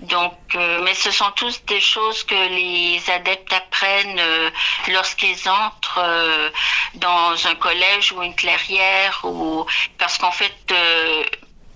Donc, 0.00 0.34
euh, 0.54 0.80
mais 0.84 0.94
ce 0.94 1.10
sont 1.10 1.30
tous 1.34 1.64
des 1.66 1.80
choses 1.80 2.22
que 2.22 2.34
les 2.34 3.00
adeptes 3.10 3.52
apprennent 3.52 4.18
euh, 4.18 4.50
lorsqu'ils 4.92 5.48
entrent 5.48 6.00
euh, 6.02 6.50
dans 6.94 7.34
un 7.46 7.54
collège 7.56 8.12
ou 8.12 8.22
une 8.22 8.34
clairière, 8.34 9.20
ou 9.24 9.66
parce 9.98 10.18
qu'en 10.18 10.32
fait 10.32 10.54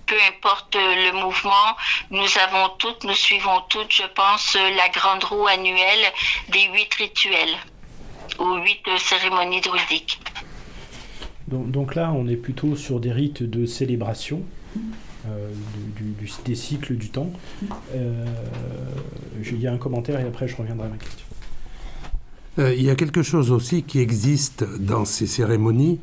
peu 0.07 0.17
importe 0.29 0.77
le 0.77 1.13
mouvement, 1.13 1.77
nous 2.11 2.27
avons 2.45 2.69
toutes, 2.79 3.05
nous 3.05 3.15
suivons 3.15 3.63
toutes, 3.71 3.93
je 3.93 4.07
pense, 4.15 4.57
la 4.77 4.89
grande 4.91 5.25
roue 5.25 5.47
annuelle 5.47 6.05
des 6.51 6.65
huit 6.65 6.93
rituels 6.95 7.57
ou 8.39 8.57
huit 8.57 8.83
cérémonies 8.99 9.63
druidiques. 9.63 10.21
Donc, 11.49 11.71
donc, 11.71 11.95
là, 11.95 12.13
on 12.15 12.29
est 12.29 12.37
plutôt 12.37 12.77
sur 12.77 13.01
des 13.01 13.13
rites 13.13 13.43
de 13.43 13.65
célébration. 13.67 14.43
Des 16.45 16.55
cycles 16.55 16.97
du 16.97 17.11
temps. 17.11 17.31
Euh, 17.95 18.25
il 19.45 19.61
y 19.61 19.67
a 19.67 19.73
un 19.73 19.79
commentaire 19.79 20.21
et 20.21 20.25
après 20.25 20.49
je 20.49 20.57
reviendrai 20.57 20.87
à 20.87 20.91
ma 20.91 20.97
question. 20.97 21.27
Euh, 22.59 22.75
il 22.75 22.83
y 22.83 22.91
a 22.91 22.95
quelque 22.95 23.23
chose 23.23 23.51
aussi 23.51 23.83
qui 23.83 24.01
existe 24.01 24.65
dans 24.79 25.05
ces 25.05 25.27
cérémonies. 25.27 26.01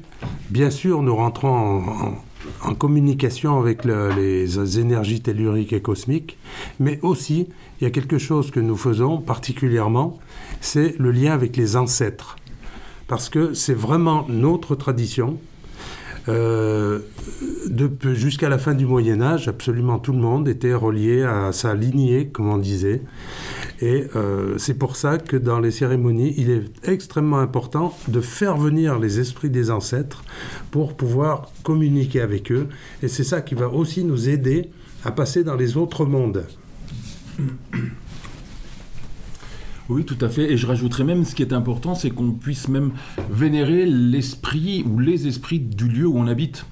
Bien 0.50 0.72
sûr, 0.72 1.04
nous 1.04 1.16
rentrons 1.16 2.16
en 2.64 2.74
communication 2.74 3.60
avec 3.60 3.86
les 3.86 4.80
énergies 4.80 5.22
telluriques 5.22 5.74
et 5.74 5.82
cosmiques, 5.82 6.38
mais 6.80 7.00
aussi 7.02 7.48
il 7.80 7.84
y 7.84 7.88
a 7.88 7.92
quelque 7.92 8.18
chose 8.18 8.52
que 8.52 8.60
nous 8.60 8.78
faisons 8.78 9.20
particulièrement, 9.20 10.18
c'est 10.60 10.96
le 11.00 11.12
lien 11.12 11.34
avec 11.34 11.56
les 11.56 11.76
ancêtres, 11.76 12.36
parce 13.08 13.30
que 13.30 13.54
c'est 13.54 13.74
vraiment 13.74 14.26
notre 14.28 14.76
tradition. 14.76 15.38
Euh, 16.30 17.00
jusqu'à 18.14 18.50
la 18.50 18.58
fin 18.58 18.74
du 18.74 18.86
Moyen 18.86 19.22
Âge, 19.22 19.48
absolument 19.48 20.00
tout 20.00 20.12
le 20.12 20.20
monde 20.20 20.48
était 20.48 20.74
relié 20.74 21.24
à 21.24 21.52
sa 21.52 21.76
lignée, 21.76 22.28
comme 22.28 22.50
on 22.50 22.58
disait. 22.58 23.02
Et 23.82 24.06
euh, 24.16 24.58
c'est 24.58 24.74
pour 24.74 24.96
ça 24.96 25.18
que 25.18 25.38
dans 25.38 25.60
les 25.60 25.72
cérémonies, 25.72 26.34
il 26.38 26.50
est 26.50 26.88
extrêmement 26.88 27.40
important 27.40 27.96
de 28.08 28.22
faire 28.22 28.58
venir 28.58 29.00
les 29.00 29.20
esprits 29.20 29.50
des 29.50 29.72
ancêtres 29.72 30.24
pour 30.72 30.96
pouvoir 30.96 31.50
communiquer 31.64 32.22
avec 32.22 32.52
eux. 32.52 32.68
Et 33.02 33.08
c'est 33.08 33.24
ça 33.24 33.42
qui 33.42 33.56
va 33.56 33.70
aussi 33.70 34.04
nous 34.04 34.30
aider 34.30 34.70
à 35.06 35.12
passer 35.12 35.44
dans 35.44 35.56
les 35.56 35.78
autres 35.78 36.06
mondes. 36.06 36.46
Oui, 39.90 40.06
tout 40.06 40.24
à 40.24 40.30
fait. 40.30 40.52
Et 40.52 40.58
je 40.58 40.68
rajouterais 40.68 41.04
même, 41.04 41.26
ce 41.26 41.34
qui 41.34 41.42
est 41.42 41.52
important, 41.52 41.96
c'est 41.96 42.12
qu'on 42.12 42.32
puisse 42.32 42.68
même 42.68 42.92
vénérer 43.32 43.88
l'esprit 43.88 44.86
ou 44.88 45.00
les 45.00 45.28
esprits 45.28 45.60
du 45.60 45.88
lieu 45.88 46.06
où 46.06 46.16
on 46.16 46.28
habite. 46.28 46.66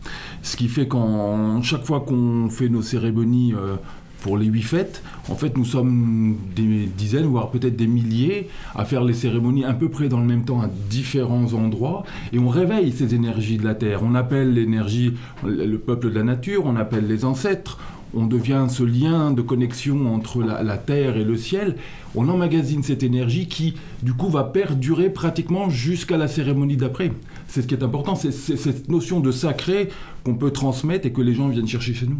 Ce 0.43 0.55
qui 0.55 0.67
fait 0.67 0.87
qu'en 0.87 1.63
chaque 1.63 1.83
fois 1.83 2.01
qu'on 2.01 2.47
fait 2.49 2.69
nos 2.69 2.83
cérémonies 2.83 3.55
euh, 3.55 3.75
pour 4.21 4.37
les 4.37 4.45
huit 4.45 4.61
fêtes, 4.61 5.01
en 5.29 5.35
fait, 5.35 5.57
nous 5.57 5.65
sommes 5.65 6.37
des 6.55 6.85
dizaines, 6.85 7.25
voire 7.25 7.49
peut-être 7.49 7.75
des 7.75 7.87
milliers, 7.87 8.49
à 8.75 8.85
faire 8.85 9.03
les 9.03 9.13
cérémonies 9.13 9.65
à 9.65 9.73
peu 9.73 9.89
près 9.89 10.09
dans 10.09 10.19
le 10.19 10.25
même 10.25 10.45
temps 10.45 10.61
à 10.61 10.69
différents 10.89 11.53
endroits, 11.53 12.03
et 12.33 12.39
on 12.39 12.49
réveille 12.49 12.91
ces 12.91 13.15
énergies 13.15 13.57
de 13.57 13.65
la 13.65 13.73
terre. 13.73 14.01
On 14.03 14.13
appelle 14.13 14.53
l'énergie 14.53 15.15
le 15.43 15.77
peuple 15.77 16.09
de 16.09 16.15
la 16.15 16.23
nature, 16.23 16.63
on 16.65 16.75
appelle 16.75 17.07
les 17.07 17.25
ancêtres, 17.25 17.79
on 18.13 18.25
devient 18.25 18.65
ce 18.69 18.83
lien 18.83 19.31
de 19.31 19.41
connexion 19.41 20.13
entre 20.13 20.41
la, 20.43 20.77
terre 20.77 21.17
et 21.17 21.23
le 21.23 21.37
ciel, 21.37 21.75
on 22.15 22.27
emmagasine 22.29 22.83
cette 22.83 23.03
énergie 23.03 23.47
qui, 23.47 23.75
du 24.01 24.13
coup, 24.13 24.29
va 24.29 24.43
perdurer 24.43 25.09
pratiquement 25.09 25.69
jusqu'à 25.69 26.17
la 26.17 26.27
cérémonie 26.27 26.77
d'après. 26.77 27.11
C'est 27.47 27.61
ce 27.61 27.67
qui 27.67 27.73
est 27.73 27.83
important, 27.83 28.15
c'est 28.15 28.31
cette 28.31 28.89
notion 28.89 29.19
de 29.19 29.31
sacré 29.31 29.89
qu'on 30.23 30.35
peut 30.35 30.51
transmettre 30.51 31.05
et 31.05 31.11
que 31.11 31.21
les 31.21 31.33
gens 31.33 31.47
viennent 31.47 31.67
chercher 31.67 31.93
chez 31.93 32.07
nous. 32.07 32.19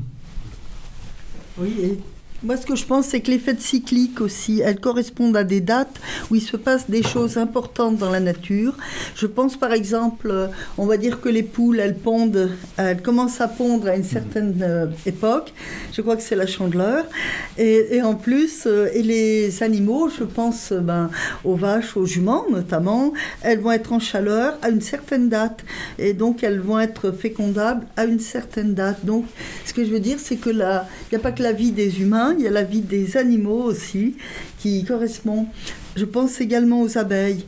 Oui, 1.60 2.00
moi, 2.44 2.56
ce 2.56 2.68
que 2.68 2.76
je 2.76 2.86
pense, 2.86 3.08
c'est 3.08 3.22
que 3.22 3.32
les 3.32 3.40
fêtes 3.40 3.62
cycliques 3.62 4.22
aussi, 4.22 4.62
elles 4.62 4.80
correspondent 4.80 5.36
à 5.36 5.44
des 5.44 5.60
dates 5.60 6.00
où 6.30 6.36
il 6.36 6.42
se 6.42 6.56
passe 6.56 6.88
des 6.88 7.02
choses 7.02 7.38
importantes 7.38 7.98
dans 7.98 8.12
la 8.12 8.20
nature. 8.20 8.76
Je 9.16 9.26
pense 9.26 9.58
par 9.58 9.74
exemple, 9.74 10.30
euh, 10.30 10.48
on 10.78 10.86
va 10.86 10.98
dire 10.98 11.20
que 11.20 11.30
les 11.30 11.42
poules, 11.42 11.80
elles 11.80 11.98
pondent, 11.98 12.52
elles 12.78 13.02
commencent 13.02 13.42
à 13.42 13.48
pondre 13.48 13.88
à 13.88 13.96
une 13.96 14.04
certaine 14.04 14.54
euh, 14.62 14.86
époque. 15.08 15.52
Je 15.94 16.02
crois 16.02 16.16
que 16.16 16.22
c'est 16.22 16.36
la 16.36 16.46
chandeleur. 16.46 17.06
Et, 17.58 18.02
en 18.04 18.14
plus, 18.14 18.68
euh, 18.68 18.88
et 18.94 19.02
les 19.02 19.64
animaux, 19.64 20.10
je 20.10 20.24
pense 20.24 20.72
ben, 20.72 21.10
aux 21.44 21.56
vaches, 21.56 21.98
aux 21.98 22.06
juments 22.06 22.46
notamment, 22.52 23.14
elles 23.42 23.60
vont 23.60 23.72
être 23.72 23.94
en 23.94 24.00
chaleur 24.00 24.60
à 24.62 24.70
une 24.70 24.82
certaine 24.82 25.28
date. 25.28 25.66
Et 25.98 26.14
donc, 26.14 26.44
elles 26.44 26.60
vont 26.60 26.80
être 26.80 27.12
fécondables 27.12 27.88
à 27.96 28.06
une 28.06 28.20
certaine 28.20 28.76
date. 28.76 29.04
Donc, 29.06 29.26
ce 29.66 29.74
que 29.74 29.84
je 29.84 29.90
veux 29.90 30.00
dire, 30.00 30.18
c'est 30.20 30.36
que 30.36 30.52
il 30.52 30.56
n'y 31.12 31.18
a 31.18 31.22
pas 31.22 31.32
que 31.32 31.44
la 31.44 31.52
vie 31.52 31.72
des 31.72 32.02
humains 32.02 32.27
il 32.38 32.44
y 32.44 32.48
a 32.48 32.52
la 32.52 32.64
vie 32.64 32.82
des 32.82 33.18
animaux 33.18 33.64
aussi 33.64 34.16
qui 34.60 34.84
correspond. 34.84 35.48
Je 35.96 36.06
pense 36.06 36.42
également 36.42 36.82
aux 36.82 36.98
abeilles 36.98 37.46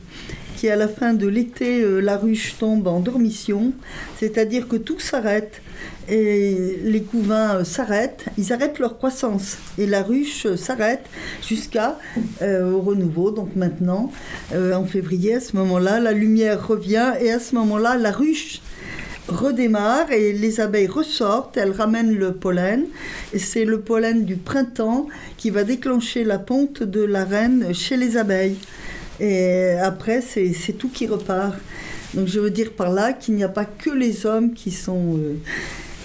qui 0.60 0.68
à 0.68 0.76
la 0.76 0.90
fin 0.90 1.14
de 1.14 1.26
l'été, 1.26 1.82
euh, 1.82 2.02
la 2.02 2.18
ruche 2.18 2.58
tombe 2.60 2.86
en 2.88 3.00
dormition, 3.00 3.72
c'est-à-dire 4.18 4.68
que 4.68 4.76
tout 4.76 5.00
s'arrête 5.00 5.62
et 6.10 6.80
les 6.84 7.02
couvains 7.02 7.60
euh, 7.60 7.64
s'arrêtent, 7.64 8.26
ils 8.38 8.52
arrêtent 8.52 8.78
leur 8.78 8.98
croissance 8.98 9.58
et 9.78 9.86
la 9.86 10.04
ruche 10.04 10.46
euh, 10.46 10.58
s'arrête 10.58 11.06
jusqu'à 11.48 11.98
au 12.42 12.82
renouveau. 12.82 13.32
Donc 13.32 13.56
maintenant, 13.56 14.12
en 14.54 14.84
février, 14.84 15.36
à 15.36 15.40
ce 15.40 15.56
moment-là, 15.56 16.00
la 16.00 16.12
lumière 16.12 16.68
revient 16.68 17.14
et 17.22 17.32
à 17.32 17.40
ce 17.40 17.56
moment-là, 17.56 17.96
la 17.96 18.12
ruche 18.12 18.62
redémarre 19.30 20.12
et 20.12 20.34
les 20.34 20.60
abeilles 20.60 20.88
ressortent, 20.88 21.58
elles 21.58 21.72
ramènent 21.72 22.16
le 22.16 22.34
pollen. 22.34 22.86
Et 23.34 23.40
c'est 23.40 23.66
le 23.66 23.80
pollen 23.80 24.26
du 24.26 24.36
printemps 24.36 25.08
qui 25.38 25.50
va 25.50 25.64
déclencher 25.64 26.24
la 26.24 26.40
ponte 26.40 26.84
de 26.84 27.02
la 27.02 27.26
reine 27.26 27.74
chez 27.74 27.98
les 27.98 28.18
abeilles. 28.18 28.58
Et 29.20 29.74
après, 29.82 30.22
c'est 30.22 30.74
tout 30.78 30.90
qui 30.90 31.08
repart. 31.08 31.56
Donc 32.14 32.28
je 32.28 32.40
veux 32.40 32.50
dire 32.50 32.72
par 32.72 32.92
là 32.92 33.14
qu'il 33.14 33.36
n'y 33.36 33.44
a 33.44 33.50
pas 33.50 33.66
que 33.66 33.92
les 33.92 34.26
hommes 34.26 34.54
qui 34.54 34.72
sont 34.72 35.18
euh, 35.18 35.36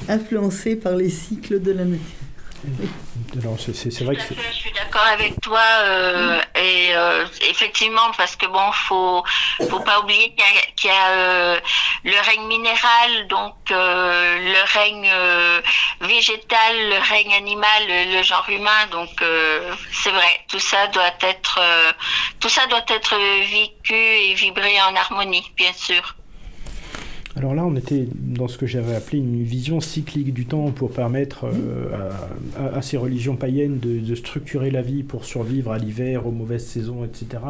influencés 0.08 0.76
par 0.76 0.96
les 0.96 1.08
cycles 1.08 1.60
de 1.60 1.72
la 1.72 1.84
nature 1.84 2.24
je 4.52 4.56
suis 4.56 4.72
d'accord 4.72 5.06
avec 5.12 5.40
toi 5.40 5.60
euh, 5.60 6.40
et 6.54 6.94
euh, 6.94 7.24
effectivement 7.50 8.10
parce 8.16 8.36
que 8.36 8.46
bon 8.46 8.72
faut 8.72 9.24
faut 9.68 9.80
pas 9.80 10.00
oublier 10.00 10.34
qu'il 10.76 10.90
y 10.90 10.92
a, 10.92 11.08
euh, 11.10 11.60
le 12.04 12.20
règne 12.24 12.46
minéral 12.46 13.26
donc 13.28 13.54
le 13.70 14.72
règne 14.72 15.10
végétal 16.00 16.90
le 16.90 16.98
règne 17.08 17.34
animal 17.34 17.82
le, 17.88 18.22
genre 18.22 18.46
humain 18.48 18.86
donc 18.90 19.10
c'est 19.92 20.10
vrai 20.10 20.40
tout 20.48 20.60
ça 20.60 20.86
doit 20.88 21.14
être 21.22 21.60
tout 22.40 22.48
ça 22.48 22.66
doit 22.66 22.84
être 22.88 23.16
vécu 23.50 23.94
et 23.94 24.34
vibré 24.34 24.80
en 24.82 24.94
harmonie 24.94 25.50
bien 25.56 25.72
sûr. 25.72 26.14
Alors 27.36 27.54
là, 27.54 27.64
on 27.66 27.74
était 27.74 28.06
dans 28.12 28.46
ce 28.46 28.56
que 28.56 28.66
j'avais 28.66 28.94
appelé 28.94 29.18
une 29.18 29.42
vision 29.42 29.80
cyclique 29.80 30.32
du 30.32 30.46
temps 30.46 30.70
pour 30.70 30.92
permettre 30.92 31.46
euh, 31.46 32.10
à, 32.56 32.80
ces 32.80 32.96
religions 32.96 33.34
païennes 33.34 33.80
de, 33.80 34.14
structurer 34.14 34.70
la 34.70 34.82
vie 34.82 35.02
pour 35.02 35.24
survivre 35.24 35.72
à 35.72 35.78
l'hiver, 35.78 36.28
aux 36.28 36.30
mauvaises 36.30 36.66
saisons, 36.66 37.04
etc. 37.04 37.42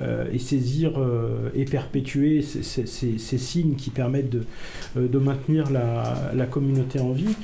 Euh, 0.00 0.26
et 0.32 0.38
saisir 0.38 0.92
euh, 0.96 1.50
et 1.56 1.64
perpétuer 1.64 2.40
ces, 2.40 2.86
signes 3.38 3.74
qui 3.74 3.90
permettent 3.90 4.30
de, 4.30 4.44
de 4.96 5.18
maintenir 5.18 5.70
la, 5.70 6.46
communauté 6.46 7.00
en 7.00 7.12
vie. 7.12 7.34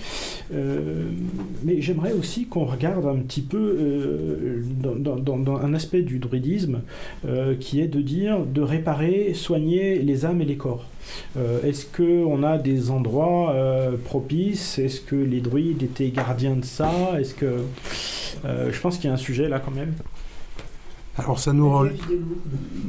mais 1.65 1.81
j'aimerais 1.81 2.13
aussi 2.13 2.47
qu'on 2.47 2.65
regarde 2.65 3.07
un 3.07 3.17
petit 3.17 3.43
peu 3.43 4.63
dans, 4.81 5.57
un 5.57 5.75
aspect 5.75 6.03
du 6.03 6.19
druidisme 6.19 6.81
qui 7.61 7.81
est 7.81 7.89
de 7.89 8.01
dire 8.01 8.45
de 8.45 8.63
réparer, 8.63 9.35
soigner 9.35 9.99
les 9.99 10.25
âmes 10.25 10.41
et 10.41 10.47
les 10.47 10.57
corps. 10.57 10.87
Euh, 11.37 11.63
est-ce 11.63 11.87
qu'on 11.87 12.43
a 12.43 12.59
des 12.59 12.91
endroits 12.91 13.53
euh, 13.53 13.97
propices? 13.97 14.79
Est-ce 14.79 15.01
que 15.01 15.17
les 15.17 15.41
druides 15.41 15.83
étaient 15.83 16.11
gardiens 16.11 16.57
de 16.57 16.65
ça? 16.65 16.91
Est-ce 17.19 17.35
que 17.35 17.65
euh, 18.45 18.73
je 18.73 18.81
pense 18.81 18.97
qu'il 18.97 19.09
y 19.09 19.11
a 19.11 19.15
un 19.15 19.19
sujet 19.19 19.49
là 19.49 19.61
quand 19.61 19.71
même. 19.71 19.95
Alors 21.17 21.39
ça 21.39 21.53
nous, 21.53 21.71
relie, 21.71 22.01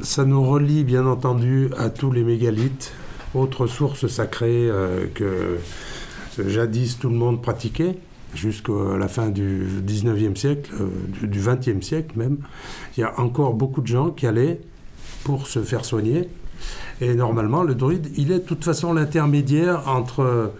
ça 0.02 0.24
nous 0.24 0.44
relie 0.44 0.82
bien 0.84 1.06
entendu 1.06 1.70
à 1.78 1.90
tous 1.90 2.10
les 2.10 2.24
mégalithes, 2.24 2.92
autres 3.34 3.66
sources 3.66 4.08
sacrées 4.08 4.68
que 5.14 5.58
jadis 6.44 6.98
tout 6.98 7.08
le 7.08 7.14
monde 7.14 7.40
pratiquait 7.40 7.96
jusqu'à 8.34 8.98
la 8.98 9.06
fin 9.06 9.28
du 9.28 9.64
19e 9.86 10.34
siècle, 10.34 10.72
du 11.22 11.40
20e 11.40 11.82
siècle 11.82 12.18
même. 12.18 12.38
Il 12.96 13.00
y 13.00 13.04
a 13.04 13.18
encore 13.20 13.54
beaucoup 13.54 13.80
de 13.80 13.86
gens 13.86 14.10
qui 14.10 14.26
allaient 14.26 14.60
pour 15.22 15.46
se 15.46 15.62
faire 15.62 15.84
soigner 15.84 16.28
et 17.00 17.14
normalement, 17.14 17.62
le 17.62 17.74
druide, 17.74 18.10
il 18.16 18.32
est 18.32 18.38
de 18.38 18.44
toute 18.44 18.64
façon 18.64 18.92
l'intermédiaire 18.92 19.88
entre, 19.88 20.52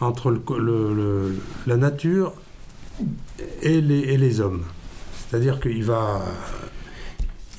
entre 0.00 0.30
le, 0.30 1.36
la 1.66 1.76
nature 1.76 2.32
et 3.62 3.80
les, 3.80 4.00
et 4.00 4.16
les 4.16 4.40
hommes. 4.40 4.62
C'est-à-dire 5.28 5.60
qu'il 5.60 5.84
va, 5.84 6.22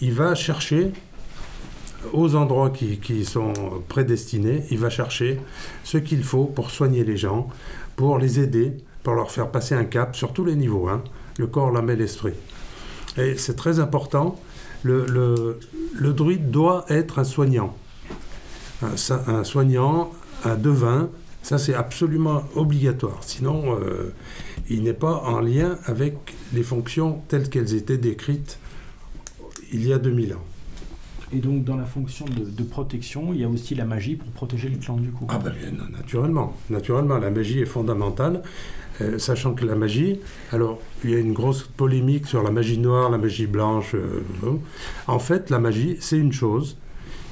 il 0.02 0.14
va 0.14 0.36
chercher 0.36 0.92
aux 2.14 2.36
endroits 2.36 2.70
qui, 2.70 3.26
sont 3.26 3.54
prédestinés, 3.88 4.64
il 4.70 4.78
va 4.78 4.90
chercher 4.90 5.40
ce 5.84 5.98
qu'il 5.98 6.24
faut 6.24 6.46
pour 6.46 6.70
soigner 6.70 7.04
les 7.04 7.18
gens, 7.18 7.50
pour 7.96 8.20
les 8.20 8.40
aider, 8.40 8.78
pour 9.04 9.14
leur 9.14 9.32
faire 9.32 9.50
passer 9.50 9.74
un 9.76 9.86
cap 9.86 10.16
sur 10.16 10.34
tous 10.34 10.46
les 10.46 10.56
niveaux, 10.56 10.88
hein, 10.88 11.04
le 11.38 11.48
corps, 11.48 11.72
l'âme 11.72 11.90
et 11.90 11.96
l'esprit. 11.96 12.34
Et 13.18 13.36
c'est 13.38 13.56
très 13.56 13.80
important, 13.80 14.40
le 14.84 15.58
druide 16.00 16.52
doit 16.52 16.86
être 16.90 17.18
un 17.18 17.24
soignant 17.24 17.76
un, 19.28 19.44
soignant, 19.44 20.12
un 20.44 20.56
devin, 20.56 21.10
ça 21.42 21.58
c'est 21.58 21.74
absolument 21.74 22.44
obligatoire. 22.56 23.20
Sinon, 23.22 23.78
euh, 23.80 24.14
il 24.70 24.84
n'est 24.84 24.94
pas 24.94 25.24
en 25.26 25.40
lien 25.40 25.78
avec 25.86 26.16
les 26.54 26.64
fonctions 26.64 27.22
telles 27.28 27.50
qu'elles 27.50 27.76
étaient 27.76 27.98
décrites 27.98 28.60
il 29.76 29.88
y 29.88 29.94
a 29.94 30.00
2000 30.00 30.34
ans. 30.34 30.44
Et 31.34 31.40
donc 31.40 31.64
dans 31.64 31.76
la 31.76 31.86
fonction 31.86 32.26
de, 32.26 32.64
protection, 32.64 33.34
il 33.34 33.42
y 33.42 33.44
a 33.44 33.50
aussi 33.50 33.76
la 33.76 33.86
magie 33.86 34.16
pour 34.16 34.30
protéger 34.32 34.70
le 34.70 34.78
clan 34.78 34.98
du 34.98 35.10
coup. 35.10 35.26
Ah 35.30 35.40
ben 35.40 35.54
naturellement, 35.92 36.56
naturellement, 36.70 37.18
la 37.18 37.30
magie 37.30 37.60
est 37.60 37.66
fondamentale, 37.66 38.42
euh, 39.02 39.18
sachant 39.18 39.54
que 39.54 39.66
la 39.66 39.76
magie, 39.76 40.20
alors 40.52 40.80
il 41.04 41.10
y 41.10 41.16
a 41.16 41.18
une 41.18 41.34
grosse 41.34 41.64
polémique 41.64 42.28
sur 42.28 42.44
la 42.44 42.52
magie 42.52 42.78
noire, 42.78 43.10
la 43.10 43.18
magie 43.18 43.48
blanche. 43.48 43.96
Euh, 43.96 44.22
en 45.08 45.20
fait, 45.20 45.50
la 45.50 45.60
magie, 45.60 45.98
c'est 46.00 46.18
une 46.18 46.32
chose 46.32 46.78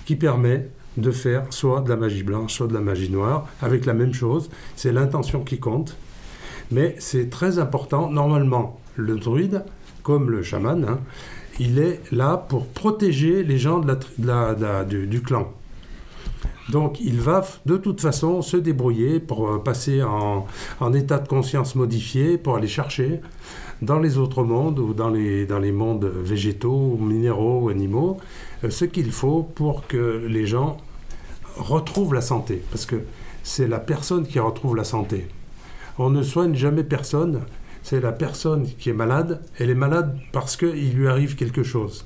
qui 0.06 0.16
permet 0.16 0.68
de 0.98 1.12
faire 1.12 1.46
soit 1.52 1.82
de 1.82 1.90
la 1.90 1.96
magie 1.96 2.24
blanche, 2.24 2.54
soit 2.54 2.68
de 2.68 2.74
la 2.74 2.82
magie 2.82 3.10
noire, 3.10 3.48
avec 3.62 3.86
la 3.86 3.94
même 3.94 4.14
chose. 4.14 4.50
C'est 4.76 4.92
l'intention 4.92 5.44
qui 5.44 5.60
compte. 5.60 5.96
Mais 6.72 6.96
c'est 7.00 7.30
très 7.30 7.60
important. 7.60 8.10
Normalement, 8.10 8.80
le 8.96 9.18
druide, 9.18 9.64
comme 10.02 10.30
le 10.30 10.44
chaman, 10.44 10.86
hein, 10.88 11.00
il 11.60 11.80
est 11.80 12.02
là 12.12 12.38
pour 12.38 12.68
protéger 12.68 13.44
les 13.44 13.58
gens 13.58 13.80
du, 13.80 15.22
clan. 15.22 15.52
Donc 16.70 17.00
il 17.02 17.20
va 17.20 17.46
de 17.66 17.78
toute 17.78 18.02
façon 18.02 18.42
se 18.42 18.58
débrouiller 18.58 19.20
pour 19.20 19.50
euh, 19.50 19.58
passer 19.60 20.02
en, 20.02 20.46
état 20.94 21.20
de 21.20 21.28
conscience 21.28 21.76
modifié, 21.76 22.38
pour 22.38 22.56
aller 22.56 22.68
chercher 22.68 23.20
dans 23.82 24.00
les 24.00 24.18
autres 24.18 24.44
mondes 24.44 24.80
ou 24.80 24.94
dans 24.94 25.10
les, 25.10 25.46
dans 25.46 25.60
les 25.60 25.74
mondes 25.74 26.06
végétaux, 26.06 26.98
minéraux 27.00 27.70
animaux, 27.70 28.18
euh, 28.64 28.70
ce 28.70 28.86
qu'il 28.86 29.12
faut 29.12 29.44
pour 29.44 29.88
que 29.88 30.26
les 30.28 30.46
gens 30.46 30.78
retrouvent 31.58 32.14
la 32.14 32.22
santé. 32.22 32.62
Parce 32.72 32.86
que 32.86 33.02
c'est 33.44 33.68
la 33.68 33.80
personne 33.80 34.26
qui 34.26 34.40
retrouve 34.40 34.76
la 34.76 34.86
santé. 34.86 35.28
On 36.00 36.10
ne 36.10 36.24
soigne 36.24 36.56
jamais 36.56 36.84
personne, 36.84 37.42
c'est 37.84 38.00
la 38.00 38.14
personne 38.14 38.68
qui 38.80 38.90
est 38.90 38.94
malade, 38.94 39.42
elle 39.60 39.70
est 39.70 39.76
malade 39.76 40.18
parce 40.32 40.56
qu'il 40.56 40.94
lui 40.94 41.08
arrive 41.08 41.36
quelque 41.36 41.64
chose. 41.64 42.06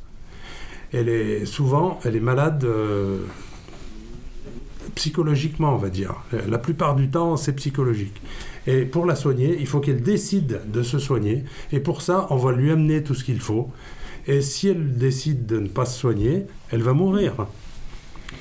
Elle 0.92 1.08
est 1.08 1.46
souvent, 1.46 2.00
elle 2.04 2.16
est 2.16 2.22
malade 2.22 2.64
euh, 2.64 3.20
psychologiquement, 4.96 5.74
on 5.74 5.78
va 5.78 5.90
dire. 5.90 6.16
La 6.48 6.58
plupart 6.58 6.96
du 6.96 7.10
temps, 7.10 7.38
c'est 7.38 7.54
psychologique. 7.54 8.20
Et 8.66 8.86
pour 8.86 9.06
la 9.06 9.16
soigner, 9.16 9.58
il 9.60 9.68
faut 9.68 9.80
qu'elle 9.80 10.02
décide 10.02 10.62
de 10.72 10.82
se 10.82 10.98
soigner. 10.98 11.44
Et 11.72 11.80
pour 11.80 12.02
ça, 12.02 12.28
on 12.32 12.38
va 12.38 12.52
lui 12.52 12.72
amener 12.72 13.04
tout 13.04 13.14
ce 13.14 13.24
qu'il 13.24 13.40
faut. 13.40 13.70
Et 14.26 14.42
si 14.42 14.70
elle 14.70 14.98
décide 14.98 15.46
de 15.46 15.60
ne 15.60 15.68
pas 15.68 15.86
se 15.86 16.00
soigner, 16.00 16.46
elle 16.72 16.82
va 16.82 16.94
mourir. 16.94 17.48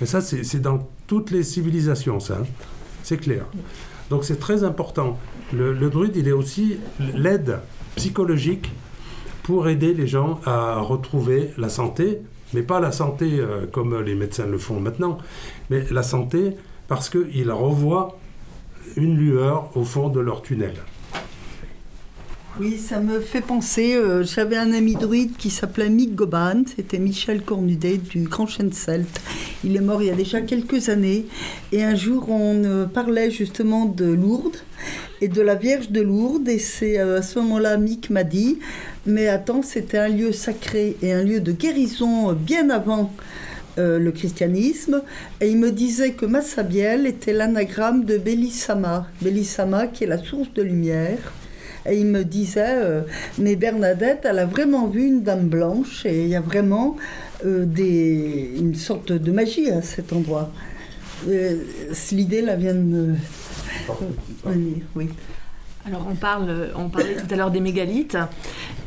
Et 0.01 0.07
ça, 0.07 0.21
c'est 0.21 0.61
dans 0.61 0.89
toutes 1.07 1.31
les 1.31 1.43
civilisations, 1.43 2.19
ça. 2.19 2.39
Hein. 2.43 2.47
C'est 3.03 3.19
clair. 3.19 3.45
Donc 4.11 4.25
c'est 4.25 4.39
très 4.39 4.65
important. 4.65 5.19
Le, 5.53 5.75
druide, 5.91 6.17
il 6.17 6.29
est 6.29 6.33
aussi 6.33 6.79
l'aide 7.15 7.61
psychologique 7.97 8.71
pour 9.43 9.69
aider 9.69 9.95
les 9.95 10.07
gens 10.07 10.41
à 10.45 10.81
retrouver 10.81 11.51
la 11.57 11.69
santé, 11.69 12.19
mais 12.53 12.63
pas 12.63 12.81
la 12.81 12.93
santé 12.93 13.39
euh, 13.39 13.67
comme 13.67 14.01
les 14.01 14.15
médecins 14.15 14.47
le 14.47 14.59
font 14.59 14.81
maintenant, 14.81 15.19
mais 15.71 15.85
la 15.91 16.03
santé 16.03 16.57
parce 16.89 17.09
qu'il 17.09 17.51
revoit 17.51 18.19
une 18.97 19.17
lueur 19.17 19.71
au 19.77 19.85
fond 19.85 20.09
de 20.09 20.21
leur 20.21 20.43
tunnel. 20.43 20.75
Oui, 22.59 22.79
ça 22.79 23.01
me 23.01 23.21
fait 23.21 23.43
penser, 23.43 23.97
euh, 23.97 24.25
j'avais 24.25 24.57
un 24.57 24.73
ami 24.73 24.95
druide 24.95 25.37
qui 25.37 25.51
s'appelait 25.51 25.91
Mick 25.91 26.15
Goban, 26.15 26.63
c'était 26.75 26.99
Michel 26.99 27.43
Cornudet 27.43 27.99
du 27.99 28.23
Grand 28.23 28.47
Chêne 28.47 28.73
Celte. 28.73 29.21
Il 29.63 29.77
est 29.77 29.81
mort 29.81 30.01
il 30.01 30.09
y 30.09 30.11
a 30.11 30.15
déjà 30.15 30.41
quelques 30.41 30.89
années. 30.89 31.27
Et 31.71 31.85
un 31.85 31.95
jour, 31.95 32.31
on 32.31 32.65
euh, 32.65 32.87
parlait 32.87 33.31
justement 33.31 33.85
de 33.85 34.07
Lourdes 34.07 34.57
et 35.21 35.29
de 35.29 35.43
la 35.43 35.55
Vierge 35.55 35.91
de 35.91 36.01
Lourdes. 36.01 36.49
Et 36.49 36.59
c'est 36.59 36.99
euh, 36.99 37.19
à 37.19 37.23
ce 37.23 37.39
moment-là, 37.41 37.77
Mick 37.77 38.09
m'a 38.09 38.25
dit, 38.25 38.59
mais 39.05 39.29
attends, 39.29 39.61
c'était 39.61 39.99
un 39.99 40.09
lieu 40.09 40.33
sacré 40.33 40.97
et 41.03 41.13
un 41.13 41.25
lieu 41.25 41.41
de 41.41 41.53
guérison 41.53 42.33
bien 42.33 42.71
avant 42.71 43.13
le 43.77 44.11
christianisme. 44.11 45.03
Et 45.43 45.51
il 45.51 45.59
me 45.59 45.71
disait 45.71 46.13
que 46.13 46.25
Massabielle 46.25 47.07
était 47.07 47.35
l'anagramme 47.35 48.07
de 48.07 48.17
Bélissama. 48.17 49.07
Bélissama 49.21 49.89
qui 49.89 50.05
est 50.05 50.07
la 50.07 50.17
source 50.17 50.51
de 50.55 50.63
lumière. 50.63 51.19
Et 51.89 51.99
il 51.99 52.07
me 52.07 52.25
disait, 52.25 52.65
euh, 52.67 53.03
mais 53.39 53.57
Bernadette, 53.57 54.21
elle 54.25 54.39
a 54.39 54.47
vraiment 54.47 54.87
vu 54.87 55.07
une 55.07 55.23
dame 55.23 55.49
blanche 55.49 56.05
et 56.07 56.25
il 56.25 56.29
y 56.29 56.37
a 56.37 56.41
vraiment 56.41 56.97
euh, 57.45 57.65
des, 57.65 58.53
une 58.59 58.75
sorte 58.75 59.13
de 59.13 59.33
magie 59.33 59.71
à 59.71 59.83
cet 59.83 60.13
endroit. 60.13 60.51
Euh, 61.29 61.59
l'idée 62.13 62.43
là 62.43 62.57
vient 62.57 62.75
de 62.75 62.79
me 62.79 63.15
venir, 64.45 64.77
oui. 64.95 65.09
Alors 65.87 66.05
on, 66.11 66.17
parle, 66.17 66.73
on 66.75 66.89
parlait 66.89 67.15
tout 67.15 67.33
à 67.33 67.37
l'heure 67.37 67.53
des 67.53 67.61
mégalithes 67.61 68.19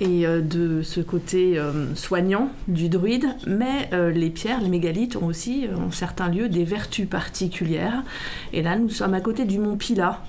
et 0.01 0.25
de 0.25 0.81
ce 0.81 0.99
côté 0.99 1.57
soignant 1.95 2.49
du 2.67 2.89
druide, 2.89 3.25
mais 3.47 3.89
les 4.13 4.29
pierres, 4.29 4.59
les 4.59 4.67
mégalithes 4.67 5.15
ont 5.15 5.27
aussi 5.27 5.65
en 5.73 5.91
certains 5.91 6.27
lieux 6.27 6.49
des 6.49 6.65
vertus 6.65 7.07
particulières. 7.07 8.03
Et 8.51 8.61
là 8.61 8.75
nous 8.75 8.89
sommes 8.89 9.13
à 9.13 9.21
côté 9.21 9.45
du 9.45 9.59
mont 9.59 9.77
Pila 9.77 10.21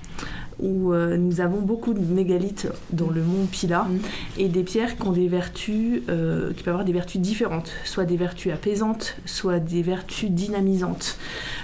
où 0.61 0.93
euh, 0.93 1.17
nous 1.17 1.41
avons 1.41 1.61
beaucoup 1.61 1.93
de 1.93 1.99
mégalithes 1.99 2.67
dans 2.91 3.09
le 3.09 3.23
mont 3.23 3.45
Pila 3.45 3.83
mm. 3.83 3.99
et 4.37 4.49
des 4.49 4.63
pierres 4.63 4.95
qui 4.95 5.03
ont 5.03 5.11
des 5.11 5.27
vertus, 5.27 6.01
euh, 6.09 6.53
qui 6.53 6.63
peuvent 6.63 6.73
avoir 6.73 6.85
des 6.85 6.93
vertus 6.93 7.19
différentes, 7.19 7.71
soit 7.83 8.05
des 8.05 8.17
vertus 8.17 8.51
apaisantes, 8.53 9.17
soit 9.25 9.59
des 9.59 9.81
vertus 9.81 10.29
dynamisantes. 10.29 11.17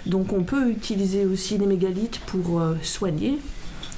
Donc 0.06 0.34
on 0.34 0.43
peut 0.43 0.70
utiliser 0.70 1.26
aussi 1.26 1.58
les 1.58 1.66
mégalithes 1.66 2.20
pour 2.26 2.60
euh, 2.60 2.76
soigner, 2.82 3.38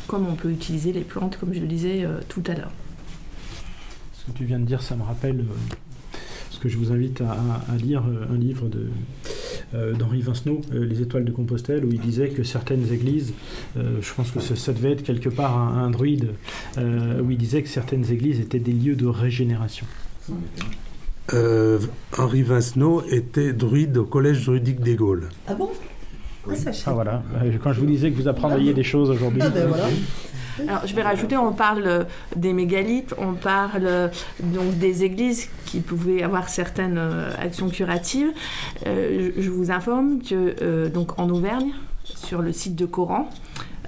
comme 0.07 0.27
on 0.27 0.35
peut 0.35 0.51
utiliser 0.51 0.91
les 0.91 1.01
plantes, 1.01 1.37
comme 1.37 1.53
je 1.53 1.59
le 1.59 1.67
disais 1.67 2.05
tout 2.29 2.43
à 2.47 2.55
l'heure. 2.55 2.71
Ce 4.13 4.31
que 4.31 4.37
tu 4.37 4.45
viens 4.45 4.59
de 4.59 4.65
dire, 4.65 4.81
ça 4.81 4.95
me 4.95 5.03
rappelle 5.03 5.45
que 6.59 6.69
je 6.69 6.77
vous 6.77 6.91
invite 6.91 7.21
à 7.21 7.77
lire 7.77 8.03
un 8.31 8.37
livre 8.37 8.67
de 8.67 8.87
euh, 9.75 9.93
d'Henri 9.93 10.21
Vincenot, 10.21 10.61
euh, 10.73 10.83
Les 10.83 11.01
étoiles 11.03 11.25
de 11.25 11.31
Compostelle, 11.31 11.85
où 11.85 11.91
il 11.91 11.99
disait 11.99 12.29
que 12.29 12.43
certaines 12.43 12.91
églises, 12.91 13.33
euh, 13.77 13.99
je 14.01 14.13
pense 14.15 14.31
que 14.31 14.39
ça, 14.39 14.73
devait 14.73 14.93
être 14.93 15.03
quelque 15.03 15.29
part 15.29 15.55
un, 15.55 15.91
druide, 15.91 16.29
où 16.77 17.29
il 17.29 17.37
disait 17.37 17.61
que 17.61 17.69
certaines 17.69 18.09
églises 18.11 18.39
étaient 18.39 18.59
des 18.59 18.71
lieux 18.71 18.95
de 18.95 19.05
régénération. 19.05 19.85
Henri 22.17 22.41
Vincenot 22.41 23.03
était 23.11 23.53
druide 23.53 23.97
au 23.97 24.05
collège 24.05 24.43
druidique 24.45 24.79
des 24.79 24.95
Gaules. 24.95 25.29
Ah 25.47 25.53
bon? 25.53 25.69
Ah, 26.49 26.53
ah, 26.85 26.93
voilà, 26.93 27.23
quand 27.61 27.73
je 27.73 27.79
vous 27.79 27.85
disais 27.85 28.09
que 28.09 28.15
vous 28.15 28.27
apprendriez 28.27 28.73
des 28.73 28.83
choses 28.83 29.11
aujourd'hui. 29.11 29.41
Ah, 29.43 29.49
ben 29.49 29.67
voilà. 29.67 29.85
Alors, 30.67 30.85
je 30.85 30.95
vais 30.95 31.01
rajouter, 31.01 31.37
on 31.37 31.53
parle 31.53 31.83
euh, 31.85 32.03
des 32.35 32.53
mégalithes, 32.53 33.13
on 33.17 33.33
parle 33.33 33.85
euh, 33.85 34.07
donc 34.39 34.77
des 34.77 35.03
églises 35.03 35.49
qui 35.65 35.79
pouvaient 35.79 36.23
avoir 36.23 36.49
certaines 36.49 36.97
euh, 36.97 37.31
actions 37.39 37.69
curatives. 37.69 38.31
je 38.85 39.49
vous 39.49 39.71
informe 39.71 40.21
que 40.21 40.87
donc 40.87 41.19
en 41.19 41.29
Auvergne, 41.29 41.71
sur 42.03 42.41
le 42.41 42.51
site 42.51 42.75
de 42.75 42.85
Coran, 42.85 43.29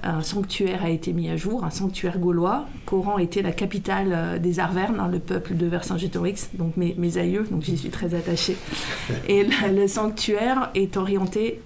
un 0.02 0.22
sanctuaire 0.22 0.84
a 0.84 0.90
été 0.90 1.12
mis 1.12 1.28
à 1.28 1.36
jour, 1.36 1.64
un 1.64 1.70
sanctuaire 1.70 2.18
gaulois. 2.18 2.66
Coran 2.86 3.18
était 3.18 3.42
la 3.42 3.52
capitale 3.52 4.40
des 4.40 4.58
Arvernes, 4.58 4.98
hein, 5.00 5.08
le 5.08 5.18
peuple 5.18 5.56
de 5.56 5.66
Vercingétorix, 5.66 6.50
donc 6.54 6.76
mes, 6.76 6.94
mes, 6.98 7.18
aïeux, 7.18 7.46
donc 7.50 7.62
j'y 7.62 7.78
suis 7.78 7.90
très 7.90 8.14
attachée. 8.14 8.56
Et 9.28 9.44
le, 9.44 9.86
sanctuaire 9.86 10.70
est 10.74 10.96
orienté 10.96 11.60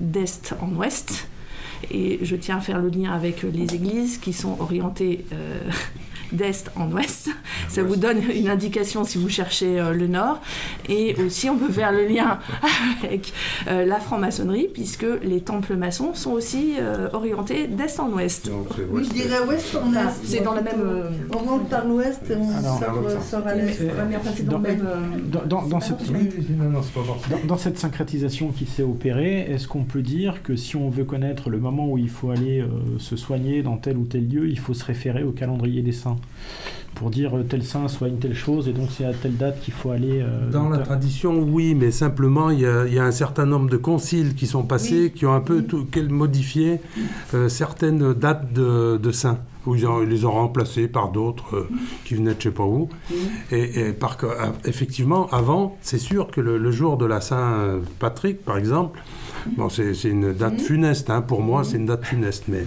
d'est 0.00 0.54
en 0.60 0.74
ouest. 0.74 1.28
Et 1.90 2.18
je 2.22 2.36
tiens 2.36 2.58
à 2.58 2.60
faire 2.60 2.80
le 2.80 2.88
lien 2.88 3.12
avec 3.12 3.42
les 3.42 3.74
églises 3.74 4.18
qui 4.18 4.32
sont 4.32 4.56
orientées 4.60 5.24
euh, 5.32 5.58
d'est 6.32 6.70
en 6.76 6.90
ouest. 6.90 7.30
Ça 7.68 7.82
vous 7.82 7.96
donne 7.96 8.18
une 8.34 8.48
indication 8.48 9.04
si 9.04 9.18
vous 9.18 9.28
cherchez 9.28 9.80
euh, 9.80 9.92
le 9.92 10.06
nord. 10.06 10.40
Et 10.88 11.14
aussi, 11.26 11.48
on 11.48 11.56
peut 11.56 11.72
faire 11.72 11.92
le 11.92 12.06
lien 12.06 12.38
avec 13.02 13.32
euh, 13.68 13.84
la 13.84 14.00
franc-maçonnerie, 14.00 14.68
puisque 14.72 15.06
les 15.22 15.40
temples 15.40 15.76
maçons 15.76 16.14
sont 16.14 16.32
aussi 16.32 16.74
euh, 16.78 17.08
orientés 17.12 17.66
d'est 17.66 17.98
en 18.00 18.10
ouest. 18.10 18.50
oui, 18.90 19.04
je 19.04 19.10
dirais 19.10 19.40
ouest 19.46 19.76
en 19.76 19.92
est. 19.92 20.12
C'est 20.24 20.40
dans 20.40 20.54
la 20.54 20.62
même. 20.62 20.82
On 21.32 21.38
rentre 21.38 21.64
par 21.66 21.86
l'ouest 21.86 22.20
et 22.30 22.36
on 22.36 23.20
sort, 23.20 23.46
à 23.46 23.54
l'est. 23.54 23.80
Dans 27.46 27.56
cette 27.56 27.78
syncrétisation 27.78 28.48
qui 28.48 28.66
s'est 28.66 28.82
opérée, 28.82 29.40
est-ce 29.50 29.68
qu'on 29.68 29.84
peut 29.84 30.02
dire 30.02 30.42
que 30.42 30.56
si 30.56 30.76
on 30.76 30.90
veut 30.90 31.04
connaître 31.04 31.50
le 31.50 31.58
moment 31.58 31.88
où 31.88 31.98
il 31.98 32.10
faut 32.10 32.30
aller 32.30 32.64
se 32.98 33.16
soigner 33.16 33.62
dans 33.62 33.76
tel 33.76 33.96
ou 33.96 34.04
tel 34.04 34.28
lieu, 34.28 34.48
il 34.48 34.58
faut 34.58 34.74
se 34.74 34.84
référer 34.84 35.22
au 35.22 35.32
calendrier 35.32 35.82
des 35.82 35.92
saints? 35.92 36.16
Pour 36.94 37.10
dire 37.10 37.36
euh, 37.36 37.42
tel 37.42 37.64
saint 37.64 37.88
soit 37.88 38.08
une 38.08 38.18
telle 38.18 38.34
chose 38.34 38.68
et 38.68 38.72
donc 38.72 38.88
c'est 38.96 39.04
à 39.04 39.12
telle 39.12 39.36
date 39.36 39.60
qu'il 39.60 39.74
faut 39.74 39.90
aller. 39.90 40.20
Euh, 40.20 40.50
dans 40.50 40.68
la 40.68 40.78
tradition, 40.78 41.40
oui, 41.40 41.74
mais 41.74 41.90
simplement 41.90 42.50
il 42.50 42.60
y, 42.60 42.66
a, 42.66 43.04
un 43.04 43.10
certain 43.10 43.46
nombre 43.46 43.68
de 43.68 43.76
conciles 43.76 44.34
qui 44.34 44.46
sont 44.46 44.62
passés 44.62 45.12
qui 45.14 45.26
ont 45.26 45.34
un 45.34 45.40
peu 45.40 45.64
modifié 46.08 46.80
euh, 47.34 47.48
certaines 47.48 48.12
dates 48.12 48.52
de, 48.52 49.12
saints. 49.12 49.38
Où 49.64 49.76
ils, 49.76 49.86
les 50.08 50.24
ont 50.24 50.32
remplacés 50.32 50.88
par 50.88 51.12
d'autres 51.12 51.68
qui 52.04 52.16
venaient 52.16 52.34
de 52.34 52.40
je 52.40 52.48
sais 52.48 52.50
pas 52.50 52.64
où. 52.64 52.88
Et, 53.52 53.92
par, 53.92 54.18
effectivement, 54.64 55.28
avant, 55.30 55.76
c'est 55.82 55.98
sûr 55.98 56.32
que 56.32 56.40
le, 56.40 56.70
jour 56.72 56.96
de 56.96 57.06
la 57.06 57.20
Saint-Patrick, 57.20 58.44
par 58.44 58.58
exemple, 58.58 59.00
bon, 59.56 59.68
c'est 59.68 59.92
une 60.02 60.32
date 60.32 60.60
funeste. 60.60 61.10
Hein, 61.10 61.20
pour 61.22 61.42
moi, 61.42 61.62
c'est 61.62 61.76
une 61.76 61.86
date 61.86 62.04
funeste. 62.04 62.44
Mais 62.48 62.64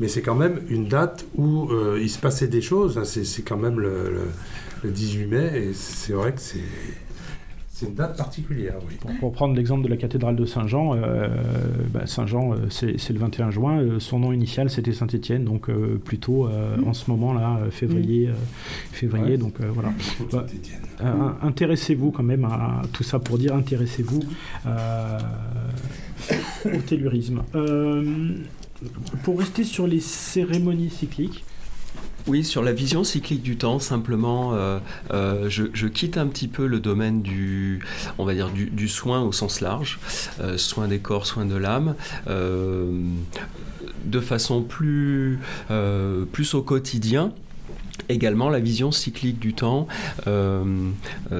mais 0.00 0.08
c'est 0.08 0.22
quand 0.22 0.34
même 0.34 0.60
une 0.68 0.88
date 0.88 1.26
où 1.36 1.68
euh, 1.70 2.00
il 2.00 2.08
se 2.08 2.18
passait 2.18 2.48
des 2.48 2.62
choses. 2.62 2.98
Hein. 2.98 3.04
C'est 3.04 3.42
quand 3.42 3.58
même 3.58 3.78
le, 3.78 4.28
18 4.82 5.26
mai, 5.26 5.50
et 5.54 5.72
c'est 5.74 6.14
vrai 6.14 6.32
que 6.32 6.40
c'est. 6.40 6.58
C'est 7.68 7.86
une 7.86 7.94
date 7.94 8.14
particulière, 8.18 8.74
oui. 8.86 8.98
Pour, 9.20 9.32
prendre 9.32 9.54
l'exemple 9.54 9.82
de 9.82 9.88
la 9.88 9.96
cathédrale 9.96 10.36
de 10.36 10.44
Saint-Jean, 10.44 10.94
euh, 10.96 11.28
bah, 11.90 12.02
Saint-Jean, 12.04 12.52
euh, 12.52 12.56
c'est 12.68 13.08
le 13.08 13.18
21 13.18 13.50
juin. 13.50 13.98
son 14.00 14.18
nom 14.18 14.32
initial, 14.34 14.68
c'était 14.68 14.92
Saint-Étienne, 14.92 15.46
donc 15.46 15.70
plutôt 16.04 16.44
mmh. 16.44 16.86
en 16.86 16.92
ce 16.92 17.10
moment-là, 17.10 17.60
février. 17.70 18.28
Mmh. 18.28 18.34
février 18.92 19.38
donc 19.38 19.62
voilà. 19.62 19.94
Bah, 20.30 20.44
intéressez-vous 21.40 22.10
quand 22.10 22.22
même 22.22 22.44
à 22.44 22.82
tout 22.92 23.02
ça 23.02 23.18
pour 23.18 23.38
dire 23.38 23.54
intéressez-vous 23.54 24.20
au 26.66 26.80
tellurisme. 26.86 27.42
Pour 29.22 29.38
rester 29.38 29.64
sur 29.64 29.86
les 29.86 30.00
cérémonies 30.00 30.90
cycliques, 30.90 31.44
oui, 32.26 32.44
sur 32.44 32.62
la 32.62 32.72
vision 32.72 33.02
cyclique 33.02 33.42
du 33.42 33.56
temps, 33.56 33.78
simplement, 33.78 34.52
euh, 34.54 34.78
euh, 35.12 35.48
je, 35.48 35.86
quitte 35.86 36.18
un 36.18 36.26
petit 36.26 36.48
peu 36.48 36.66
le 36.66 36.78
domaine 36.78 37.22
du, 37.22 37.80
on 38.18 38.24
va 38.24 38.34
dire, 38.34 38.50
du, 38.50 38.88
soin 38.88 39.22
au 39.22 39.32
sens 39.32 39.60
large, 39.60 39.98
euh, 40.40 40.58
soin 40.58 40.86
des 40.86 40.98
corps, 40.98 41.26
soin 41.26 41.46
de 41.46 41.56
l'âme, 41.56 41.94
de 42.26 44.20
façon 44.20 44.62
plus, 44.62 45.38
plus 46.32 46.54
au 46.54 46.62
quotidien. 46.62 47.32
Également, 48.08 48.48
la 48.50 48.60
vision 48.60 48.92
cyclique 48.92 49.38
du 49.38 49.54
temps 49.54 49.88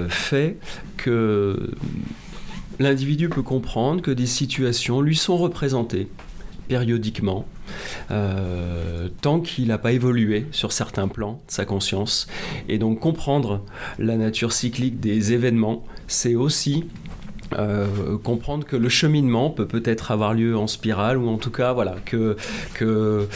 fait 0.08 0.56
que 0.96 1.70
l'individu 2.78 3.28
peut 3.28 3.42
comprendre 3.42 4.00
que 4.00 4.10
des 4.10 4.26
situations 4.26 5.02
lui 5.02 5.16
sont 5.16 5.36
représentées 5.36 6.08
périodiquement 6.70 7.46
euh, 8.12 9.08
tant 9.22 9.40
qu'il 9.40 9.66
n'a 9.66 9.78
pas 9.78 9.90
évolué 9.90 10.46
sur 10.52 10.70
certains 10.70 11.08
plans 11.08 11.40
de 11.48 11.52
sa 11.52 11.64
conscience. 11.64 12.28
Et 12.68 12.78
donc 12.78 13.00
comprendre 13.00 13.64
la 13.98 14.16
nature 14.16 14.52
cyclique 14.52 15.00
des 15.00 15.32
événements, 15.32 15.84
c'est 16.06 16.36
aussi 16.36 16.84
euh, 17.58 18.16
comprendre 18.22 18.64
que 18.64 18.76
le 18.76 18.88
cheminement 18.88 19.50
peut 19.50 19.66
peut-être 19.66 20.10
avoir 20.10 20.34
lieu 20.34 20.56
en 20.56 20.66
spirale 20.66 21.18
ou 21.18 21.28
en 21.28 21.36
tout 21.36 21.50
cas 21.50 21.72
voilà 21.72 21.96
que, 22.04 22.36
euh, 22.82 23.26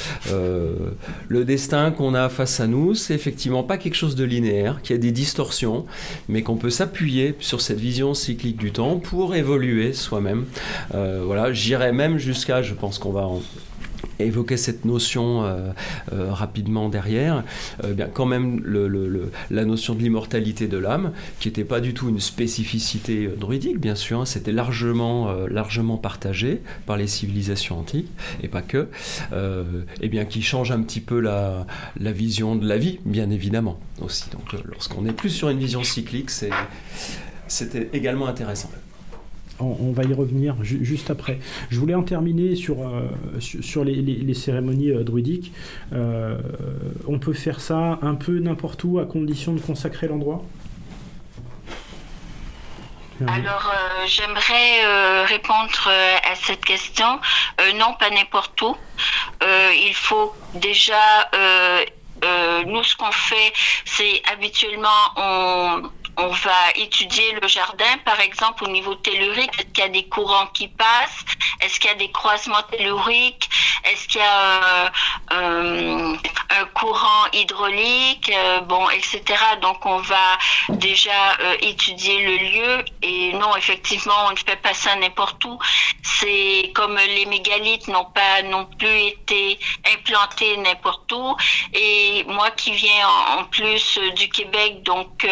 le 1.28 1.44
destin 1.44 1.90
qu'on 1.90 2.14
a 2.14 2.28
face 2.28 2.60
à 2.60 2.66
nous 2.66 2.94
c'est 2.94 3.14
effectivement 3.14 3.62
pas 3.62 3.76
quelque 3.76 3.94
chose 3.94 4.14
de 4.14 4.24
linéaire 4.24 4.80
qu'il 4.82 4.94
y 4.94 4.98
a 4.98 5.02
des 5.02 5.12
distorsions 5.12 5.84
mais 6.28 6.42
qu'on 6.42 6.56
peut 6.56 6.70
s'appuyer 6.70 7.34
sur 7.40 7.60
cette 7.60 7.78
vision 7.78 8.14
cyclique 8.14 8.56
du 8.56 8.72
temps 8.72 8.98
pour 8.98 9.34
évoluer 9.34 9.92
soi-même. 9.92 10.44
Voilà 10.92 11.52
j'irais 11.52 11.92
même 11.92 12.18
jusqu'à 12.18 12.62
je 12.62 12.74
pense 12.74 12.98
qu'on 12.98 13.12
va 13.12 13.26
en 13.26 13.42
évoquer 14.18 14.56
cette 14.56 14.84
notion 14.84 15.44
euh, 15.44 15.70
euh, 16.12 16.32
rapidement 16.32 16.88
derrière, 16.88 17.44
euh, 17.82 17.92
bien 17.92 18.06
quand 18.06 18.26
même 18.26 18.62
la 19.50 19.64
notion 19.64 19.94
de 19.94 20.00
l'immortalité 20.00 20.66
de 20.66 20.78
l'âme, 20.78 21.12
qui 21.40 21.48
n'était 21.48 21.64
pas 21.64 21.80
du 21.80 21.94
tout 21.94 22.08
une 22.08 22.20
spécificité 22.20 23.28
druidique, 23.28 23.78
bien 23.78 23.94
sûr, 23.94 24.20
hein, 24.20 24.24
c'était 24.24 24.52
largement, 24.52 25.32
largement 25.48 25.96
partagé 25.96 26.62
par 26.86 26.96
les 26.96 27.06
civilisations 27.06 27.78
antiques, 27.78 28.10
et 28.42 28.48
pas 28.48 28.62
que, 28.62 28.88
et 30.00 30.08
bien 30.08 30.24
qui 30.24 30.42
change 30.42 30.70
un 30.70 30.82
petit 30.82 31.00
peu 31.00 31.20
la, 31.20 31.66
la, 31.98 32.12
vision 32.12 32.56
de 32.56 32.66
la 32.66 32.78
vie, 32.78 33.00
bien 33.04 33.30
évidemment, 33.30 33.78
aussi. 34.00 34.24
Donc 34.30 34.52
lorsqu'on 34.64 35.06
est 35.06 35.12
plus 35.12 35.30
sur 35.30 35.48
une 35.48 35.58
vision 35.58 35.82
cyclique, 35.82 36.30
c'était 37.48 37.88
également 37.92 38.26
intéressant 38.26 38.70
on, 39.60 39.92
va 39.92 40.04
y 40.04 40.12
revenir 40.12 40.56
juste 40.62 41.10
après. 41.10 41.38
Je 41.70 41.78
voulais 41.78 41.94
en 41.94 42.02
terminer 42.02 42.56
sur, 42.56 42.76
euh, 42.80 43.08
les, 43.84 44.34
cérémonies 44.34 44.90
euh, 44.90 45.04
druidiques. 45.04 45.52
Euh, 45.92 46.38
on 47.06 47.18
peut 47.18 47.32
faire 47.32 47.60
ça 47.60 47.98
un 48.02 48.14
peu 48.14 48.38
n'importe 48.38 48.82
où 48.84 48.98
à 48.98 49.06
condition 49.06 49.52
de 49.52 49.60
consacrer 49.60 50.08
l'endroit? 50.08 50.42
Alors, 53.28 53.72
j'aimerais 54.06 55.24
répondre 55.26 55.88
à 55.88 56.34
cette 56.34 56.64
question. 56.64 57.20
non, 57.76 57.94
pas 57.98 58.10
n'importe 58.10 58.60
où. 58.60 58.76
il 59.40 59.94
faut 59.94 60.34
déjà, 60.56 61.30
nous, 62.66 62.82
ce 62.82 62.96
qu'on 62.96 63.12
fait, 63.12 63.52
c'est 63.84 64.20
habituellement, 64.32 64.88
on, 65.16 65.82
on 66.16 66.28
va 66.28 66.70
étudier 66.76 67.32
le 67.40 67.48
jardin, 67.48 67.98
par 68.04 68.20
exemple, 68.20 68.64
au 68.64 68.68
niveau 68.68 68.94
tellurique. 68.94 69.50
Est-ce 69.58 69.66
qu'il 69.72 69.84
y 69.84 69.86
a 69.86 69.90
des 69.90 70.08
courants 70.08 70.46
qui 70.48 70.68
passent? 70.68 71.24
Est-ce 71.60 71.80
qu'il 71.80 71.90
y 71.90 71.92
a 71.92 71.96
des 71.96 72.10
croisements 72.10 72.62
telluriques? 72.70 73.48
Est-ce 73.84 74.08
qu'il 74.08 74.20
y 74.20 74.24
a 74.24 74.92
euh, 75.32 76.16
un 76.50 76.64
courant 76.74 77.26
hydraulique? 77.32 78.30
Euh, 78.34 78.60
Bon, 78.60 78.88
etc. 78.90 79.22
Donc, 79.60 79.84
on 79.84 79.98
va 79.98 80.38
déjà 80.68 81.32
euh, 81.40 81.56
étudier 81.60 82.24
le 82.24 82.36
lieu. 82.36 82.84
Et 83.02 83.32
non, 83.34 83.54
effectivement, 83.56 84.14
on 84.28 84.30
ne 84.30 84.36
fait 84.36 84.56
pas 84.56 84.72
ça 84.74 84.96
n'importe 84.96 85.44
où. 85.44 85.58
C'est 86.02 86.72
comme 86.74 86.96
les 86.96 87.26
mégalithes 87.26 87.88
n'ont 87.88 88.06
pas 88.06 88.42
non 88.42 88.66
plus 88.78 89.00
été 89.08 89.58
implantés 89.92 90.56
n'importe 90.56 91.12
où. 91.12 91.36
Et 91.72 92.24
moi 92.28 92.50
qui 92.52 92.72
viens 92.72 93.08
en, 93.38 93.44
plus 93.44 93.98
du 94.16 94.28
Québec, 94.28 94.82
donc 94.82 95.26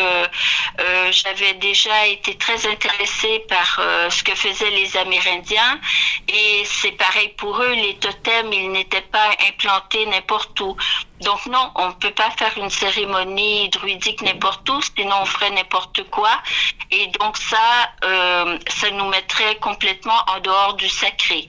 euh, 0.80 1.12
j'avais 1.12 1.54
déjà 1.54 2.06
été 2.06 2.34
très 2.36 2.66
intéressée 2.66 3.44
par 3.48 3.78
euh, 3.78 4.10
ce 4.10 4.22
que 4.22 4.34
faisaient 4.34 4.70
les 4.70 4.96
Amérindiens 4.96 5.80
et 6.28 6.62
c'est 6.64 6.92
pareil 6.92 7.28
pour 7.36 7.60
eux, 7.60 7.72
les 7.72 7.96
totems, 7.96 8.52
ils 8.52 8.70
n'étaient 8.70 9.00
pas 9.02 9.30
implantés 9.48 10.06
n'importe 10.06 10.58
où. 10.60 10.76
Donc 11.22 11.46
non, 11.46 11.70
on 11.76 11.88
ne 11.88 11.92
peut 11.92 12.10
pas 12.10 12.30
faire 12.30 12.52
une 12.56 12.70
cérémonie 12.70 13.68
druidique 13.70 14.22
n'importe 14.22 14.68
où, 14.68 14.80
sinon 14.96 15.16
on 15.22 15.24
ferait 15.24 15.50
n'importe 15.50 16.02
quoi. 16.10 16.30
Et 16.90 17.06
donc 17.18 17.36
ça, 17.36 17.90
euh, 18.04 18.58
ça 18.68 18.90
nous 18.90 19.08
mettrait 19.08 19.56
complètement 19.56 20.18
en 20.28 20.40
dehors 20.40 20.74
du 20.74 20.88
sacré. 20.88 21.48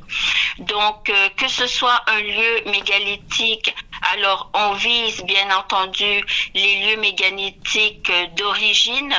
Donc 0.59 1.11
que 1.37 1.47
ce 1.47 1.67
soit 1.67 2.01
un 2.07 2.19
lieu 2.19 2.63
mégalithique, 2.65 3.73
alors 4.13 4.49
on 4.53 4.73
vise 4.73 5.23
bien 5.23 5.55
entendu 5.55 6.23
les 6.53 6.85
lieux 6.85 6.97
mégalithiques 6.97 8.11
d'origine. 8.35 9.13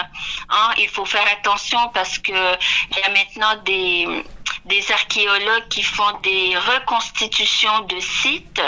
Hein, 0.50 0.70
il 0.78 0.88
faut 0.88 1.04
faire 1.04 1.26
attention 1.32 1.88
parce 1.92 2.18
que 2.18 2.32
il 2.32 2.98
y 2.98 3.02
a 3.02 3.08
maintenant 3.10 3.62
des 3.64 4.24
des 4.64 4.90
archéologues 4.92 5.68
qui 5.68 5.82
font 5.82 6.18
des 6.22 6.56
reconstitutions 6.56 7.80
de 7.80 8.00
sites 8.00 8.62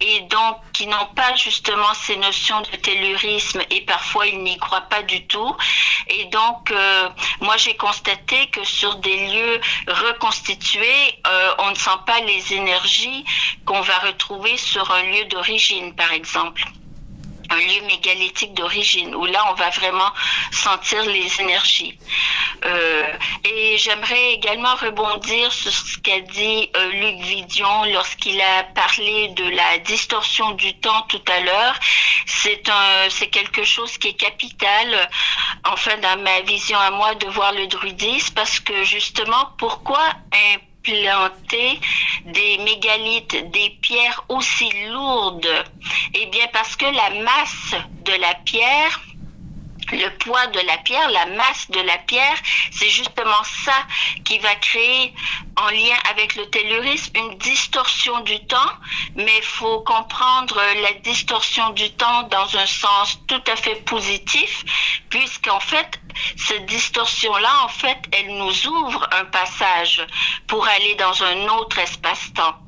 et 0.00 0.20
donc 0.22 0.58
qui 0.72 0.86
n'ont 0.86 1.06
pas 1.14 1.34
justement 1.36 1.92
ces 1.94 2.16
notions 2.16 2.60
de 2.60 2.76
tellurisme 2.76 3.62
et 3.70 3.80
parfois 3.82 4.26
ils 4.26 4.42
n'y 4.42 4.58
croient 4.58 4.82
pas 4.82 5.02
du 5.02 5.26
tout. 5.26 5.56
Et 6.08 6.26
donc, 6.26 6.70
euh, 6.70 7.08
moi 7.40 7.56
j'ai 7.56 7.76
constaté 7.76 8.46
que 8.48 8.64
sur 8.64 8.96
des 8.96 9.28
lieux 9.28 9.60
reconstitués, 9.88 11.18
euh, 11.26 11.54
on 11.58 11.70
ne 11.70 11.74
sent 11.74 11.98
pas 12.06 12.20
les 12.20 12.54
énergies 12.54 13.24
qu'on 13.64 13.80
va 13.80 13.98
retrouver 13.98 14.56
sur 14.56 14.90
un 14.90 15.02
lieu 15.04 15.24
d'origine, 15.24 15.94
par 15.94 16.12
exemple 16.12 16.62
un 17.50 17.56
lieu 17.56 17.86
mégalithique 17.86 18.54
d'origine, 18.54 19.14
où 19.14 19.26
là, 19.26 19.44
on 19.50 19.54
va 19.54 19.70
vraiment 19.70 20.10
sentir 20.50 21.02
les 21.04 21.40
énergies. 21.40 21.98
Euh, 22.64 23.12
et 23.44 23.76
j'aimerais 23.78 24.34
également 24.34 24.74
rebondir 24.76 25.52
sur 25.52 25.72
ce 25.72 25.98
qu'a 25.98 26.20
dit 26.20 26.70
euh, 26.76 26.90
Luc 26.92 27.26
Vidion 27.26 27.84
lorsqu'il 27.92 28.40
a 28.40 28.64
parlé 28.74 29.28
de 29.28 29.48
la 29.50 29.78
distorsion 29.78 30.52
du 30.52 30.74
temps 30.78 31.02
tout 31.08 31.22
à 31.30 31.40
l'heure. 31.40 31.74
C'est 32.26 32.68
un, 32.68 33.10
c'est 33.10 33.28
quelque 33.28 33.64
chose 33.64 33.98
qui 33.98 34.08
est 34.08 34.14
capital, 34.14 35.10
enfin, 35.64 35.96
dans 35.98 36.22
ma 36.22 36.40
vision 36.40 36.78
à 36.78 36.90
moi, 36.90 37.14
de 37.16 37.26
voir 37.26 37.52
le 37.52 37.66
druidisme, 37.66 38.34
parce 38.34 38.60
que 38.60 38.84
justement, 38.84 39.50
pourquoi 39.58 40.02
un 40.32 40.58
planter 40.84 41.80
des 42.26 42.58
mégalithes, 42.58 43.50
des 43.50 43.70
pierres 43.80 44.24
aussi 44.28 44.70
lourdes. 44.90 45.64
Eh 46.14 46.26
bien 46.26 46.46
parce 46.52 46.76
que 46.76 46.84
la 46.84 47.22
masse 47.22 47.74
de 48.04 48.12
la 48.20 48.34
pierre 48.44 49.00
le 49.94 50.10
poids 50.18 50.46
de 50.48 50.60
la 50.60 50.78
pierre, 50.78 51.08
la 51.10 51.26
masse 51.26 51.70
de 51.70 51.80
la 51.80 51.98
pierre, 51.98 52.36
c'est 52.70 52.88
justement 52.88 53.42
ça 53.64 53.86
qui 54.24 54.38
va 54.38 54.54
créer, 54.56 55.14
en 55.56 55.68
lien 55.70 55.96
avec 56.10 56.34
le 56.34 56.46
tellurisme, 56.50 57.12
une 57.16 57.38
distorsion 57.38 58.20
du 58.20 58.38
temps, 58.46 58.72
mais 59.14 59.36
il 59.36 59.44
faut 59.44 59.80
comprendre 59.80 60.60
la 60.82 60.92
distorsion 61.00 61.70
du 61.70 61.90
temps 61.92 62.24
dans 62.24 62.56
un 62.56 62.66
sens 62.66 63.20
tout 63.28 63.42
à 63.46 63.56
fait 63.56 63.76
positif, 63.84 64.64
puisqu'en 65.10 65.60
fait, 65.60 66.00
cette 66.36 66.66
distorsion-là, 66.66 67.64
en 67.64 67.68
fait, 67.68 67.98
elle 68.12 68.36
nous 68.36 68.66
ouvre 68.66 69.08
un 69.12 69.24
passage 69.26 70.04
pour 70.46 70.66
aller 70.66 70.94
dans 70.96 71.22
un 71.22 71.48
autre 71.48 71.78
espace-temps. 71.78 72.63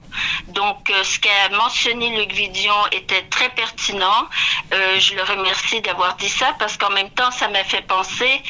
Donc, 0.49 0.91
euh, 0.91 1.05
ce 1.05 1.19
qu'a 1.19 1.49
mentionné 1.57 2.17
Luc 2.17 2.33
Vidion 2.33 2.87
était 2.93 3.23
très 3.23 3.51
pertinent. 3.51 4.29
Euh, 4.73 4.99
je 4.99 5.15
le 5.15 5.23
remercie 5.23 5.81
d'avoir 5.81 6.17
dit 6.17 6.29
ça 6.29 6.55
parce 6.59 6.77
qu'en 6.77 6.91
même 6.91 7.11
temps, 7.11 7.31
ça 7.31 7.49
m'a 7.49 7.65
fait 7.65 7.83
penser, 7.83 8.43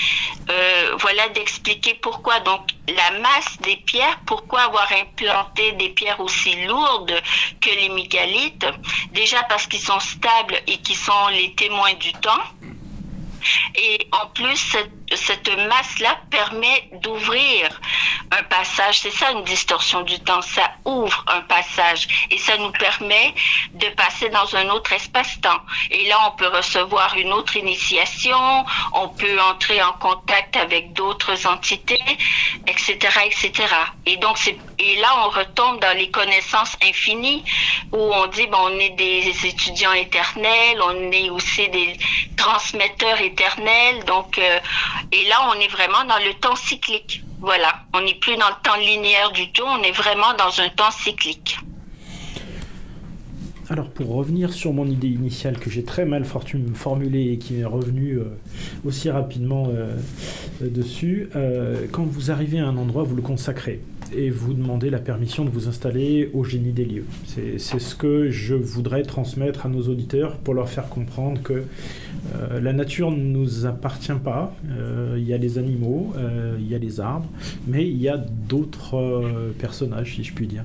euh, 0.50 0.96
voilà, 0.98 1.28
d'expliquer 1.30 1.94
pourquoi. 1.94 2.40
Donc, 2.40 2.62
la 2.88 3.18
masse 3.18 3.60
des 3.60 3.76
pierres, 3.76 4.18
pourquoi 4.26 4.62
avoir 4.62 4.88
implanté 4.92 5.72
des 5.72 5.88
pierres 5.90 6.20
aussi 6.20 6.66
lourdes 6.66 7.20
que 7.60 7.70
les 7.70 7.88
mégalithes? 7.88 8.66
Déjà 9.12 9.42
parce 9.44 9.66
qu'ils 9.66 9.80
sont 9.80 10.00
stables 10.00 10.60
et 10.66 10.78
qu'ils 10.78 10.96
sont 10.96 11.28
les 11.28 11.54
témoins 11.54 11.94
du 11.94 12.12
temps. 12.12 12.42
Et 13.76 14.08
en 14.12 14.26
plus, 14.28 14.56
cette 14.56 14.90
cette 15.14 15.48
masse-là 15.68 16.18
permet 16.30 16.90
d'ouvrir 17.02 17.80
un 18.32 18.42
passage. 18.44 19.00
C'est 19.00 19.10
ça 19.10 19.30
une 19.32 19.44
distorsion 19.44 20.02
du 20.02 20.18
temps. 20.20 20.42
Ça 20.42 20.72
ouvre 20.84 21.24
un 21.28 21.42
passage 21.42 22.26
et 22.30 22.38
ça 22.38 22.56
nous 22.58 22.72
permet 22.72 23.34
de 23.74 23.88
passer 23.90 24.28
dans 24.30 24.56
un 24.56 24.68
autre 24.70 24.92
espace-temps. 24.92 25.60
Et 25.90 26.08
là, 26.08 26.16
on 26.28 26.36
peut 26.36 26.48
recevoir 26.48 27.16
une 27.16 27.32
autre 27.32 27.56
initiation, 27.56 28.64
on 28.94 29.08
peut 29.08 29.40
entrer 29.40 29.82
en 29.82 29.92
contact 29.94 30.56
avec 30.56 30.92
d'autres 30.92 31.46
entités, 31.46 32.02
etc., 32.66 32.96
etc. 33.26 33.52
Et 34.06 34.16
donc, 34.16 34.38
et 34.78 34.96
là, 34.96 35.08
on 35.24 35.30
retombe 35.30 35.80
dans 35.80 35.96
les 35.96 36.10
connaissances 36.10 36.76
infinies 36.82 37.44
où 37.92 37.98
on 37.98 38.26
dit, 38.26 38.46
bon, 38.46 38.58
on 38.62 38.78
est 38.78 38.90
des 38.90 39.46
étudiants 39.46 39.92
éternels, 39.92 40.78
on 40.82 41.10
est 41.12 41.30
aussi 41.30 41.68
des 41.68 41.96
transmetteurs 42.36 43.20
éternels. 43.20 44.04
Donc, 44.04 44.38
euh, 44.38 44.58
et 45.12 45.28
là, 45.28 45.50
on 45.50 45.60
est 45.60 45.68
vraiment 45.68 46.04
dans 46.08 46.18
le 46.24 46.34
temps 46.34 46.56
cyclique. 46.56 47.22
Voilà, 47.40 47.82
on 47.94 48.00
n'est 48.00 48.14
plus 48.14 48.36
dans 48.36 48.48
le 48.48 48.62
temps 48.62 48.76
linéaire 48.76 49.30
du 49.32 49.50
tout, 49.52 49.64
on 49.66 49.82
est 49.82 49.92
vraiment 49.92 50.34
dans 50.38 50.60
un 50.60 50.68
temps 50.70 50.90
cyclique. 50.90 51.58
Alors 53.68 53.90
pour 53.90 54.14
revenir 54.14 54.52
sur 54.52 54.72
mon 54.72 54.86
idée 54.86 55.08
initiale 55.08 55.58
que 55.58 55.68
j'ai 55.70 55.82
très 55.84 56.04
mal 56.04 56.24
formulée 56.24 57.32
et 57.32 57.38
qui 57.38 57.60
est 57.60 57.64
revenue 57.64 58.18
euh, 58.18 58.38
aussi 58.86 59.10
rapidement 59.10 59.66
euh, 59.70 59.96
dessus, 60.60 61.28
quand 61.90 62.04
vous 62.04 62.30
arrivez 62.30 62.60
à 62.60 62.66
un 62.66 62.76
endroit, 62.76 63.02
vous 63.02 63.16
le 63.16 63.22
consacrez 63.22 63.80
et 64.14 64.30
vous 64.30 64.54
demandez 64.54 64.90
la 64.90 64.98
permission 64.98 65.44
de 65.44 65.50
vous 65.50 65.68
installer 65.68 66.30
au 66.34 66.44
génie 66.44 66.72
des 66.72 66.84
lieux. 66.84 67.06
C'est 67.26 67.58
ce 67.58 67.94
que 67.94 68.30
je 68.30 68.54
voudrais 68.54 69.02
transmettre 69.02 69.66
à 69.66 69.68
nos 69.68 69.82
auditeurs 69.88 70.36
pour 70.38 70.54
leur 70.54 70.68
faire 70.68 70.88
comprendre 70.88 71.42
que 71.42 71.64
euh, 72.34 72.60
la 72.60 72.72
nature 72.72 73.10
ne 73.10 73.22
nous 73.22 73.66
appartient 73.66 74.12
pas. 74.12 74.54
Euh, 74.70 75.16
il 75.18 75.24
y 75.24 75.34
a 75.34 75.38
les 75.38 75.58
animaux, 75.58 76.12
euh, 76.16 76.56
il 76.58 76.68
y 76.68 76.74
a 76.74 76.78
les 76.78 77.00
arbres, 77.00 77.28
mais 77.66 77.86
il 77.86 77.96
y 77.96 78.08
a 78.08 78.16
d'autres 78.16 79.24
personnages, 79.58 80.14
si 80.16 80.24
je 80.24 80.32
puis 80.32 80.46
dire. 80.46 80.64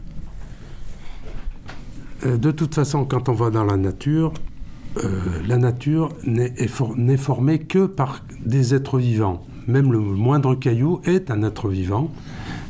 De 2.26 2.52
toute 2.52 2.76
façon, 2.76 3.06
quand 3.06 3.30
on 3.30 3.34
va 3.34 3.50
dans 3.50 3.64
la 3.64 3.78
nature, 3.78 4.34
la 5.48 5.58
nature 5.58 6.10
n'est 6.26 7.18
formée 7.18 7.60
que 7.60 7.88
par 7.88 8.24
des 8.46 8.76
êtres 8.76 9.00
vivants. 9.00 9.44
Même 9.72 9.92
le 9.92 10.00
moindre 10.00 10.56
caillou 10.56 11.02
est 11.06 11.32
un 11.32 11.44
être 11.44 11.70
vivant. 11.70 12.12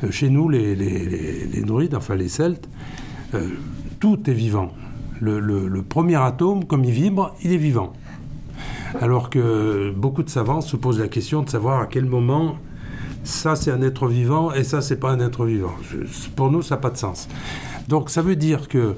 Chez 0.10 0.30
nous, 0.30 0.50
les, 0.50 1.64
druides, 1.66 1.96
enfin 1.96 2.16
les 2.16 2.30
celtes, 2.30 2.68
tout 4.00 4.30
est 4.30 4.34
vivant. 4.34 4.72
le, 5.20 5.82
premier 5.82 6.16
atome, 6.16 6.66
comme 6.66 6.84
il 6.84 6.92
vibre, 6.92 7.36
il 7.44 7.54
est 7.54 7.58
vivant. 7.58 7.94
Alors 9.00 9.30
que 9.30 9.92
beaucoup 9.96 10.24
de 10.24 10.30
savants 10.30 10.62
se 10.62 10.76
posent 10.76 11.00
la 11.00 11.08
question 11.08 11.44
de 11.44 11.50
savoir 11.50 11.82
à 11.82 11.86
quel 11.86 12.06
moment 12.06 12.58
ça 13.24 13.56
c'est 13.56 13.72
un 13.72 13.82
être 13.82 14.08
vivant 14.08 14.52
et 14.52 14.64
ça 14.64 14.82
c'est 14.82 14.98
pas 14.98 15.12
un 15.12 15.20
être 15.20 15.46
vivant. 15.46 15.74
pour 16.36 16.52
nous, 16.52 16.62
ça 16.62 16.76
n'a 16.76 16.82
pas 16.82 16.90
de 16.90 16.98
sens. 16.98 17.28
Donc 17.88 18.10
ça 18.10 18.22
veut 18.22 18.36
dire 18.36 18.68
que, 18.68 18.96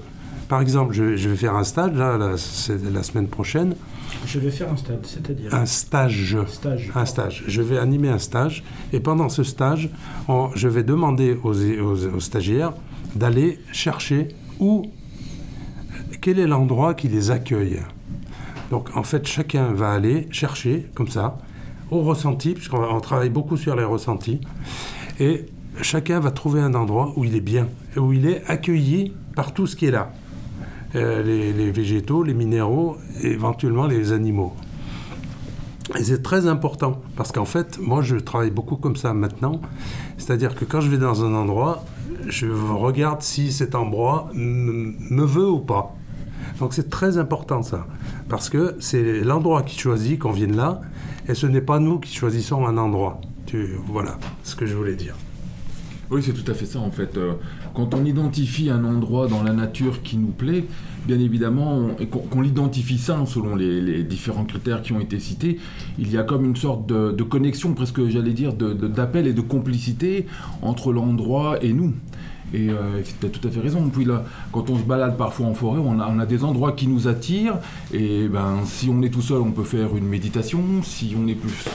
par 0.48 0.62
exemple, 0.62 0.94
je, 0.94 1.04
vais 1.04 1.36
faire 1.36 1.56
un 1.56 1.64
stage, 1.64 1.94
là, 1.94 2.18
la 2.18 3.04
semaine 3.04 3.28
prochaine. 3.28 3.76
Je 4.26 4.40
vais 4.40 4.52
faire 4.52 4.72
un 4.72 4.78
stage, 4.78 5.00
c'est-à-dire 5.04 5.54
Un 5.54 5.66
stage. 5.66 6.36
stage. 6.48 6.92
Un 6.96 7.06
stage. 7.06 7.44
Je 7.48 7.62
vais 7.62 7.78
animer 7.78 8.10
un 8.10 8.20
stage. 8.20 8.64
Et 8.92 9.00
pendant 9.00 9.30
ce 9.30 9.44
stage, 9.44 9.90
je 10.56 10.68
vais 10.68 10.84
demander 10.84 11.38
aux, 11.44 11.54
aux 11.54 12.20
stagiaires 12.20 12.74
d'aller 13.16 13.60
chercher 13.72 14.30
où, 14.60 14.84
quel 16.22 16.40
est 16.40 16.48
l'endroit 16.48 16.94
qui 16.94 17.08
les 17.08 17.32
accueille. 17.32 17.80
Donc 18.72 18.96
en 18.96 19.04
fait, 19.04 19.28
chacun 19.28 19.74
va 19.74 19.92
aller 19.92 20.28
chercher, 20.32 20.88
comme 20.96 21.08
ça, 21.08 21.38
au 21.92 22.02
ressenti, 22.02 22.54
puisqu'on 22.54 23.00
travaille 23.02 23.30
beaucoup 23.30 23.58
sur 23.58 23.76
les 23.76 23.84
ressentis, 23.84 24.42
et 25.20 25.46
chacun 25.82 26.20
va 26.20 26.32
trouver 26.32 26.62
un 26.62 26.74
endroit 26.74 27.14
où 27.16 27.24
il 27.24 27.36
est 27.36 27.42
bien, 27.42 27.68
où 27.98 28.14
il 28.14 28.26
est 28.26 28.44
accueilli 28.48 29.14
par 29.36 29.54
tout 29.54 29.68
ce 29.68 29.76
qui 29.76 29.86
est 29.86 29.92
là. 29.92 30.12
Euh, 30.96 31.24
les, 31.24 31.72
végétaux, 31.72 32.22
les 32.22 32.36
minéraux, 32.36 32.98
et 33.22 33.32
éventuellement 33.32 33.88
les 33.88 34.12
animaux. 34.12 34.54
Et 35.98 36.04
c'est 36.04 36.22
très 36.22 36.46
important, 36.46 37.02
parce 37.16 37.32
qu'en 37.32 37.46
fait, 37.46 37.80
moi 37.80 38.04
je 38.04 38.16
travaille 38.16 38.52
beaucoup 38.52 38.76
comme 38.76 38.96
ça 38.96 39.12
maintenant, 39.14 39.60
c'est-à-dire 40.18 40.54
que 40.54 40.66
quand 40.66 40.82
je 40.82 40.92
vais 40.92 41.00
dans 41.00 41.24
un 41.26 41.34
endroit, 41.34 41.84
je 42.28 42.46
regarde 42.48 43.24
si 43.24 43.52
cet 43.52 43.74
endroit 43.74 44.30
me 44.36 45.26
veut 45.26 45.50
ou 45.50 45.60
pas. 45.60 45.96
Donc 46.60 46.76
c'est 46.76 46.92
très 46.92 47.18
important 47.18 47.64
ça, 47.64 47.88
parce 48.30 48.50
que 48.50 48.76
c'est 48.80 49.22
l'endroit 49.22 49.64
qui 49.64 49.80
choisit 49.80 50.20
qu'on 50.20 50.32
vienne 50.32 50.56
là, 50.56 50.82
et 51.28 51.34
ce 51.34 51.48
n'est 51.48 51.62
pas 51.62 51.80
nous 51.80 52.00
qui 52.00 52.14
choisissons 52.14 52.68
un 52.68 52.78
endroit. 52.78 53.20
Tu, 53.48 53.78
voilà 53.88 54.20
ce 54.44 54.56
que 54.56 54.68
je 54.68 54.76
voulais 54.76 54.96
dire. 54.96 55.16
Oui, 56.12 56.22
c'est 56.24 56.34
tout 56.34 56.50
à 56.52 56.54
fait 56.54 56.68
ça 56.68 56.80
en 56.80 56.92
fait. 56.92 57.18
Euh, 57.18 57.34
quand 57.74 57.94
on 57.94 58.06
identifie 58.06 58.70
un 58.70 58.84
endroit 58.84 59.28
dans 59.28 59.44
la 59.44 59.54
nature 59.54 60.02
qui 60.02 60.18
nous 60.18 60.28
plaît, 60.28 60.66
bien 61.08 61.20
évidemment, 61.20 61.90
qu'on 62.30 62.42
l'identifie 62.42 62.98
ça 62.98 63.20
selon 63.26 63.56
les, 63.56 64.04
différents 64.04 64.46
critères 64.46 64.82
qui 64.82 64.94
ont 64.94 65.00
été 65.00 65.20
cités, 65.20 65.60
il 65.98 66.12
y 66.12 66.18
a 66.18 66.24
comme 66.24 66.46
une 66.46 66.56
sorte 66.56 66.88
de, 66.88 67.24
connexion, 67.24 67.74
presque 67.74 68.08
j'allais 68.10 68.34
dire, 68.34 68.54
d'appel 68.54 69.28
et 69.28 69.34
de 69.34 69.42
complicité 69.42 70.26
entre 70.62 70.94
l'endroit 70.94 71.64
et 71.64 71.74
nous. 71.74 71.94
Et 72.54 72.70
euh, 72.70 73.02
tout 73.20 73.48
à 73.48 73.50
fait 73.50 73.60
raison. 73.60 73.90
Puis 73.90 74.06
là, 74.06 74.26
quand 74.52 74.70
on 74.70 74.78
se 74.78 74.84
balade 74.84 75.18
parfois 75.18 75.48
en 75.48 75.56
forêt, 75.56 75.82
on 75.84 76.00
a, 76.00 76.26
des 76.28 76.44
endroits 76.44 76.74
qui 76.74 76.88
nous 76.88 77.08
attirent. 77.08 77.58
Et 77.92 78.28
ben, 78.28 78.60
si 78.66 78.90
on 78.90 79.02
est 79.02 79.10
tout 79.10 79.24
seul, 79.24 79.40
on 79.40 79.52
peut 79.52 79.64
faire 79.64 79.98
une 79.98 80.06
méditation. 80.06 80.62
Si 80.84 81.16
on 81.18 81.28
est 81.28 81.34
plus, 81.34 81.66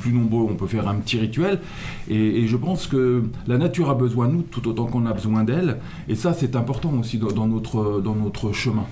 plus 0.00 0.12
nombreux, 0.12 0.46
on 0.50 0.54
peut 0.54 0.66
faire 0.66 0.88
un 0.88 0.96
petit 0.96 1.18
rituel. 1.18 1.60
Et, 2.08 2.46
je 2.46 2.56
pense 2.56 2.86
que 2.86 3.24
la 3.46 3.58
nature 3.58 3.90
a 3.90 3.94
besoin 3.94 4.28
de 4.28 4.32
nous 4.32 4.42
tout 4.42 4.66
autant 4.68 4.86
qu'on 4.86 5.06
a 5.06 5.12
besoin 5.12 5.44
d'elle. 5.44 5.78
Et 6.08 6.14
ça, 6.14 6.32
c'est 6.32 6.56
important 6.56 6.92
aussi 6.98 7.18
dans, 7.18 7.46
notre, 7.46 8.00
dans 8.00 8.14
notre 8.14 8.52
chemin. 8.52 8.86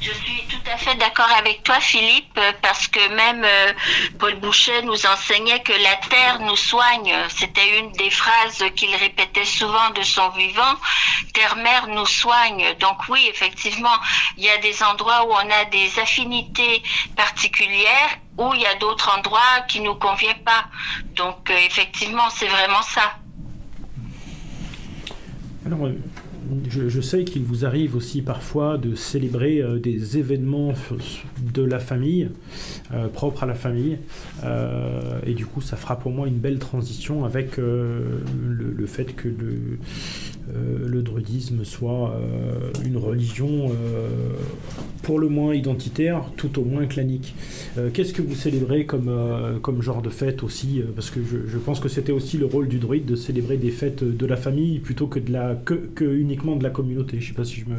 Je 0.00 0.10
suis 0.10 0.42
tout 0.48 0.70
à 0.72 0.76
fait 0.76 0.94
d'accord 0.96 1.30
avec 1.38 1.62
toi, 1.62 1.80
Philippe, 1.80 2.38
parce 2.62 2.88
que 2.88 3.14
même 3.14 3.42
euh, 3.44 3.72
Paul 4.18 4.34
Boucher 4.36 4.82
nous 4.82 5.06
enseignait 5.06 5.60
que 5.62 5.72
la 5.72 5.96
terre 6.08 6.40
nous 6.40 6.56
soigne. 6.56 7.14
C'était 7.28 7.78
une 7.78 7.92
des 7.92 8.10
phrases 8.10 8.64
qu'il 8.76 8.94
répétait 8.94 9.44
souvent 9.44 9.90
de 9.90 10.02
son 10.02 10.28
vivant. 10.30 10.74
Terre-mère 11.32 11.86
nous 11.88 12.06
soigne. 12.06 12.74
Donc 12.80 12.98
oui, 13.08 13.26
effectivement, 13.30 13.96
il 14.36 14.44
y 14.44 14.50
a 14.50 14.58
des 14.58 14.82
endroits 14.82 15.26
où 15.26 15.32
on 15.32 15.50
a 15.50 15.64
des 15.70 15.98
affinités 15.98 16.82
particulières 17.16 18.18
où 18.36 18.52
il 18.54 18.60
y 18.60 18.66
a 18.66 18.74
d'autres 18.76 19.16
endroits 19.16 19.60
qui 19.68 19.80
nous 19.80 19.94
conviennent 19.94 20.42
pas. 20.44 20.66
Donc 21.14 21.50
euh, 21.50 21.54
effectivement, 21.66 22.28
c'est 22.30 22.48
vraiment 22.48 22.82
ça. 22.82 23.16
Alors, 25.66 25.88
je, 26.68 27.00
sais 27.00 27.24
qu'il 27.24 27.42
vous 27.42 27.64
arrive 27.64 27.96
aussi 27.96 28.22
parfois 28.22 28.78
de 28.78 28.94
célébrer 28.94 29.60
euh, 29.60 29.78
des 29.78 30.18
événements 30.18 30.72
de 31.54 31.62
la 31.62 31.78
famille, 31.78 32.30
euh, 32.92 33.08
propres 33.08 33.44
à 33.44 33.46
la 33.46 33.54
famille. 33.54 33.98
Euh, 34.44 35.20
et 35.26 35.34
du 35.34 35.46
coup, 35.46 35.60
ça 35.60 35.76
fera 35.76 35.98
pour 35.98 36.12
moi 36.12 36.28
une 36.28 36.38
belle 36.38 36.58
transition 36.58 37.24
avec 37.24 37.56
le, 37.56 38.22
fait 38.86 39.14
que 39.16 39.28
le, 39.28 39.78
le 40.86 41.02
druidisme 41.02 41.64
soit 41.64 42.14
une 42.84 42.96
religion 42.96 43.70
pour 45.02 45.18
le 45.18 45.28
moins 45.28 45.54
identitaire, 45.54 46.30
tout 46.36 46.58
au 46.60 46.64
moins 46.64 46.86
clanique. 46.86 47.34
Qu'est-ce 47.92 48.12
que 48.12 48.22
vous 48.22 48.34
célébrez 48.34 48.84
comme, 48.84 49.10
comme 49.62 49.80
genre 49.80 50.02
de 50.02 50.10
fête 50.10 50.42
aussi 50.42 50.82
Parce 50.94 51.10
que 51.10 51.20
je, 51.24 51.58
pense 51.58 51.80
que 51.80 51.88
c'était 51.88 52.12
aussi 52.12 52.36
le 52.36 52.46
rôle 52.46 52.68
du 52.68 52.78
druide 52.78 53.06
de 53.06 53.16
célébrer 53.16 53.56
des 53.56 53.70
fêtes 53.70 54.04
de 54.04 54.26
la 54.26 54.36
famille 54.36 54.80
plutôt 54.80 55.06
que, 55.06 55.18
de 55.18 55.32
la, 55.32 55.54
que 55.64 56.04
uniquement 56.04 56.56
de 56.56 56.62
la 56.62 56.70
communauté. 56.70 57.20
Je 57.20 57.28
sais 57.28 57.34
pas 57.34 57.44
si 57.44 57.60
je 57.60 57.66
me. 57.66 57.76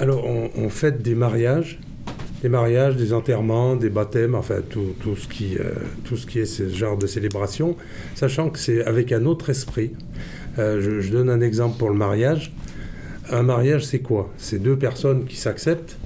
Alors, 0.00 0.24
on, 0.24 0.68
fête 0.68 1.02
des 1.02 1.16
mariages, 1.16 1.80
des 2.42 2.48
mariages, 2.48 2.96
des 2.96 3.12
enterrements, 3.12 3.76
des 3.76 3.90
baptêmes, 3.90 4.34
enfin 4.34 4.56
tout, 4.68 4.94
tout, 5.00 5.16
ce, 5.16 5.26
qui, 5.26 5.56
euh, 5.58 5.72
tout 6.04 6.16
ce 6.16 6.26
qui 6.26 6.38
est 6.38 6.46
ce 6.46 6.68
genre 6.68 6.96
de 6.96 7.06
célébration, 7.06 7.76
sachant 8.14 8.50
que 8.50 8.58
c'est 8.58 8.84
avec 8.84 9.12
un 9.12 9.24
autre 9.24 9.50
esprit. 9.50 9.92
Euh, 10.58 11.00
je, 11.00 11.10
donne 11.10 11.30
un 11.30 11.40
exemple 11.40 11.78
pour 11.78 11.90
le 11.90 11.96
mariage. 11.96 12.52
Un 13.30 13.42
mariage, 13.42 13.84
c'est 13.84 14.00
quoi? 14.00 14.30
C'est 14.38 14.60
deux 14.60 14.76
personnes 14.76 15.24
qui 15.24 15.36
s'acceptent. 15.36 15.98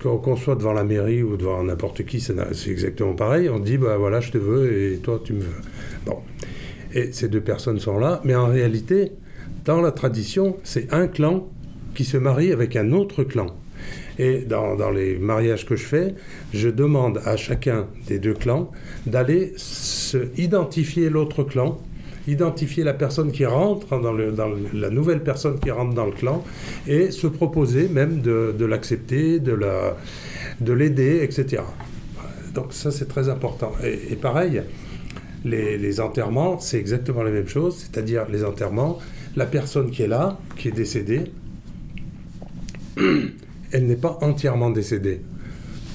Qu'on 0.00 0.34
soit 0.34 0.56
devant 0.56 0.72
la 0.72 0.82
mairie 0.82 1.22
ou 1.22 1.36
devant 1.36 1.62
n'importe 1.62 2.04
qui, 2.04 2.20
c'est 2.20 2.34
exactement 2.66 3.14
pareil. 3.14 3.48
On 3.48 3.60
dit, 3.60 3.78
bah 3.78 3.96
voilà, 3.98 4.20
je 4.20 4.32
te 4.32 4.38
veux 4.38 4.72
et 4.72 4.96
toi, 4.96 5.20
tu 5.22 5.32
me 5.32 5.42
veux. 5.42 5.60
Bon. 6.04 6.16
Et 6.92 7.12
ces 7.12 7.28
deux 7.28 7.40
personnes 7.40 7.78
sont 7.78 7.98
là, 7.98 8.20
mais 8.24 8.34
en 8.34 8.48
réalité, 8.48 9.12
dans 9.64 9.80
la 9.80 9.92
tradition, 9.92 10.56
c'est 10.64 10.92
un 10.92 11.06
clan 11.06 11.48
qui 11.94 12.04
se 12.04 12.16
marie 12.16 12.50
avec 12.50 12.74
un 12.74 12.90
autre 12.90 13.22
clan. 13.22 13.54
Et 14.18 14.40
dans, 14.40 14.90
les 14.90 15.16
mariages 15.18 15.66
que 15.66 15.76
je 15.76 15.84
fais, 15.84 16.14
je 16.52 16.68
demande 16.68 17.20
à 17.24 17.36
chacun 17.36 17.86
des 18.06 18.18
deux 18.18 18.34
clans 18.34 18.70
d'aller 19.06 19.52
se 19.56 20.18
identifier 20.36 21.08
l'autre 21.08 21.44
clan, 21.44 21.80
identifier 22.28 22.84
la 22.84 22.94
personne 22.94 23.32
qui 23.32 23.46
rentre 23.46 23.98
dans, 24.00 24.12
le, 24.12 24.34
la 24.74 24.90
nouvelle 24.90 25.22
personne 25.22 25.58
qui 25.58 25.70
rentre 25.70 25.94
dans 25.94 26.06
le 26.06 26.12
clan 26.12 26.44
et 26.86 27.10
se 27.10 27.26
proposer 27.26 27.88
même 27.88 28.20
de, 28.20 28.64
l'accepter, 28.64 29.40
de 29.40 29.52
l'aider, 30.72 31.18
de 31.18 31.22
etc. 31.22 31.62
Donc 32.54 32.72
ça, 32.72 32.90
c'est 32.90 33.08
très 33.08 33.28
important. 33.28 33.72
Et, 33.82 34.14
pareil, 34.16 34.62
les 35.44 36.00
enterrements, 36.00 36.60
c'est 36.60 36.78
exactement 36.78 37.22
la 37.22 37.30
même 37.30 37.48
chose, 37.48 37.78
c'est-à-dire 37.78 38.26
les 38.30 38.44
enterrements, 38.44 38.98
la 39.36 39.46
personne 39.46 39.90
qui 39.90 40.02
est 40.02 40.08
là, 40.08 40.38
qui 40.56 40.68
est 40.68 40.72
décédée, 40.72 41.24
elle 43.72 43.86
n'est 43.86 43.96
pas 43.96 44.18
entièrement 44.20 44.70
décédée. 44.70 45.22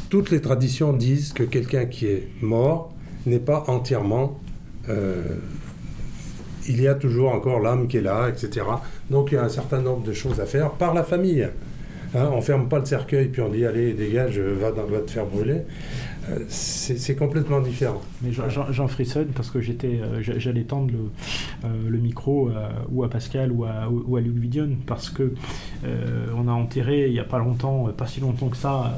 Toutes 0.09 0.31
les 0.31 0.41
traditions 0.41 0.93
disent 0.93 1.33
que 1.33 1.43
quelqu'un 1.43 1.85
qui 1.85 2.07
est 2.07 2.27
mort 2.41 2.93
n'est 3.25 3.39
pas 3.39 3.65
entièrement... 3.67 4.39
Euh, 4.89 5.21
il 6.69 6.81
y 6.81 6.87
a 6.87 6.95
toujours 6.95 7.31
encore 7.31 7.61
l'âme 7.61 7.87
qui 7.87 7.97
est 7.97 8.01
là, 8.01 8.27
etc. 8.27 8.65
Donc 9.09 9.31
il 9.31 9.35
y 9.35 9.37
a 9.37 9.43
un 9.43 9.49
certain 9.49 9.81
nombre 9.81 10.03
de 10.03 10.13
choses 10.13 10.39
à 10.41 10.45
faire 10.45 10.71
par 10.71 10.93
la 10.93 11.03
famille. 11.03 11.47
Hein, 12.15 12.29
on 12.33 12.41
ferme 12.41 12.67
pas 12.67 12.79
le 12.79 12.85
cercueil 12.85 13.27
puis 13.27 13.41
on 13.41 13.49
dit 13.49 13.65
allez 13.65 13.93
dégage, 13.93 14.39
va, 14.39 14.71
va 14.71 14.99
te 14.99 15.11
faire 15.11 15.25
brûler. 15.25 15.61
Euh, 16.29 16.39
c'est 16.49 17.15
complètement 17.15 17.61
différent. 17.61 18.01
Mais 18.21 18.31
j'en 18.31 18.87
frissonne 18.87 19.27
parce 19.27 19.49
que 19.49 19.61
j'étais, 19.61 19.99
euh, 20.01 20.21
j'allais 20.21 20.63
tendre 20.63 20.91
le, 20.91 21.67
euh, 21.67 21.97
micro 21.97 22.49
ou 22.91 23.03
à 23.03 23.09
Pascal 23.09 23.51
ou 23.51 23.65
à, 23.65 23.89
ou 23.89 24.15
à 24.15 24.21
Luc 24.21 24.37
Vidion 24.37 24.69
parce 24.85 25.09
que 25.09 25.33
on 26.35 26.47
a 26.47 26.51
enterré 26.51 27.07
il 27.07 27.13
n'y 27.13 27.19
a 27.19 27.23
pas 27.23 27.39
longtemps, 27.39 27.89
pas 27.97 28.07
si 28.07 28.19
longtemps 28.19 28.49
que 28.49 28.57
ça, 28.57 28.97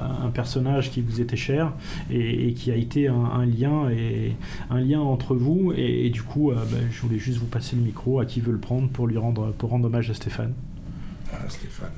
un 0.00 0.30
personnage 0.30 0.90
qui 0.90 1.00
vous 1.02 1.20
était 1.20 1.36
cher 1.36 1.72
et, 2.10 2.54
qui 2.54 2.70
a 2.70 2.76
été 2.76 3.08
un, 3.08 3.44
lien 3.44 3.90
et 3.90 4.32
un 4.70 4.80
lien 4.80 5.00
entre 5.00 5.34
vous 5.34 5.72
et, 5.76 6.10
du 6.10 6.22
coup, 6.22 6.52
ben, 6.52 6.80
je 6.90 7.00
voulais 7.00 7.18
juste 7.18 7.38
vous 7.38 7.46
passer 7.46 7.76
le 7.76 7.82
micro 7.82 8.20
à 8.20 8.26
qui 8.26 8.40
veut 8.40 8.52
le 8.52 8.58
prendre 8.58 8.88
pour 8.88 9.06
lui 9.06 9.18
rendre 9.18 9.52
pour 9.58 9.70
rendre 9.70 9.86
hommage 9.86 10.10
à 10.10 10.14
Stéphane. 10.14 10.54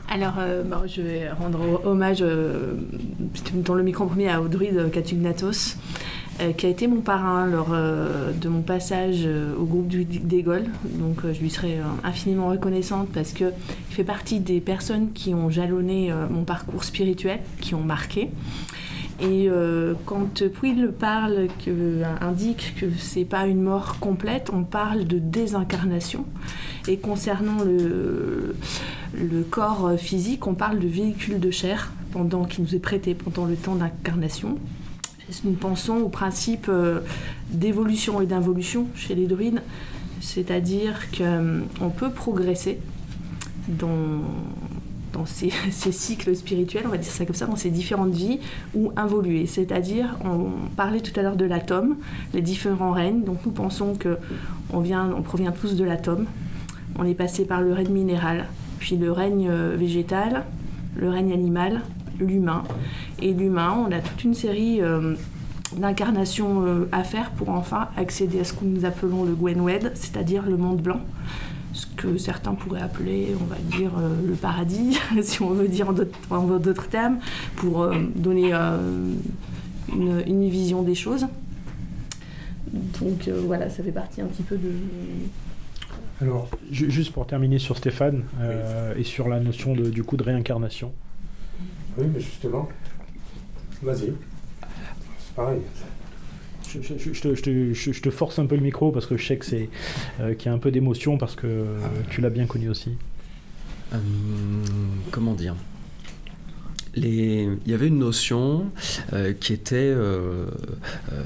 Alors, 0.09 0.35
euh, 0.39 0.63
je 0.87 1.03
vais 1.03 1.31
rendre 1.31 1.83
hommage 1.85 2.19
euh, 2.21 2.75
dans 3.55 3.75
le 3.75 3.83
micro 3.83 4.07
premier 4.07 4.29
à 4.29 4.41
Audrey 4.43 4.73
de 4.73 4.89
Catugnatos, 4.89 5.77
euh, 6.41 6.53
qui 6.53 6.67
a 6.67 6.69
été 6.69 6.87
mon 6.87 7.01
parrain 7.01 7.47
lors 7.47 7.71
de 7.71 8.49
mon 8.49 8.63
passage 8.63 9.27
au 9.59 9.65
groupe 9.65 9.89
des 9.89 10.43
Donc, 10.43 11.19
je 11.33 11.41
lui 11.41 11.51
serai 11.51 11.79
infiniment 12.05 12.49
reconnaissante 12.49 13.09
parce 13.13 13.33
qu'il 13.33 13.53
fait 13.91 14.05
partie 14.05 14.41
des 14.41 14.61
personnes 14.61 15.13
qui 15.13 15.35
ont 15.35 15.51
jalonné 15.51 16.13
mon 16.31 16.45
parcours 16.45 16.85
spirituel, 16.85 17.41
qui 17.61 17.75
ont 17.75 17.85
marqué. 17.85 18.31
Et 19.23 19.49
quand 20.07 20.49
Pouille 20.49 20.89
parle, 20.99 21.49
que, 21.65 22.03
indique 22.21 22.75
que 22.81 22.87
c'est 22.99 23.25
pas 23.25 23.47
une 23.47 23.63
mort 23.63 23.99
complète, 24.01 24.51
on 24.53 24.65
parle 24.65 25.05
de 25.07 25.19
désincarnation. 25.19 26.25
Et 26.89 26.99
concernant 26.99 27.63
le, 27.63 28.55
le 29.15 29.43
corps 29.43 29.93
physique, 29.99 30.47
on 30.47 30.55
parle 30.55 30.79
de 30.79 30.89
véhicule 30.89 31.39
de 31.39 31.51
chair 31.51 31.93
pendant, 32.13 32.45
qui 32.45 32.63
nous 32.63 32.75
est 32.75 32.81
prêté 32.81 33.15
pendant 33.15 33.47
le 33.47 33.57
temps 33.57 33.75
d'incarnation. 33.75 34.59
Nous 35.45 35.53
pensons 35.53 35.99
au 35.99 36.09
principe 36.09 36.67
euh, 36.69 37.01
d'évolution 37.51 38.21
et 38.21 38.27
d'involution 38.27 38.87
chez 38.95 39.15
les 39.15 39.27
druides, 39.27 39.63
c'est-à-dire 40.21 41.11
qu'on 41.17 41.25
euh, 41.25 41.89
peut 41.97 42.11
progresser 42.11 42.79
dans, 43.69 44.23
dans 45.13 45.27
ces, 45.27 45.51
cycles 45.71 46.35
spirituels, 46.35 46.85
on 46.87 46.91
va 46.91 46.99
dire 46.99 47.13
ça 47.13 47.25
comme 47.25 47.35
ça, 47.35 47.47
dans 47.47 47.57
ces 47.57 47.71
différentes 47.71 48.13
vies, 48.13 48.41
ou 48.75 48.93
involuer. 48.97 49.47
C'est-à-dire, 49.47 50.17
on 50.25 50.69
parlait 50.77 51.01
tout 51.01 51.19
à 51.19 51.23
l'heure 51.23 51.37
de 51.37 51.45
l'atome, 51.45 51.97
les 52.35 52.43
différents 52.43 52.93
règnes, 52.93 53.23
donc 53.23 53.45
nous 53.45 53.53
pensons 53.53 53.95
qu'on 53.95 54.17
on 54.73 55.23
provient 55.23 55.53
tous 55.53 55.77
de 55.77 55.85
l'atome, 55.85 56.27
on 56.99 57.05
est 57.05 57.15
passé 57.15 57.45
par 57.45 57.61
le 57.61 57.73
règne 57.73 57.93
minéral, 57.93 58.47
puis 58.79 58.97
le 58.97 59.13
règne 59.13 59.49
euh, 59.49 59.77
végétal, 59.79 60.45
le 60.97 61.09
règne 61.09 61.33
animal, 61.33 61.83
l'humain. 62.19 62.63
Et 63.21 63.33
l'humain, 63.33 63.77
on 63.87 63.93
a 63.93 64.01
toute 64.01 64.25
une 64.25 64.35
série 64.35 64.81
euh, 64.81 65.15
d'incarnations 65.77 66.67
euh, 66.67 66.89
à 66.93 67.05
faire 67.05 67.31
pour 67.31 67.51
enfin 67.51 67.89
accéder 67.97 68.41
à 68.41 68.45
ce 68.45 68.53
que 68.53 68.65
nous 68.65 68.85
appelons 68.85 69.25
le 69.25 69.35
Gwenwed, 69.35 69.93
c'est-à-dire 69.95 70.45
le 70.47 70.57
monde 70.57 70.81
blanc. 70.81 71.01
Ce 71.73 71.87
que 71.87 72.19
certains 72.19 72.55
pourraient 72.55 72.81
appeler, 72.81 73.29
on 73.41 73.45
va 73.45 73.57
dire, 73.57 73.93
le 74.27 74.35
paradis, 74.35 74.99
si 75.23 75.41
on 75.43 75.51
veut 75.51 75.69
dire 75.69 75.95
en 76.31 76.59
d'autres 76.59 76.89
termes, 76.89 77.19
pour 77.57 77.89
donner 78.17 78.53
une, 78.53 80.23
une, 80.27 80.49
vision 80.49 80.83
des 80.83 80.97
choses. 80.97 81.27
Donc 82.73 83.29
voilà, 83.47 83.71
ça 83.71 83.85
fait 83.85 83.93
partie 83.93 84.21
un 84.21 84.27
petit 84.27 84.43
peu 84.43 84.57
de, 84.57 84.73
alors, 86.21 86.51
juste 86.71 87.13
pour 87.13 87.27
terminer 87.27 87.59
sur 87.59 87.79
Stéphane 87.79 88.25
euh, 88.41 88.95
et 88.95 89.05
sur 89.05 89.27
la 89.27 89.41
notion 89.41 89.75
de, 89.75 89.89
du 89.89 90.05
coup 90.05 90.19
de 90.19 90.23
réincarnation. 90.23 90.93
Oui, 91.97 92.07
mais 92.13 92.21
justement, 92.21 92.69
vas-y. 93.83 94.13
C'est 95.19 95.35
pareil. 95.35 95.61
Je, 96.73 98.01
te, 98.01 98.11
force 98.11 98.39
un 98.39 98.47
peu 98.47 98.57
le 98.57 98.63
micro 98.63 98.91
parce 98.91 99.07
que 99.07 99.17
je 99.17 99.27
sais 99.27 99.37
que 99.37 99.45
c'est 99.45 99.69
euh, 100.21 100.35
qu'il 100.35 100.47
y 100.47 100.49
a 100.49 100.53
un 100.53 100.59
peu 100.59 100.71
d'émotion 100.71 101.19
parce 101.19 101.35
que 101.35 101.67
tu 102.11 102.21
l'as 102.21 102.31
bien 102.31 102.47
connu 102.47 102.69
aussi. 102.69 102.97
Euh, 103.93 103.99
comment 105.11 105.35
dire? 105.35 105.55
Il 106.97 107.59
y 107.67 107.75
avait 107.75 107.87
une 107.87 107.99
notion 107.99 108.71
euh, 109.13 109.33
qui 109.33 109.53
était 109.53 109.77
euh, 109.77 110.47
euh, 111.13 111.23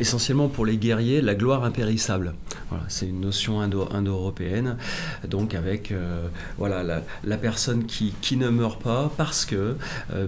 essentiellement 0.00 0.48
pour 0.48 0.64
les 0.64 0.76
guerriers 0.76 1.20
la 1.20 1.34
gloire 1.34 1.64
impérissable. 1.64 2.34
c'est 2.88 3.06
une 3.06 3.20
notion 3.20 3.60
indo-européenne, 3.60 4.76
donc 5.28 5.54
avec 5.54 5.94
voilà, 6.58 7.02
la, 7.24 7.36
personne 7.36 7.86
qui, 7.86 8.36
ne 8.36 8.48
meurt 8.48 8.82
pas 8.82 9.10
parce 9.16 9.44
que 9.44 9.76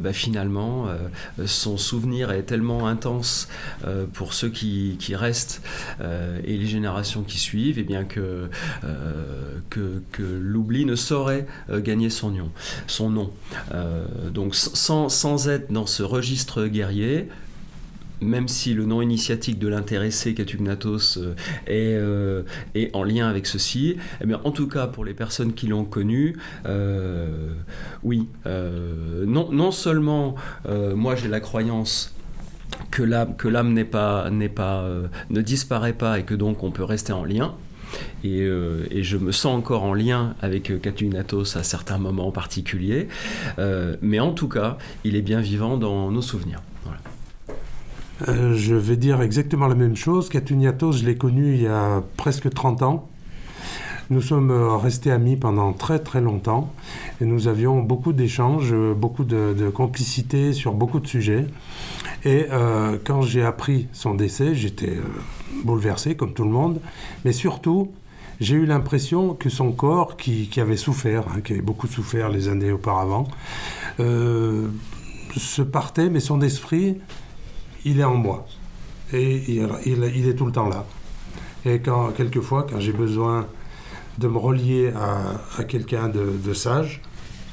bah, 0.00 0.12
finalement 0.12 0.86
son 1.46 1.76
souvenir 1.76 2.30
est 2.30 2.44
tellement 2.44 2.86
intense 2.86 3.48
pour 4.12 4.32
ceux 4.32 4.48
qui, 4.48 4.96
restent 5.14 5.62
et 6.00 6.56
les 6.56 6.66
générations 6.66 7.22
qui 7.22 7.38
suivent, 7.38 7.78
et 7.78 7.84
bien 7.84 8.04
que, 8.04 8.48
l'oubli 10.18 10.84
ne 10.84 10.94
saurait 10.94 11.46
gagner 11.70 12.10
son 12.10 12.30
nom. 12.30 13.30
Sans, 14.58 15.48
être 15.48 15.72
dans 15.72 15.86
ce 15.86 16.02
registre 16.02 16.66
guerrier, 16.66 17.28
même 18.20 18.48
si 18.48 18.74
le 18.74 18.84
nom 18.84 19.00
initiatique 19.00 19.58
de 19.58 19.68
l'intéressé 19.68 20.34
Catugnatos 20.34 21.18
euh, 21.18 21.34
euh, 21.68 22.42
est, 22.74 22.94
en 22.94 23.04
lien 23.04 23.28
avec 23.28 23.46
ceci, 23.46 23.96
eh 24.20 24.34
en 24.34 24.50
tout 24.50 24.66
cas 24.66 24.86
pour 24.86 25.04
les 25.04 25.14
personnes 25.14 25.54
qui 25.54 25.68
l'ont 25.68 25.84
connu, 25.84 26.36
euh, 26.66 27.52
oui, 28.02 28.28
non, 28.44 29.70
seulement 29.70 30.34
moi 30.66 31.14
j'ai 31.14 31.28
la 31.28 31.40
croyance 31.40 32.14
que 32.90 33.02
l'âme, 33.02 33.72
n'est 33.72 33.84
pas, 33.84 34.30
ne 34.30 35.40
disparaît 35.40 35.92
pas 35.92 36.18
et 36.18 36.24
que 36.24 36.34
donc 36.34 36.62
on 36.62 36.70
peut 36.70 36.84
rester 36.84 37.12
en 37.12 37.24
lien, 37.24 37.54
euh, 38.24 38.86
et, 38.90 39.02
je 39.02 39.16
me 39.16 39.32
sens 39.32 39.56
encore 39.56 39.84
en 39.84 39.94
lien 39.94 40.34
avec 40.40 40.80
Catugnatos 40.80 41.56
à 41.56 41.62
certains 41.62 41.98
moments 41.98 42.30
particuliers. 42.30 43.08
Euh, 43.58 43.96
mais 44.02 44.20
en 44.20 44.32
tout 44.32 44.48
cas, 44.48 44.78
il 45.04 45.16
est 45.16 45.22
bien 45.22 45.40
vivant 45.40 45.76
dans 45.76 46.10
nos 46.10 46.22
souvenirs. 46.22 46.62
Euh, 48.28 48.54
je 48.56 48.74
vais 48.74 48.96
dire 48.96 49.22
exactement 49.22 49.68
la 49.68 49.76
même 49.76 49.96
chose. 49.96 50.28
Catugnatos, 50.28 50.92
je 50.98 51.06
l'ai 51.06 51.16
connu 51.16 51.54
il 51.54 51.62
y 51.62 51.68
a 51.68 52.02
presque 52.16 52.50
30 52.50 52.82
ans. 52.82 53.08
Nous 54.10 54.22
sommes 54.22 54.50
restés 54.50 55.10
amis 55.10 55.36
pendant 55.36 55.74
très 55.74 55.98
très 55.98 56.22
longtemps 56.22 56.72
et 57.20 57.26
nous 57.26 57.46
avions 57.46 57.82
beaucoup 57.82 58.14
d'échanges, 58.14 58.74
beaucoup 58.96 59.22
de, 59.22 59.68
complicité 59.68 60.54
sur 60.54 60.72
beaucoup 60.72 60.98
de 60.98 61.06
sujets. 61.06 61.46
Et 62.24 62.46
quand 63.04 63.20
j'ai 63.20 63.44
appris 63.44 63.86
son 63.92 64.14
décès, 64.14 64.54
j'étais 64.54 64.96
bouleversé 65.64 66.14
comme 66.14 66.34
tout 66.34 66.44
le 66.44 66.50
monde, 66.50 66.80
mais 67.24 67.32
surtout, 67.32 67.92
j'ai 68.40 68.54
eu 68.54 68.66
l'impression 68.66 69.34
que 69.34 69.48
son 69.48 69.72
corps, 69.72 70.16
qui, 70.16 70.48
avait 70.60 70.76
souffert, 70.76 71.24
hein, 71.28 71.40
qui 71.40 71.54
avait 71.54 71.62
beaucoup 71.62 71.88
souffert 71.88 72.28
les 72.28 72.48
années 72.48 72.70
auparavant, 72.70 73.26
euh, 73.98 74.68
se 75.36 75.62
partait, 75.62 76.08
mais 76.08 76.20
son 76.20 76.40
esprit, 76.40 76.98
il 77.84 78.00
est 78.00 78.04
en 78.04 78.14
moi. 78.14 78.46
Et 79.12 79.52
il, 79.86 80.28
est 80.28 80.34
tout 80.34 80.46
le 80.46 80.52
temps 80.52 80.68
là. 80.68 80.86
Et 81.64 81.80
quand, 81.80 82.10
quelquefois, 82.10 82.66
quand 82.68 82.78
j'ai 82.78 82.92
besoin 82.92 83.46
de 84.18 84.28
me 84.28 84.38
relier 84.38 84.92
à, 84.94 85.64
quelqu'un 85.64 86.08
de, 86.08 86.52
sage, 86.52 87.00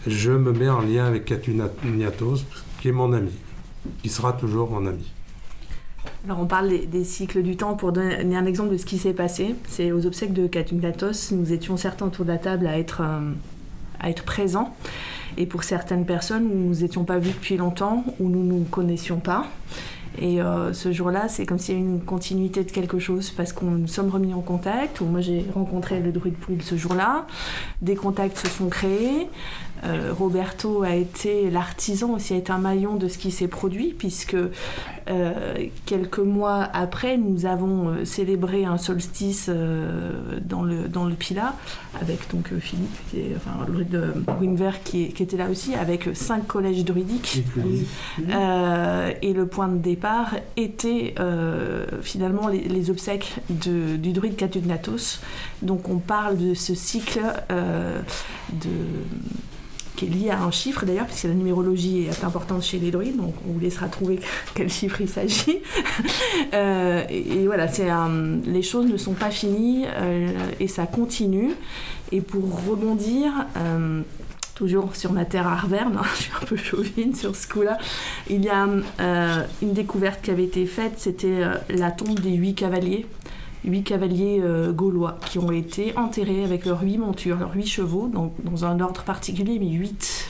je 0.05 0.31
me 0.31 0.51
mets 0.51 0.69
en 0.69 0.81
lien 0.81 1.05
avec 1.05 1.25
Katuniatos, 1.25 2.45
qui 2.79 2.89
est 2.89 2.91
mon 2.91 3.13
ami, 3.13 3.31
qui 4.03 4.09
sera 4.09 4.33
toujours 4.33 4.69
mon 4.69 4.85
ami. 4.85 5.14
Alors 6.25 6.39
on 6.39 6.45
parle 6.45 6.69
des, 6.87 7.03
cycles 7.03 7.41
du 7.41 7.55
temps 7.55 7.75
pour 7.75 7.91
donner 7.91 8.35
un 8.35 8.45
exemple 8.45 8.71
de 8.71 8.77
ce 8.77 8.85
qui 8.85 8.97
s'est 8.97 9.13
passé. 9.13 9.55
C'est 9.67 9.91
aux 9.91 10.05
obsèques 10.05 10.33
de 10.33 10.47
Katungnatos, 10.47 11.31
nous 11.31 11.53
étions 11.53 11.77
certains 11.77 12.07
autour 12.07 12.25
de 12.25 12.31
la 12.31 12.37
table 12.37 12.67
à 12.67 12.77
être, 12.77 13.01
euh, 13.01 13.31
à 13.99 14.09
être 14.09 14.23
présents. 14.23 14.75
Et 15.37 15.45
pour 15.45 15.63
certaines 15.63 16.05
personnes, 16.05 16.47
nous 16.47 16.69
nous 16.69 16.83
étions 16.83 17.03
pas 17.03 17.19
vus 17.19 17.31
depuis 17.31 17.57
longtemps 17.57 18.03
ou 18.19 18.29
nous 18.29 18.43
ne 18.43 18.53
nous 18.53 18.63
connaissions 18.63 19.19
pas. 19.19 19.47
Et 20.17 20.41
euh, 20.41 20.73
ce 20.73 20.91
jour-là, 20.91 21.27
c'est 21.27 21.45
comme 21.45 21.59
s'il 21.59 21.75
y 21.75 21.77
avait 21.77 21.87
une 21.87 22.01
continuité 22.01 22.63
de 22.63 22.71
quelque 22.71 22.99
chose 22.99 23.31
parce 23.31 23.51
qu'on 23.51 23.71
nous 23.71 23.87
sommes 23.87 24.09
remis 24.09 24.33
en 24.33 24.41
contact. 24.41 25.01
Moi, 25.01 25.21
j'ai 25.21 25.45
rencontré 25.53 25.99
le 25.99 26.11
druide 26.11 26.35
Pouille 26.35 26.61
ce 26.61 26.77
jour-là. 26.77 27.27
Des 27.81 27.95
contacts 27.95 28.37
se 28.37 28.47
sont 28.47 28.69
créés. 28.69 29.27
Euh, 29.83 30.13
Roberto 30.17 30.83
a 30.83 30.95
été 30.95 31.49
l'artisan 31.49 32.13
aussi, 32.13 32.33
a 32.33 32.37
été 32.37 32.51
un 32.51 32.57
maillon 32.57 32.95
de 32.95 33.07
ce 33.07 33.17
qui 33.17 33.31
s'est 33.31 33.47
produit, 33.47 33.93
puisque 33.97 34.35
euh, 35.07 35.67
quelques 35.85 36.19
mois 36.19 36.67
après, 36.73 37.17
nous 37.17 37.45
avons 37.45 37.89
euh, 37.89 38.05
célébré 38.05 38.65
un 38.65 38.77
solstice 38.77 39.49
dans, 40.41 40.63
le, 40.63 40.87
dans 40.87 41.05
le 41.05 41.13
Pila, 41.13 41.55
avec 42.01 42.31
donc 42.31 42.51
Philippe, 42.59 42.97
qui 43.11 43.19
est, 43.19 43.35
enfin, 43.35 43.51
le 43.67 43.73
druide 43.73 43.89
de 43.89 44.13
Winver 44.39 44.71
qui, 44.83 45.09
qui, 45.09 45.23
était 45.23 45.37
là 45.37 45.49
aussi, 45.49 45.75
avec 45.75 46.09
cinq 46.13 46.47
collèges 46.47 46.83
druidiques. 46.85 47.43
et 48.17 49.33
le 49.33 49.45
point 49.45 49.67
de 49.67 49.77
départ 49.77 50.35
était 50.57 51.15
finalement 52.01 52.47
les, 52.47 52.89
obsèques 52.89 53.35
de, 53.49 53.97
du 53.97 54.13
druide 54.13 54.35
Catugnatos. 54.35 55.19
Donc 55.61 55.89
on 55.89 55.97
parle 55.97 56.37
de 56.37 56.53
ce 56.53 56.75
cycle 56.75 57.21
de 57.49 58.69
qui 59.95 60.05
est 60.05 60.09
lié 60.09 60.29
à 60.29 60.41
un 60.41 60.51
chiffre 60.51 60.85
d'ailleurs, 60.85 61.05
puisque 61.05 61.25
la 61.25 61.33
numérologie 61.33 62.05
est 62.05 62.23
importante 62.23 62.63
chez 62.63 62.79
les 62.79 62.91
druides, 62.91 63.17
donc 63.17 63.33
on 63.47 63.53
vous 63.53 63.59
laissera 63.59 63.87
trouver 63.87 64.19
quel 64.55 64.69
chiffre 64.69 65.01
il 65.01 65.09
s'agit. 65.09 65.59
Euh, 66.53 67.03
et, 67.09 67.45
voilà, 67.45 67.67
c'est 67.67 67.87
les 68.45 68.61
choses 68.61 68.85
ne 68.85 68.97
sont 68.97 69.13
pas 69.13 69.29
finies 69.29 69.85
euh, 69.87 70.31
et 70.59 70.67
ça 70.67 70.85
continue. 70.85 71.51
Et 72.11 72.21
pour 72.21 72.65
rebondir, 72.67 73.31
euh, 73.57 74.01
toujours 74.53 74.95
sur 74.95 75.11
ma 75.11 75.25
terre 75.25 75.47
arverne, 75.47 75.99
je 76.15 76.23
suis 76.23 76.31
un 76.41 76.45
peu 76.45 76.55
chauvine 76.55 77.13
sur 77.15 77.35
ce 77.35 77.47
coup-là, 77.47 77.77
il 78.29 78.43
y 78.43 78.49
a 78.49 78.67
une 79.61 79.73
découverte 79.73 80.21
qui 80.21 80.31
avait 80.31 80.45
été 80.45 80.65
faite, 80.65 80.93
c'était 80.97 81.41
la 81.69 81.91
tombe 81.91 82.19
des 82.19 82.33
huit 82.33 82.55
cavaliers 82.55 83.05
huit 83.65 83.83
cavaliers 83.83 84.39
euh, 84.41 84.71
gaulois 84.71 85.17
qui 85.25 85.39
ont 85.39 85.51
été 85.51 85.97
enterrés 85.97 86.43
avec 86.43 86.65
leurs 86.65 86.81
huit 86.83 86.97
montures, 86.97 87.37
leurs 87.37 87.55
huit 87.55 87.67
chevaux, 87.67 88.07
donc 88.07 88.33
dans 88.43 88.65
un 88.65 88.79
ordre 88.79 89.03
particulier, 89.03 89.59
mais 89.59 89.69
huit. 89.69 90.29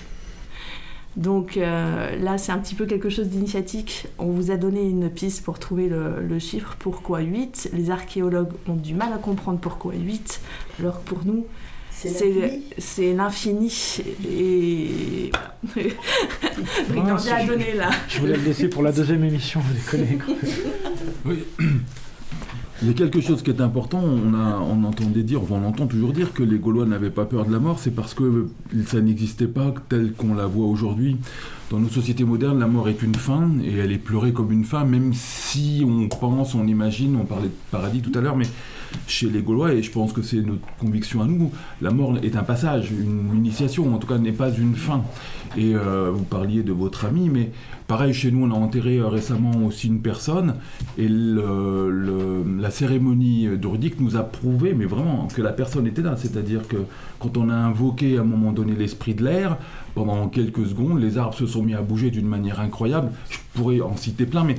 Donc 1.16 1.56
euh, 1.56 2.16
là, 2.18 2.38
c'est 2.38 2.52
un 2.52 2.58
petit 2.58 2.76
peu 2.76 2.86
quelque 2.86 3.10
chose 3.10 3.30
d'initiatique. 3.30 4.08
On 4.18 4.32
vous 4.32 4.52
a 4.52 4.58
donné 4.58 4.82
une 4.82 5.10
piste 5.10 5.44
pour 5.44 5.60
trouver 5.60 5.88
le, 5.88 6.40
chiffre. 6.40 6.76
Pourquoi 6.78 7.22
8 7.22 7.70
Les 7.74 7.90
archéologues 7.90 8.52
ont 8.68 8.76
du 8.76 8.94
mal 8.94 9.14
à 9.14 9.18
comprendre 9.18 9.60
pourquoi 9.60 9.94
8, 9.94 10.42
alors 10.80 11.02
que 11.04 11.10
pour 11.10 11.26
nous, 11.26 11.46
c'est 11.92 13.14
l'infini. 13.14 14.02
Et 14.30 15.32
voilà. 16.90 17.16
a 17.16 17.46
donné 17.46 17.74
là. 17.74 17.90
Je 18.10 18.20
voulais 18.20 18.36
le 18.36 18.44
laisser 18.44 18.68
pour 18.68 18.84
la 18.84 18.92
deuxième 18.92 19.24
émission, 19.24 19.62
vous 19.62 19.74
déconnez. 19.74 20.18
oui. 21.26 21.46
Il 22.82 22.90
y 22.90 22.92
a 22.92 22.94
quelque 22.94 23.22
chose 23.22 23.42
qui 23.42 23.52
est 23.52 23.62
important, 23.62 24.04
on, 24.04 24.34
a, 24.34 24.60
on 24.60 24.84
entendait 24.84 25.24
dire, 25.24 25.40
on 25.50 25.66
entend 25.66 25.88
toujours 25.88 26.12
dire 26.12 26.34
que 26.34 26.44
les 26.44 26.58
Gaulois 26.58 26.86
n'avaient 26.86 27.10
pas 27.10 27.24
peur 27.24 27.46
de 27.46 27.52
la 27.54 27.60
mort, 27.60 27.80
c'est 27.80 27.96
parce 27.96 28.14
que 28.14 28.48
ça 28.86 29.00
n'existait 29.00 29.48
pas 29.48 29.74
tel 29.88 30.12
qu'on 30.12 30.34
la 30.34 30.46
voit 30.46 30.68
aujourd'hui. 30.68 31.16
Dans 31.72 31.80
nos 31.80 31.88
sociétés 31.88 32.26
modernes, 32.26 32.60
la 32.60 32.68
mort 32.68 32.90
est 32.90 33.02
une 33.02 33.16
fin, 33.16 33.50
et 33.64 33.78
elle 33.78 33.94
est 33.94 33.98
pleurée 33.98 34.34
comme 34.34 34.52
une 34.52 34.66
fin, 34.66 34.84
même 34.84 35.14
si 35.14 35.86
on 35.88 36.10
pense, 36.10 36.54
on 36.54 36.68
imagine, 36.68 37.16
on 37.16 37.24
parlait 37.26 37.48
de 37.48 37.54
paradis 37.72 38.02
tout 38.02 38.12
à 38.18 38.22
l'heure, 38.22 38.36
mais 38.36 38.48
chez 39.08 39.30
les 39.30 39.42
Gaulois, 39.42 39.74
et 39.74 39.84
je 39.84 39.92
pense 39.92 40.14
que 40.14 40.22
c'est 40.22 40.42
notre 40.42 40.66
conviction 40.80 41.22
à 41.22 41.26
nous, 41.26 41.52
la 41.82 41.92
mort 41.92 42.18
est 42.24 42.36
un 42.36 42.44
passage, 42.44 42.92
une 42.92 43.36
initiation, 43.36 43.94
en 43.94 43.98
tout 43.98 44.08
cas 44.08 44.18
n'est 44.18 44.32
pas 44.32 44.52
une 44.52 44.76
fin. 44.76 45.04
Et 45.58 45.74
euh, 45.74 46.12
vous 46.14 46.24
parliez 46.24 46.64
de 46.64 46.74
votre 46.74 47.06
ami, 47.06 47.30
mais 47.30 47.52
pareil, 47.88 48.14
chez 48.14 48.30
nous, 48.32 48.46
on 48.46 48.52
a 48.52 48.56
enterré 48.56 48.98
euh, 48.98 49.08
récemment 49.08 49.66
aussi 49.66 49.88
une 49.88 50.02
personne, 50.02 50.56
et 50.98 51.08
la 51.08 52.72
cérémonie 52.72 53.48
druidique 53.58 54.00
nous 54.00 54.18
a 54.18 54.24
prouvé, 54.24 54.74
mais 54.74 54.86
vraiment, 54.86 55.28
que 55.34 55.42
la 55.42 55.54
personne 55.54 55.88
était 55.88 56.02
là. 56.02 56.16
C'est-à-dire 56.18 56.68
que 56.68 56.78
quand 57.20 57.38
on 57.38 57.50
a 57.50 57.56
invoqué 57.56 58.18
à 58.18 58.22
un 58.22 58.26
moment 58.26 58.52
donné 58.52 58.74
l'esprit 58.74 59.14
de 59.14 59.24
l'air, 59.24 59.58
pendant 59.94 60.28
quelques 60.28 60.66
secondes, 60.66 61.00
les 61.00 61.18
arbres 61.18 61.36
se 61.36 61.48
sont 61.48 61.64
mis 61.64 61.74
à 61.74 61.82
bouger 61.82 62.12
d'une 62.12 62.28
manière 62.28 62.60
incroyable. 62.60 63.12
Je 63.30 63.38
pourrais 63.54 63.80
en 63.82 63.96
citer 63.96 64.26
plein, 64.26 64.44
mais 64.44 64.56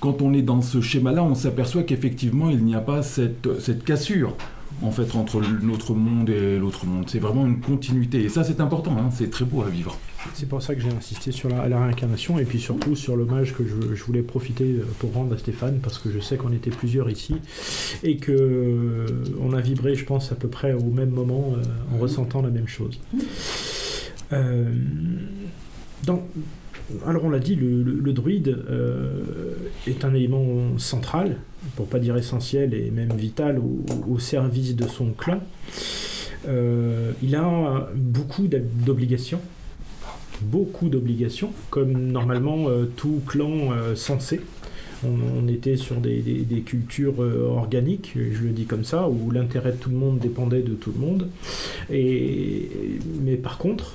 quand 0.00 0.22
on 0.22 0.32
est 0.32 0.42
dans 0.42 0.62
ce 0.62 0.80
schéma-là, 0.80 1.22
on 1.22 1.34
s'aperçoit 1.34 1.82
qu'effectivement, 1.82 2.50
il 2.50 2.64
n'y 2.64 2.74
a 2.74 2.80
pas 2.80 3.02
cette, 3.02 3.60
cette 3.60 3.84
cassure 3.84 4.36
en 4.82 4.90
fait 4.90 5.14
entre 5.14 5.42
notre 5.62 5.94
monde 5.94 6.30
et 6.30 6.58
l'autre 6.58 6.86
monde. 6.86 7.04
C'est 7.08 7.18
vraiment 7.18 7.46
une 7.46 7.60
continuité. 7.60 8.22
Et 8.22 8.28
ça, 8.28 8.44
c'est 8.44 8.60
important, 8.60 8.96
hein. 8.98 9.10
c'est 9.12 9.30
très 9.30 9.44
beau 9.44 9.62
à 9.62 9.68
vivre. 9.68 9.96
C'est 10.34 10.48
pour 10.48 10.62
ça 10.62 10.74
que 10.74 10.80
j'ai 10.80 10.90
insisté 10.90 11.32
sur 11.32 11.48
la, 11.48 11.62
réincarnation 11.62 12.38
et 12.38 12.44
puis 12.44 12.60
surtout 12.60 12.94
sur 12.94 13.16
l'hommage 13.16 13.54
que 13.54 13.64
je, 13.66 14.04
voulais 14.04 14.22
profiter 14.22 14.76
pour 14.98 15.12
rendre 15.12 15.34
à 15.34 15.38
Stéphane 15.38 15.80
parce 15.82 15.98
que 15.98 16.10
je 16.10 16.18
sais 16.20 16.36
qu'on 16.36 16.52
était 16.52 16.70
plusieurs 16.70 17.10
ici 17.10 17.36
et 18.02 18.16
que 18.16 18.32
euh, 18.32 19.06
on 19.40 19.52
a 19.52 19.60
vibré, 19.60 19.94
je 19.94 20.04
pense, 20.04 20.32
à 20.32 20.34
peu 20.34 20.48
près 20.48 20.72
au 20.72 20.90
même 20.90 21.10
moment 21.10 21.54
euh, 21.54 21.94
en 21.94 21.98
ressentant 21.98 22.42
la 22.42 22.50
même 22.50 22.68
chose. 22.68 22.98
Euh, 24.32 24.72
donc, 26.04 26.22
alors 27.06 27.24
on 27.24 27.30
l'a 27.30 27.38
dit, 27.38 27.54
le, 27.54 28.12
druide 28.12 28.48
euh, 28.68 29.22
est 29.86 30.04
un 30.04 30.14
élément 30.14 30.78
central, 30.78 31.36
pour 31.76 31.86
pas 31.86 31.98
dire 31.98 32.16
essentiel 32.16 32.74
et 32.74 32.90
même 32.90 33.12
vital 33.12 33.60
au, 34.08 34.18
service 34.18 34.76
de 34.76 34.86
son 34.86 35.10
clan. 35.10 35.40
Euh, 36.48 37.12
il 37.22 37.36
a 37.36 37.88
beaucoup 37.94 38.48
d'obligations, 38.48 39.40
beaucoup 40.42 40.88
d'obligations, 40.88 41.52
comme 41.70 41.92
normalement 41.92 42.68
euh, 42.68 42.86
tout 42.96 43.20
clan 43.26 43.70
sensé. 43.94 44.40
On, 45.02 45.48
était 45.48 45.78
sur 45.78 45.96
des, 45.96 46.62
cultures 46.66 47.20
organiques, 47.20 48.12
je 48.16 48.42
le 48.42 48.50
dis 48.50 48.66
comme 48.66 48.84
ça, 48.84 49.08
où 49.08 49.30
l'intérêt 49.30 49.72
de 49.72 49.78
tout 49.78 49.88
le 49.88 49.96
monde 49.96 50.18
dépendait 50.18 50.60
de 50.60 50.74
tout 50.74 50.92
le 50.92 51.00
monde. 51.00 51.28
mais 51.88 53.36
par 53.36 53.56
contre, 53.56 53.94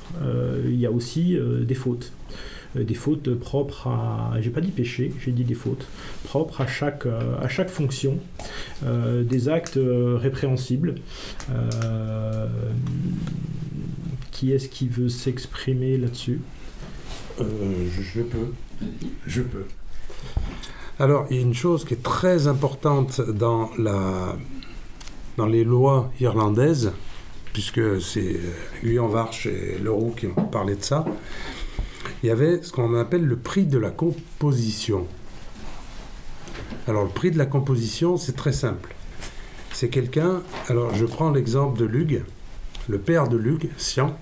il 0.65 0.79
y 0.79 0.87
a 0.87 0.91
aussi 0.91 1.37
des 1.61 1.75
fautes. 1.75 2.11
Euh, 2.75 2.83
des 2.83 2.93
fautes 2.93 3.33
propres 3.35 3.87
à, 3.87 4.33
j'ai 4.39 4.49
pas 4.49 4.61
dit 4.61 4.71
péché, 4.71 5.13
j'ai 5.23 5.31
dit 5.31 5.43
des 5.43 5.53
fautes, 5.53 5.87
propres 6.23 6.61
à 6.61 6.67
chaque, 6.67 7.05
euh, 7.05 7.37
à 7.41 7.47
chaque 7.47 7.69
fonction, 7.69 8.19
euh, 8.85 9.23
des 9.23 9.49
actes 9.49 9.79
répréhensibles. 9.79 10.95
qui 14.31 14.51
est-ce 14.51 14.67
qui 14.67 14.89
veut 14.89 15.09
s'exprimer 15.09 15.97
là-dessus? 15.97 16.41
Je, 17.39 18.21
peux. 18.21 18.51
Je 19.25 19.41
peux. 19.41 19.65
Alors, 20.99 21.25
il 21.29 21.37
y 21.37 21.39
a 21.39 21.41
une 21.41 21.53
chose 21.53 21.85
qui 21.85 21.93
est 21.93 22.03
très 22.03 22.47
importante 22.47 23.21
dans, 23.21 23.69
la, 23.77 24.35
dans 25.37 25.45
les 25.45 25.63
lois 25.63 26.11
irlandaises, 26.19 26.91
puisque 27.53 28.01
c'est 28.01 28.39
Guyon 28.83 29.07
Varche 29.07 29.45
et 29.45 29.77
Leroux 29.81 30.13
qui 30.17 30.27
ont 30.27 30.45
parlé 30.45 30.75
de 30.75 30.83
ça, 30.83 31.05
il 32.25 32.29
y 32.29 32.31
avait 32.31 32.63
ce 32.63 32.71
qu'on 32.71 32.95
appelle 32.95 33.23
le 33.23 33.35
prix 33.35 33.65
de 33.65 33.77
la 33.77 33.91
composition. 33.91 35.05
Alors 36.87 37.03
le 37.03 37.09
prix 37.09 37.29
de 37.29 37.37
la 37.37 37.45
composition, 37.45 38.17
c'est 38.17 38.35
très 38.35 38.51
simple. 38.51 38.95
C'est 39.73 39.89
quelqu'un, 39.89 40.41
alors 40.67 40.95
je 40.95 41.05
prends 41.05 41.29
l'exemple 41.29 41.77
de 41.77 41.85
Lug, 41.85 42.23
le 42.89 42.97
père 42.97 43.27
de 43.27 43.37
Lug, 43.37 43.69
Sian, 43.77 44.17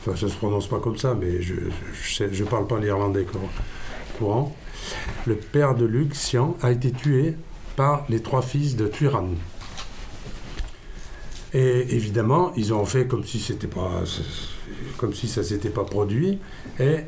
enfin 0.00 0.14
ça 0.14 0.28
se 0.28 0.36
prononce 0.36 0.68
pas 0.68 0.78
comme 0.78 0.96
ça, 0.96 1.16
mais 1.20 1.42
je 1.42 1.54
ne 2.22 2.44
parle 2.44 2.68
pas 2.68 2.78
l'irlandais 2.78 3.26
courant. 4.16 4.54
Le 5.26 5.34
père 5.34 5.74
de 5.74 5.86
Lug, 5.86 6.14
Sian, 6.14 6.56
a 6.62 6.70
été 6.70 6.92
tué 6.92 7.34
par 7.74 8.06
les 8.10 8.22
trois 8.22 8.42
fils 8.42 8.76
de 8.76 8.86
Tuiran. 8.86 9.30
Et 11.52 11.96
évidemment, 11.96 12.52
ils 12.56 12.72
ont 12.72 12.84
fait 12.84 13.08
comme 13.08 13.24
si 13.24 13.40
c'était 13.40 13.66
pas, 13.66 14.04
comme 14.98 15.14
si 15.14 15.26
ça 15.26 15.42
s'était 15.42 15.70
pas 15.70 15.84
produit. 15.84 16.38
Et 16.78 16.98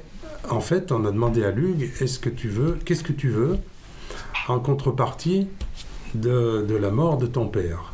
en 0.51 0.61
fait, 0.61 0.93
on 0.93 1.05
a 1.05 1.11
demandé 1.11 1.45
à 1.45 1.51
Lug, 1.51 1.91
est-ce 2.01 2.19
que 2.19 2.31
tu 2.31 2.49
veux, 2.49 2.79
qu'est-ce 2.85 3.03
que 3.03 3.13
tu 3.13 3.29
veux 3.29 3.59
en 4.49 4.61
contrepartie 4.61 5.49
de, 6.15 6.65
la 6.81 6.91
mort 6.91 7.19
de 7.19 7.27
ton 7.27 7.47
père? 7.47 7.93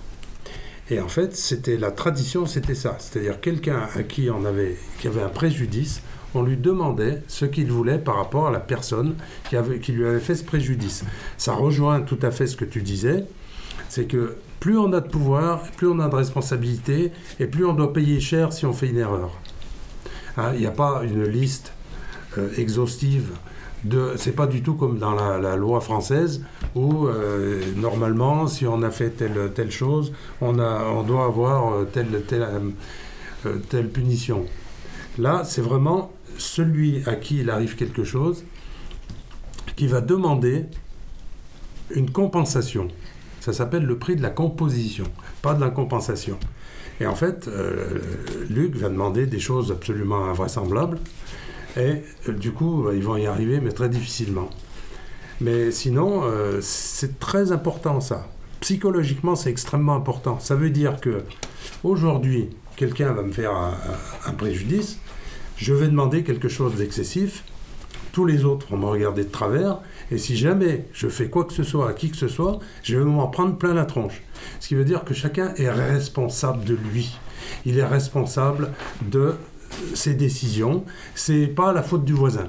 Et 0.91 1.01
en 1.01 1.09
fait, 1.09 1.35
c'était 1.35 1.77
la 1.77 1.91
tradition, 1.91 2.47
c'était 2.47 2.75
ça. 2.75 2.97
C'est-à-dire 2.99 3.41
quelqu'un 3.41 3.89
à 3.95 4.03
qui 4.03 4.29
on 4.31 4.45
avait, 4.45 4.77
un 5.05 5.29
préjudice, 5.29 6.03
on 6.35 6.43
lui 6.43 6.57
demandait 6.57 7.23
ce 7.29 7.45
qu'il 7.45 7.71
voulait 7.71 7.99
par 7.99 8.17
rapport 8.17 8.49
à 8.49 8.51
la 8.51 8.61
personne 8.61 9.15
qui, 9.49 9.93
lui 9.93 10.07
avait 10.07 10.21
fait 10.21 10.35
ce 10.35 10.45
préjudice. 10.45 11.05
Ça 11.39 11.55
rejoint 11.55 12.01
tout 12.01 12.19
à 12.23 12.31
fait 12.31 12.47
ce 12.47 12.57
que 12.57 12.65
tu 12.65 12.83
disais, 12.83 13.25
c'est 13.89 14.05
que 14.05 14.37
plus 14.61 14.79
on 14.79 14.93
a 14.93 15.01
de 15.01 15.09
pouvoir, 15.09 15.63
plus 15.77 15.89
on 15.89 15.99
a 15.99 16.09
de 16.09 16.15
responsabilité, 16.15 17.13
et 17.41 17.47
plus 17.47 17.65
on 17.65 17.73
doit 17.75 17.93
payer 17.93 18.21
cher 18.21 18.53
si 18.53 18.67
on 18.67 18.73
fait 18.73 18.89
une 18.89 18.99
erreur. 18.99 19.39
Hein, 20.37 20.53
il 20.55 20.61
n'y 20.61 20.67
a 20.67 20.71
pas 20.71 21.03
une 21.05 21.25
liste 21.25 21.73
exhaustive. 22.57 23.31
De, 23.85 24.13
c'est 24.17 24.33
pas 24.33 24.47
du 24.47 24.63
tout 24.63 24.75
comme 24.75 24.99
dans 24.99 25.13
la, 25.13 25.57
loi 25.57 25.81
française 25.81 26.45
où 26.77 27.09
euh, 27.09 27.61
normalement 27.75 28.47
si 28.47 28.65
on 28.65 28.81
a 28.83 28.93
fait 28.93 29.11
telle 29.11 29.51
telle 29.57 29.73
chose 29.73 30.13
on 30.41 30.61
a 30.61 30.85
on 30.85 31.03
doit 31.03 31.25
avoir 31.25 31.73
euh, 31.73 31.85
telle 31.93 32.23
telle 32.29 32.47
telle 33.69 33.89
punition. 33.89 34.45
Là 35.19 35.43
c'est 35.45 35.63
vraiment 35.63 36.13
celui 36.39 37.03
à 37.09 37.17
qui 37.17 37.41
il 37.41 37.51
arrive 37.51 37.75
quelque 37.75 38.05
chose 38.05 38.45
qui 39.75 39.89
va 39.89 40.01
demander 40.01 40.67
une 41.91 42.11
compensation. 42.11 42.89
Ça 43.41 43.53
s'appelle 43.53 43.85
le 43.85 43.99
prix 43.99 44.15
de 44.15 44.23
la 44.23 44.31
composition, 44.31 45.07
pas 45.43 45.55
de 45.55 45.61
la 45.61 45.71
compensation. 45.71 46.39
Et 47.01 47.07
en 47.07 47.15
fait, 47.17 47.49
euh, 47.49 47.99
Luc 48.49 48.77
va 48.77 48.89
demander 48.89 49.27
des 49.27 49.41
choses 49.41 49.73
absolument 49.73 50.27
invraisemblables. 50.27 50.99
Et 51.77 52.03
euh, 52.29 52.33
du 52.33 52.53
coup, 52.53 52.91
ils 52.93 53.03
vont 53.03 53.17
y 53.17 53.27
arriver, 53.27 53.61
mais 53.61 53.73
très 53.73 53.89
difficilement. 53.89 54.49
Mais 55.41 55.73
sinon, 55.73 56.23
c'est 56.61 57.19
très 57.19 57.51
important 57.51 58.01
ça. 58.01 58.29
Psychologiquement, 58.61 59.35
c'est 59.35 59.51
extrêmement 59.51 59.97
important. 59.97 60.39
Ça 60.39 60.55
veut 60.55 60.71
dire 60.71 61.01
que 61.01 61.25
aujourd'hui, 61.83 62.51
quelqu'un 62.77 63.13
va 63.13 63.23
me 63.23 63.33
faire 63.33 63.53
un 63.53 64.33
préjudice, 64.35 65.01
je 65.57 65.75
vais 65.75 65.89
demander 65.89 66.23
quelque 66.23 66.49
chose 66.49 66.77
d'excessif, 66.77 67.43
tous 68.13 68.27
les 68.27 68.45
autres 68.45 68.69
vont 68.71 68.77
me 68.77 68.87
regarder 68.87 69.25
de 69.25 69.31
travers, 69.31 69.79
et 70.11 70.19
si 70.19 70.37
jamais 70.37 70.87
je 70.93 71.09
fais 71.09 71.29
quoi 71.29 71.45
que 71.45 71.53
ce 71.53 71.63
soit 71.63 71.89
à 71.89 71.93
qui 71.95 72.11
que 72.11 72.17
ce 72.17 72.29
soit, 72.29 72.59
je 72.83 72.99
vais 72.99 73.05
m'en 73.05 73.29
prendre 73.29 73.57
plein 73.57 73.73
la 73.73 73.87
tronche. 73.87 74.23
Ce 74.61 74.69
qui 74.69 74.75
veut 74.75 74.85
dire 74.85 75.05
que 75.05 75.15
chacun 75.15 75.55
est 75.57 75.71
responsable 75.71 76.65
de 76.65 76.75
lui. 76.75 77.19
Il 77.65 77.79
est 77.79 77.85
responsable 77.85 78.71
de 79.03 79.35
ses 79.95 80.15
décisions. 80.15 80.85
C'est 81.15 81.47
pas 81.47 81.73
la 81.73 81.83
faute 81.83 82.05
du 82.05 82.13
voisin. 82.13 82.49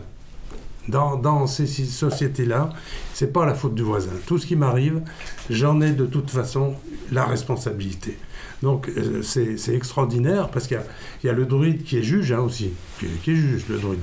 Dans, 0.89 1.15
dans 1.15 1.47
ces 1.47 1.65
sociétés-là, 1.65 2.69
c'est 3.14 3.31
pas 3.31 3.45
la 3.45 3.53
faute 3.53 3.73
du 3.73 3.84
voisin. 3.84 4.11
Tout 4.26 4.38
ce 4.38 4.45
qui 4.45 4.57
m'arrive, 4.57 5.01
j'en 5.49 5.80
ai 5.80 5.91
de 5.91 6.05
toute 6.05 6.30
façon 6.30 6.73
la 7.11 7.26
responsabilité. 7.26 8.18
Donc 8.64 8.89
euh, 8.89 9.22
c'est 9.22 9.76
extraordinaire 9.76 10.49
parce 10.49 10.68
qu'il 10.68 10.80
y, 11.23 11.30
a 11.30 11.34
le 11.34 11.45
druide 11.45 11.84
qui 11.84 11.97
est 11.97 12.03
juge 12.03 12.31
hein, 12.31 12.39
aussi, 12.39 12.72
qui, 12.97 13.31
est 13.31 13.35
juge 13.35 13.65
le 13.68 13.77
druide. 13.77 13.99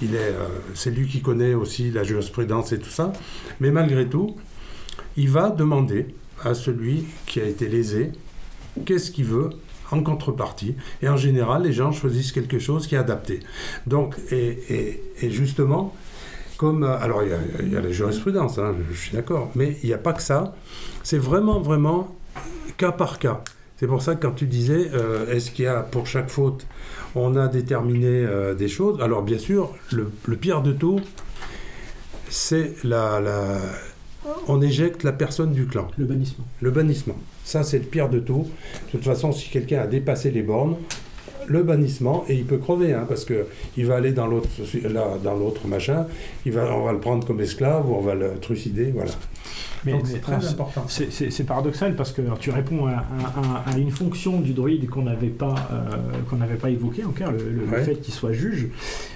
Il 0.00 0.14
est, 0.14 0.18
euh, 0.18 0.46
c'est 0.74 0.92
lui 0.92 1.08
qui 1.08 1.20
connaît 1.20 1.54
aussi 1.54 1.90
la 1.90 2.04
jurisprudence 2.04 2.72
et 2.72 2.78
tout 2.78 2.90
ça. 2.90 3.12
Mais 3.58 3.72
malgré 3.72 4.08
tout, 4.08 4.36
il 5.16 5.30
va 5.30 5.50
demander 5.50 6.14
à 6.44 6.54
celui 6.54 7.06
qui 7.26 7.40
a 7.40 7.44
été 7.44 7.68
lésé 7.68 8.12
qu'est-ce 8.84 9.10
qu'il 9.10 9.24
veut 9.24 9.50
en 9.90 10.02
contrepartie. 10.02 10.76
Et 11.02 11.08
en 11.08 11.16
général, 11.16 11.62
les 11.62 11.72
gens 11.72 11.92
choisissent 11.92 12.32
quelque 12.32 12.58
chose 12.58 12.86
qui 12.86 12.94
est 12.94 12.98
adapté. 12.98 13.40
Donc, 13.86 14.16
et, 14.30 15.00
justement, 15.22 15.94
comme. 16.56 16.84
Alors, 16.84 17.22
il 17.22 17.72
y 17.72 17.76
a, 17.76 17.80
la 17.80 17.92
jurisprudence, 17.92 18.58
hein, 18.58 18.74
je 18.90 18.96
suis 18.96 19.12
d'accord, 19.12 19.50
mais 19.54 19.76
il 19.82 19.86
n'y 19.86 19.94
a 19.94 19.98
pas 19.98 20.12
que 20.12 20.22
ça. 20.22 20.54
C'est 21.02 21.18
vraiment, 21.18 21.60
vraiment 21.60 22.14
cas 22.76 22.92
par 22.92 23.18
cas. 23.18 23.42
C'est 23.76 23.86
pour 23.86 24.02
ça 24.02 24.14
que 24.14 24.22
quand 24.22 24.32
tu 24.32 24.46
disais, 24.46 24.90
euh, 24.94 25.32
est-ce 25.32 25.50
qu'il 25.50 25.64
y 25.64 25.68
a 25.68 25.80
pour 25.80 26.06
chaque 26.06 26.28
faute, 26.28 26.66
on 27.14 27.36
a 27.36 27.48
déterminé 27.48 28.06
euh, 28.06 28.54
des 28.54 28.68
choses. 28.68 29.00
Alors 29.00 29.22
bien 29.22 29.38
sûr, 29.38 29.74
le, 29.92 30.36
pire 30.36 30.62
de 30.62 30.72
tout, 30.72 31.00
c'est 32.28 32.74
la, 32.84 33.20
on 34.48 34.60
éjecte 34.62 35.02
la 35.02 35.12
personne 35.12 35.52
du 35.52 35.66
clan. 35.66 35.88
Le 35.98 36.04
bannissement. 36.04 36.44
Le 36.60 36.70
bannissement. 36.70 37.16
Ça, 37.44 37.62
c'est 37.62 37.78
le 37.78 37.84
pire 37.84 38.08
de 38.08 38.18
tout. 38.18 38.46
De 38.86 38.90
toute 38.92 39.04
façon, 39.04 39.32
si 39.32 39.50
quelqu'un 39.50 39.80
a 39.80 39.86
dépassé 39.86 40.30
les 40.30 40.42
bornes, 40.42 40.76
le 41.46 41.62
bannissement 41.62 42.24
et 42.28 42.34
il 42.36 42.44
peut 42.44 42.56
crever 42.56 42.94
hein, 42.94 43.04
parce 43.06 43.26
que 43.26 43.46
il 43.76 43.84
va 43.84 43.96
aller 43.96 44.12
dans 44.12 44.26
l'autre 44.26 44.48
dans 45.22 45.34
l'autre 45.34 45.66
machin 45.66 46.06
il 46.46 46.52
va 46.52 46.74
on 46.74 46.84
va 46.84 46.92
le 46.92 47.00
prendre 47.00 47.26
comme 47.26 47.38
esclave 47.40 47.86
ou 47.90 47.94
on 47.94 48.00
va 48.00 48.14
le 48.14 48.38
trucider 48.40 48.92
voilà 48.94 49.12
mais 49.84 50.00
c'est 50.04 50.20
très 50.20 50.46
important. 50.46 50.86
C'est 50.88 51.44
paradoxal 51.46 51.94
parce 51.94 52.12
que 52.12 52.22
tu 52.40 52.50
réponds 52.50 52.86
à, 52.86 53.76
une 53.76 53.90
fonction 53.90 54.40
du 54.40 54.52
druide 54.52 54.88
qu'on 54.88 55.02
n'avait 55.02 55.28
pas, 55.28 55.54
euh, 55.72 55.96
qu'on 56.28 56.36
n'avait 56.36 56.56
pas 56.56 56.70
évoquée 56.70 57.04
encore, 57.04 57.32
le, 57.32 57.50
le, 57.50 57.82
fait 57.82 57.96
qu'il 57.96 58.14
soit 58.14 58.32
juge. 58.32 58.68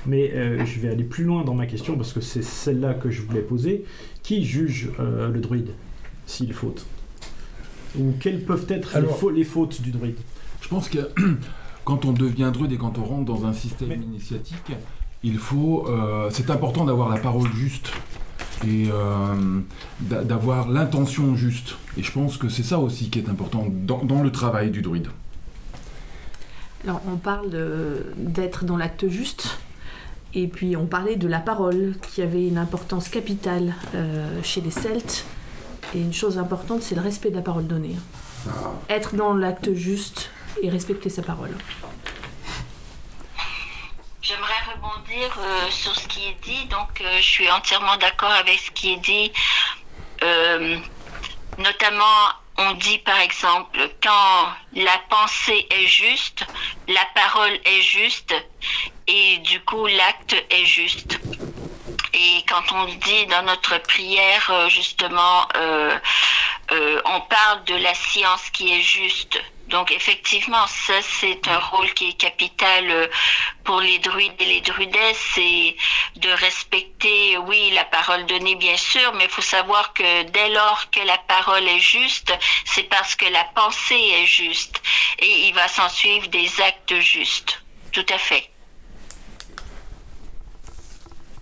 Mais 0.07 0.31
euh, 0.35 0.65
je 0.65 0.81
vais 0.81 0.89
aller 0.89 1.05
plus 1.05 1.25
loin 1.25 1.45
dans 1.45 1.55
ma 1.55 1.67
question 1.67 1.97
parce 1.97 2.13
que 2.13 2.21
c'est 2.21 2.45
celle-là 2.45 2.95
que 2.95 3.11
je 3.11 3.23
voulais 3.23 3.41
poser. 3.41 3.85
Qui 4.29 4.45
juge 4.45 4.91
euh, 5.01 5.31
le 5.31 5.41
druide 5.41 5.71
s'il 6.27 6.53
faute? 6.53 6.85
Ou 7.99 8.13
quelles 8.21 8.45
peuvent 8.45 8.67
être 8.69 8.99
les, 9.31 9.45
fautes 9.45 9.81
du 9.81 9.91
druide? 9.91 10.19
Je 10.61 10.69
pense 10.69 10.91
que 10.91 10.99
quand 11.87 12.05
on 12.05 12.13
devient 12.13 12.51
druide 12.53 12.73
et 12.73 12.77
quand 12.77 12.99
on 12.99 13.05
rentre 13.05 13.25
dans 13.25 13.47
un 13.47 13.55
système 13.55 14.03
initiatique, 14.03 14.73
il 15.23 15.39
faut, 15.39 15.89
c'est 16.31 16.51
important 16.51 16.85
d'avoir 16.85 17.09
la 17.09 17.17
parole 17.17 17.51
juste 17.55 17.91
et 18.67 18.91
euh, 18.93 19.61
d'avoir 20.01 20.69
l'intention 20.69 21.35
juste. 21.35 21.77
Et 21.97 22.03
je 22.03 22.13
pense 22.13 22.37
que 22.37 22.51
c'est 22.51 22.63
ça 22.63 22.79
aussi 22.79 23.09
qui 23.09 23.19
est 23.19 23.31
important 23.31 23.67
dans, 23.71 24.23
le 24.23 24.31
travail 24.31 24.71
du 24.71 24.83
druide. 24.83 25.09
Alors 26.85 27.01
on 27.11 27.17
parle 27.17 27.51
d'être 28.19 28.67
dans 28.67 28.77
l'acte 28.77 29.09
juste, 29.09 29.59
et 30.35 30.47
puis 30.47 30.77
on 30.77 30.87
parlait 30.87 31.17
de 31.17 31.29
la 31.29 31.41
parole 31.41 31.95
qui 32.03 32.23
avait 32.23 32.47
une 32.47 32.59
importance 32.59 33.09
capitale 33.09 33.75
euh, 33.95 34.43
chez 34.43 34.61
les 34.61 34.71
Celtes. 34.71 35.25
Et 35.95 36.01
une 36.01 36.13
chose 36.13 36.39
importante, 36.39 36.83
c'est 36.83 36.95
le 36.95 37.01
respect 37.01 37.31
de 37.31 37.37
la 37.37 37.43
parole 37.43 37.67
donnée. 37.67 37.97
Ah. 38.47 38.73
Être 38.91 39.15
dans 39.15 39.33
l'acte 39.35 39.73
juste 39.75 40.31
et 40.63 40.69
respecter 40.69 41.09
sa 41.09 41.23
parole. 41.23 41.55
J'aimerais 44.21 44.61
rebondir 44.75 45.39
euh, 45.39 45.71
sur 45.71 45.95
ce 45.95 46.07
qui 46.07 46.29
est 46.29 46.37
dit. 46.43 46.67
Donc, 46.67 47.01
euh, 47.01 47.17
je 47.17 47.23
suis 47.23 47.51
entièrement 47.51 47.97
d'accord 47.97 48.31
avec 48.31 48.59
ce 48.59 48.71
qui 48.73 48.93
est 48.93 48.99
dit. 48.99 49.33
Euh, 50.23 50.79
notamment, 51.57 52.29
on 52.59 52.73
dit 52.73 52.99
par 52.99 53.19
exemple, 53.21 53.79
quand 54.03 54.49
la 54.75 55.01
pensée 55.09 55.67
est 55.71 55.87
juste, 55.87 56.45
la 56.89 57.07
parole 57.15 57.59
est 57.65 57.81
juste, 57.81 58.35
et 59.09 59.39
du 59.39 59.61
coup, 59.65 59.87
l'acte 59.87 60.37
est 60.51 60.65
juste. 60.65 61.19
Et 62.15 62.45
quand 62.49 62.73
on 62.73 62.85
dit 62.85 63.27
dans 63.27 63.43
notre 63.43 63.79
prière, 63.79 64.69
justement, 64.69 65.49
on 66.71 67.21
parle 67.23 67.65
de 67.65 67.75
la 67.77 67.95
science 67.95 68.51
qui 68.51 68.73
est 68.73 68.83
juste. 68.83 69.41
Donc 69.69 69.93
effectivement, 69.93 70.67
ça 70.67 70.95
c'est 71.03 71.47
un 71.47 71.59
rôle 71.59 71.93
qui 71.93 72.09
est 72.09 72.13
capital 72.15 72.91
euh, 72.91 73.07
pour 73.65 73.81
les 73.81 73.99
druides 73.99 74.41
et 74.41 74.47
les 74.47 74.61
druidesses, 74.63 75.23
c'est 75.35 75.77
de 76.17 76.31
respecter, 76.31 77.37
oui, 77.37 77.71
la 77.75 77.85
parole 77.85 78.25
donnée 78.25 78.55
bien 78.55 78.77
sûr, 78.79 79.13
mais 79.15 79.25
il 79.25 79.31
faut 79.31 79.43
savoir 79.43 79.93
que 79.93 80.23
dès 80.23 80.49
lors 80.49 80.91
que 80.91 81.01
la 81.01 81.19
parole 81.19 81.69
est 81.69 81.81
juste, 81.81 82.33
c'est 82.65 82.85
parce 82.85 83.15
que 83.15 83.27
la 83.27 83.45
pensée 83.45 84.01
est 84.23 84.27
juste 84.27 84.81
et 85.19 85.49
il 85.49 85.55
va 85.55 85.69
s'en 85.69 85.91
suivre 85.91 86.29
des 86.29 86.61
actes 86.63 86.99
justes. 87.01 87.63
Tout 87.93 88.07
à 88.09 88.19
fait. 88.19 88.51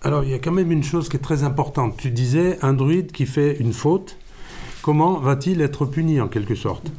Alors 0.03 0.23
il 0.23 0.29
y 0.29 0.33
a 0.33 0.39
quand 0.39 0.51
même 0.51 0.71
une 0.71 0.83
chose 0.83 1.09
qui 1.09 1.17
est 1.17 1.21
très 1.21 1.43
importante. 1.43 1.97
Tu 1.97 2.09
disais 2.11 2.57
un 2.61 2.73
druide 2.73 3.11
qui 3.11 3.25
fait 3.25 3.57
une 3.57 3.73
faute 3.73 4.17
comment 4.87 5.19
va-t-il 5.19 5.61
être 5.61 5.85
puni 5.85 6.21
en 6.21 6.29
quelque 6.29 6.55
sorte? 6.55 6.89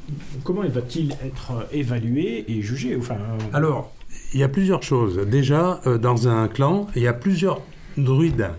Comment 0.45 0.61
va-t-il 0.61 1.12
être 1.25 1.66
évalué 1.73 2.45
et 2.47 2.61
jugé? 2.61 2.95
Enfin, 2.99 3.15
euh, 3.15 3.57
Alors, 3.57 3.91
il 4.35 4.41
y 4.41 4.43
a 4.43 4.49
plusieurs 4.49 4.83
choses. 4.83 5.16
Déjà, 5.27 5.81
euh, 5.87 5.97
dans 5.97 6.29
un 6.29 6.49
clan, 6.49 6.87
il 6.95 7.01
y 7.01 7.07
a 7.07 7.15
plusieurs 7.15 7.62
druides. 7.97 8.51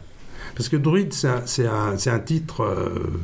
Parce 0.55 0.67
que 0.67 0.77
druide, 0.77 1.13
c'est 1.13 1.67
un, 1.67 2.19
titre 2.25 2.63
euh, 2.63 3.19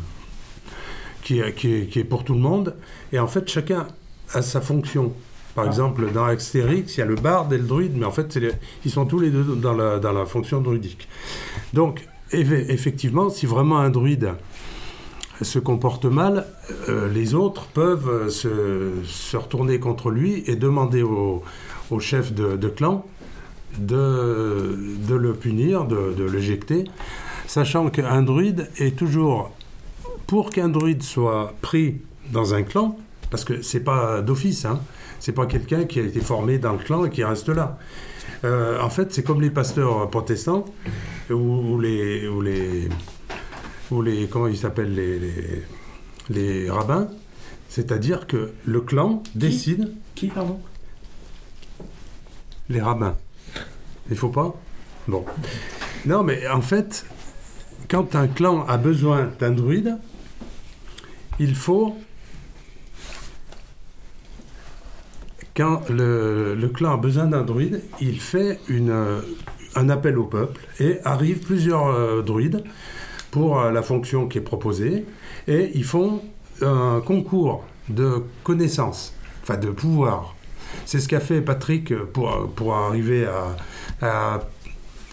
qui, 1.23 1.39
est 1.39 2.03
pour 2.07 2.23
tout 2.23 2.35
le 2.35 2.39
monde. 2.39 2.75
Et 3.11 3.17
en 3.17 3.25
fait, 3.25 3.49
chacun 3.49 3.87
a 4.31 4.43
sa 4.43 4.61
fonction. 4.61 5.11
Par 5.55 5.63
ah. 5.63 5.67
exemple, 5.67 6.11
dans 6.11 6.29
Extérix, 6.29 6.95
il 6.95 6.99
y 6.99 7.03
a 7.03 7.05
le 7.05 7.15
barde 7.15 7.51
et 7.53 7.57
le 7.57 7.63
druide, 7.63 7.93
mais 7.97 8.05
en 8.05 8.11
fait, 8.11 8.37
ils 8.83 8.91
sont 8.91 9.05
tous 9.05 9.19
les 9.19 9.29
deux 9.29 9.55
dans 9.55 9.73
la, 9.73 9.99
dans 9.99 10.11
la 10.11 10.25
fonction 10.25 10.61
druidique. 10.61 11.07
Donc, 11.73 12.05
effectivement, 12.31 13.29
si 13.29 13.45
vraiment 13.45 13.79
un 13.79 13.89
druide 13.89 14.33
se 15.41 15.59
comporte 15.59 16.05
mal, 16.05 16.45
euh, 16.89 17.09
les 17.11 17.33
autres 17.33 17.65
peuvent 17.67 18.09
euh, 18.09 19.03
se, 19.03 19.37
retourner 19.37 19.79
contre 19.79 20.09
lui 20.09 20.43
et 20.47 20.55
demander 20.55 21.03
au, 21.03 21.43
chef 21.99 22.33
de, 22.33 22.67
clan 22.67 23.05
de, 23.77 24.75
le 25.09 25.33
punir, 25.33 25.85
de, 25.85 26.13
de 26.13 26.23
l'éjecter, 26.23 26.85
sachant 27.47 27.89
qu'un 27.89 28.21
druide 28.23 28.69
est 28.77 28.97
toujours, 28.97 29.51
pour 30.27 30.49
qu'un 30.49 30.69
druide 30.69 31.03
soit 31.03 31.53
pris 31.61 32.01
dans 32.31 32.53
un 32.53 32.63
clan, 32.63 32.97
parce 33.29 33.45
que 33.45 33.61
c'est 33.61 33.81
pas 33.81 34.21
d'office, 34.21 34.65
hein, 34.65 34.79
c'est 35.25 35.31
pas 35.31 35.47
quelqu'un 35.47 35.85
qui 35.85 35.99
a 35.99 36.03
été 36.03 36.19
formé 36.19 36.59
dans 36.59 36.73
le 36.73 36.77
clan 36.77 37.03
et 37.03 37.09
qui 37.09 37.23
reste 37.23 37.49
là. 37.49 37.79
Euh, 38.43 38.79
en 38.79 38.91
fait, 38.91 39.11
c'est 39.11 39.23
comme 39.23 39.41
les 39.41 39.49
pasteurs 39.49 40.07
protestants 40.11 40.65
ou 41.31 41.79
les, 41.79 42.27
ou 42.27 42.41
les 42.41 42.87
ou 43.89 44.03
les 44.03 44.27
comment 44.27 44.45
ils 44.45 44.57
s'appellent 44.57 44.93
les, 44.93 45.63
les, 46.29 46.69
rabbins, 46.69 47.07
c'est-à-dire 47.69 48.27
que 48.27 48.51
le 48.65 48.81
clan 48.81 49.23
décide. 49.33 49.95
Qui, 50.13 50.27
pardon 50.27 50.59
Les 52.69 52.79
rabbins. 52.79 53.15
Il 54.11 54.17
faut 54.17 54.29
pas 54.29 54.53
Bon. 55.07 55.25
Non, 56.05 56.21
mais 56.21 56.47
en 56.47 56.61
fait, 56.61 57.03
quand 57.89 58.15
un 58.15 58.27
clan 58.27 58.63
a 58.67 58.77
besoin 58.77 59.31
d'un 59.39 59.51
druide, 59.51 59.97
il 61.39 61.55
faut. 61.55 61.97
Quand 65.55 65.89
le, 65.89 66.69
clan 66.73 66.93
a 66.93 66.97
besoin 66.97 67.27
d'un 67.27 67.43
druide, 67.43 67.81
il 68.01 68.19
fait 68.19 68.59
une, 68.67 69.21
un 69.75 69.89
appel 69.89 70.17
au 70.17 70.25
peuple 70.25 70.61
et 70.79 70.99
arrivent 71.05 71.39
plusieurs 71.39 71.87
euh, 71.87 72.21
druides 72.21 72.63
pour 73.31 73.59
euh, 73.59 73.71
la 73.71 73.81
fonction 73.81 74.27
qui 74.27 74.37
est 74.37 74.41
proposée 74.41 75.05
et 75.47 75.71
ils 75.75 75.83
font 75.83 76.21
un 76.61 77.01
concours 77.05 77.63
de 77.89 78.23
connaissances, 78.43 79.13
enfin 79.43 79.57
de 79.57 79.69
pouvoir, 79.69 80.35
C'est 80.85 80.99
ce 80.99 81.07
qu'a 81.07 81.19
fait 81.19 81.41
Patrick 81.41 81.95
pour, 82.13 82.49
pour 82.55 82.75
arriver 82.75 83.27
à, 84.01 84.39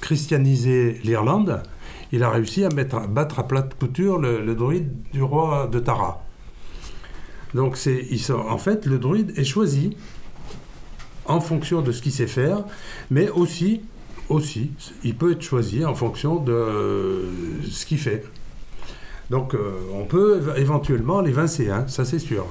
christianiser 0.00 1.00
l'Irlande. 1.04 1.62
Il 2.10 2.24
a 2.24 2.30
réussi 2.30 2.64
à, 2.64 2.68
mettre, 2.70 2.96
à 2.96 3.06
battre 3.06 3.38
à 3.38 3.46
plate 3.46 3.74
couture 3.78 4.18
le, 4.18 4.54
druide 4.54 4.90
du 5.12 5.22
roi 5.22 5.68
de 5.70 5.78
Tara. 5.78 6.24
Donc 7.54 7.76
c'est, 7.76 8.04
en 8.30 8.58
fait, 8.58 8.86
le 8.86 8.98
druide 8.98 9.32
est 9.36 9.44
choisi 9.44 9.96
en 11.26 11.40
fonction 11.40 11.82
de 11.82 11.92
ce 11.92 12.02
qu'il 12.02 12.12
sait 12.12 12.26
faire, 12.26 12.64
mais 13.10 13.28
aussi, 13.28 13.82
aussi, 14.28 14.70
il 15.04 15.14
peut 15.14 15.32
être 15.32 15.42
choisi 15.42 15.84
en 15.84 15.94
fonction 15.94 16.36
de 16.36 17.28
ce 17.70 17.86
qu'il 17.86 17.98
fait. 17.98 18.24
Donc 19.30 19.54
euh, 19.54 19.80
on 19.94 20.04
peut 20.04 20.42
éventuellement 20.56 21.22
l'évincer, 21.22 21.70
hein, 21.70 21.86
ça 21.88 22.04
c'est 22.04 22.18
sûr. 22.18 22.46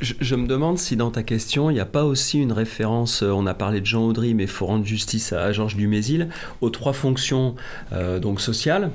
Je, 0.00 0.34
me 0.34 0.46
demande 0.46 0.78
si 0.78 0.94
dans 0.94 1.10
ta 1.10 1.22
question, 1.22 1.70
il 1.70 1.74
n'y 1.74 1.80
a 1.80 1.86
pas 1.86 2.04
aussi 2.04 2.38
une 2.38 2.52
référence, 2.52 3.22
euh, 3.22 3.30
on 3.30 3.46
a 3.46 3.54
parlé 3.54 3.80
de 3.80 3.86
Jean 3.86 4.04
Audry, 4.04 4.34
mais 4.34 4.42
il 4.42 4.48
faut 4.48 4.66
rendre 4.66 4.84
justice 4.84 5.32
à 5.32 5.52
Georges 5.52 5.76
Dumézil, 5.76 6.28
aux 6.60 6.68
trois 6.68 6.92
fonctions 6.92 7.54
euh, 7.92 8.18
donc 8.18 8.42
sociales, 8.42 8.90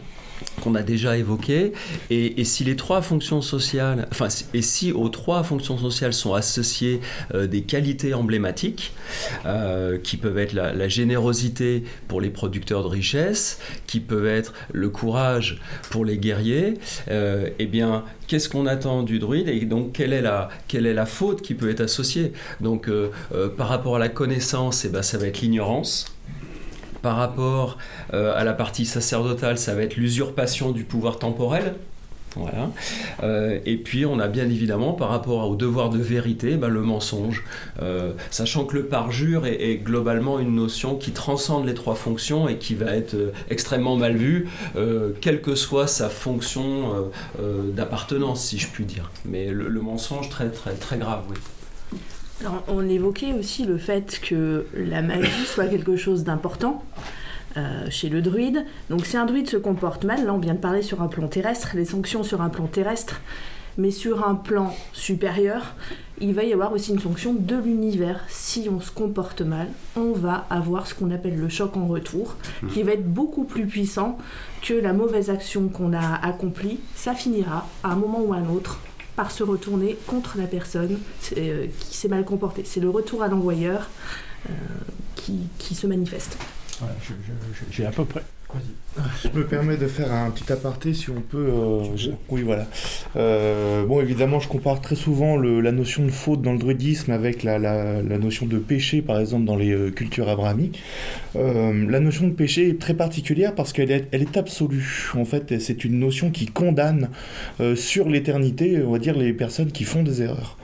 qu'on 0.61 0.75
a 0.75 0.83
déjà 0.83 1.17
évoqué. 1.17 1.73
Et, 2.09 2.43
si 2.43 2.63
les 2.63 2.75
trois 2.75 3.01
fonctions 3.01 3.41
sociales, 3.41 4.07
enfin, 4.11 4.27
et 4.53 4.61
si 4.61 4.91
aux 4.91 5.09
trois 5.09 5.43
fonctions 5.43 5.77
sociales 5.77 6.13
sont 6.13 6.33
associées 6.33 7.01
euh, 7.33 7.47
des 7.47 7.61
qualités 7.61 8.13
emblématiques, 8.13 8.93
euh, 9.45 9.97
qui 9.97 10.17
peuvent 10.17 10.37
être 10.37 10.53
la, 10.53 10.87
générosité 10.87 11.83
pour 12.07 12.21
les 12.21 12.29
producteurs 12.29 12.83
de 12.83 12.87
richesse, 12.87 13.59
qui 13.87 13.99
peuvent 13.99 14.27
être 14.27 14.53
le 14.71 14.89
courage 14.89 15.59
pour 15.89 16.05
les 16.05 16.17
guerriers, 16.17 16.75
euh, 17.09 17.49
eh 17.57 17.65
bien, 17.65 18.05
qu'est-ce 18.27 18.49
qu'on 18.49 18.67
attend 18.67 19.03
du 19.03 19.19
druide 19.19 19.49
et 19.49 19.65
donc 19.65 19.93
quelle 19.93 20.13
est 20.13 20.21
la, 20.21 20.49
quelle 20.67 20.85
est 20.85 20.93
la 20.93 21.05
faute 21.05 21.41
qui 21.41 21.55
peut 21.55 21.69
être 21.69 21.81
associée? 21.81 22.33
Donc, 22.61 22.89
par 23.57 23.67
rapport 23.67 23.95
à 23.95 23.99
la 23.99 24.09
connaissance, 24.09 24.85
eh 24.85 24.89
ben, 24.89 25.01
ça 25.01 25.17
va 25.17 25.27
être 25.27 25.41
l'ignorance. 25.41 26.14
Par 27.05 27.17
rapport 27.17 27.77
euh, 28.15 28.33
à 28.35 28.43
la 28.43 28.53
partie 28.53 28.83
sacerdotale, 28.83 29.59
ça 29.59 29.75
va 29.75 29.83
être 29.83 29.95
l'usurpation 29.95 30.71
du 30.71 30.85
pouvoir 30.85 31.19
temporel. 31.19 31.75
Voilà. 32.35 32.71
Euh, 33.21 33.59
et 33.67 33.77
puis 33.77 34.07
on 34.07 34.17
a 34.17 34.27
bien 34.27 34.45
évidemment 34.45 34.93
par 34.93 35.09
rapport 35.09 35.47
au 35.47 35.55
devoir 35.55 35.91
de 35.91 35.99
vérité 35.99 36.57
ben, 36.57 36.67
le 36.67 36.81
mensonge, 36.81 37.43
euh, 37.79 38.13
sachant 38.31 38.65
que 38.65 38.75
le 38.75 38.87
parjure 38.87 39.45
est, 39.45 39.75
globalement 39.83 40.39
une 40.39 40.55
notion 40.55 40.95
qui 40.95 41.11
transcende 41.11 41.67
les 41.67 41.75
trois 41.75 41.93
fonctions 41.93 42.49
et 42.49 42.57
qui 42.57 42.73
va 42.73 42.95
être 42.95 43.15
extrêmement 43.51 43.97
mal 43.97 44.17
vue, 44.17 44.49
quelle 45.21 45.41
que 45.41 45.53
soit 45.53 45.85
sa 45.85 46.09
fonction 46.09 47.11
d'appartenance, 47.75 48.45
si 48.45 48.57
je 48.57 48.67
puis 48.67 48.85
dire. 48.85 49.11
Mais 49.25 49.51
le, 49.51 49.67
le, 49.67 49.81
mensonge 49.81 50.29
très 50.29 50.49
très 50.49 50.73
très 50.73 50.97
grave, 50.97 51.21
oui 51.29 51.35
on 52.67 52.87
évoquait 52.87 53.33
aussi 53.33 53.65
le 53.65 53.77
fait 53.77 54.19
que 54.21 54.65
la 54.75 55.01
magie 55.01 55.45
soit 55.45 55.67
quelque 55.67 55.95
chose 55.95 56.23
d'important. 56.23 56.83
Euh, 57.57 57.87
chez 57.89 58.09
le 58.09 58.21
druide. 58.21 58.65
Donc 58.89 59.05
si 59.05 59.15
un 59.15 59.25
druide 59.25 59.49
se 59.49 59.55
comporte 59.55 60.03
mal, 60.03 60.25
là 60.25 60.33
on 60.33 60.39
vient 60.39 60.55
de 60.55 60.59
parler 60.59 60.81
sur 60.81 61.01
un 61.01 61.07
plan 61.07 61.29
terrestre, 61.29 61.69
les 61.73 61.85
sanctions 61.85 62.21
sur 62.21 62.41
un 62.41 62.49
plan 62.49 62.67
terrestre, 62.67 63.21
mais 63.77 63.91
sur 63.91 64.27
un 64.27 64.35
plan 64.35 64.75
supérieur, 64.91 65.73
il 66.19 66.33
va 66.33 66.43
y 66.43 66.51
avoir 66.51 66.73
aussi 66.73 66.91
une 66.91 66.99
sanction 66.99 67.33
de 67.33 67.55
l'univers. 67.55 68.19
Si 68.27 68.67
on 68.69 68.81
se 68.81 68.91
comporte 68.91 69.39
mal, 69.39 69.67
on 69.95 70.11
va 70.11 70.45
avoir 70.49 70.85
ce 70.85 70.95
qu'on 70.95 71.11
appelle 71.11 71.37
le 71.37 71.47
choc 71.47 71.77
en 71.77 71.87
retour, 71.87 72.35
mmh. 72.61 72.67
qui 72.67 72.83
va 72.83 72.91
être 72.91 73.07
beaucoup 73.07 73.45
plus 73.45 73.65
puissant 73.65 74.17
que 74.61 74.73
la 74.73 74.91
mauvaise 74.91 75.29
action 75.29 75.69
qu'on 75.69 75.93
a 75.93 76.15
accomplie. 76.25 76.81
Ça 76.93 77.13
finira 77.13 77.69
à 77.85 77.91
un 77.91 77.95
moment 77.95 78.19
ou 78.19 78.33
à 78.33 78.37
un 78.37 78.49
autre 78.49 78.81
par 79.15 79.31
se 79.31 79.43
retourner 79.43 79.97
contre 80.07 80.37
la 80.37 80.47
personne 80.47 80.99
euh, 81.37 81.67
qui 81.79 81.97
s'est 81.97 82.07
mal 82.07 82.25
comportée. 82.25 82.63
C'est 82.65 82.79
le 82.79 82.89
retour 82.89 83.23
à 83.23 83.27
l'envoyeur 83.27 83.89
euh, 84.49 84.53
qui, 85.15 85.75
se 85.75 85.87
manifeste. 85.87 86.37
J'ai 87.71 87.85
à 87.85 87.91
peu 87.91 88.05
près 88.05 88.23
je 89.23 89.37
me 89.37 89.45
permets 89.45 89.75
de 89.75 89.87
faire 89.87 90.11
un 90.13 90.29
petit 90.31 90.51
aparté 90.51 90.93
si 90.93 91.09
on 91.09 91.21
peut. 91.21 91.49
Euh, 91.49 92.11
oui, 92.29 92.43
voilà. 92.43 92.67
Euh, 93.17 93.85
bon, 93.85 93.99
évidemment, 93.99 94.39
je 94.39 94.47
compare 94.47 94.79
très 94.81 94.95
souvent 94.95 95.37
la 95.37 95.71
notion 95.71 96.05
de 96.05 96.11
faute 96.11 96.41
dans 96.41 96.53
le 96.53 96.59
druidisme 96.59 97.11
avec 97.11 97.43
la, 97.43 98.01
notion 98.01 98.45
de 98.45 98.57
péché, 98.57 99.01
par 99.01 99.19
exemple, 99.19 99.45
dans 99.45 99.57
les 99.57 99.71
euh, 99.71 99.91
cultures 99.91 100.29
abrahamiques. 100.29 100.81
la 101.35 101.99
notion 101.99 102.27
de 102.27 102.33
péché 102.33 102.69
est 102.69 102.79
très 102.79 102.93
particulière 102.93 103.53
parce 103.53 103.73
qu'elle 103.73 103.91
est, 103.91 104.07
elle 104.11 104.21
est 104.21 104.37
absolue. 104.37 105.11
En 105.15 105.25
fait, 105.25 105.59
c'est 105.59 105.83
une 105.83 105.99
notion 105.99 106.31
qui 106.31 106.45
condamne 106.45 107.09
sur 107.75 108.09
l'éternité, 108.09 108.81
on 108.85 108.91
va 108.91 108.99
dire, 108.99 109.17
les 109.17 109.33
personnes 109.33 109.71
qui 109.71 109.83
font 109.83 110.03
des 110.03 110.21
erreurs. 110.21 110.57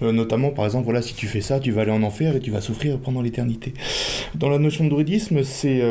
notamment, 0.00 0.50
par 0.50 0.64
exemple, 0.64 0.84
voilà, 0.84 1.02
si 1.02 1.14
tu 1.14 1.26
fais 1.26 1.40
ça, 1.40 1.60
tu 1.60 1.70
vas 1.70 1.82
aller 1.82 1.90
en 1.90 2.02
enfer 2.02 2.36
et 2.36 2.40
tu 2.40 2.50
vas 2.50 2.60
souffrir 2.60 2.98
pendant 2.98 3.20
l'éternité. 3.20 3.74
Dans 4.34 4.48
la 4.48 4.58
notion 4.58 4.84
de 4.84 4.90
druidisme, 4.90 5.42
c'est 5.42 5.82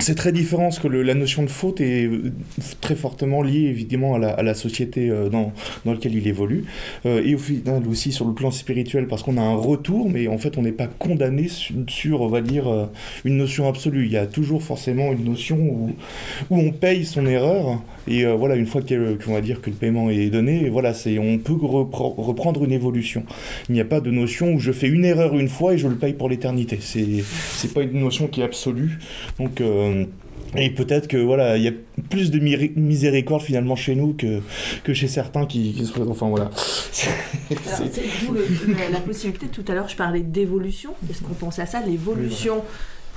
c'est 0.00 0.14
très 0.14 0.32
différent 0.32 0.64
parce 0.64 0.78
que 0.78 0.88
la 0.88 1.14
notion 1.14 1.42
de 1.42 1.50
faute 1.50 1.80
est 1.80 2.06
euh, 2.06 2.32
très 2.80 2.94
fortement 2.94 3.42
liée 3.42 3.68
évidemment 3.68 4.14
à 4.14 4.42
la, 4.42 4.54
société 4.54 5.10
euh, 5.10 5.28
dans, 5.28 5.52
dans 5.84 5.92
laquelle 5.92 6.14
il 6.14 6.26
évolue. 6.26 6.64
Euh, 7.06 7.22
et 7.24 7.34
au 7.34 7.38
final 7.38 7.82
aussi 7.88 8.12
sur 8.12 8.24
le 8.24 8.34
plan 8.34 8.50
spirituel 8.50 9.06
parce 9.06 9.22
qu'on 9.22 9.36
a 9.36 9.42
un 9.42 9.54
retour 9.54 10.08
mais 10.10 10.28
en 10.28 10.38
fait 10.38 10.58
on 10.58 10.62
n'est 10.62 10.72
pas 10.72 10.86
condamné 10.86 11.48
sur, 11.86 12.22
on 12.22 12.28
va 12.28 12.40
dire 12.40 12.88
une 13.24 13.36
notion 13.36 13.68
absolue. 13.68 14.06
Il 14.06 14.12
y 14.12 14.16
a 14.16 14.26
toujours 14.26 14.62
forcément 14.62 15.12
une 15.12 15.24
notion 15.24 15.56
où, 15.56 15.90
où 16.50 16.58
on 16.58 16.70
paye 16.72 17.04
son 17.04 17.26
erreur 17.26 17.82
et 18.08 18.24
voilà 18.26 18.56
une 18.56 18.66
fois 18.66 18.80
qu'on 18.82 19.32
va 19.32 19.40
dire 19.40 19.60
que 19.60 19.70
le 19.70 19.76
paiement 19.76 20.10
est 20.10 20.30
donné 20.30 20.68
voilà 20.68 20.94
c'est 20.94 21.18
on 21.18 21.38
peut 21.38 21.54
reprendre 21.54 22.64
une 22.64 22.72
évolution 22.72 23.24
il 23.68 23.74
n'y 23.74 23.80
a 23.80 23.84
pas 23.84 24.00
de 24.00 24.10
notion 24.10 24.54
où 24.54 24.58
je 24.58 24.72
fais 24.72 24.88
une 24.88 25.04
erreur 25.04 25.36
une 25.36 25.48
fois 25.48 25.74
et 25.74 25.78
je 25.78 25.88
le 25.88 25.96
paye 25.96 26.14
pour 26.14 26.28
l'éternité 26.28 26.78
c'est 26.80 27.22
c'est 27.22 27.72
pas 27.72 27.82
une 27.82 28.00
notion 28.00 28.26
qui 28.26 28.40
est 28.40 28.44
absolue 28.44 28.98
donc 29.38 29.60
euh, 29.60 30.04
et 30.56 30.70
peut-être 30.70 31.08
que 31.08 31.16
voilà, 31.16 31.56
il 31.56 31.62
y 31.62 31.68
a 31.68 31.72
plus 32.08 32.30
de 32.30 32.38
miséricorde 32.38 33.42
finalement 33.42 33.76
chez 33.76 33.94
nous 33.94 34.14
que, 34.14 34.40
que 34.82 34.94
chez 34.94 35.08
certains 35.08 35.46
qui, 35.46 35.72
qui 35.74 35.84
se 35.84 35.98
Enfin 36.00 36.28
voilà. 36.28 36.50
C'est 36.54 37.10
d'où 38.26 38.34
la 38.90 39.00
possibilité. 39.00 39.46
Tout 39.48 39.64
à 39.68 39.74
l'heure, 39.74 39.88
je 39.88 39.96
parlais 39.96 40.22
d'évolution. 40.22 40.92
Est-ce 41.10 41.22
qu'on 41.22 41.34
pense 41.34 41.58
à 41.58 41.66
ça 41.66 41.80
L'évolution 41.84 42.62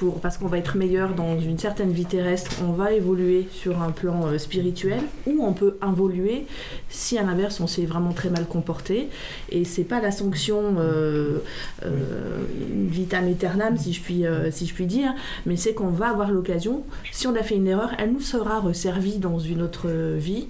parce 0.10 0.38
qu'on 0.38 0.48
va 0.48 0.58
être 0.58 0.78
meilleur 0.78 1.14
dans 1.14 1.40
une 1.40 1.60
certaine 1.60 1.92
vie 1.92 2.06
terrestre, 2.06 2.52
on 2.68 2.72
va 2.72 2.92
évoluer 2.92 3.48
sur 3.52 3.82
un 3.82 3.92
plan 3.92 4.26
euh, 4.26 4.38
spirituel, 4.38 5.02
ou 5.28 5.44
on 5.44 5.54
peut 5.54 5.78
involuer 5.82 6.46
si 6.90 7.18
à 7.18 7.24
l'inverse 7.24 7.60
on 7.60 7.68
s'est 7.68 7.86
vraiment 7.86 8.14
très 8.14 8.30
mal 8.30 8.46
comporté. 8.46 9.10
Et 9.50 9.64
c'est 9.64 9.84
pas 9.84 10.02
la 10.02 10.12
sanction 10.12 10.76
euh, 10.78 11.40
euh, 11.86 12.44
vitam 12.90 13.28
aeternam, 13.28 13.78
si 13.78 13.94
je 13.94 14.02
puis, 14.02 14.24
si 14.52 14.66
je 14.66 14.74
puis 14.74 14.86
dire, 14.86 15.14
mais 15.46 15.56
c'est 15.56 15.74
qu'on 15.74 15.90
va 15.90 16.10
avoir 16.10 16.32
l'occasion, 16.32 16.84
si 17.12 17.28
on 17.28 17.36
a 17.36 17.44
fait 17.44 17.56
une 17.56 17.68
erreur, 17.68 17.92
elle 18.00 18.14
nous 18.14 18.22
sera 18.22 18.60
resservie 18.60 19.18
dans 19.18 19.40
une 19.40 19.62
autre 19.62 19.90
vie. 20.18 20.48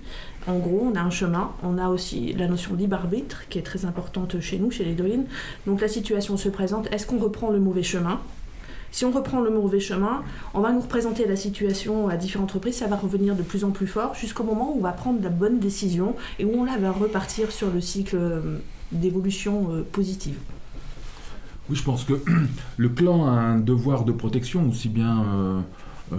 En 0.47 0.57
gros, 0.57 0.89
on 0.91 0.95
a 0.95 1.01
un 1.01 1.11
chemin, 1.11 1.51
on 1.63 1.77
a 1.77 1.89
aussi 1.89 2.33
la 2.33 2.47
notion 2.47 2.73
de 2.73 2.79
libre 2.79 2.95
arbitre 2.95 3.43
qui 3.49 3.59
est 3.59 3.63
très 3.63 3.85
importante 3.85 4.39
chez 4.39 4.57
nous, 4.57 4.71
chez 4.71 4.83
les 4.83 4.95
druides. 4.95 5.25
Donc 5.67 5.81
la 5.81 5.87
situation 5.87 6.35
se 6.35 6.49
présente, 6.49 6.91
est-ce 6.91 7.05
qu'on 7.05 7.19
reprend 7.19 7.51
le 7.51 7.59
mauvais 7.59 7.83
chemin? 7.83 8.19
Si 8.91 9.05
on 9.05 9.11
reprend 9.11 9.39
le 9.39 9.49
mauvais 9.49 9.79
chemin, 9.79 10.21
on 10.53 10.59
va 10.59 10.71
nous 10.71 10.81
représenter 10.81 11.25
la 11.25 11.37
situation 11.37 12.09
à 12.09 12.17
différentes 12.17 12.51
reprises, 12.51 12.75
ça 12.75 12.87
va 12.87 12.97
revenir 12.97 13.35
de 13.35 13.41
plus 13.41 13.63
en 13.63 13.71
plus 13.71 13.87
fort 13.87 14.15
jusqu'au 14.15 14.43
moment 14.43 14.73
où 14.73 14.79
on 14.79 14.81
va 14.81 14.91
prendre 14.91 15.23
la 15.23 15.29
bonne 15.29 15.59
décision 15.59 16.15
et 16.39 16.45
où 16.45 16.51
on 16.53 16.65
va 16.65 16.91
repartir 16.91 17.51
sur 17.51 17.71
le 17.71 17.79
cycle 17.79 18.17
euh, 18.17 18.57
d'évolution 18.91 19.69
euh, 19.71 19.81
positive. 19.89 20.35
Oui, 21.69 21.75
je 21.77 21.83
pense 21.83 22.03
que 22.03 22.13
le 22.77 22.89
clan 22.89 23.27
a 23.27 23.31
un 23.31 23.59
devoir 23.59 24.03
de 24.03 24.11
protection 24.11 24.67
aussi 24.67 24.89
bien 24.89 25.23
euh, 25.23 25.61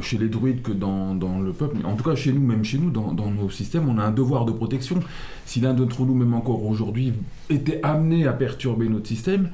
chez 0.00 0.16
les 0.16 0.28
druides 0.28 0.62
que 0.62 0.72
dans, 0.72 1.14
le 1.40 1.52
peuple. 1.52 1.76
En 1.84 1.94
tout 1.94 2.04
cas, 2.04 2.14
chez 2.14 2.32
nous, 2.32 2.40
même 2.40 2.64
chez 2.64 2.78
nous, 2.78 2.90
dans, 2.90 3.12
dans 3.12 3.30
nos 3.30 3.50
systèmes, 3.50 3.88
on 3.90 3.98
a 3.98 4.04
un 4.04 4.12
devoir 4.12 4.46
de 4.46 4.52
protection. 4.52 5.00
Si 5.44 5.60
l'un 5.60 5.74
d'entre 5.74 6.02
nous, 6.06 6.14
même 6.14 6.32
encore 6.32 6.64
aujourd'hui, 6.64 7.12
était 7.50 7.80
amené 7.82 8.26
à 8.26 8.32
perturber 8.32 8.88
notre 8.88 9.08
système, 9.08 9.50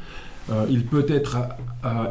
euh, 0.50 0.66
il 0.70 0.84
peut 0.84 1.06
être 1.08 1.38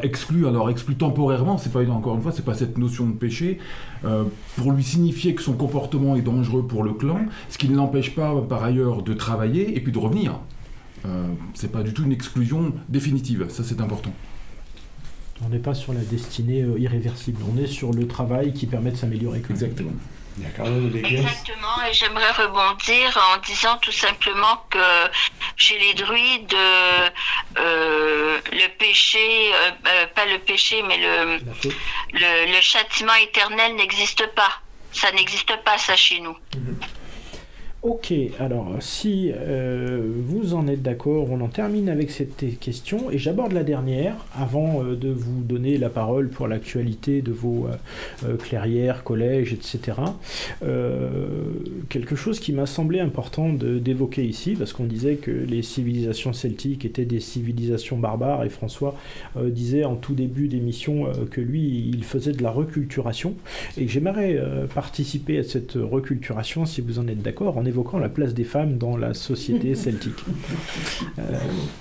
exclu, 0.02 0.46
alors 0.46 0.70
exclu 0.70 0.94
temporairement, 0.94 1.58
c'est 1.58 1.72
pas 1.72 1.84
encore 1.90 2.14
une 2.14 2.22
fois, 2.22 2.32
c'est 2.32 2.44
pas 2.44 2.54
cette 2.54 2.78
notion 2.78 3.06
de 3.06 3.12
péché, 3.12 3.58
euh, 4.04 4.24
pour 4.56 4.72
lui 4.72 4.82
signifier 4.82 5.34
que 5.34 5.42
son 5.42 5.54
comportement 5.54 6.16
est 6.16 6.22
dangereux 6.22 6.66
pour 6.66 6.84
le 6.84 6.92
clan, 6.92 7.20
ce 7.48 7.58
qui 7.58 7.68
ne 7.68 7.76
l'empêche 7.76 8.14
pas 8.14 8.34
par 8.48 8.62
ailleurs 8.62 9.02
de 9.02 9.14
travailler 9.14 9.76
et 9.76 9.80
puis 9.80 9.92
de 9.92 9.98
revenir. 9.98 10.38
Euh, 11.06 11.26
c'est 11.54 11.70
pas 11.70 11.82
du 11.82 11.92
tout 11.92 12.04
une 12.04 12.12
exclusion 12.12 12.72
définitive, 12.88 13.46
ça 13.48 13.62
c'est 13.64 13.80
important. 13.80 14.12
On 15.44 15.48
n'est 15.50 15.58
pas 15.58 15.74
sur 15.74 15.92
la 15.92 16.00
destinée 16.00 16.66
irréversible, 16.78 17.40
on 17.52 17.56
est 17.58 17.68
sur 17.68 17.92
le 17.92 18.08
travail 18.08 18.52
qui 18.52 18.66
permet 18.66 18.90
de 18.90 18.96
s'améliorer. 18.96 19.42
Exactement. 19.50 19.92
Exactement, 21.04 21.82
et 21.88 21.92
j'aimerais 21.92 22.30
rebondir 22.32 23.18
en 23.32 23.38
disant 23.38 23.76
tout 23.78 23.92
simplement 23.92 24.64
que 24.70 24.78
chez 25.56 25.78
les 25.78 25.94
druides, 25.94 26.54
euh, 26.54 27.10
euh, 27.58 28.40
le 28.52 28.68
péché, 28.78 29.52
euh, 29.52 30.06
pas 30.14 30.26
le 30.26 30.38
péché, 30.38 30.82
mais 30.82 30.98
le, 30.98 31.38
le, 32.12 32.60
châtiment 32.60 33.14
éternel 33.14 33.74
n'existe 33.76 34.26
pas. 34.34 34.60
Ça 34.92 35.10
n'existe 35.12 35.54
pas, 35.64 35.78
ça, 35.78 35.96
chez 35.96 36.20
nous. 36.20 36.36
Mhm. 36.54 36.78
Ok, 37.84 38.12
alors 38.40 38.74
si 38.80 39.30
euh, 39.32 40.02
vous 40.26 40.54
en 40.54 40.66
êtes 40.66 40.82
d'accord, 40.82 41.30
on 41.30 41.40
en 41.40 41.46
termine 41.46 41.88
avec 41.88 42.10
cette 42.10 42.58
question 42.58 43.08
et 43.12 43.18
j'aborde 43.18 43.52
la 43.52 43.62
dernière 43.62 44.16
avant 44.36 44.82
euh, 44.82 44.96
de 44.96 45.10
vous 45.10 45.42
donner 45.44 45.78
la 45.78 45.88
parole 45.88 46.28
pour 46.28 46.48
l'actualité 46.48 47.22
de 47.22 47.30
vos 47.30 47.68
euh, 48.24 48.36
clairières, 48.36 49.04
collèges, 49.04 49.52
etc. 49.52 49.96
quelque 51.88 52.16
chose 52.16 52.40
qui 52.40 52.52
m'a 52.52 52.66
semblé 52.66 52.98
important 52.98 53.50
d'évoquer 53.50 54.24
ici 54.24 54.56
parce 54.58 54.72
qu'on 54.72 54.84
disait 54.84 55.14
que 55.14 55.30
les 55.30 55.62
civilisations 55.62 56.32
celtiques 56.32 56.84
étaient 56.84 57.04
des 57.04 57.20
civilisations 57.20 57.96
barbares 57.96 58.44
et 58.44 58.48
François 58.48 58.96
disait 59.40 59.84
en 59.84 59.94
tout 59.94 60.14
début 60.14 60.48
d'émission 60.48 61.06
que 61.30 61.40
lui 61.40 61.90
il 61.92 62.04
faisait 62.04 62.32
de 62.32 62.42
la 62.42 62.50
reculturation 62.50 63.34
et 63.76 63.88
j'aimerais 63.88 64.38
participer 64.74 65.38
à 65.38 65.44
cette 65.44 65.74
reculturation 65.74 66.66
si 66.66 66.80
vous 66.80 66.98
en 66.98 67.06
êtes 67.06 67.22
d'accord 67.22 67.56
évoquant 67.68 67.98
la 67.98 68.08
place 68.08 68.34
des 68.34 68.44
femmes 68.44 68.78
dans 68.78 68.96
la 68.96 69.14
société 69.14 69.74
celtique. 69.76 70.24
Euh, 71.18 71.22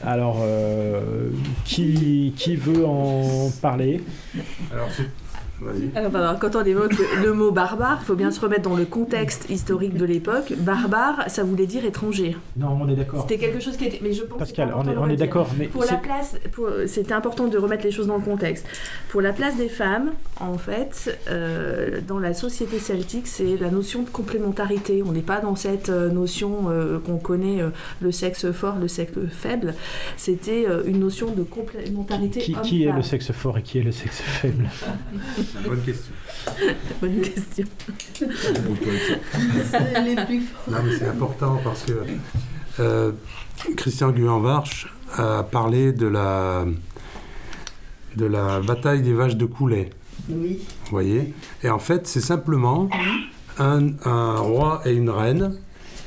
alors, 0.04 0.40
euh, 0.42 1.30
qui, 1.66 2.34
qui 2.36 2.56
veut 2.56 2.86
en 2.86 3.50
parler? 3.62 4.02
Alors, 4.72 4.90
alors, 5.96 6.40
quand 6.40 6.56
on 6.56 6.64
évoque 6.64 6.96
le 7.24 7.34
mot 7.34 7.52
barbare, 7.52 8.00
il 8.02 8.06
faut 8.06 8.16
bien 8.16 8.32
se 8.32 8.40
remettre 8.40 8.70
dans 8.70 8.76
le 8.76 8.86
contexte 8.86 9.50
historique 9.50 9.96
de 9.96 10.06
l'époque. 10.06 10.54
Barbare, 10.58 11.26
ça 11.28 11.44
voulait 11.44 11.66
dire 11.66 11.86
étranger. 11.86 12.38
Non, 12.56 12.78
on 12.80 12.88
est 12.90 12.96
d'accord. 12.96 13.22
C'était 13.22 13.38
quelque 13.38 13.60
chose 13.60 13.78
qui 13.78 13.86
était. 13.86 14.00
Mais 14.04 14.14
je 14.14 14.24
pense 14.24 14.38
Pascal, 14.38 14.74
on 14.76 14.88
est, 14.88 14.96
on 14.96 15.10
est 15.10 15.16
d'accord. 15.16 15.50
Mais 15.58 15.68
pour 15.68 15.84
la 15.84 15.98
place, 15.98 16.36
c'était 16.86 17.14
important 17.14 17.48
de 17.48 17.58
remettre 17.58 17.84
les 17.84 17.92
choses 17.92 18.08
dans 18.08 18.18
le 18.18 18.24
contexte. 18.24 18.66
Pour 19.10 19.22
la 19.22 19.34
place 19.34 19.58
des 19.58 19.70
femmes, 19.70 20.12
en 20.40 20.58
fait, 20.58 21.18
euh, 21.30 22.02
dans 22.08 22.20
la 22.20 22.34
société 22.34 22.80
celtique, 22.80 23.28
c'est 23.28 23.58
la 23.58 23.72
notion 23.72 24.04
de 24.04 24.10
complémentarité. 24.10 25.02
On 25.06 25.12
n'est 25.12 25.22
pas 25.22 25.40
dans 25.40 25.56
cette 25.56 25.90
euh, 25.90 26.10
notion 26.10 26.66
euh, 26.70 27.00
qu'on 27.00 27.18
connaît, 27.18 27.60
le 28.02 28.12
sexe 28.12 28.52
fort, 28.52 28.78
le 28.80 28.88
sexe 28.88 29.14
faible. 29.32 29.74
C'était 30.18 30.66
une 30.86 31.00
notion 31.00 31.32
de 31.32 31.44
complémentarité. 31.44 32.42
Qui, 32.42 32.54
qui 32.64 32.84
est 32.84 32.92
le 32.92 33.02
sexe 33.02 33.32
fort 33.32 33.58
et 33.58 33.62
qui 33.62 33.80
est 33.80 33.84
le 33.84 33.92
sexe 33.92 34.22
faible? 34.22 34.70
Bonne 35.66 35.82
question. 35.82 36.14
Bonne 37.02 37.22
question. 37.22 37.66
non, 40.68 40.78
mais 40.84 40.98
c'est 40.98 41.08
important 41.08 41.60
parce 41.64 41.84
que 41.84 41.94
euh, 42.80 43.12
Christian 43.76 44.12
Guyenvarch 44.12 44.88
a 45.14 45.44
parlé 45.44 45.94
de 45.94 46.08
la, 46.08 46.66
de 48.16 48.26
la 48.26 48.60
bataille 48.60 49.02
des 49.02 49.14
vaches 49.14 49.36
de 49.36 49.46
Coulet. 49.46 49.90
Oui. 50.30 50.60
Vous 50.86 50.92
voyez? 50.92 51.34
Et 51.64 51.70
en 51.70 51.80
fait, 51.80 52.08
c'est 52.08 52.22
simplement 52.22 52.90
un, 53.58 53.90
un, 54.06 54.36
roi 54.36 54.82
et 54.86 54.94
une 54.94 55.10
reine 55.10 55.58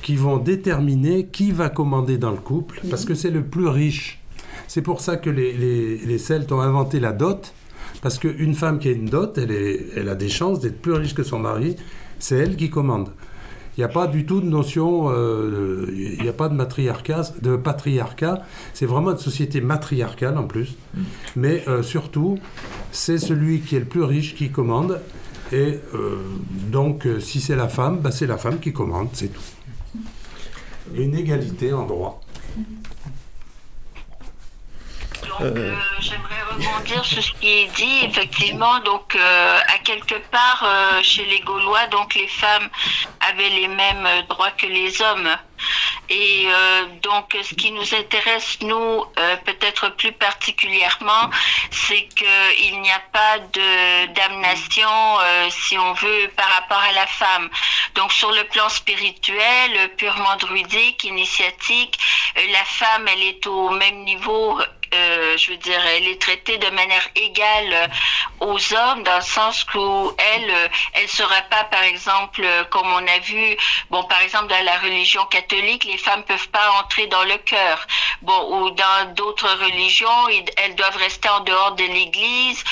qui 0.03 0.17
vont 0.17 0.39
déterminer 0.39 1.27
qui 1.27 1.53
va 1.53 1.69
commander 1.69 2.19
dans 2.19 2.31
le 2.31 2.39
couple, 2.39 2.81
parce 2.89 3.05
que 3.05 3.15
c'est 3.15 3.31
le 3.31 3.45
plus 3.45 3.69
riche. 3.69 4.23
C'est 4.67 4.83
pour 4.83 5.01
ça 5.01 5.17
que 5.17 5.31
les, 5.31 5.53
les, 5.53 5.99
les 5.99 6.19
Celtes 6.19 6.53
ont 6.53 6.61
inventé 6.61 7.01
la 7.01 7.13
dot, 7.13 7.53
parce 8.03 8.19
qu'une 8.19 8.55
femme 8.55 8.79
qui 8.79 8.89
a 8.89 8.93
une 8.93 9.07
dot, 9.07 9.37
elle, 9.39 9.51
est, 9.51 9.87
elle 9.97 10.09
a 10.09 10.15
des 10.15 10.29
chances 10.29 10.61
d'être 10.61 10.81
plus 10.81 10.93
riche 10.93 11.15
que 11.15 11.23
son 11.23 11.39
mari. 11.39 11.77
C'est 12.19 12.37
elle 12.37 12.57
qui 12.57 12.71
commande. 12.71 13.11
Il 13.77 13.81
n'y 13.81 13.85
a 13.85 13.89
pas 13.89 14.07
du 14.07 14.27
tout 14.27 14.41
de 14.41 14.47
notion, 14.47 15.11
euh, 15.11 15.87
il 15.91 16.21
n'y 16.23 16.29
a 16.29 16.33
pas 16.33 16.49
de 16.49 16.55
matriarcat, 16.55 17.23
de 17.41 17.57
patriarcat. 17.57 18.43
C'est 18.75 18.87
vraiment 18.87 19.13
une 19.13 19.19
société 19.19 19.61
matriarcale 19.61 20.37
en 20.37 20.47
plus. 20.47 20.77
Mais 21.37 21.65
euh, 21.69 21.83
surtout, 21.83 22.39
c'est 22.93 23.19
celui 23.19 23.61
qui 23.61 23.77
est 23.77 23.81
le 23.81 23.87
plus 23.87 24.03
riche 24.03 24.35
qui 24.35 24.51
commande. 24.51 25.01
Et 25.53 25.79
euh, 25.95 26.17
donc, 26.71 27.09
si 27.21 27.41
c'est 27.41 27.57
la 27.57 27.69
femme, 27.69 28.01
bah, 28.01 28.11
c'est 28.11 28.27
la 28.27 28.37
femme 28.37 28.59
qui 28.59 28.73
commande, 28.73 29.09
c'est 29.13 29.33
tout. 29.33 29.41
Une 30.95 31.15
égalité 31.15 31.73
en 31.73 31.87
droit. 31.87 32.21
Donc, 35.31 35.43
euh, 35.57 35.77
j'aimerais 36.01 36.43
rebondir 36.51 37.05
sur 37.05 37.23
ce 37.23 37.31
qui 37.33 37.63
est 37.63 37.67
dit. 37.77 38.01
Effectivement, 38.05 38.81
donc, 38.81 39.15
euh, 39.15 39.59
à 39.75 39.79
quelque 39.79 40.17
part, 40.31 40.65
euh, 40.65 41.03
chez 41.03 41.25
les 41.25 41.41
Gaulois, 41.41 41.87
donc, 41.87 42.15
les 42.17 42.27
femmes 42.27 42.69
avaient 43.29 43.49
les 43.49 43.69
mêmes 43.69 44.09
droits 44.29 44.51
que 44.51 44.67
les 44.67 45.01
hommes. 45.01 45.31
Et 46.09 46.49
donc, 47.03 47.37
ce 47.41 47.55
qui 47.55 47.71
nous 47.71 47.95
intéresse, 47.95 48.59
nous, 48.63 49.05
peut-être 49.45 49.91
plus 49.91 50.11
particulièrement, 50.11 51.31
c'est 51.71 52.09
qu'il 52.09 52.81
n'y 52.81 52.91
a 52.91 53.03
pas 53.13 53.39
de 53.39 54.07
damnation, 54.15 54.89
si 55.51 55.79
on 55.79 55.93
veut, 55.93 56.29
par 56.37 56.49
rapport 56.49 56.83
à 56.83 56.93
la 56.93 57.07
femme. 57.07 57.49
Donc, 57.95 58.11
sur 58.13 58.33
le 58.33 58.43
plan 58.45 58.69
spirituel, 58.71 59.95
purement 59.99 60.35
druidique, 60.41 61.05
initiatique, 61.05 61.99
la 62.35 62.65
femme, 62.65 63.07
elle 63.07 63.23
est 63.23 63.47
au 63.47 63.71
même 63.71 64.03
niveau 64.03 64.59
euh, 64.93 65.37
je 65.37 65.53
veux 65.53 65.57
dire, 65.57 65.81
elle 65.97 66.09
est 66.09 66.21
traitée 66.21 66.59
de 66.59 66.69
manière 66.71 67.07
égale 67.15 67.73
euh, 67.73 67.87
aux 68.41 68.75
hommes, 68.75 69.05
dans 69.05 69.17
le 69.17 69.23
sens 69.23 69.65
où 69.75 70.13
elle, 70.19 70.51
euh, 70.51 70.69
elle 70.95 71.09
sera 71.09 71.43
pas, 71.43 71.65
par 71.65 71.83
exemple, 71.83 72.45
comme 72.71 72.89
on 72.93 73.07
a 73.07 73.19
vu, 73.21 73.57
bon, 73.91 74.03
par 74.05 74.21
exemple, 74.21 74.49
dans 74.49 74.65
la 74.65 74.79
religion 74.79 75.25
catholique, 75.27 75.85
les 75.85 75.99
femmes 75.99 76.25
peuvent 76.25 76.49
pas 76.49 76.71
entrer 76.81 77.07
dans 77.07 77.23
le 77.23 77.37
cœur. 77.39 77.87
Bon, 78.23 78.63
ou 78.63 78.71
dans 78.71 79.15
d'autres 79.15 79.49
religions, 79.65 80.29
elles 80.57 80.75
doivent 80.75 80.97
rester 80.97 81.29
en 81.29 81.41
dehors 81.41 81.73
de 81.73 81.85
l'église, 81.85 82.63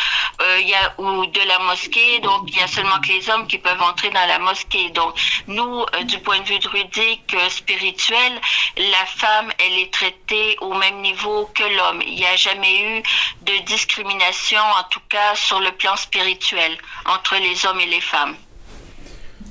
ou 0.98 1.26
de 1.26 1.40
la 1.48 1.58
mosquée. 1.60 2.20
Donc, 2.20 2.44
il 2.48 2.58
y 2.58 2.62
a 2.62 2.68
seulement 2.68 3.00
que 3.00 3.08
les 3.08 3.28
hommes 3.30 3.46
qui 3.46 3.58
peuvent 3.58 3.82
entrer 3.82 4.10
dans 4.10 4.26
la 4.26 4.38
mosquée. 4.38 4.90
Donc, 4.90 5.14
nous, 5.46 5.84
du 6.04 6.18
point 6.20 6.40
de 6.40 6.44
vue 6.44 6.58
druidique, 6.58 7.34
spirituel, 7.48 8.40
la 8.76 9.06
femme, 9.06 9.50
elle 9.58 9.78
est 9.78 9.92
traitée 9.92 10.56
au 10.60 10.74
même 10.74 11.00
niveau 11.00 11.50
que 11.54 11.64
l'homme 11.64 12.02
il 12.08 12.14
n'y 12.16 12.26
a 12.26 12.36
jamais 12.36 12.80
eu 12.82 13.02
de 13.44 13.64
discrimination, 13.66 14.58
en 14.58 14.88
tout 14.90 15.00
cas 15.08 15.34
sur 15.34 15.60
le 15.60 15.70
plan 15.72 15.96
spirituel, 15.96 16.72
entre 17.06 17.36
les 17.36 17.66
hommes 17.66 17.80
et 17.80 17.86
les 17.86 18.00
femmes. 18.00 18.34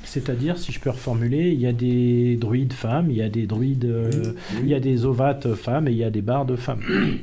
C'est-à-dire, 0.03 0.57
si 0.57 0.71
je 0.71 0.79
peux 0.79 0.89
reformuler, 0.89 1.49
il 1.49 1.59
y 1.59 1.67
a 1.67 1.73
des 1.73 2.37
druides 2.37 2.73
femmes, 2.73 3.11
il 3.11 3.17
y 3.17 3.21
a 3.21 3.29
des 3.29 3.45
druides, 3.45 3.85
euh, 3.85 4.33
il 4.61 4.67
y 4.67 4.73
a 4.73 4.79
des 4.79 5.05
ovates 5.05 5.53
femmes 5.53 5.87
et 5.89 5.91
il 5.91 5.97
y 5.97 6.03
a 6.03 6.09
des 6.09 6.21
bardes 6.21 6.55
femmes. 6.55 6.81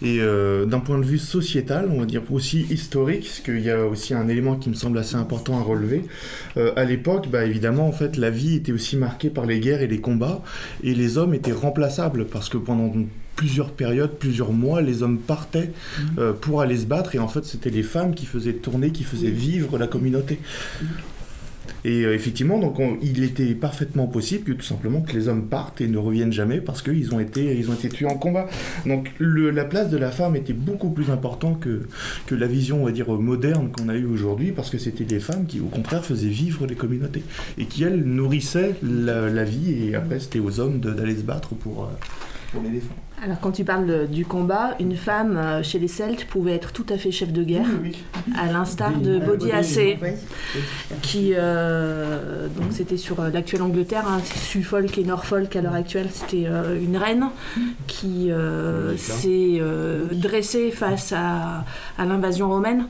Et 0.00 0.20
euh, 0.20 0.64
d'un 0.64 0.78
point 0.78 0.98
de 0.98 1.04
vue 1.04 1.18
sociétal, 1.18 1.88
on 1.90 1.98
va 1.98 2.06
dire 2.06 2.22
aussi 2.30 2.60
historique, 2.70 3.24
parce 3.24 3.40
qu'il 3.40 3.60
y 3.60 3.70
a 3.70 3.84
aussi 3.84 4.14
un 4.14 4.28
élément 4.28 4.54
qui 4.54 4.68
me 4.68 4.74
semble 4.74 4.96
assez 4.96 5.16
important 5.16 5.58
à 5.58 5.62
relever. 5.62 6.04
Euh, 6.56 6.72
à 6.76 6.84
l'époque, 6.84 7.26
bah, 7.28 7.44
évidemment, 7.44 7.88
en 7.88 7.92
fait, 7.92 8.16
la 8.16 8.30
vie 8.30 8.54
était 8.54 8.70
aussi 8.70 8.96
marquée 8.96 9.28
par 9.28 9.44
les 9.44 9.58
guerres 9.58 9.82
et 9.82 9.88
les 9.88 10.00
combats, 10.00 10.40
et 10.84 10.94
les 10.94 11.18
hommes 11.18 11.34
étaient 11.34 11.50
remplaçables, 11.50 12.26
parce 12.26 12.48
que 12.48 12.58
pendant 12.58 12.92
plusieurs 13.38 13.70
périodes, 13.70 14.18
plusieurs 14.18 14.52
mois, 14.52 14.82
les 14.82 15.04
hommes 15.04 15.18
partaient 15.18 15.70
mmh. 15.70 16.02
euh, 16.18 16.32
pour 16.32 16.60
aller 16.60 16.76
se 16.76 16.86
battre, 16.86 17.14
et 17.14 17.20
en 17.20 17.28
fait, 17.28 17.44
c'était 17.44 17.70
les 17.70 17.84
femmes 17.84 18.12
qui 18.12 18.26
faisaient 18.26 18.54
tourner, 18.54 18.90
qui 18.90 19.04
faisaient 19.04 19.30
vivre 19.30 19.78
la 19.78 19.86
communauté. 19.86 20.40
Et 21.84 22.04
euh, 22.04 22.14
effectivement, 22.14 22.58
donc 22.58 22.80
il 23.00 23.22
était 23.22 23.54
parfaitement 23.54 24.08
possible 24.08 24.42
que 24.42 24.52
tout 24.52 24.64
simplement 24.64 25.02
que 25.02 25.12
les 25.12 25.28
hommes 25.28 25.46
partent 25.46 25.80
et 25.80 25.86
ne 25.86 25.98
reviennent 25.98 26.32
jamais 26.32 26.60
parce 26.60 26.82
qu'ils 26.82 27.14
ont 27.14 27.20
été, 27.20 27.56
ils 27.56 27.70
ont 27.70 27.74
été 27.74 27.88
tués 27.88 28.06
en 28.06 28.16
combat. 28.16 28.48
Donc 28.86 29.10
la 29.20 29.64
place 29.64 29.88
de 29.88 29.96
la 29.96 30.10
femme 30.10 30.34
était 30.34 30.52
beaucoup 30.52 30.90
plus 30.90 31.10
importante 31.10 31.60
que, 31.60 31.82
que 32.26 32.34
la 32.34 32.48
vision, 32.48 32.82
on 32.82 32.86
va 32.86 32.90
dire, 32.90 33.08
moderne 33.08 33.70
qu'on 33.70 33.88
a 33.88 33.94
eue 33.94 34.06
aujourd'hui 34.06 34.50
parce 34.50 34.70
que 34.70 34.78
c'était 34.78 35.04
des 35.04 35.20
femmes 35.20 35.46
qui, 35.46 35.60
au 35.60 35.66
contraire, 35.66 36.04
faisaient 36.04 36.26
vivre 36.26 36.66
les 36.66 36.74
communautés 36.74 37.22
et 37.56 37.66
qui, 37.66 37.84
elles, 37.84 38.02
nourrissaient 38.02 38.74
la, 38.82 39.44
vie 39.44 39.84
et 39.84 39.94
après, 39.94 40.18
c'était 40.18 40.40
aux 40.40 40.58
hommes 40.58 40.80
d'aller 40.80 41.14
se 41.14 41.22
battre 41.22 41.54
pour, 41.54 41.84
euh, 41.84 41.88
pour. 42.60 42.96
Alors 43.22 43.40
quand 43.40 43.50
tu 43.50 43.64
parles 43.64 44.06
du 44.06 44.24
combat, 44.24 44.76
une 44.78 44.94
femme 44.94 45.36
euh, 45.36 45.62
chez 45.64 45.80
les 45.80 45.88
Celtes 45.88 46.24
pouvait 46.26 46.54
être 46.54 46.72
tout 46.72 46.86
à 46.88 46.96
fait 46.96 47.10
chef 47.10 47.32
de 47.32 47.42
guerre, 47.42 47.66
à 48.36 48.46
l'instar 48.46 48.92
de 48.92 49.18
Bodiacé, 49.18 49.98
qui 51.02 51.32
euh, 51.34 52.46
donc 52.48 52.66
c'était 52.70 52.96
sur 52.96 53.18
euh, 53.18 53.30
l'actuelle 53.30 53.62
Angleterre, 53.62 54.06
hein, 54.06 54.20
Suffolk 54.22 54.96
et 54.98 55.04
Norfolk 55.04 55.54
à 55.56 55.62
l'heure 55.62 55.74
actuelle, 55.74 56.08
c'était 56.12 56.46
une 56.80 56.96
reine 56.96 57.26
qui 57.86 58.30
s'est 58.96 59.60
dressée 60.12 60.70
face 60.70 61.12
à, 61.12 61.64
à 61.98 62.04
l'invasion 62.04 62.48
romaine, 62.48 62.86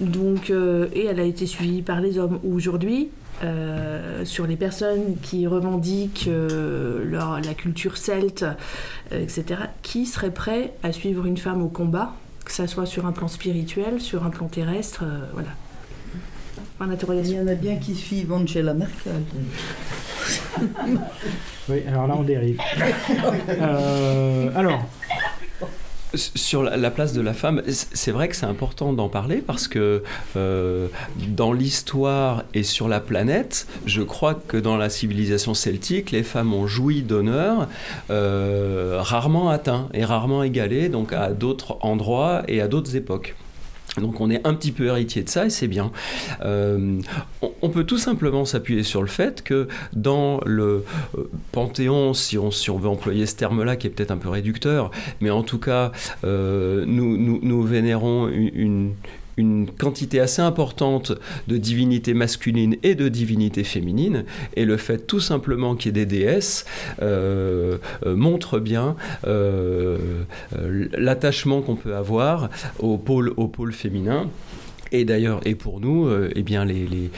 donc 0.00 0.50
et 0.50 1.04
elle 1.04 1.20
a 1.20 1.24
été 1.24 1.46
suivie 1.46 1.82
par 1.82 2.00
les 2.00 2.18
hommes. 2.18 2.40
Aujourd'hui, 2.42 3.10
euh, 3.44 4.24
sur 4.24 4.46
les 4.46 4.56
personnes 4.56 5.16
qui 5.22 5.46
revendiquent 5.46 6.26
euh, 6.28 7.04
leur, 7.04 7.40
la 7.40 7.54
culture 7.54 7.96
celte, 7.96 8.44
euh, 9.12 9.22
etc., 9.22 9.60
qui 9.82 10.06
serait 10.06 10.32
prêt 10.32 10.72
à 10.82 10.92
suivre 10.92 11.24
une 11.24 11.36
femme 11.36 11.62
au 11.62 11.68
combat, 11.68 12.14
que 12.44 12.50
ce 12.52 12.66
soit 12.66 12.86
sur 12.86 13.06
un 13.06 13.12
plan 13.12 13.28
spirituel, 13.28 14.00
sur 14.00 14.24
un 14.24 14.30
plan 14.30 14.48
terrestre, 14.48 15.04
voilà. 15.34 15.50
Il 16.80 17.30
y 17.30 17.40
en 17.40 17.48
a 17.48 17.54
bien 17.54 17.76
qui 17.76 17.94
suivent 17.94 18.32
Angela 18.32 18.72
Merkel. 18.72 19.12
oui, 21.68 21.82
alors 21.88 22.06
là 22.06 22.14
on 22.16 22.22
dérive. 22.22 22.60
alors, 24.54 24.86
sur 26.14 26.62
la 26.62 26.90
place 26.90 27.12
de 27.12 27.20
la 27.20 27.34
femme, 27.34 27.62
c'est 27.66 28.12
vrai 28.12 28.28
que 28.28 28.36
c'est 28.36 28.46
important 28.46 28.92
d'en 28.92 29.08
parler 29.08 29.38
parce 29.38 29.68
que 29.68 30.02
euh, 30.36 30.88
dans 31.28 31.52
l'histoire 31.52 32.44
et 32.54 32.62
sur 32.62 32.88
la 32.88 33.00
planète, 33.00 33.66
je 33.86 34.02
crois 34.02 34.34
que 34.34 34.56
dans 34.56 34.76
la 34.76 34.88
civilisation 34.88 35.54
celtique, 35.54 36.10
les 36.10 36.22
femmes 36.22 36.54
ont 36.54 36.66
joui 36.66 37.02
d'honneur 37.02 37.68
euh, 38.10 38.98
rarement 39.00 39.50
atteint 39.50 39.88
et 39.92 40.04
rarement 40.04 40.42
égalé 40.42 40.88
donc 40.88 41.12
à 41.12 41.30
d'autres 41.30 41.78
endroits 41.80 42.42
et 42.48 42.60
à 42.60 42.68
d'autres 42.68 42.96
époques. 42.96 43.34
Donc 44.00 44.20
on 44.20 44.30
est 44.30 44.46
un 44.46 44.54
petit 44.54 44.72
peu 44.72 44.86
héritier 44.86 45.22
de 45.22 45.28
ça 45.28 45.46
et 45.46 45.50
c'est 45.50 45.68
bien. 45.68 45.90
Euh, 46.44 47.00
on, 47.62 47.68
peut 47.70 47.84
tout 47.84 47.98
simplement 47.98 48.44
s'appuyer 48.44 48.82
sur 48.82 49.02
le 49.02 49.08
fait 49.08 49.42
que 49.42 49.68
dans 49.92 50.40
le 50.46 50.84
euh, 51.16 51.30
panthéon, 51.52 52.14
si 52.14 52.38
on, 52.38 52.50
veut 52.78 52.88
employer 52.88 53.26
ce 53.26 53.36
terme-là 53.36 53.76
qui 53.76 53.86
est 53.86 53.90
peut-être 53.90 54.10
un 54.10 54.16
peu 54.16 54.28
réducteur, 54.28 54.90
mais 55.20 55.30
en 55.30 55.42
tout 55.42 55.58
cas 55.58 55.92
euh, 56.24 56.84
nous, 56.86 57.62
vénérons 57.62 58.28
une 58.28 58.94
quantité 59.78 60.20
assez 60.20 60.42
importante 60.42 61.12
de 61.46 61.56
divinités 61.56 62.14
masculines 62.14 62.76
et 62.82 62.94
de 62.94 63.08
divinités 63.08 63.64
féminines, 63.64 64.24
et 64.56 64.64
le 64.64 64.76
fait 64.76 65.06
tout 65.06 65.20
simplement 65.20 65.74
qu'il 65.74 65.96
y 65.96 66.00
ait 66.00 66.04
des 66.04 66.06
déesses 66.06 66.64
euh, 67.02 67.78
euh, 68.06 68.16
montre 68.16 68.58
bien 68.58 68.96
euh, 69.26 69.98
l'attachement 70.96 71.62
qu'on 71.62 71.76
peut 71.76 71.94
avoir 71.94 72.50
au 72.78 72.96
pôle, 72.96 73.32
au 73.36 73.50
féminin. 73.70 74.28
Et 74.90 75.04
d'ailleurs, 75.04 75.40
et 75.44 75.54
pour 75.54 75.80
nous, 75.80 76.08
eh 76.34 76.42
bien, 76.42 76.64
les, 76.64 76.86
les, 76.86 77.10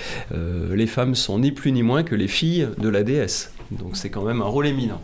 les, 0.74 0.86
femmes 0.88 1.14
sont 1.14 1.38
ni 1.38 1.52
plus 1.52 1.70
ni 1.70 1.84
moins 1.84 2.02
que 2.02 2.16
les 2.16 2.26
filles 2.26 2.68
de 2.78 2.88
la 2.88 3.04
déesse. 3.04 3.52
Donc 3.70 3.96
c'est 3.96 4.10
quand 4.10 4.24
même 4.24 4.42
un 4.42 4.46
rôle 4.46 4.66
éminent. 4.66 5.00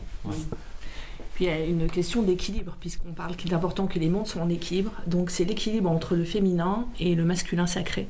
Puis 1.36 1.44
il 1.44 1.48
y 1.48 1.50
a 1.50 1.66
une 1.66 1.86
question 1.86 2.22
d'équilibre, 2.22 2.78
puisqu'on 2.80 3.12
parle 3.12 3.36
qu'il 3.36 3.52
est 3.52 3.54
important 3.54 3.86
que 3.86 3.98
les 3.98 4.08
mondes 4.08 4.26
soient 4.26 4.40
en 4.40 4.48
équilibre. 4.48 4.90
Donc 5.06 5.30
c'est 5.30 5.44
l'équilibre 5.44 5.90
entre 5.90 6.16
le 6.16 6.24
féminin 6.24 6.86
et 6.98 7.14
le 7.14 7.26
masculin 7.26 7.66
sacré. 7.66 8.08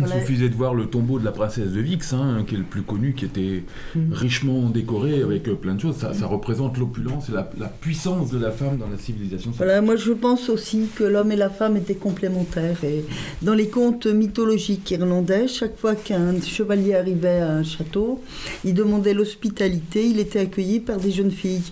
Il 0.00 0.20
suffisait 0.20 0.48
de 0.48 0.54
voir 0.54 0.74
le 0.74 0.86
tombeau 0.86 1.18
de 1.18 1.24
la 1.24 1.32
princesse 1.32 1.70
de 1.70 1.80
Vix, 1.80 2.12
hein, 2.12 2.44
qui 2.46 2.54
est 2.54 2.58
le 2.58 2.64
plus 2.64 2.82
connu, 2.82 3.14
qui 3.14 3.24
était 3.24 3.64
mm. 3.94 4.12
richement 4.12 4.68
décoré 4.68 5.22
avec 5.22 5.48
euh, 5.48 5.54
plein 5.54 5.74
de 5.74 5.80
choses. 5.80 5.96
Ça, 5.96 6.26
représente 6.26 6.78
l'opulence 6.78 7.28
et 7.28 7.32
la, 7.32 7.68
puissance 7.68 8.30
de 8.30 8.38
la 8.38 8.50
femme 8.50 8.78
dans 8.78 8.88
la 8.88 8.98
civilisation. 8.98 9.52
Voilà, 9.56 9.80
moi 9.80 9.96
je 9.96 10.12
pense 10.12 10.48
aussi 10.48 10.88
que 10.94 11.04
l'homme 11.04 11.32
et 11.32 11.36
la 11.36 11.50
femme 11.50 11.76
étaient 11.76 11.94
complémentaires. 11.94 12.82
Et 12.84 13.04
dans 13.42 13.54
les 13.54 13.68
contes 13.68 14.06
mythologiques 14.06 14.90
irlandais, 14.90 15.48
chaque 15.48 15.76
fois 15.78 15.94
qu'un 15.94 16.40
chevalier 16.40 16.94
arrivait 16.94 17.40
à 17.40 17.52
un 17.52 17.62
château, 17.62 18.22
il 18.64 18.74
demandait 18.74 19.14
l'hospitalité, 19.14 20.06
il 20.06 20.18
était 20.18 20.40
accueilli 20.40 20.80
par 20.80 20.98
des 20.98 21.10
jeunes 21.10 21.30
filles 21.30 21.70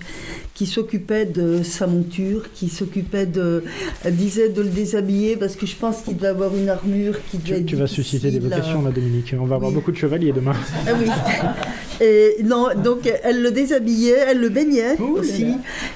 qui 0.55 0.67
s'occupait 0.67 1.25
de 1.25 1.63
sa 1.63 1.87
monture, 1.87 2.53
qui 2.53 2.69
s'occupait 2.69 3.27
de. 3.27 3.65
Elle 4.05 4.17
disait 4.17 4.51
de 4.51 4.63
le 4.63 4.69
déshabiller 4.69 5.37
parce 5.37 5.57
que 5.57 5.67
je 5.67 5.77
pense 5.77 6.03
qu'il 6.03 6.17
devait 6.17 6.29
avoir 6.29 6.55
une 6.55 6.69
armure 6.69 7.17
qui 7.31 7.39
devait 7.39 7.49
tu, 7.49 7.63
être. 7.63 7.67
Tu 7.67 7.77
vas 7.77 7.87
susciter 7.87 8.31
des 8.31 8.39
vocations, 8.39 8.83
là, 8.83 8.91
Dominique. 8.91 9.35
On 9.39 9.47
va 9.47 9.57
avoir 9.57 9.71
beaucoup 9.71 9.93
de 9.93 9.97
chevaliers 9.97 10.33
demain. 10.33 10.55
Ah 10.87 10.91
oui. 10.99 11.07
Et 12.01 12.43
non, 12.43 12.69
donc 12.83 13.09
elle 13.23 13.43
le 13.43 13.53
déshabillait, 13.53 14.25
elle 14.29 14.41
le 14.41 14.49
baignait 14.49 14.99
aussi. 15.01 15.47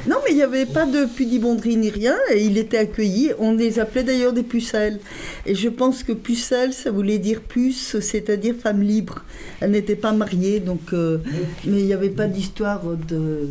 Non, 0.06 0.16
mais 0.24 0.30
il 0.30 0.36
n'y 0.36 0.42
avait 0.42 0.66
pas 0.66 0.86
de 0.86 1.04
pudibonderie 1.04 1.76
ni 1.76 1.90
rien, 1.90 2.14
et 2.32 2.44
il 2.44 2.58
était 2.58 2.78
accueilli. 2.78 3.32
On 3.40 3.54
les 3.54 3.80
appelait 3.80 4.04
d'ailleurs 4.04 4.32
des 4.32 4.44
pucelles. 4.44 5.00
Et 5.46 5.56
je 5.56 5.68
pense 5.68 6.04
que 6.04 6.12
pucelle, 6.12 6.72
ça 6.72 6.92
voulait 6.92 7.18
dire 7.18 7.40
puce, 7.40 7.98
c'est-à-dire 7.98 8.54
femme 8.54 8.82
libre. 8.82 9.24
Elle 9.60 9.72
n'était 9.72 9.96
pas 9.96 10.12
mariée, 10.12 10.60
donc. 10.60 10.92
Euh, 10.92 11.18
mais 11.64 11.80
il 11.80 11.86
n'y 11.86 11.94
avait 11.94 12.10
pas 12.10 12.26
d'histoire 12.26 12.82
de 13.08 13.48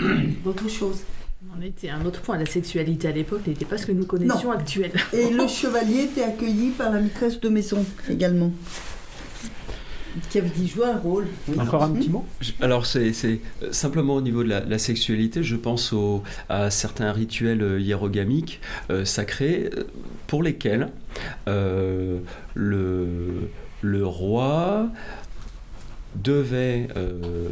d'autre 0.44 0.68
chose. 0.68 1.00
On 1.56 1.62
était 1.62 1.90
un 1.90 2.04
autre 2.04 2.22
point, 2.22 2.38
la 2.38 2.46
sexualité 2.46 3.08
à 3.08 3.12
l'époque 3.12 3.46
n'était 3.46 3.64
pas 3.64 3.78
ce 3.78 3.86
que 3.86 3.92
nous 3.92 4.04
connaissions 4.04 4.50
actuellement. 4.50 5.00
Et 5.12 5.30
le 5.30 5.46
chevalier 5.48 6.04
était 6.04 6.24
accueilli 6.24 6.70
par 6.70 6.90
la 6.90 7.00
maîtresse 7.00 7.40
de 7.40 7.48
maison 7.48 7.84
également 8.10 8.50
qui 10.30 10.38
avait 10.38 10.48
dit 10.48 10.68
jouer 10.68 10.86
un 10.86 10.98
rôle. 10.98 11.26
Encore 11.58 11.82
un 11.82 11.90
petit 11.90 12.08
mot? 12.08 12.24
Alors, 12.60 12.86
c'est 12.86 13.12
euh, 13.24 13.38
simplement 13.70 14.14
au 14.14 14.20
niveau 14.20 14.42
de 14.42 14.48
la, 14.48 14.78
sexualité, 14.78 15.42
je 15.42 15.56
pense 15.56 15.92
au, 15.92 16.22
à 16.48 16.70
certains 16.70 17.12
rituels 17.12 17.62
euh, 17.62 17.80
hiérogamiques 17.80 18.60
euh, 18.90 19.04
sacrés 19.04 19.70
pour 20.26 20.42
lesquels 20.42 20.88
le, 21.46 22.22
le 23.82 24.06
roi 24.06 24.88
devait, 26.22 26.88
euh, 26.96 27.48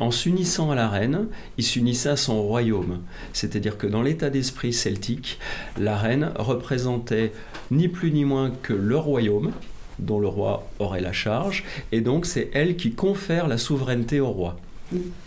en 0.00 0.10
s'unissant 0.10 0.70
à 0.70 0.74
la 0.74 0.88
reine, 0.88 1.26
il 1.58 1.64
s'unissait 1.64 2.10
à 2.10 2.16
son 2.16 2.42
royaume. 2.42 3.00
C'est-à-dire 3.32 3.78
que 3.78 3.86
dans 3.86 4.02
l'état 4.02 4.30
d'esprit 4.30 4.72
celtique, 4.72 5.38
la 5.78 5.96
reine 5.96 6.32
représentait 6.36 7.32
ni 7.70 7.88
plus 7.88 8.12
ni 8.12 8.24
moins 8.24 8.50
que 8.62 8.72
le 8.72 8.96
royaume 8.96 9.52
dont 9.98 10.18
le 10.18 10.26
roi 10.26 10.68
aurait 10.80 11.00
la 11.00 11.12
charge, 11.12 11.64
et 11.92 12.00
donc 12.00 12.26
c'est 12.26 12.50
elle 12.52 12.76
qui 12.76 12.92
confère 12.92 13.46
la 13.46 13.58
souveraineté 13.58 14.18
au 14.18 14.30
roi. 14.30 14.56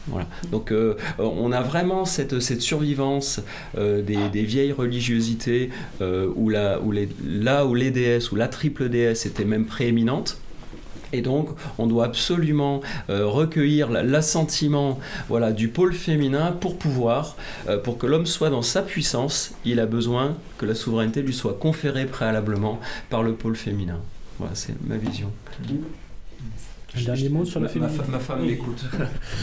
Voilà. 0.08 0.28
Donc 0.52 0.72
euh, 0.72 0.96
on 1.20 1.52
a 1.52 1.62
vraiment 1.62 2.06
cette, 2.06 2.40
cette 2.40 2.62
survivance 2.62 3.42
euh, 3.78 4.02
des, 4.02 4.44
vieilles 4.44 4.72
religiosités 4.72 5.70
où, 6.02 6.50
la, 6.50 6.80
où 6.82 6.92
les, 6.92 7.10
là 7.26 7.66
où 7.66 7.76
les 7.76 7.92
déesses, 7.92 8.32
ou 8.32 8.36
la 8.36 8.48
triple 8.48 8.90
déesse 8.90 9.26
était 9.26 9.46
même 9.46 9.66
prééminente, 9.66 10.38
et 11.14 11.22
donc, 11.22 11.50
on 11.78 11.88
doit 11.88 12.06
absolument 12.06 12.82
euh, 13.10 13.26
recueillir 13.26 13.90
l'assentiment 13.90 15.00
voilà, 15.30 15.52
du 15.52 15.70
pôle 15.70 15.94
féminin 15.94 16.52
pour 16.52 16.78
pouvoir, 16.78 17.36
euh, 17.68 17.78
pour 17.78 17.98
que 17.98 18.08
l'homme 18.08 18.26
soit 18.26 18.50
dans 18.50 18.62
sa 18.62 18.82
puissance, 18.82 19.54
il 19.66 19.80
a 19.80 19.86
besoin 19.86 20.36
que 20.58 20.66
la 20.66 20.76
souveraineté 20.76 21.22
lui 21.22 21.34
soit 21.34 21.58
conférée 21.60 22.06
préalablement 22.06 22.80
par 23.10 23.24
le 23.24 23.34
pôle 23.34 23.56
féminin. 23.56 24.00
Voilà, 24.40 24.56
c'est 24.56 24.76
ma 24.86 24.98
vision. 24.98 25.32
Un 26.96 27.02
dernier 27.02 27.28
mot 27.28 27.44
sur 27.44 27.60
la 27.60 27.68
ma, 27.76 27.82
ma, 27.82 28.20
femme 28.20 28.46
m'écoute. 28.46 28.86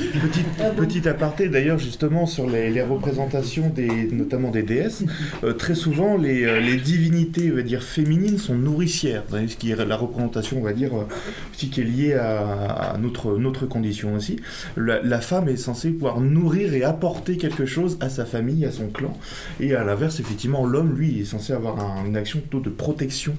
petit, 0.77 1.07
aparté 1.07 1.51
d'ailleurs 1.51 1.79
justement 1.79 2.25
sur 2.25 2.49
les, 2.49 2.83
représentations 2.83 3.69
des, 3.69 4.07
notamment 4.07 4.51
des 4.51 4.63
déesses. 4.63 5.05
Euh, 5.45 5.53
très 5.53 5.75
souvent 5.75 6.17
les, 6.17 6.45
euh, 6.45 6.59
les, 6.61 6.79
divinités 6.79 7.53
on 7.53 7.57
va 7.57 7.63
dire 7.63 7.83
féminines 7.83 8.39
sont 8.39 8.55
nourricières. 8.55 9.25
Ce 9.31 9.57
qui 9.57 9.71
est 9.71 9.77
la 9.77 9.97
représentation 9.97 10.59
on 10.59 10.63
va 10.63 10.73
dire 10.73 10.97
euh, 10.97 11.05
qui 11.53 11.71
est 11.79 11.85
liée 11.85 12.15
à, 12.15 12.97
notre, 12.99 13.37
notre 13.37 13.67
condition 13.67 14.15
aussi. 14.15 14.41
La, 14.77 15.21
femme 15.21 15.49
est 15.49 15.57
censée 15.57 15.91
pouvoir 15.91 16.21
nourrir 16.21 16.73
et 16.73 16.83
apporter 16.83 17.37
quelque 17.37 17.67
chose 17.67 17.99
à 18.01 18.09
sa 18.09 18.25
famille, 18.25 18.65
à 18.65 18.71
son 18.71 18.89
clan. 18.89 19.17
Et 19.61 19.75
à 19.75 19.85
l'inverse 19.85 20.19
effectivement 20.19 20.65
l'homme 20.65 20.97
lui 20.97 21.21
est 21.21 21.25
censé 21.25 21.53
avoir 21.53 21.77
une 22.07 22.17
action 22.17 22.41
plutôt 22.41 22.61
de 22.61 22.71
protection 22.71 23.35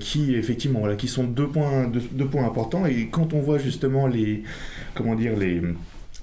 qui 0.00 0.34
effectivement 0.34 0.80
voilà 0.80 0.96
qui 0.96 1.08
sont 1.08 1.24
deux 1.24 1.46
points 1.46 1.86
deux, 1.86 2.02
deux 2.12 2.26
points 2.26 2.44
importants 2.44 2.86
et 2.86 3.08
quand 3.10 3.19
on 3.32 3.40
voit 3.40 3.58
justement 3.58 4.06
les, 4.06 4.42
comment 4.94 5.14
dire, 5.14 5.36
les, 5.36 5.62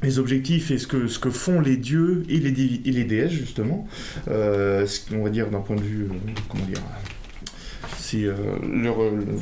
les 0.01 0.19
objectifs 0.19 0.71
et 0.71 0.77
ce 0.77 0.87
que, 0.87 1.07
ce 1.07 1.19
que 1.19 1.29
font 1.29 1.59
les 1.59 1.77
dieux 1.77 2.23
et 2.29 2.37
les, 2.37 2.81
et 2.85 2.91
les 2.91 3.03
déesses, 3.03 3.31
justement, 3.31 3.87
euh, 4.29 4.85
on 5.13 5.23
va 5.23 5.29
dire 5.29 5.49
d'un 5.49 5.61
point 5.61 5.75
de 5.75 5.81
vue, 5.81 6.03
euh, 6.03 6.31
comment 6.49 6.65
dire, 6.65 6.81
c'est 7.97 8.23
euh, 8.23 8.35
leur, 8.71 8.97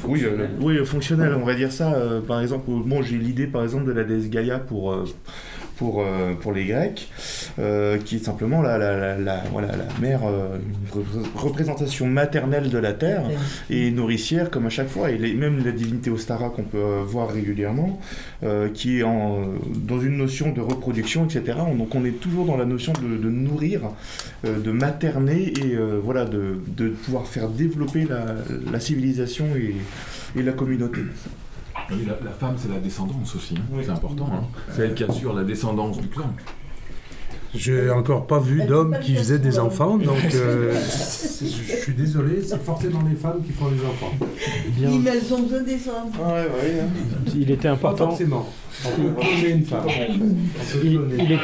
oui, 0.08 0.26
oui, 0.60 0.86
fonctionnel, 0.86 1.36
on 1.40 1.46
va 1.46 1.56
dire 1.56 1.72
ça. 1.72 1.94
par 2.28 2.42
exemple, 2.42 2.66
bon, 2.68 3.02
j'ai 3.02 3.18
l'idée 3.18 3.48
par 3.48 3.64
exemple 3.64 3.86
de 3.86 3.92
la 3.92 4.04
déesse 4.04 4.30
Gaïa 4.30 4.60
pour 4.60 5.06
pour, 5.78 6.02
euh, 6.02 6.34
pour 6.34 6.54
les 6.54 6.66
Grecs, 6.66 7.10
euh, 7.60 7.98
qui 7.98 8.18
est 8.18 8.24
simplement 8.24 8.62
la, 8.62 8.78
la, 8.78 9.18
la, 9.18 9.44
voilà, 9.52 9.70
la 9.70 10.00
mère, 10.00 10.22
euh, 10.26 10.58
une 10.96 11.24
représentation 11.36 12.08
maternelle 12.08 12.70
de 12.70 12.78
la 12.78 12.94
terre 12.94 13.24
et 13.70 13.92
nourricière 13.92 14.50
comme 14.50 14.66
à 14.66 14.70
chaque 14.70 14.90
fois. 14.90 15.12
Et 15.12 15.34
même 15.34 15.64
la 15.64 15.72
divinité 15.72 16.10
Ostara 16.10 16.50
qu'on 16.50 16.64
peut 16.64 17.02
voir 17.06 17.30
régulièrement, 17.30 18.00
qui 18.74 19.00
est 19.00 19.04
en, 19.04 19.42
dans 19.76 20.00
une 20.00 20.18
notion 20.18 20.52
de 20.52 20.62
reproduction, 20.62 21.26
etc. 21.26 21.58
Donc 21.78 21.96
on 21.96 22.06
est 22.06 22.20
toujours 22.20 22.46
dans 22.46 22.58
la 22.58 22.66
notion 22.66 22.94
de, 22.94 23.18
de 23.18 23.30
nourrir, 23.30 23.82
de 24.44 24.72
materner 24.72 25.54
et 25.58 25.78
voilà, 26.04 26.26
de, 26.26 26.60
de, 26.68 26.90
pouvoir 26.90 27.28
faire 27.28 27.50
développer 27.50 28.06
la, 28.06 28.26
la 28.72 28.80
civilisation 28.80 29.46
et, 29.56 29.76
et 30.40 30.44
la 30.44 30.52
communauté 30.52 31.02
la, 31.90 32.32
femme, 32.32 32.56
c'est 32.58 32.72
la 32.72 32.80
descendance 32.80 33.36
aussi. 33.36 33.56
Hein. 33.58 33.78
C'est 33.84 33.90
important. 33.90 34.30
Hein. 34.34 34.44
C'est 34.72 34.84
elle 34.84 34.94
qui 34.94 35.04
assure 35.04 35.34
la 35.34 35.44
descendance 35.44 36.00
du 36.00 36.08
clan. 36.08 36.34
J'ai 37.58 37.90
encore 37.90 38.28
pas 38.28 38.40
vu 38.40 38.64
d'hommes 38.64 38.98
qui 39.02 39.16
faisaient 39.16 39.40
des 39.40 39.60
enfants, 39.60 39.98
donc 39.98 40.18
euh, 40.36 40.74
je 40.74 41.46
suis 41.46 41.94
désolé, 41.94 42.42
c'est 42.42 42.62
forcément 42.62 43.02
les 43.10 43.16
femmes 43.16 43.42
qui 43.46 43.54
font 43.54 43.70
les 43.70 43.80
enfants. 43.80 44.12
Bien. 44.70 44.90
Oui, 44.90 45.00
mais 45.02 45.12
elles 45.12 45.34
ont 45.34 45.42
besoin 45.42 45.62
des 45.62 45.88
hommes. 45.88 46.12
Ouais, 46.20 46.34
ouais, 46.34 46.84
Il 47.34 47.50
était 47.50 47.70
important. 47.70 48.06
Pas 48.06 48.12
forcément. 48.12 48.50
On 48.86 49.14
peut 49.14 49.50
une 49.50 49.64
femme. 49.66 49.88
Il, 50.84 51.02
il, 51.18 51.32
est, 51.32 51.40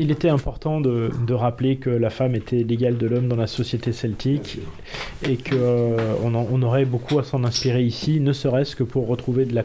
il 0.00 0.10
était 0.10 0.30
important 0.30 0.80
de, 0.80 1.10
rappeler 1.34 1.76
que 1.76 1.90
la 1.90 2.08
femme 2.08 2.34
était 2.34 2.64
l'égale 2.64 2.96
de 2.96 3.06
l'homme 3.06 3.28
dans 3.28 3.36
la 3.36 3.46
société 3.46 3.92
celtique 3.92 4.58
et 5.28 5.36
qu'on 5.36 6.34
on 6.34 6.62
aurait 6.62 6.86
beaucoup 6.86 7.18
à 7.18 7.22
s'en 7.22 7.44
inspirer 7.44 7.82
ici, 7.82 8.18
ne 8.18 8.32
serait-ce 8.32 8.74
que 8.74 8.82
pour 8.82 9.06
retrouver 9.06 9.44
de 9.44 9.54
la 9.54 9.62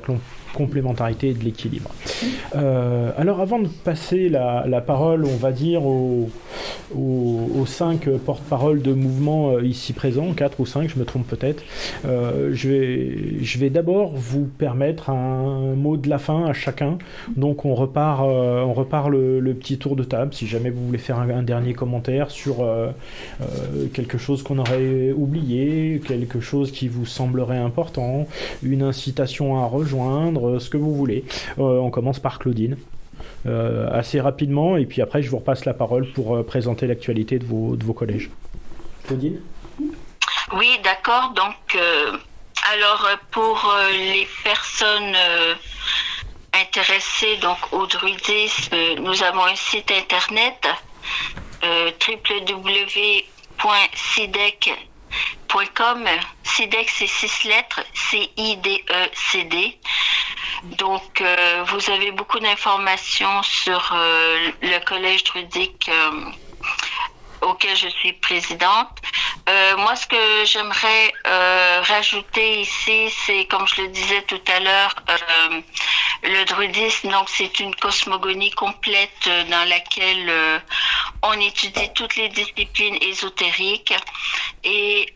complémentarité 0.56 1.30
et 1.30 1.34
de 1.34 1.44
l'équilibre. 1.44 1.92
Euh, 2.56 3.12
alors 3.18 3.42
avant 3.42 3.60
de 3.60 3.68
passer 3.68 4.30
la, 4.30 4.82
parole, 4.82 5.26
on 5.26 5.36
va 5.36 5.52
dire, 5.52 5.86
aux, 5.86 6.30
aux, 6.96 7.66
cinq 7.66 8.08
porte-parole 8.26 8.82
de 8.82 8.94
mouvement 8.94 9.52
euh, 9.52 9.64
ici 9.64 9.94
présents, 9.94 10.34
quatre 10.34 10.60
ou 10.60 10.66
cinq, 10.66 10.90
je 10.90 11.00
me 11.00 11.06
trompe 11.06 11.28
peut-être, 11.28 11.64
euh, 12.06 12.52
je 12.54 12.70
vais, 12.70 13.44
je 13.44 13.58
vais 13.60 13.70
d'abord 13.70 14.14
vous 14.16 14.46
permettre 14.46 15.10
un 15.10 15.76
mot 15.76 15.98
de 15.98 16.10
la 16.10 16.20
fin 16.20 16.46
à 16.46 16.54
chacun. 16.54 16.98
Donc 17.36 17.66
on 17.66 17.76
repart, 17.76 18.22
on 18.24 18.74
repart 18.74 19.10
le, 19.10 19.54
petit 19.56 19.78
tour 19.78 19.96
de 19.96 20.04
table, 20.04 20.34
si 20.34 20.48
jamais 20.48 20.70
vous 20.70 20.86
voulez 20.86 20.98
faire 20.98 21.20
un, 21.20 21.44
dernier 21.44 21.74
commentaire 21.74 22.30
sur 22.32 22.66
quelque 23.94 24.18
chose 24.18 24.44
qu'on 24.44 24.60
aurait 24.60 25.12
oublié, 25.12 26.02
quelque 26.06 26.40
chose 26.40 26.72
qui 26.72 26.88
vous 26.88 27.06
semblerait 27.06 27.58
important, 27.58 28.28
une 28.64 28.84
incitation 28.84 29.62
à 29.62 29.66
rejoindre, 29.66 30.45
euh, 30.48 30.60
ce 30.60 30.70
que 30.70 30.78
vous 30.78 30.94
voulez. 30.94 31.24
Euh, 31.58 31.80
on 31.80 31.90
commence 31.90 32.20
par 32.20 32.40
Claudine. 32.40 32.78
Euh, 33.46 33.88
assez 33.92 34.20
rapidement, 34.20 34.76
et 34.76 34.86
puis 34.86 35.02
après 35.02 35.22
je 35.22 35.30
vous 35.30 35.38
repasse 35.38 35.66
la 35.66 35.74
parole 35.74 36.12
pour 36.12 36.44
présenter 36.46 36.88
l'actualité 36.88 37.40
de 37.40 37.46
vos, 37.46 37.94
collèges. 37.94 38.30
Claudine? 39.08 39.40
Oui, 40.54 40.80
d'accord. 40.84 41.32
Donc, 41.36 41.78
alors 42.74 43.08
pour 43.32 43.72
les 43.92 44.28
personnes 44.44 45.16
intéressées 46.54 47.38
donc, 47.42 47.58
au 47.72 47.86
druidisme, 47.86 48.76
nous 49.00 49.24
avons 49.24 49.46
un 49.46 49.56
site 49.56 49.92
internet 49.92 50.68
www.sidec.com. 55.54 56.06
SIDEC, 56.44 56.90
c'est 56.90 57.08
six 57.08 57.44
lettres, 57.46 57.82
C-I-D-E-C-D. 57.94 59.78
Donc, 60.78 61.22
euh, 61.22 61.64
vous 61.68 61.92
avez 61.92 62.12
beaucoup 62.12 62.40
d'informations 62.40 63.44
sur 63.44 63.94
euh, 63.94 64.52
le 64.62 64.80
collège 64.86 65.24
druidique 65.24 65.90
euh, 65.90 66.32
auquel 67.46 67.76
je 67.76 67.88
suis 67.88 68.14
présidente. 68.14 69.02
moi, 69.78 69.96
ce 69.96 70.08
que 70.08 70.46
j'aimerais 70.46 71.14
rajouter 71.84 72.62
ici, 72.62 73.10
c'est, 73.26 73.46
comme 73.46 73.68
je 73.68 73.84
le 73.84 73.88
disais 73.90 74.22
tout 74.24 74.42
à 74.56 74.60
l'heure, 74.60 74.96
le 76.24 76.44
druidisme, 76.46 77.10
donc 77.12 77.30
c'est 77.30 77.60
une 77.60 77.76
cosmogonie 77.76 78.52
complète 78.52 79.30
dans 79.50 79.68
laquelle 79.70 80.62
on 81.22 81.34
étudie 81.34 81.90
toutes 81.94 82.16
les 82.16 82.30
disciplines 82.30 82.98
ésotériques 83.02 83.94
et 84.64 85.14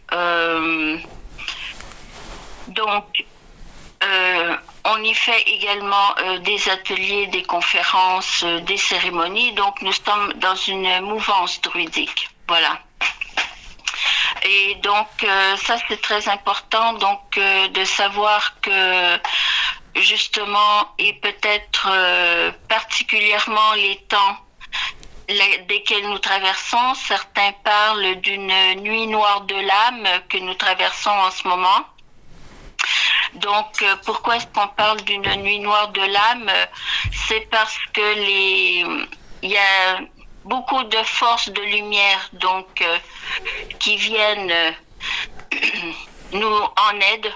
donc 2.67 3.05
on 4.85 5.03
y 5.03 5.13
fait 5.13 5.41
également 5.41 6.15
euh, 6.19 6.39
des 6.39 6.69
ateliers, 6.69 7.27
des 7.27 7.43
conférences, 7.43 8.43
euh, 8.43 8.59
des 8.61 8.77
cérémonies. 8.77 9.53
Donc 9.53 9.81
nous 9.81 9.91
sommes 9.91 10.33
dans 10.33 10.55
une 10.55 11.01
mouvance 11.01 11.61
druidique. 11.61 12.29
Voilà. 12.47 12.79
Et 14.43 14.75
donc 14.75 15.07
euh, 15.23 15.57
ça 15.57 15.75
c'est 15.87 16.01
très 16.01 16.29
important 16.29 16.93
donc 16.93 17.37
de 17.37 17.83
savoir 17.83 18.59
que 18.61 19.19
justement 19.95 20.87
et 20.97 21.13
peut-être 21.13 21.89
particulièrement 22.67 23.73
les 23.73 23.97
temps 24.07 24.37
desquels 25.67 26.07
nous 26.07 26.19
traversons, 26.19 26.93
certains 26.95 27.51
parlent 27.63 28.15
d'une 28.21 28.53
nuit 28.81 29.07
noire 29.07 29.41
de 29.41 29.55
l'âme 29.55 30.07
que 30.29 30.37
nous 30.37 30.53
traversons 30.53 31.09
en 31.09 31.31
ce 31.31 31.47
moment. 31.47 31.85
Donc, 33.35 33.81
euh, 33.81 33.95
pourquoi 34.05 34.37
est-ce 34.37 34.47
qu'on 34.47 34.67
parle 34.69 35.01
d'une 35.01 35.35
nuit 35.41 35.59
noire 35.59 35.89
de 35.89 36.01
l'âme? 36.01 36.51
C'est 37.27 37.47
parce 37.49 37.77
que 37.93 38.15
les, 38.15 38.85
il 39.43 39.51
y 39.51 39.57
a 39.57 39.99
beaucoup 40.45 40.83
de 40.83 40.97
forces 41.03 41.49
de 41.49 41.61
lumière, 41.61 42.29
donc, 42.33 42.81
euh, 42.81 42.97
qui 43.79 43.97
viennent 43.97 44.51
euh, 44.51 44.71
nous 46.33 46.47
en 46.47 46.99
aide. 47.13 47.31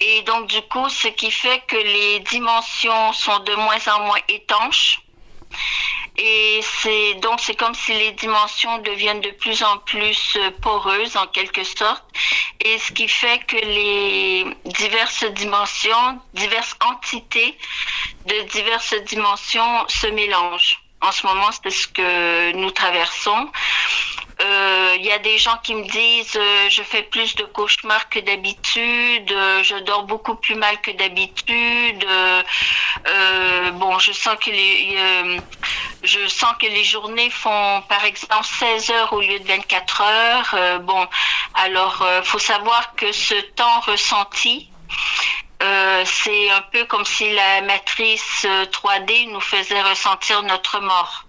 Et 0.00 0.22
donc, 0.22 0.48
du 0.48 0.62
coup, 0.62 0.88
ce 0.88 1.08
qui 1.08 1.30
fait 1.30 1.60
que 1.66 1.76
les 1.76 2.20
dimensions 2.20 3.12
sont 3.12 3.38
de 3.40 3.54
moins 3.54 3.88
en 3.88 4.06
moins 4.06 4.20
étanches 4.28 5.00
et 6.18 6.60
c'est 6.62 7.14
donc 7.14 7.38
c'est 7.40 7.54
comme 7.54 7.74
si 7.74 7.92
les 7.92 8.12
dimensions 8.12 8.78
deviennent 8.78 9.20
de 9.20 9.30
plus 9.30 9.62
en 9.62 9.78
plus 9.78 10.36
euh, 10.36 10.50
poreuses 10.60 11.16
en 11.16 11.26
quelque 11.28 11.62
sorte. 11.62 12.04
Et 12.64 12.76
ce 12.78 12.90
qui 12.90 13.06
fait 13.06 13.38
que 13.46 13.56
les 13.56 14.46
diverses 14.64 15.24
dimensions, 15.24 16.20
diverses 16.34 16.76
entités 16.84 17.56
de 18.26 18.42
diverses 18.50 18.94
dimensions 19.04 19.88
se 19.88 20.08
mélangent. 20.08 20.82
En 21.00 21.12
ce 21.12 21.24
moment, 21.24 21.50
c'est 21.62 21.70
ce 21.70 21.86
que 21.86 22.52
nous 22.52 22.72
traversons. 22.72 23.48
Il 24.40 24.46
euh, 24.46 24.96
y 25.00 25.10
a 25.10 25.18
des 25.18 25.36
gens 25.36 25.56
qui 25.64 25.74
me 25.74 25.84
disent 25.84 26.36
euh, 26.36 26.70
je 26.70 26.82
fais 26.82 27.02
plus 27.02 27.34
de 27.34 27.42
cauchemars 27.42 28.08
que 28.08 28.20
d'habitude, 28.20 29.32
euh, 29.32 29.64
je 29.64 29.74
dors 29.82 30.04
beaucoup 30.04 30.36
plus 30.36 30.54
mal 30.54 30.80
que 30.80 30.92
d'habitude. 30.92 32.06
bon, 33.74 33.98
je 33.98 34.12
sens 34.12 34.36
que 34.40 34.50
les 34.50 34.96
je 36.04 36.28
sens 36.28 36.54
que 36.60 36.66
les 36.66 36.84
journées 36.84 37.30
font 37.30 37.82
par 37.88 38.04
exemple 38.04 38.44
16 38.44 38.90
heures 38.90 39.12
au 39.12 39.20
lieu 39.20 39.40
de 39.40 39.44
24 39.48 40.02
heures. 40.02 40.80
bon, 40.82 41.08
alors 41.54 42.04
faut 42.22 42.38
savoir 42.38 42.94
que 42.94 43.10
ce 43.10 43.34
temps 43.56 43.80
ressenti 43.80 44.70
c'est 46.04 46.50
un 46.50 46.62
peu 46.72 46.84
comme 46.84 47.04
si 47.04 47.32
la 47.32 47.62
matrice 47.62 48.46
3D 48.46 49.32
nous 49.32 49.40
faisait 49.40 49.82
ressentir 49.82 50.42
notre 50.44 50.80
mort. 50.80 51.27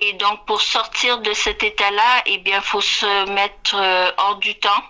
Et 0.00 0.14
donc, 0.14 0.44
pour 0.46 0.60
sortir 0.60 1.18
de 1.18 1.32
cet 1.32 1.62
état-là, 1.62 2.22
eh 2.26 2.38
bien, 2.38 2.60
faut 2.60 2.80
se 2.80 3.30
mettre 3.30 3.76
euh, 3.76 4.10
hors 4.18 4.36
du 4.36 4.54
temps. 4.58 4.84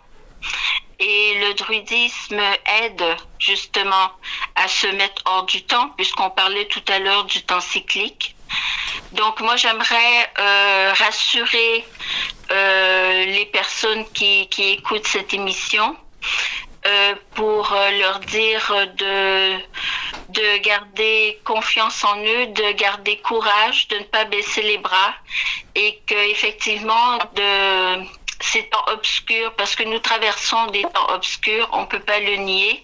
Et 0.98 1.35
le 1.40 1.55
druidisme 1.55 2.40
aide 2.82 3.05
justement 3.39 4.12
à 4.55 4.68
se 4.68 4.86
mettre 4.86 5.22
hors 5.26 5.44
du 5.44 5.64
temps, 5.64 5.89
puisqu'on 5.97 6.31
parlait 6.31 6.66
tout 6.66 6.85
à 6.89 6.98
l'heure 6.98 7.24
du 7.24 7.43
temps 7.43 7.60
cyclique. 7.60 8.35
Donc 9.12 9.40
moi 9.40 9.56
j'aimerais 9.56 10.32
euh, 10.39 10.93
rassurer 10.94 11.85
euh, 12.51 13.24
les 13.26 13.47
personnes 13.47 14.05
qui, 14.12 14.48
qui, 14.48 14.70
écoutent 14.70 15.06
cette 15.06 15.35
émission 15.35 15.97
euh, 16.86 17.15
pour 17.35 17.73
euh, 17.73 17.90
leur 17.98 18.20
dire 18.20 18.73
de, 18.98 19.55
de 20.28 20.59
garder 20.59 21.40
confiance 21.44 22.05
en 22.05 22.16
eux, 22.19 22.47
de 22.48 22.73
garder 22.73 23.16
courage, 23.19 23.89
de 23.89 23.98
ne 23.98 24.05
pas 24.05 24.24
baisser 24.24 24.62
les 24.62 24.78
bras 24.78 25.15
et 25.74 25.98
que 26.06 26.31
effectivement 26.31 27.19
de 27.35 28.05
ces 28.40 28.65
temps 28.69 28.85
obscurs, 28.89 29.55
parce 29.55 29.74
que 29.74 29.85
nous 29.85 29.98
traversons 29.98 30.66
des 30.66 30.82
temps 30.82 31.09
obscurs, 31.15 31.69
on 31.73 31.86
peut 31.86 32.01
pas 32.01 32.20
le 32.20 32.36
nier. 32.36 32.82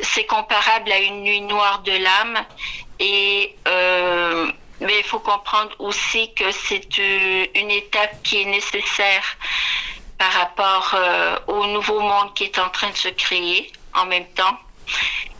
C'est 0.00 0.24
comparable 0.24 0.90
à 0.90 0.98
une 0.98 1.22
nuit 1.22 1.42
noire 1.42 1.80
de 1.80 1.92
l'âme 1.92 2.38
et 2.98 3.54
euh, 3.68 4.50
mais 4.80 4.98
il 4.98 5.04
faut 5.04 5.20
comprendre 5.20 5.74
aussi 5.78 6.32
que 6.34 6.50
c'est 6.52 6.98
une 7.54 7.70
étape 7.70 8.22
qui 8.22 8.42
est 8.42 8.44
nécessaire 8.44 9.36
par 10.18 10.32
rapport 10.32 10.94
euh, 10.94 11.36
au 11.46 11.66
nouveau 11.66 12.00
monde 12.00 12.34
qui 12.34 12.44
est 12.44 12.58
en 12.58 12.68
train 12.70 12.90
de 12.90 12.96
se 12.96 13.08
créer 13.08 13.70
en 13.94 14.06
même 14.06 14.26
temps. 14.28 14.58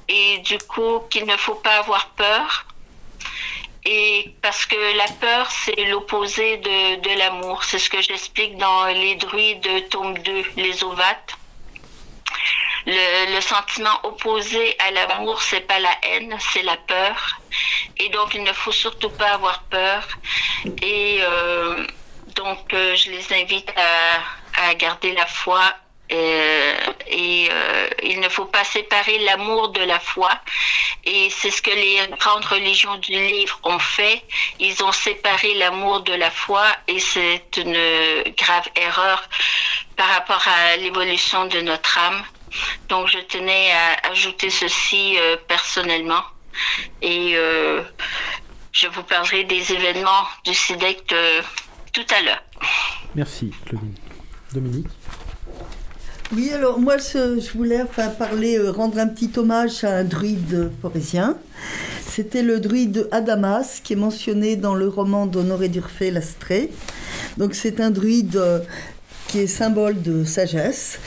Et 0.08 0.38
du 0.38 0.58
coup, 0.58 1.00
qu'il 1.10 1.26
ne 1.26 1.36
faut 1.36 1.54
pas 1.54 1.78
avoir 1.78 2.10
peur. 2.10 2.66
Et 3.84 4.34
parce 4.42 4.66
que 4.66 4.96
la 4.96 5.06
peur, 5.20 5.50
c'est 5.50 5.84
l'opposé 5.84 6.56
de, 6.58 7.18
l'amour. 7.18 7.62
C'est 7.64 7.78
ce 7.78 7.88
que 7.88 8.02
j'explique 8.02 8.56
dans 8.56 8.86
Les 8.86 9.14
druides, 9.14 9.88
tome 9.90 10.18
2, 10.18 10.44
les 10.56 10.84
ovates. 10.84 11.36
Le, 12.86 13.34
le, 13.34 13.40
sentiment 13.40 13.98
opposé 14.04 14.76
à 14.78 14.90
l'amour, 14.92 15.42
c'est 15.42 15.60
pas 15.60 15.80
la 15.80 15.90
haine, 16.02 16.36
c'est 16.52 16.62
la 16.62 16.76
peur. 16.76 17.40
Et 17.98 18.08
donc, 18.10 18.34
il 18.34 18.42
ne 18.42 18.52
faut 18.52 18.72
surtout 18.72 19.10
pas 19.10 19.32
avoir 19.32 19.62
peur. 19.64 20.06
Et 20.82 21.18
euh, 21.20 21.84
donc, 22.34 22.72
euh, 22.74 22.94
je 22.94 23.10
les 23.10 23.32
invite 23.32 23.70
à, 23.76 24.20
à 24.56 24.74
garder 24.74 25.12
la 25.12 25.26
foi 25.26 25.74
euh, 26.12 26.74
et 27.08 27.48
euh, 27.50 27.88
il 28.04 28.20
ne 28.20 28.28
faut 28.28 28.44
pas 28.44 28.62
séparer 28.62 29.18
l'amour 29.24 29.70
de 29.70 29.80
la 29.82 29.98
foi. 29.98 30.30
Et 31.04 31.28
c'est 31.30 31.50
ce 31.50 31.60
que 31.60 31.70
les 31.70 31.98
grandes 32.18 32.44
religions 32.44 32.96
du 32.98 33.12
livre 33.12 33.58
ont 33.64 33.78
fait. 33.78 34.22
Ils 34.60 34.82
ont 34.84 34.92
séparé 34.92 35.54
l'amour 35.54 36.02
de 36.02 36.12
la 36.12 36.30
foi 36.30 36.64
et 36.86 37.00
c'est 37.00 37.56
une 37.56 37.76
grave 38.36 38.68
erreur 38.76 39.28
par 39.96 40.08
rapport 40.08 40.46
à 40.46 40.76
l'évolution 40.76 41.46
de 41.46 41.60
notre 41.60 41.98
âme. 41.98 42.22
Donc 42.88 43.08
je 43.08 43.18
tenais 43.18 43.72
à 43.72 44.10
ajouter 44.10 44.50
ceci 44.50 45.16
euh, 45.18 45.36
personnellement. 45.48 46.22
Et 47.02 47.34
je 48.72 48.86
vous 48.88 49.02
parlerai 49.02 49.44
des 49.44 49.72
événements 49.72 50.26
du 50.44 50.54
SIDEC 50.54 51.14
tout 51.92 52.06
à 52.14 52.22
l'heure. 52.22 52.42
Merci, 53.14 53.52
Claudine. 53.66 53.94
Dominique 54.56 54.88
oui, 56.34 56.50
alors 56.52 56.80
moi 56.80 56.96
je, 56.98 57.52
voulais 57.56 57.82
enfin 57.82 58.08
parler, 58.08 58.58
euh, 58.58 58.72
rendre 58.72 58.98
un 58.98 59.06
petit 59.06 59.30
hommage 59.36 59.84
à 59.84 59.98
un 59.98 60.02
druide 60.02 60.72
forésien. 60.82 61.38
C'était 62.04 62.42
le 62.42 62.58
druide 62.58 63.06
Adamas 63.12 63.80
qui 63.84 63.92
est 63.92 63.96
mentionné 63.96 64.56
dans 64.56 64.74
le 64.74 64.88
roman 64.88 65.26
d'Honoré 65.26 65.68
d'Urfé, 65.68 66.10
L'Astrée. 66.10 66.72
Donc 67.36 67.54
c'est 67.54 67.80
un 67.80 67.92
druide 67.92 68.36
euh, 68.36 68.58
qui 69.28 69.38
est 69.38 69.46
symbole 69.46 70.02
de 70.02 70.24
sagesse. 70.24 70.98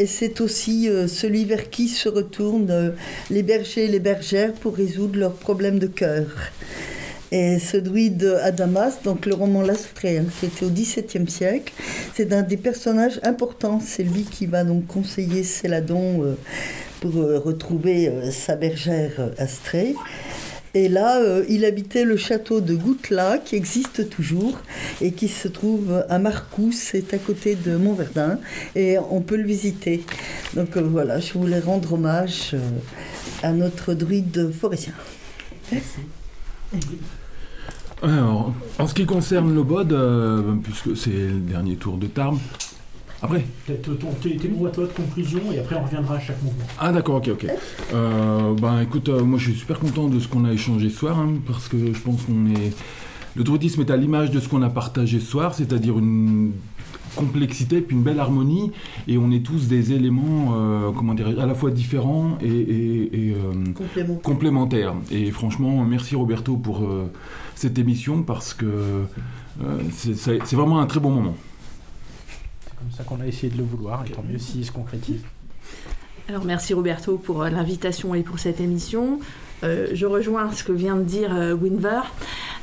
Et 0.00 0.06
c'est 0.06 0.40
aussi 0.40 0.88
euh, 0.88 1.06
celui 1.06 1.44
vers 1.44 1.70
qui 1.70 1.86
se 1.86 2.08
retournent 2.08 2.94
les 3.30 3.44
bergers 3.44 3.84
et 3.84 3.88
les 3.88 4.00
bergères 4.00 4.54
pour 4.54 4.74
résoudre 4.74 5.20
leurs 5.20 5.36
problèmes 5.36 5.78
de 5.78 5.86
cœur. 5.86 6.26
Et 7.32 7.58
ce 7.58 7.76
druide 7.76 8.38
Adamas, 8.42 8.98
donc 9.02 9.26
le 9.26 9.34
roman 9.34 9.62
L'Astrée, 9.62 10.18
hein, 10.18 10.26
c'était 10.40 10.64
au 10.64 10.70
XVIIe 10.70 11.28
siècle, 11.28 11.72
c'est 12.14 12.32
un 12.32 12.42
des 12.42 12.56
personnages 12.56 13.18
importants. 13.22 13.80
C'est 13.80 14.02
lui 14.02 14.22
qui 14.22 14.46
va 14.46 14.64
donc 14.64 14.86
conseiller 14.86 15.42
Céladon 15.42 16.22
euh, 16.22 16.34
pour 17.00 17.16
euh, 17.16 17.38
retrouver 17.38 18.08
euh, 18.08 18.30
sa 18.30 18.56
bergère 18.56 19.30
Astrée. 19.38 19.94
Et 20.76 20.88
là, 20.88 21.20
il 21.48 21.64
habitait 21.64 22.02
le 22.02 22.16
château 22.16 22.60
de 22.60 22.74
Goutla, 22.74 23.38
qui 23.38 23.54
existe 23.54 24.10
toujours 24.10 24.58
et 25.00 25.12
qui 25.12 25.28
se 25.28 25.46
trouve 25.46 26.04
à 26.08 26.18
Marcous, 26.18 26.74
c'est 26.74 27.14
à 27.14 27.18
côté 27.18 27.54
de 27.54 27.76
Montverdun, 27.76 28.40
et 28.74 28.98
on 28.98 29.20
peut 29.20 29.36
le 29.36 29.46
visiter. 29.46 30.02
Donc 30.54 30.76
voilà, 30.76 31.20
je 31.20 31.32
voulais 31.34 31.60
rendre 31.60 31.92
hommage 31.92 32.56
à 33.44 33.52
notre 33.52 33.94
druide 33.94 34.50
forestien. 34.50 34.94
Merci. 35.70 36.00
Alors, 38.02 38.52
en 38.78 38.86
ce 38.86 38.94
qui 38.94 39.06
concerne 39.06 39.54
le 39.54 39.62
bod, 39.62 39.92
euh, 39.92 40.54
puisque 40.62 40.96
c'est 40.96 41.10
le 41.10 41.40
dernier 41.40 41.76
tour 41.76 41.96
de 41.96 42.06
Tarbes, 42.06 42.38
après 43.24 43.44
Peut-être 43.66 44.40
tes 44.40 44.48
mots 44.48 44.66
à 44.66 44.70
toi 44.70 44.84
de 44.84 44.90
conclusion 44.90 45.40
et 45.50 45.58
après 45.58 45.76
on 45.76 45.84
reviendra 45.84 46.16
à 46.16 46.20
chaque 46.20 46.42
mouvement. 46.42 46.64
Ah 46.78 46.92
d'accord, 46.92 47.16
ok, 47.16 47.28
ok. 47.32 47.46
Euh, 47.94 48.54
ben 48.54 48.82
écoute, 48.82 49.08
euh, 49.08 49.24
moi 49.24 49.38
je 49.38 49.50
suis 49.50 49.58
super 49.58 49.78
content 49.78 50.08
de 50.08 50.20
ce 50.20 50.28
qu'on 50.28 50.44
a 50.44 50.52
échangé 50.52 50.90
ce 50.90 50.96
soir, 50.96 51.18
hein, 51.18 51.34
parce 51.46 51.68
que 51.68 51.94
je 51.94 52.00
pense 52.00 52.22
qu'on 52.22 52.46
est... 52.54 52.74
Le 53.36 53.42
druidisme 53.42 53.80
est 53.80 53.90
à 53.90 53.96
l'image 53.96 54.30
de 54.30 54.40
ce 54.40 54.48
qu'on 54.48 54.62
a 54.62 54.68
partagé 54.68 55.20
ce 55.20 55.26
soir, 55.26 55.54
c'est-à-dire 55.54 55.98
une 55.98 56.52
complexité 57.14 57.80
puis 57.80 57.96
une 57.96 58.02
belle 58.02 58.20
harmonie. 58.20 58.72
Et 59.08 59.18
on 59.18 59.30
est 59.30 59.44
tous 59.44 59.68
des 59.68 59.92
éléments 59.92 60.54
euh, 60.54 60.90
comment 60.92 61.14
dire 61.14 61.28
à 61.40 61.46
la 61.46 61.54
fois 61.54 61.70
différents 61.70 62.38
et, 62.42 63.34
euh, 63.34 64.16
complémentaires. 64.22 64.94
et 65.10 65.30
franchement 65.30 65.84
merci 65.84 66.14
Roberto 66.14 66.56
pour 66.56 66.84
euh, 66.84 67.10
cette 67.54 67.78
émission 67.78 68.22
parce 68.22 68.54
que 68.54 69.04
c'est 69.92 70.52
vraiment 70.52 70.80
un 70.80 70.86
très 70.86 71.00
bon 71.00 71.10
moment. 71.10 71.36
C'est 72.64 72.76
comme 72.76 72.90
ça 72.90 73.04
qu'on 73.04 73.20
a 73.20 73.26
essayé 73.26 73.52
de 73.52 73.58
le 73.58 73.64
vouloir 73.64 74.04
et 74.06 74.10
tant 74.10 74.24
mieux 74.28 74.38
s'il 74.38 74.64
se 74.64 74.72
concrétise. 74.72 75.22
Alors 76.28 76.44
merci 76.44 76.74
Roberto 76.74 77.18
pour 77.18 77.44
l'invitation 77.44 78.14
et 78.14 78.22
pour 78.22 78.38
cette 78.38 78.60
émission 78.60 79.20
je 79.92 80.06
rejoins 80.06 80.52
ce 80.52 80.64
que 80.64 80.72
vient 80.72 80.96
de 80.96 81.02
dire 81.02 81.30
Winver 81.60 82.00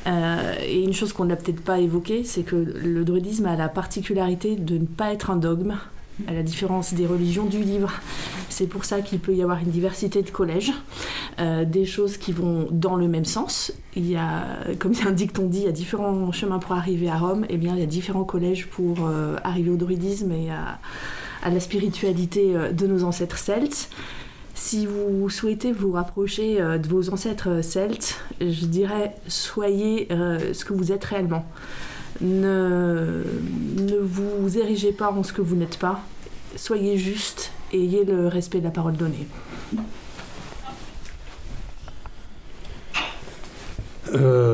euh, 0.07 0.55
et 0.65 0.83
une 0.83 0.93
chose 0.93 1.13
qu'on 1.13 1.25
n'a 1.25 1.35
peut-être 1.35 1.61
pas 1.61 1.79
évoquée, 1.79 2.23
c'est 2.23 2.43
que 2.43 2.55
le 2.55 3.03
druidisme 3.03 3.45
a 3.45 3.55
la 3.55 3.69
particularité 3.69 4.55
de 4.55 4.77
ne 4.77 4.85
pas 4.85 5.13
être 5.13 5.29
un 5.29 5.35
dogme, 5.35 5.77
à 6.27 6.33
la 6.33 6.43
différence 6.43 6.93
des 6.93 7.07
religions 7.07 7.45
du 7.45 7.61
livre. 7.61 7.91
C'est 8.49 8.67
pour 8.67 8.85
ça 8.85 9.01
qu'il 9.01 9.19
peut 9.19 9.33
y 9.33 9.41
avoir 9.41 9.59
une 9.59 9.69
diversité 9.69 10.21
de 10.21 10.29
collèges, 10.29 10.73
euh, 11.39 11.65
des 11.65 11.85
choses 11.85 12.17
qui 12.17 12.31
vont 12.31 12.67
dans 12.71 12.95
le 12.95 13.07
même 13.07 13.25
sens. 13.25 13.71
Il 13.95 14.09
y 14.09 14.15
a, 14.15 14.43
comme 14.79 14.93
un 15.05 15.11
dicton 15.11 15.47
dit, 15.47 15.59
il 15.59 15.65
y 15.65 15.69
a 15.69 15.71
différents 15.71 16.31
chemins 16.31 16.59
pour 16.59 16.73
arriver 16.73 17.09
à 17.09 17.17
Rome, 17.17 17.45
et 17.45 17.55
eh 17.55 17.57
bien 17.57 17.73
il 17.75 17.79
y 17.79 17.83
a 17.83 17.87
différents 17.87 18.23
collèges 18.23 18.67
pour 18.67 19.07
euh, 19.07 19.37
arriver 19.43 19.69
au 19.69 19.77
druidisme 19.77 20.31
et 20.31 20.49
à 20.51 21.49
la 21.49 21.59
spiritualité 21.59 22.53
de 22.71 22.87
nos 22.87 23.03
ancêtres 23.03 23.39
celtes. 23.39 23.89
Si 24.53 24.85
vous 24.85 25.29
souhaitez 25.29 25.71
vous 25.71 25.91
rapprocher 25.93 26.61
euh, 26.61 26.77
de 26.77 26.87
vos 26.87 27.09
ancêtres 27.09 27.49
euh, 27.49 27.61
celtes, 27.61 28.19
je 28.39 28.65
dirais 28.65 29.15
soyez 29.27 30.07
euh, 30.11 30.53
ce 30.53 30.65
que 30.65 30.73
vous 30.73 30.91
êtes 30.91 31.03
réellement. 31.03 31.45
Ne, 32.19 33.23
ne 33.77 33.97
vous 33.97 34.57
érigez 34.57 34.91
pas 34.91 35.11
en 35.11 35.23
ce 35.23 35.33
que 35.33 35.41
vous 35.41 35.55
n'êtes 35.55 35.77
pas. 35.77 36.01
Soyez 36.55 36.97
juste 36.97 37.51
et 37.71 37.81
ayez 37.83 38.03
le 38.03 38.27
respect 38.27 38.59
de 38.59 38.65
la 38.65 38.71
parole 38.71 38.95
donnée. 38.95 39.27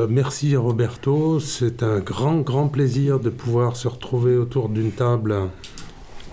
merci 0.08 0.56
Roberto, 0.56 1.40
c'est 1.40 1.82
un 1.82 1.98
grand 1.98 2.38
grand 2.38 2.68
plaisir 2.68 3.20
de 3.20 3.28
pouvoir 3.28 3.76
se 3.76 3.88
retrouver 3.88 4.36
autour 4.36 4.68
d'une 4.68 4.92
table 4.92 5.34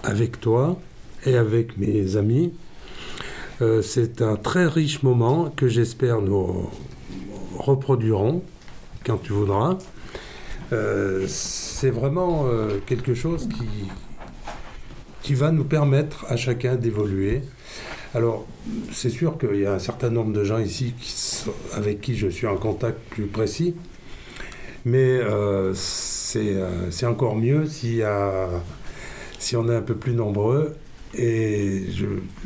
avec 0.04 0.40
toi 0.40 0.78
et 1.26 1.36
avec 1.36 1.78
mes 1.78 2.16
amis. 2.16 2.54
Euh, 3.62 3.82
c'est 3.82 4.22
un 4.22 4.36
très 4.36 4.66
riche 4.66 5.02
moment 5.02 5.50
que 5.56 5.70
j'espère 5.70 6.22
nous 6.22 6.70
reproduirons 7.58 8.44
quand 9.06 9.18
tu 9.18 9.32
voudras. 9.32 9.78
Euh, 10.74 11.26
c'est 11.28 11.90
vraiment 11.90 12.48
euh, 12.48 12.80
quelque 12.86 13.14
chose 13.14 13.48
qui, 13.48 13.90
qui 15.22 15.36
va 15.36 15.52
nous 15.52 15.64
permettre 15.64 16.26
à 16.28 16.36
chacun 16.36 16.76
d'évoluer. 16.76 17.44
Alors, 18.14 18.46
c'est 18.92 19.10
sûr 19.10 19.38
qu'il 19.38 19.62
y 19.62 19.66
a 19.66 19.74
un 19.74 19.80
certain 19.80 20.10
nombre 20.10 20.34
de 20.34 20.44
gens 20.44 20.60
ici 20.60 20.94
avec 21.74 22.02
qui 22.02 22.16
je 22.16 22.28
suis 22.28 22.48
en 22.48 22.58
contact 22.58 22.98
plus 23.10 23.28
précis, 23.28 23.76
mais 24.86 25.20
c'est 25.74 27.06
encore 27.06 27.36
mieux 27.36 27.68
si, 27.68 28.02
si 29.38 29.58
on 29.58 29.68
est 29.70 29.76
un 29.76 29.82
peu 29.82 29.96
plus 29.96 30.14
nombreux 30.14 30.76
et 31.18 31.86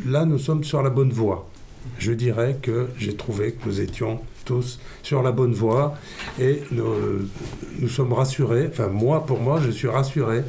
là, 0.05 0.25
nous 0.25 0.39
sommes 0.39 0.63
sur 0.63 0.81
la 0.81 0.89
bonne 0.89 1.11
voie. 1.11 1.49
Je 1.97 2.11
dirais 2.11 2.57
que 2.61 2.87
j'ai 2.97 3.15
trouvé 3.15 3.53
que 3.53 3.65
nous 3.67 3.81
étions 3.81 4.19
tous 4.45 4.79
sur 5.03 5.21
la 5.21 5.31
bonne 5.31 5.53
voie 5.53 5.95
et 6.39 6.63
nous, 6.71 7.87
sommes 7.87 8.13
rassurés, 8.13 8.67
enfin 8.69 8.87
moi, 8.87 9.25
pour 9.25 9.39
moi, 9.39 9.59
je 9.61 9.69
suis 9.69 9.87
rassuré 9.87 10.43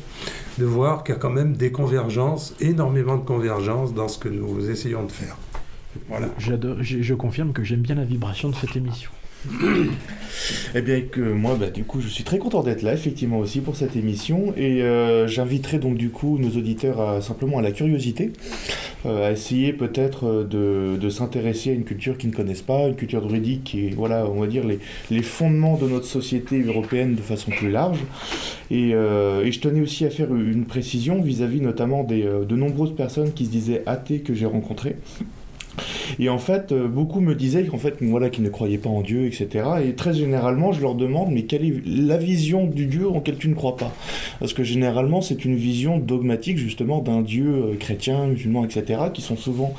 de 0.59 0.65
voir 0.65 1.05
qu'il 1.05 1.15
y 1.15 1.19
a 1.19 1.21
quand 1.21 1.31
même 1.31 1.55
des 1.55 1.71
convergences, 1.73 2.55
énormément 2.61 3.17
de 3.17 3.25
convergences 3.25 3.95
dans 3.95 4.09
ce 4.09 4.19
que 4.19 4.29
nous 4.29 4.71
essayons 4.71 5.05
de 5.05 5.13
faire. 5.13 5.37
Voilà. 6.09 6.29
je 6.39 7.15
confirme 7.15 7.53
que 7.53 7.65
j'aime 7.65 7.81
bien 7.83 7.97
la 7.97 8.05
vibration 8.05 8.49
de 8.49 8.55
cette 8.55 8.77
émission. 8.77 9.11
Eh 10.75 10.83
bien, 10.83 11.01
que 11.01 11.21
moi, 11.21 11.57
bah, 11.59 11.71
du 11.71 11.85
coup, 11.85 12.01
je 12.01 12.09
suis 12.09 12.25
très 12.25 12.39
content 12.39 12.63
d'être 12.63 12.83
là, 12.83 12.95
effectivement, 12.95 13.39
aussi 13.39 13.61
pour 13.61 13.77
cette 13.77 13.97
émission. 13.97 14.55
Et 14.57 14.83
euh, 14.83 15.27
j'inviterai 15.27 15.79
donc, 15.79 15.97
du 15.97 16.11
coup, 16.11 16.39
nos 16.39 16.51
auditeurs 16.51 17.01
à, 17.01 17.21
simplement 17.21 17.59
à 17.59 17.63
la 17.63 17.73
curiosité, 17.73 18.33
euh, 19.07 19.29
à 19.29 19.33
essayer 19.33 19.73
peut-être 19.73 20.27
euh, 20.27 20.97
de, 20.97 21.09
s'intéresser 21.11 21.71
à 21.71 21.73
une 21.73 21.85
culture 21.85 22.17
qu'ils 22.17 22.31
ne 22.31 22.35
connaissent 22.35 22.63
pas, 22.63 22.87
une 22.87 22.95
culture 22.95 23.21
druidique 23.21 23.75
et, 23.75 23.91
voilà, 23.91 24.27
on 24.27 24.41
va 24.41 24.47
dire, 24.47 24.67
les, 24.67 24.79
les 25.11 25.23
fondements 25.23 25.77
de 25.77 25.89
notre 25.89 26.07
société 26.07 26.63
européenne 26.63 27.15
de 27.17 27.23
façon 27.23 27.51
plus 27.51 27.71
large. 27.71 27.99
Et, 28.71 28.91
et 28.91 29.53
je 29.53 29.61
tenais 29.61 29.81
aussi 29.81 30.05
à 30.05 30.11
faire 30.11 30.33
une 30.33 30.65
précision 30.65 31.21
vis-à-vis 31.21 31.61
notamment 31.61 32.05
des, 32.05 32.23
de 32.23 32.57
nombreuses 32.57 32.95
personnes 32.95 33.33
qui 33.33 33.47
se 33.47 33.51
disaient 33.51 33.83
athées 33.87 34.21
que 34.21 34.33
j'ai 34.33 34.47
rencontrées. 34.47 34.95
Et 36.19 36.29
en 36.29 36.39
fait, 36.39 36.73
euh, 36.73 36.89
beaucoup 36.89 37.21
me 37.21 37.35
disaient 37.35 37.65
qu'en 37.65 37.79
fait, 37.79 37.97
voilà, 38.01 38.31
qu'ils 38.31 38.45
ne 38.45 38.49
croyaient 38.49 38.79
pas 38.79 38.91
en 38.91 39.03
Dieu, 39.03 39.27
etc. 39.27 39.49
Et 39.85 39.95
très 39.95 40.15
généralement, 40.15 40.73
je 40.73 40.81
leur 40.81 40.95
demande, 40.95 41.31
mais 41.31 41.43
quelle 41.43 41.65
est 41.65 41.83
la 41.87 42.17
vision 42.17 42.67
du 42.67 42.87
Dieu 42.87 43.09
en 43.09 43.21
quel 43.21 43.37
tu 43.37 43.49
ne 43.49 43.55
crois 43.55 43.77
pas? 43.77 43.95
Parce 44.39 44.53
que 44.53 44.65
généralement, 44.65 45.21
c'est 45.21 45.45
une 45.45 45.57
vision 45.57 45.99
dogmatique, 45.99 46.59
justement, 46.59 47.01
d'un 47.01 47.23
Dieu 47.23 47.49
euh, 47.49 47.75
chrétien, 47.79 48.27
musulman, 48.27 48.65
etc., 48.65 49.01
qui 49.13 49.23
sont 49.23 49.37
souvent 49.37 49.75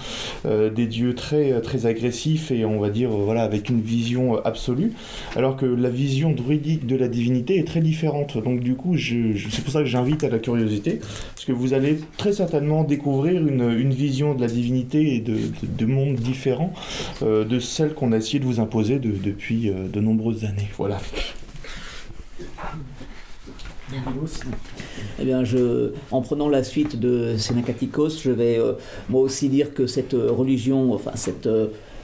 euh, 0.46 0.70
des 0.70 0.88
dieux 0.88 1.16
très, 1.16 1.60
très 1.62 1.86
agressifs 1.86 2.52
et 2.52 2.66
on 2.66 2.80
va 2.80 2.90
dire, 2.90 3.10
voilà, 3.10 3.44
avec 3.44 3.70
une 3.70 3.82
vision 3.82 4.44
absolue, 4.44 4.94
alors 5.36 5.58
que 5.58 5.66
la 5.66 5.90
vision 5.90 6.32
druidique 6.32 6.86
de 6.86 6.96
la 6.96 7.08
divinité 7.08 7.58
est 7.58 7.68
très 7.68 7.82
différente. 7.82 8.42
Donc, 8.42 8.62
du 8.62 8.76
coup, 8.76 8.98
c'est 8.98 9.64
pour 9.64 9.74
ça 9.74 9.80
que 9.80 9.86
j'invite 9.86 10.24
à 10.24 10.30
la 10.30 10.40
curiosité, 10.40 11.00
parce 11.36 11.46
que 11.46 11.52
vous 11.52 11.74
allez 11.74 12.00
très 12.18 12.34
certainement 12.34 12.84
découvrir 12.84 13.46
une, 13.46 13.70
une 13.78 13.94
vision 13.94 14.34
de 14.34 14.42
la 14.42 14.48
divinité 14.48 15.16
et 15.16 15.20
de, 15.20 15.38
de, 15.64 15.81
de 15.82 15.86
monde 15.86 16.16
différent 16.16 16.74
euh, 17.24 17.44
de 17.44 17.60
celle 17.60 17.94
qu'on 17.94 18.12
a 18.12 18.18
essayé 18.18 18.40
de 18.40 18.46
vous 18.46 18.60
imposer 18.60 19.00
depuis 19.00 19.70
euh, 19.70 19.88
de 19.88 20.00
nombreuses 20.00 20.46
années. 20.46 20.70
Voilà. 20.78 21.00
Eh 25.20 25.26
bien, 25.26 25.44
je, 25.44 25.92
en 26.12 26.22
prenant 26.22 26.48
la 26.48 26.64
suite 26.64 26.98
de 26.98 27.36
Sénacaticos, 27.38 28.22
je 28.24 28.32
vais 28.32 28.58
euh, 28.58 28.74
moi 29.10 29.22
aussi 29.22 29.50
dire 29.50 29.74
que 29.74 29.88
cette 29.88 30.14
religion, 30.14 30.94
enfin 30.94 31.12
cette 31.16 31.50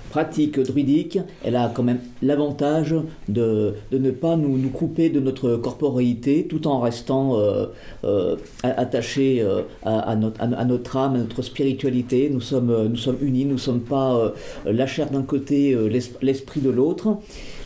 pratique 0.10 0.60
druidique, 0.60 1.20
elle 1.44 1.56
a 1.56 1.72
quand 1.74 1.84
même 1.84 2.00
l'avantage 2.22 2.96
de, 3.28 3.74
ne 3.92 4.12
pas 4.12 4.36
nous, 4.36 4.58
nous, 4.58 4.70
couper 4.70 5.10
de 5.10 5.20
notre 5.20 5.58
corporéité 5.58 6.46
tout 6.48 6.68
en 6.68 6.80
restant 6.80 7.38
euh, 7.38 7.68
euh, 8.04 8.36
attaché 8.64 9.42
euh, 9.42 9.62
à, 9.84 10.16
notre, 10.16 10.42
à, 10.42 10.66
notre, 10.66 10.98
âme, 10.98 11.16
à 11.16 11.18
notre 11.20 11.42
spiritualité. 11.42 12.30
Nous 12.32 12.42
sommes, 12.42 12.88
nous 12.88 12.96
sommes 12.96 13.18
unis, 13.22 13.46
nous 13.46 13.54
ne 13.54 13.60
sommes 13.60 13.82
pas 13.82 14.34
la 14.66 14.88
chair 14.88 15.10
d'un 15.10 15.24
côté, 15.24 15.78
l'esprit 16.22 16.62
de 16.62 16.70
l'autre. 16.70 17.18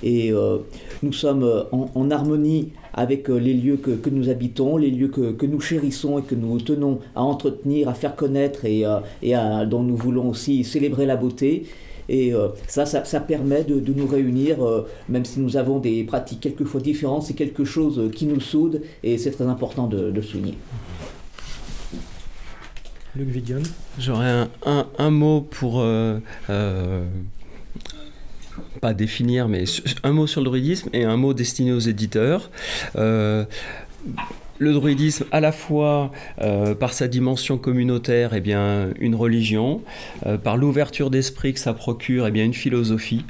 Et 0.04 0.34
nous 1.04 1.14
sommes 1.14 1.66
en, 1.72 2.12
harmonie 2.12 2.70
avec 2.94 3.28
les 3.28 3.54
lieux 3.54 3.78
que, 3.78 4.10
nous 4.10 4.30
habitons, 4.30 4.78
les 4.78 4.90
lieux 4.90 5.10
que, 5.10 5.46
nous 5.46 5.62
chérissons 5.62 6.20
et 6.20 6.24
que 6.24 6.36
nous 6.36 6.60
tenons 6.60 7.00
à 7.16 7.24
entretenir, 7.24 7.88
à 7.88 7.94
faire 7.94 8.16
connaître 8.16 8.66
et, 8.66 8.86
et 9.22 9.34
dont 9.68 9.84
nous 9.84 9.96
voulons 9.96 10.30
aussi 10.30 10.64
célébrer 10.64 11.06
la 11.06 11.16
beauté. 11.16 11.66
Et 12.10 12.34
euh, 12.34 12.50
ça, 12.68 12.86
ça, 12.86 13.20
permet 13.20 13.64
de, 13.64 13.94
nous 13.94 14.08
réunir, 14.08 14.66
euh, 14.66 14.88
même 15.10 15.26
si 15.26 15.40
nous 15.40 15.58
avons 15.58 15.80
des 15.80 16.04
pratiques 16.04 16.42
quelquefois 16.42 16.82
différentes, 16.82 17.24
c'est 17.24 17.34
quelque 17.34 17.66
chose 17.66 18.12
qui 18.14 18.26
nous 18.26 18.40
soude 18.40 18.82
et 19.04 19.18
c'est 19.18 19.32
très 19.32 19.46
important 19.46 19.88
de, 19.88 20.12
de 20.12 20.22
souligner. 20.22 20.58
Luc 23.16 23.28
Vidion 23.28 23.62
J'aurais 24.00 24.48
un, 24.66 25.10
mot 25.10 25.42
pour. 25.42 25.82
Euh, 25.82 26.20
pas 28.80 28.94
définir, 28.94 29.48
mais 29.48 29.66
un 30.04 30.12
mot 30.12 30.28
sur 30.28 30.42
le 30.42 30.46
druidisme 30.46 30.90
et 30.94 31.04
un 31.04 31.18
mot 31.18 31.34
destiné 31.34 31.72
aux 31.72 31.80
éditeurs 31.80 32.50
le 34.62 34.74
druidisme 34.74 35.26
à 35.32 35.40
la 35.40 35.52
fois 35.52 36.12
euh, 36.40 36.76
par 36.76 36.94
sa 36.94 37.08
dimension 37.08 37.58
communautaire 37.58 38.36
eh 38.36 38.42
bien 38.42 38.90
une 39.00 39.16
religion, 39.16 39.82
euh, 40.28 40.38
par 40.38 40.56
l'ouverture 40.56 41.10
d'esprit 41.10 41.54
que 41.54 41.60
ça 41.60 41.74
procure 41.74 42.28
eh 42.28 42.32
bien 42.32 42.46
une 42.46 42.54
philosophie 42.54 43.26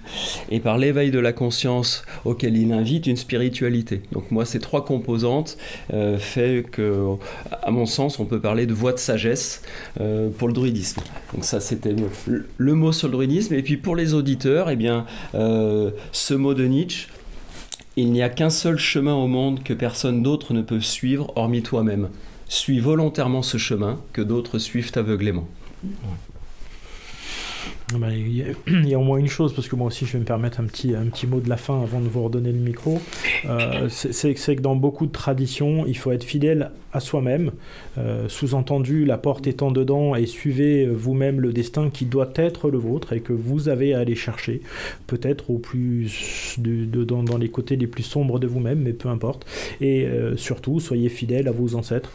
et 0.49 0.59
par 0.59 0.77
l'éveil 0.77 1.09
de 1.09 1.19
la 1.19 1.31
conscience 1.31 2.03
auquel 2.25 2.57
il 2.57 2.73
invite 2.73 3.07
une 3.07 3.15
spiritualité. 3.15 4.01
Donc 4.11 4.29
moi 4.29 4.43
ces 4.43 4.59
trois 4.59 4.83
composantes 4.83 5.57
euh, 5.93 6.17
fait 6.17 6.65
que 6.69 7.15
à 7.63 7.71
mon 7.71 7.85
sens 7.85 8.19
on 8.19 8.25
peut 8.25 8.41
parler 8.41 8.65
de 8.65 8.73
voie 8.73 8.91
de 8.91 8.99
sagesse 8.99 9.61
pour 10.37 10.49
le 10.49 10.53
druidisme. 10.53 11.01
Donc 11.33 11.45
ça 11.45 11.61
c'était 11.61 11.95
le, 12.57 12.73
mot 12.73 12.91
sur 12.91 13.07
le 13.07 13.13
druidisme 13.13 13.53
et 13.53 13.61
puis 13.61 13.77
pour 13.77 13.95
les 13.95 14.13
auditeurs 14.13 14.69
eh 14.69 14.75
bien 14.75 15.05
ce 15.33 16.33
mot 16.33 16.53
de 16.53 16.65
Nietzsche 16.65 17.07
il 17.97 18.11
n'y 18.11 18.21
a 18.21 18.29
qu'un 18.29 18.49
seul 18.49 18.77
chemin 18.77 19.13
au 19.13 19.27
monde 19.27 19.63
que 19.63 19.73
personne 19.73 20.23
d'autre 20.23 20.53
ne 20.53 20.61
peut 20.61 20.79
suivre 20.79 21.31
hormis 21.35 21.61
toi-même. 21.61 22.09
Suis 22.47 22.79
volontairement 22.79 23.41
ce 23.41 23.57
chemin 23.57 23.99
que 24.13 24.21
d'autres 24.21 24.59
suivent 24.59 24.91
aveuglément. 24.95 25.47
Ah 27.93 27.97
bah, 27.97 28.07
il 28.15 28.87
y, 28.87 28.93
a, 28.93 28.99
au 28.99 29.03
moins 29.03 29.17
une 29.17 29.27
chose, 29.27 29.53
parce 29.53 29.67
que 29.67 29.75
moi 29.75 29.87
aussi 29.87 30.05
je 30.05 30.13
vais 30.13 30.19
me 30.19 30.25
permettre 30.25 30.59
un 30.59 30.65
petit, 30.65 30.95
un 30.95 31.05
petit 31.05 31.27
mot 31.27 31.39
de 31.39 31.49
la 31.49 31.57
fin 31.57 31.81
avant 31.81 31.99
de 31.99 32.07
vous 32.07 32.23
redonner 32.23 32.51
le 32.51 32.59
micro. 32.59 33.01
Euh, 33.45 33.89
c'est 33.89 34.35
que 34.35 34.61
dans 34.61 34.75
beaucoup 34.75 35.05
de 35.05 35.11
traditions, 35.11 35.85
il 35.85 35.97
faut 35.97 36.11
être 36.11 36.23
fidèle 36.23 36.71
à 36.93 36.99
soi-même. 36.99 37.51
Euh, 37.97 38.27
sous-entendu, 38.29 39.05
la 39.05 39.17
porte 39.17 39.47
étant 39.47 39.71
dedans 39.71 40.15
et 40.15 40.25
suivez 40.25 40.85
vous-même 40.85 41.39
le 41.39 41.53
destin 41.53 41.89
qui 41.89 42.05
doit 42.05 42.31
être 42.35 42.69
le 42.69 42.77
vôtre 42.77 43.13
et 43.13 43.21
que 43.21 43.33
vous 43.33 43.69
avez 43.69 43.93
à 43.93 43.99
aller 43.99 44.15
chercher, 44.15 44.61
peut-être 45.07 45.49
au 45.49 45.57
plus 45.57 46.55
de, 46.57 47.03
dans, 47.03 47.37
les 47.37 47.49
côtés 47.49 47.75
les 47.75 47.87
plus 47.87 48.03
sombres 48.03 48.39
de 48.39 48.47
vous-même, 48.47 48.79
mais 48.79 48.93
peu 48.93 49.09
importe. 49.09 49.45
Et 49.79 50.05
euh, 50.05 50.37
surtout, 50.37 50.79
soyez 50.79 51.09
fidèle 51.09 51.47
à 51.47 51.51
vos 51.51 51.75
ancêtres 51.75 52.11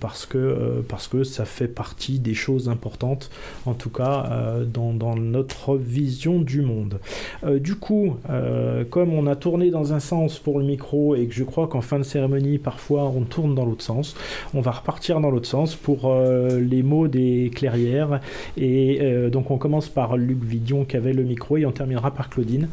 parce, 0.00 0.26
que, 0.26 0.82
parce 0.88 1.08
que 1.08 1.24
ça 1.24 1.44
fait 1.44 1.68
partie 1.68 2.18
des 2.18 2.34
choses 2.34 2.68
importantes, 2.68 3.30
en 3.64 3.74
tout 3.74 3.90
cas 3.90 4.56
dans, 4.72 5.16
notre 5.16 5.76
vision 5.76 6.40
du 6.40 6.62
monde. 6.62 6.98
Euh, 7.44 7.58
du 7.58 7.76
coup, 7.76 8.16
euh, 8.30 8.84
comme 8.84 9.12
on 9.12 9.26
a 9.26 9.36
tourné 9.36 9.70
dans 9.70 9.92
un 9.92 10.00
sens 10.00 10.38
pour 10.38 10.58
le 10.58 10.64
micro 10.64 11.14
et 11.14 11.26
que 11.26 11.34
je 11.34 11.44
crois 11.44 11.68
qu'en 11.68 11.80
fin 11.80 11.98
de 11.98 12.04
cérémonie, 12.04 12.58
parfois 12.58 13.04
on 13.04 13.22
tourne 13.22 13.54
dans 13.56 13.64
l'autre 13.64 13.82
sens, 13.82 14.14
on 14.54 14.60
va 14.60 14.70
repartir 14.70 15.20
dans 15.20 15.30
l'autre 15.30 15.48
sens 15.48 15.74
pour 15.74 16.02
euh, 16.04 16.60
les 16.60 16.84
mots 16.84 17.08
des 17.08 17.50
clairières. 17.54 18.20
Et 18.56 19.00
donc 19.32 19.50
on 19.50 19.58
commence 19.58 19.88
par 19.88 20.16
Luc 20.16 20.42
Vidion 20.42 20.84
qui 20.84 20.96
avait 20.96 21.12
le 21.12 21.24
micro 21.24 21.56
et 21.56 21.66
on 21.66 21.72
terminera 21.72 22.12
par 22.12 22.30
Claudine 22.30 22.68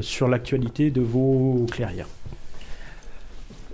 sur 0.00 0.28
l'actualité 0.28 0.90
de 0.90 1.00
vos 1.00 1.66
clairières. 1.70 2.08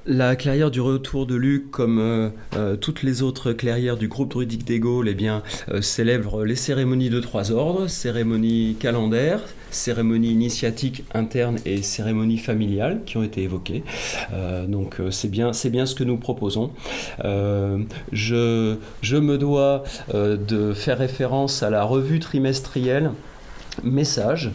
La 0.06 0.35
clairière 0.35 0.70
du 0.70 0.81
retour 0.81 1.27
de 1.27 1.35
Luc, 1.35 1.70
comme 1.70 1.98
euh, 1.98 2.31
euh, 2.56 2.77
toutes 2.77 3.02
les 3.02 3.22
autres 3.22 3.52
clairières 3.52 3.98
du 3.98 4.09
groupe 4.09 4.31
druidique 4.31 4.64
des 4.64 4.81
Gaules, 4.81 5.09
eh 5.09 5.14
bien, 5.14 5.43
euh, 5.70 5.82
célèbre 5.82 6.44
les 6.44 6.56
cérémonies 6.56 7.10
de 7.10 7.20
trois 7.20 7.52
ordres, 7.52 7.86
cérémonie 7.86 8.77
calendaire, 8.81 9.43
cérémonie 9.70 10.30
initiatique 10.30 11.05
interne 11.14 11.59
et 11.64 11.82
cérémonie 11.82 12.38
familiale 12.38 13.01
qui 13.06 13.16
ont 13.16 13.22
été 13.22 13.42
évoquées. 13.42 13.82
donc 14.68 14.97
c'est 15.10 15.30
bien, 15.30 15.52
c'est 15.52 15.70
bien 15.70 15.86
ce 15.86 15.94
que 15.94 16.05
nous 16.05 16.16
proposons. 16.16 16.70
je, 17.22 18.76
je 19.02 19.16
me 19.16 19.38
dois 19.38 19.84
de 20.12 20.72
faire 20.72 20.98
référence 20.98 21.62
à 21.62 21.70
la 21.70 21.84
revue 21.84 22.20
trimestrielle 22.20 23.10
Message, 23.84 24.51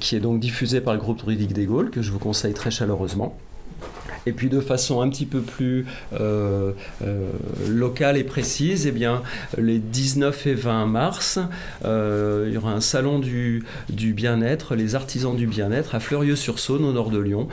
qui 0.00 0.16
est 0.16 0.20
donc 0.20 0.40
diffusée 0.40 0.80
par 0.80 0.94
le 0.94 1.00
groupe 1.00 1.18
druidique 1.18 1.52
des 1.52 1.66
Gaules, 1.66 1.90
que 1.90 2.02
je 2.02 2.10
vous 2.10 2.18
conseille 2.18 2.54
très 2.54 2.70
chaleureusement. 2.70 3.36
Et 4.26 4.32
puis 4.32 4.48
de 4.48 4.60
façon 4.60 5.00
un 5.00 5.08
petit 5.08 5.26
peu 5.26 5.40
plus 5.40 5.86
euh, 6.20 6.72
euh, 7.02 7.30
locale 7.68 8.16
et 8.16 8.24
précise, 8.24 8.86
eh 8.86 8.92
bien, 8.92 9.22
les 9.56 9.78
19 9.78 10.46
et 10.48 10.54
20 10.54 10.86
mars, 10.86 11.38
euh, 11.84 12.46
il 12.48 12.54
y 12.54 12.56
aura 12.56 12.72
un 12.72 12.80
salon 12.80 13.20
du, 13.20 13.64
bien-être, 13.88 14.74
les 14.74 14.94
artisans 14.94 15.36
du 15.36 15.46
bien-être 15.46 15.94
à 15.94 16.00
Fleurieux-sur-Saône, 16.00 16.84
au 16.84 16.92
nord 16.92 17.10
de 17.10 17.18
Lyon, 17.18 17.48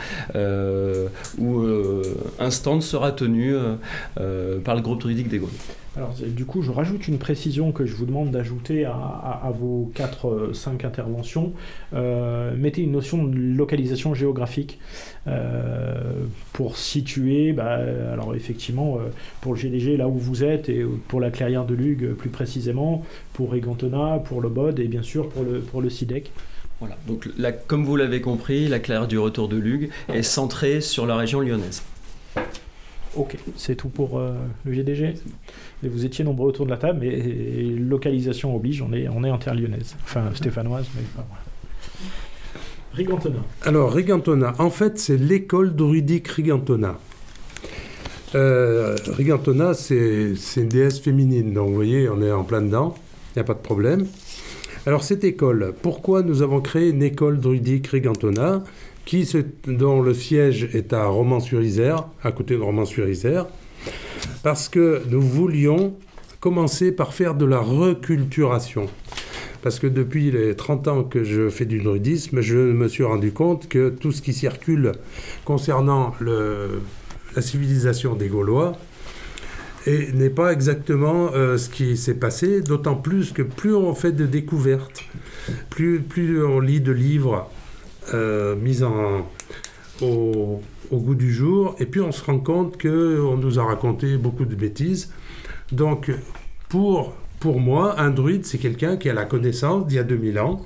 où 1.37 1.63
un 2.39 2.51
stand 2.51 2.81
sera 2.81 3.11
tenu 3.11 3.55
par 4.15 4.75
le 4.75 4.81
groupe 4.81 5.01
juridique 5.01 5.29
des 5.29 5.39
Gaules. 5.39 5.49
Alors, 5.95 6.15
du 6.25 6.45
coup, 6.45 6.63
je 6.63 6.71
rajoute 6.71 7.07
une 7.07 7.19
précision 7.19 7.71
que 7.71 7.85
je 7.85 7.95
vous 7.95 8.05
demande 8.05 8.31
d'ajouter 8.31 8.83
à, 8.85 9.51
vos 9.53 9.91
4-5 9.95 10.85
interventions. 10.87 11.53
mettez 11.91 12.81
une 12.81 12.93
notion 12.93 13.23
de 13.23 13.37
localisation 13.37 14.15
géographique. 14.15 14.79
Euh, 15.27 16.25
pour 16.51 16.77
situer, 16.77 17.53
bah, 17.53 17.79
alors 18.11 18.35
effectivement, 18.35 18.97
euh, 18.97 19.09
pour 19.41 19.53
le 19.53 19.59
GDG, 19.59 19.95
là 19.95 20.07
où 20.07 20.17
vous 20.17 20.43
êtes, 20.43 20.67
et 20.67 20.85
pour 21.07 21.21
la 21.21 21.31
clairière 21.31 21.65
de 21.65 21.73
Lug 21.73 22.13
plus 22.13 22.29
précisément, 22.29 23.05
pour 23.31 23.55
Egantona, 23.55 24.19
pour 24.19 24.41
le 24.41 24.49
BOD 24.49 24.79
et 24.79 24.87
bien 24.87 25.03
sûr 25.03 25.29
pour 25.29 25.43
le, 25.43 25.59
pour 25.59 25.81
le 25.81 25.89
SIDEC. 25.89 26.31
Voilà, 26.79 26.97
donc 27.07 27.29
comme 27.67 27.85
vous 27.85 27.95
l'avez 27.95 28.19
compris, 28.19 28.67
la 28.67 28.79
clairière 28.79 29.07
du 29.07 29.17
retour 29.17 29.47
de 29.47 29.55
Lug 29.55 29.89
est 30.09 30.23
centrée 30.23 30.81
sur 30.81 31.05
la 31.05 31.15
région 31.15 31.39
lyonnaise. 31.39 31.81
Ok, 33.15 33.37
c'est 33.55 33.75
tout 33.75 33.89
pour 33.89 34.17
euh, 34.17 34.33
le 34.65 34.73
GDG. 34.73 35.13
Et 35.83 35.87
vous 35.89 36.05
étiez 36.05 36.23
nombreux 36.23 36.47
autour 36.47 36.65
de 36.65 36.71
la 36.71 36.77
table, 36.77 36.99
mais 37.01 37.17
localisation 37.77 38.55
oblige, 38.55 38.81
on 38.81 38.93
est, 38.93 39.07
on 39.09 39.23
est 39.23 39.31
en 39.31 39.37
terre 39.37 39.55
lyonnaise. 39.55 39.95
Enfin, 40.03 40.29
stéphanoise, 40.33 40.87
mais 40.95 41.01
pas 41.15 41.25
Rigantona. 42.93 43.39
Alors, 43.63 43.91
Rigantona, 43.91 44.53
en 44.59 44.69
fait, 44.69 44.99
c'est 44.99 45.17
l'école 45.17 45.75
druidique 45.75 46.27
Rigantona. 46.27 46.99
Euh, 48.35 48.95
Rigantona, 49.07 49.73
c'est 49.73 50.35
une 50.57 50.69
déesse 50.69 50.99
féminine, 50.99 51.53
donc 51.53 51.69
vous 51.69 51.75
voyez, 51.75 52.07
on 52.07 52.21
est 52.21 52.31
en 52.31 52.43
plein 52.43 52.61
dedans, 52.61 52.95
il 53.29 53.39
n'y 53.39 53.41
a 53.41 53.45
pas 53.45 53.55
de 53.55 53.59
problème. 53.59 54.05
Alors, 54.85 55.03
cette 55.03 55.23
école, 55.23 55.73
pourquoi 55.81 56.21
nous 56.21 56.41
avons 56.43 56.61
créé 56.61 56.89
une 56.89 57.01
école 57.01 57.39
druidique 57.39 57.87
Rigantona, 57.87 58.63
qui 59.05 59.27
dont 59.67 60.01
le 60.01 60.13
siège 60.13 60.69
est 60.73 60.93
à 60.93 61.07
Romans-sur-Isère, 61.07 62.07
à 62.23 62.31
côté 62.31 62.55
de 62.55 62.61
Romans-sur-Isère 62.61 63.47
Parce 64.43 64.69
que 64.69 65.01
nous 65.09 65.21
voulions 65.21 65.95
commencer 66.39 66.91
par 66.91 67.13
faire 67.13 67.35
de 67.35 67.45
la 67.45 67.59
reculturation. 67.59 68.87
Parce 69.61 69.79
que 69.79 69.87
depuis 69.87 70.29
les 70.29 70.55
30 70.55 70.87
ans 70.89 71.03
que 71.05 71.23
je 71.23 71.49
fais 71.49 71.65
du 71.65 71.81
nudisme, 71.81 72.41
je 72.41 72.57
me 72.57 72.89
suis 72.89 73.03
rendu 73.03 73.31
compte 73.31 73.69
que 73.69 73.89
tout 73.89 74.11
ce 74.11 74.21
qui 74.21 74.33
circule 74.33 74.91
concernant 75.45 76.13
la 76.19 77.41
civilisation 77.41 78.15
des 78.15 78.27
Gaulois 78.27 78.77
n'est 79.87 80.29
pas 80.29 80.51
exactement 80.51 81.29
euh, 81.33 81.57
ce 81.57 81.69
qui 81.69 81.97
s'est 81.97 82.13
passé, 82.13 82.61
d'autant 82.61 82.95
plus 82.95 83.31
que 83.31 83.41
plus 83.41 83.73
on 83.73 83.93
fait 83.95 84.11
de 84.11 84.25
découvertes, 84.25 85.03
plus, 85.69 86.01
plus 86.01 86.43
on 86.43 86.59
lit 86.59 86.81
de 86.81 86.91
livres 86.91 87.49
euh, 88.13 88.55
mis 88.55 88.83
en, 88.83 89.27
au, 90.01 90.61
au, 90.91 90.97
goût 90.97 91.15
du 91.15 91.33
jour, 91.33 91.75
et 91.79 91.85
puis 91.85 92.01
on 92.01 92.11
se 92.11 92.23
rend 92.23 92.39
compte 92.39 92.81
qu'on 92.81 93.37
nous 93.37 93.59
a 93.59 93.65
raconté 93.65 94.17
beaucoup 94.17 94.45
de 94.45 94.55
bêtises. 94.55 95.11
Donc, 95.71 96.11
pour 96.69 97.13
pour 97.43 97.59
moi, 97.59 97.99
un 97.99 98.09
druide, 98.09 98.45
c'est 98.45 98.57
quelqu'un 98.57 98.95
qui 98.95 99.09
a 99.09 99.13
la 99.13 99.25
connaissance 99.25 99.85
d'il 99.85 99.97
y 99.97 99.99
a 99.99 100.03
2000 100.03 100.39
ans. 100.39 100.63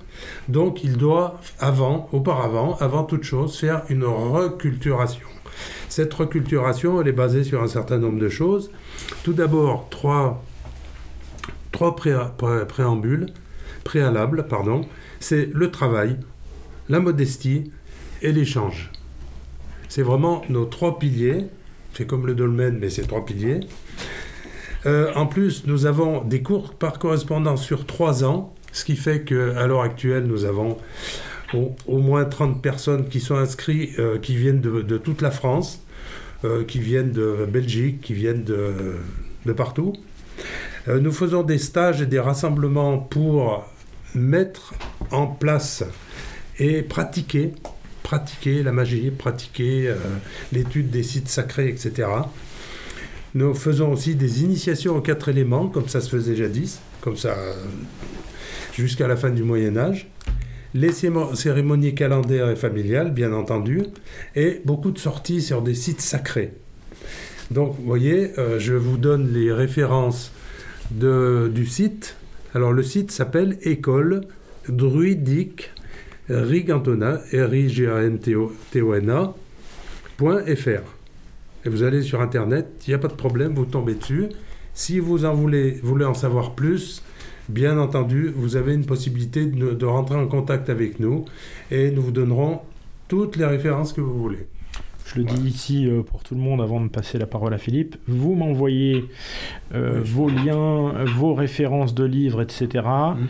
Donc, 0.47 0.83
il 0.83 0.95
doit, 0.95 1.41
avant, 1.57 2.07
auparavant, 2.11 2.77
avant 2.79 3.03
toute 3.03 3.23
chose, 3.23 3.57
faire 3.57 3.81
une 3.89 4.03
reculturation. 4.03 5.25
Cette 5.89 6.13
reculturation, 6.13 7.01
elle 7.01 7.07
est 7.07 7.13
basée 7.13 7.43
sur 7.43 7.63
un 7.63 7.67
certain 7.67 7.97
nombre 7.97 8.19
de 8.19 8.29
choses. 8.29 8.69
Tout 9.23 9.33
d'abord, 9.33 9.87
trois, 9.89 10.43
trois 11.71 11.95
préambules. 11.95 13.25
préalable, 13.83 14.45
pardon, 14.47 14.81
c'est 15.19 15.49
le 15.51 15.71
travail, 15.71 16.19
la 16.89 16.99
modestie 16.99 17.71
et 18.21 18.31
l'échange. 18.31 18.91
C'est 19.89 20.01
vraiment 20.01 20.43
nos 20.49 20.65
trois 20.65 20.99
piliers. 20.99 21.45
C'est 21.93 22.05
comme 22.05 22.27
le 22.27 22.35
dolmen, 22.35 22.77
mais 22.79 22.89
c'est 22.89 23.07
trois 23.07 23.25
piliers. 23.25 23.61
Euh, 24.85 25.11
en 25.15 25.25
plus, 25.25 25.65
nous 25.65 25.85
avons 25.85 26.23
des 26.23 26.41
cours 26.41 26.73
par 26.73 26.99
correspondance 26.99 27.63
sur 27.63 27.85
trois 27.85 28.23
ans, 28.23 28.53
ce 28.71 28.85
qui 28.85 28.95
fait 28.95 29.23
qu'à 29.23 29.67
l'heure 29.67 29.81
actuelle, 29.81 30.25
nous 30.25 30.45
avons 30.45 30.77
au, 31.53 31.97
moins 31.97 32.25
30 32.25 32.61
personnes 32.61 33.07
qui 33.07 33.19
sont 33.19 33.35
inscrites, 33.35 33.97
euh, 33.99 34.19
qui 34.19 34.35
viennent 34.35 34.61
de, 34.61 34.97
toute 34.97 35.21
la 35.21 35.31
France, 35.31 35.81
euh, 36.45 36.63
qui 36.63 36.79
viennent 36.79 37.11
de 37.11 37.47
Belgique, 37.49 38.01
qui 38.01 38.13
viennent 38.13 38.43
de, 38.43 39.53
partout. 39.55 39.93
nous 40.87 41.13
faisons 41.13 41.41
des 41.41 41.57
stages 41.57 42.01
et 42.01 42.05
des 42.05 42.19
rassemblements 42.19 42.97
pour 42.97 43.65
mettre 44.13 44.73
en 45.11 45.25
place 45.25 45.85
et 46.59 46.81
pratiquer, 46.81 47.53
pratiquer 48.07 48.63
la 48.63 48.71
magie, 48.71 49.11
pratiquer 49.11 49.93
l'étude 50.53 50.89
des 50.89 51.03
sites 51.03 51.27
sacrés, 51.27 51.67
etc. 51.67 52.07
Nous 53.35 53.53
faisons 53.53 53.91
aussi 53.91 54.15
des 54.15 54.43
initiations 54.43 54.95
aux 54.95 55.01
quatre 55.01 55.27
éléments, 55.27 55.67
comme 55.67 55.89
ça 55.89 55.99
se 55.99 56.09
faisait 56.09 56.37
jadis, 56.37 56.79
comme 57.01 57.17
ça 57.17 57.35
jusqu'à 58.73 59.09
la 59.09 59.17
fin 59.17 59.29
du 59.29 59.43
Moyen 59.43 59.75
Âge. 59.75 60.09
Les 60.73 60.93
cérémonies 60.93 61.95
calendaires 61.95 62.49
et 62.49 62.55
familiales, 62.55 63.11
bien 63.11 63.33
entendu, 63.33 63.83
et 64.37 64.61
beaucoup 64.63 64.91
de 64.91 64.99
sorties 64.99 65.41
sur 65.41 65.61
des 65.61 65.75
sites 65.75 65.99
sacrés. 65.99 66.53
Donc, 67.51 67.75
vous 67.77 67.85
voyez, 67.85 68.39
euh, 68.39 68.57
je 68.57 68.73
vous 68.73 68.97
donne 68.97 69.33
les 69.33 69.51
références 69.51 70.31
du 70.91 71.65
site. 71.65 72.15
Alors, 72.53 72.71
le 72.71 72.83
site 72.83 73.11
s'appelle 73.11 73.57
École 73.63 74.21
druidique 74.69 75.71
Rigantona, 76.29 77.21
r 77.31 77.55
i 77.55 77.69
g 77.69 77.87
a 77.87 78.03
n 78.03 78.19
t 78.19 78.35
o 78.35 78.51
n 78.95 79.33
.fr 80.17 80.97
vous 81.67 81.83
allez 81.83 82.01
sur 82.01 82.21
Internet, 82.21 82.67
il 82.87 82.91
n'y 82.91 82.95
a 82.95 82.97
pas 82.97 83.07
de 83.07 83.13
problème, 83.13 83.53
vous 83.53 83.65
tombez 83.65 83.95
dessus. 83.95 84.27
Si 84.73 84.99
vous 84.99 85.25
en 85.25 85.33
voulez, 85.33 85.79
voulez 85.83 86.05
en 86.05 86.13
savoir 86.13 86.53
plus, 86.53 87.03
bien 87.49 87.77
entendu, 87.77 88.31
vous 88.35 88.55
avez 88.55 88.73
une 88.73 88.85
possibilité 88.85 89.45
de, 89.45 89.85
rentrer 89.85 90.15
en 90.15 90.27
contact 90.27 90.69
avec 90.69 90.99
nous 90.99 91.25
et 91.71 91.91
nous 91.91 92.01
vous 92.01 92.11
donnerons 92.11 92.61
toutes 93.07 93.35
les 93.37 93.45
références 93.45 93.93
que 93.93 94.01
vous 94.01 94.17
voulez. 94.17 94.47
Je 95.05 95.19
le 95.19 95.23
dis 95.23 95.47
ici 95.47 95.87
euh, 95.87 96.03
pour 96.03 96.21
tout 96.21 96.35
le 96.35 96.41
monde 96.41 96.61
avant 96.61 96.81
de 96.81 96.89
passer 96.89 97.17
la 97.17 97.25
parole 97.25 97.53
à 97.53 97.57
Philippe. 97.57 97.95
Vous 98.07 98.35
m'envoyez 98.35 99.05
euh, 99.73 100.01
vos 100.03 100.27
liens, 100.29 101.05
vos 101.05 101.33
références 101.33 101.95
de 101.95 102.03
livres, 102.03 102.41
etc. 102.41 102.67
Mmh. 102.85 103.25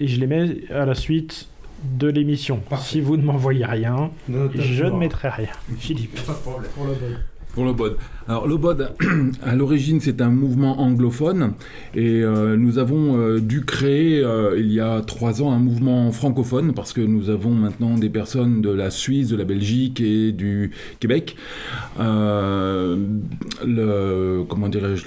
Et 0.00 0.08
je 0.08 0.20
les 0.20 0.26
mets 0.26 0.70
à 0.70 0.84
la 0.84 0.96
suite 0.96 1.48
de 1.84 2.08
l'émission. 2.08 2.62
Si 2.78 3.00
vous 3.00 3.16
ne 3.16 3.22
m'envoyez 3.22 3.64
rien, 3.64 4.10
je 4.28 4.84
ne 4.84 4.98
mettrai 4.98 5.28
rien. 5.28 5.48
Philippe. 5.78 6.20
Pas 6.26 6.32
de 6.32 6.38
problème. 6.38 6.70
Pour 6.74 6.84
pour 7.54 7.64
le 7.64 7.72
BOD. 7.72 7.96
Alors 8.26 8.46
le 8.46 8.56
BOD, 8.56 8.90
à 9.42 9.54
l'origine, 9.54 10.00
c'est 10.00 10.22
un 10.22 10.30
mouvement 10.30 10.80
anglophone 10.80 11.52
et 11.94 12.22
euh, 12.22 12.56
nous 12.56 12.78
avons 12.78 13.18
euh, 13.18 13.38
dû 13.38 13.66
créer 13.66 14.24
euh, 14.24 14.58
il 14.58 14.72
y 14.72 14.80
a 14.80 15.02
trois 15.02 15.42
ans 15.42 15.52
un 15.52 15.58
mouvement 15.58 16.10
francophone 16.10 16.72
parce 16.72 16.94
que 16.94 17.02
nous 17.02 17.28
avons 17.28 17.50
maintenant 17.50 17.98
des 17.98 18.08
personnes 18.08 18.62
de 18.62 18.70
la 18.70 18.88
Suisse, 18.88 19.28
de 19.28 19.36
la 19.36 19.44
Belgique 19.44 20.00
et 20.00 20.32
du 20.32 20.70
Québec. 21.00 21.36
le, 21.98 22.96
comment 24.48 24.70
dirais-je, 24.70 25.04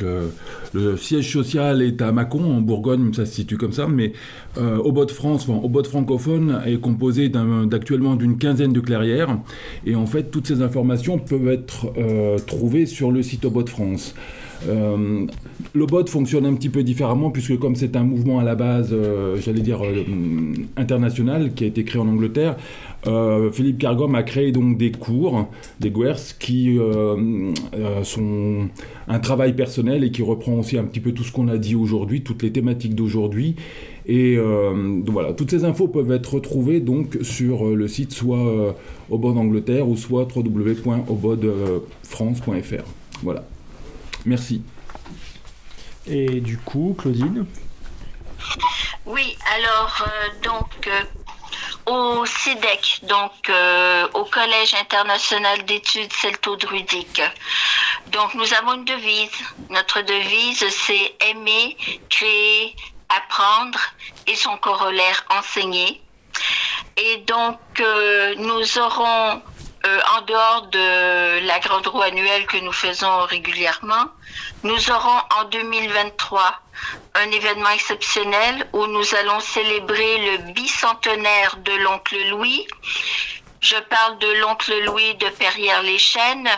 le, 0.76 0.95
siège 0.98 1.31
social 1.31 1.81
est 1.81 2.03
à 2.03 2.11
Mâcon, 2.11 2.44
en 2.44 2.61
Bourgogne, 2.61 3.11
ça 3.14 3.26
se 3.26 3.34
situe 3.34 3.57
comme 3.57 3.72
ça, 3.72 3.88
mais 3.88 4.14
au 4.60 4.91
BOD 4.91 5.10
France, 5.10 5.49
enfin, 5.49 5.60
au 5.60 5.69
BOD 5.69 5.88
francophone 5.88 6.61
est 6.68 6.80
composé 6.80 7.30
d'actuellement 7.30 8.15
d'une 8.15 8.38
quinzaine 8.38 8.73
de 8.73 8.80
clairières 8.80 9.39
et 9.88 9.95
en 9.95 10.06
fait 10.06 10.30
toutes 10.30 10.45
ces 10.45 10.61
informations 10.61 11.18
peuvent 11.18 11.48
être 11.48 11.91
trouvées 12.45 12.85
sur 12.85 13.06
le 13.11 13.23
site 13.23 13.45
Obot 13.45 13.65
France. 13.65 14.13
Euh, 14.67 15.25
le 15.73 15.85
bot 15.85 16.05
fonctionne 16.07 16.45
un 16.45 16.53
petit 16.53 16.69
peu 16.69 16.84
différemment 16.84 17.29
puisque 17.29 17.57
comme 17.59 17.75
c'est 17.75 17.95
un 17.95 18.03
mouvement 18.03 18.39
à 18.39 18.43
la 18.43 18.55
base, 18.55 18.89
euh, 18.91 19.38
j'allais 19.39 19.61
dire 19.61 19.84
euh, 19.84 20.03
international, 20.77 21.53
qui 21.53 21.63
a 21.63 21.67
été 21.67 21.84
créé 21.84 22.01
en 22.01 22.07
Angleterre, 22.07 22.55
Philippe 23.53 23.77
Cargom 23.77 24.15
a 24.15 24.23
créé 24.23 24.51
donc 24.51 24.77
des 24.77 24.91
cours, 24.91 25.47
des 25.79 25.91
GWERS, 25.91 26.38
qui 26.39 26.77
sont 28.03 28.67
un 29.07 29.19
travail 29.19 29.53
personnel 29.55 30.03
et 30.03 30.11
qui 30.11 30.23
reprend 30.23 30.55
aussi 30.55 30.77
un 30.77 30.84
petit 30.84 30.99
peu 30.99 31.13
tout 31.13 31.23
ce 31.23 31.31
qu'on 31.31 31.47
a 31.47 31.57
dit 31.57 31.75
aujourd'hui, 31.75 32.21
toutes 32.21 32.43
les 32.43 32.51
thématiques 32.51 32.95
d'aujourd'hui. 32.95 33.55
Et 34.07 34.38
voilà, 34.38 35.34
toutes 35.34 35.51
ces 35.51 35.65
infos 35.65 35.89
peuvent 35.89 36.11
être 36.11 36.35
retrouvées 36.35 36.79
donc 36.79 37.17
sur 37.23 37.65
le 37.65 37.88
site 37.88 38.13
soit 38.13 38.75
Obod 39.09 39.38
Angleterre 39.38 39.88
ou 39.88 39.95
soit 39.97 40.27
www.obodfrance.fr. 40.34 42.85
Voilà. 43.21 43.43
Merci. 44.25 44.63
Et 46.05 46.41
du 46.41 46.57
coup, 46.57 46.95
Claudine? 46.97 47.45
Oui, 49.05 49.38
alors, 49.55 50.05
euh, 50.05 50.29
donc, 50.43 50.88
euh, 50.88 51.03
au 51.85 52.25
CIDEC, 52.25 53.01
donc 53.03 53.31
euh, 53.49 54.07
au 54.13 54.25
Collège 54.25 54.73
international 54.73 55.63
d'études 55.65 56.11
celto-druidiques. 56.13 57.21
Donc, 58.11 58.34
nous 58.35 58.53
avons 58.53 58.75
une 58.75 58.85
devise. 58.85 59.31
Notre 59.69 60.01
devise, 60.01 60.65
c'est 60.69 61.15
aimer, 61.29 61.75
créer, 62.09 62.75
apprendre 63.09 63.79
et 64.25 64.35
son 64.35 64.57
corollaire 64.57 65.25
enseigner. 65.29 66.01
Et 66.97 67.17
donc, 67.17 67.59
nous 68.38 68.77
aurons 68.77 69.41
euh, 69.88 69.99
en 70.17 70.21
dehors 70.21 70.67
de 70.67 71.45
la 71.45 71.59
grande 71.59 71.85
roue 71.88 72.01
annuelle 72.01 72.45
que 72.47 72.57
nous 72.57 72.73
faisons 72.73 73.21
régulièrement, 73.25 74.05
nous 74.63 74.89
aurons 74.89 75.19
en 75.39 75.43
2023 75.45 76.59
un 77.13 77.31
événement 77.31 77.69
exceptionnel 77.69 78.67
où 78.73 78.85
nous 78.88 79.15
allons 79.15 79.39
célébrer 79.39 80.17
le 80.31 80.51
bicentenaire 80.53 81.57
de 81.57 81.71
l'oncle 81.84 82.17
Louis. 82.29 82.67
Je 83.61 83.77
parle 83.77 84.17
de 84.17 84.31
l'oncle 84.41 84.73
Louis 84.84 85.15
de 85.15 85.29
Perrières-les-Chênes 85.29 86.49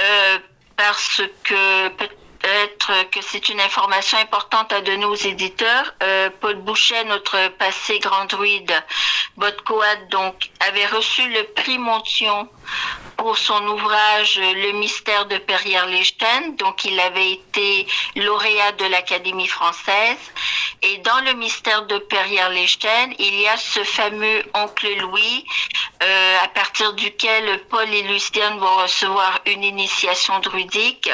euh, 0.00 0.38
parce 0.76 1.20
que 1.42 1.88
peut-être 1.88 2.23
que 3.10 3.20
c'est 3.22 3.48
une 3.48 3.60
information 3.60 4.18
importante 4.18 4.72
à 4.72 4.80
donner 4.80 5.04
aux 5.04 5.14
éditeurs. 5.14 5.94
Euh, 6.02 6.30
Paul 6.40 6.56
Boucher, 6.56 7.04
notre 7.04 7.48
passé 7.58 7.98
grand 7.98 8.26
druide, 8.26 8.72
Botcoat, 9.36 10.08
donc, 10.10 10.50
avait 10.60 10.86
reçu 10.86 11.28
le 11.28 11.44
prix 11.54 11.78
Montion 11.78 12.48
pour 13.16 13.38
son 13.38 13.66
ouvrage 13.68 14.38
Le 14.38 14.72
mystère 14.72 15.26
de 15.26 15.38
Perrière-les-Chênes. 15.38 16.56
Donc, 16.56 16.84
il 16.84 16.98
avait 17.00 17.32
été 17.32 17.86
lauréat 18.16 18.72
de 18.72 18.86
l'Académie 18.86 19.46
française. 19.46 20.18
Et 20.82 20.98
dans 20.98 21.20
le 21.20 21.32
mystère 21.34 21.86
de 21.86 21.98
Perrière-les-Chênes, 21.98 23.14
il 23.18 23.40
y 23.40 23.48
a 23.48 23.56
ce 23.56 23.82
fameux 23.84 24.42
oncle 24.54 24.88
Louis, 24.98 25.44
euh, 26.02 26.36
à 26.42 26.48
partir 26.48 26.92
duquel 26.94 27.64
Paul 27.70 27.88
et 27.92 28.02
Lucienne 28.02 28.58
vont 28.58 28.76
recevoir 28.76 29.40
une 29.46 29.64
initiation 29.64 30.38
druidique. 30.40 31.10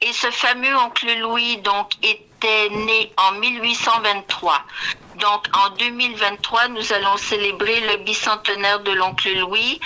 Et 0.00 0.12
ce 0.12 0.30
fameux 0.30 0.76
oncle 0.76 1.10
Louis, 1.18 1.56
donc, 1.58 1.92
était 2.40 2.70
né 2.70 3.12
en 3.16 3.32
1823. 3.32 4.64
Donc 5.16 5.46
en 5.54 5.70
2023, 5.76 6.68
nous 6.68 6.92
allons 6.92 7.16
célébrer 7.18 7.80
le 7.80 7.98
bicentenaire 7.98 8.80
de 8.80 8.92
l'oncle 8.92 9.30
Louis. 9.38 9.80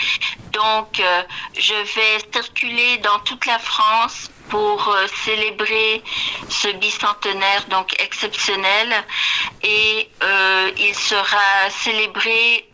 Donc 0.52 1.00
euh, 1.00 1.22
je 1.58 1.74
vais 1.74 2.24
circuler 2.32 2.98
dans 2.98 3.18
toute 3.20 3.44
la 3.46 3.58
France 3.58 4.30
pour 4.48 4.88
euh, 4.88 5.06
célébrer 5.24 6.02
ce 6.48 6.68
bicentenaire 6.68 7.64
donc 7.70 8.00
exceptionnel 8.00 8.88
et 9.62 10.08
euh, 10.22 10.70
il 10.78 10.94
sera 10.94 11.70
célébré 11.70 12.68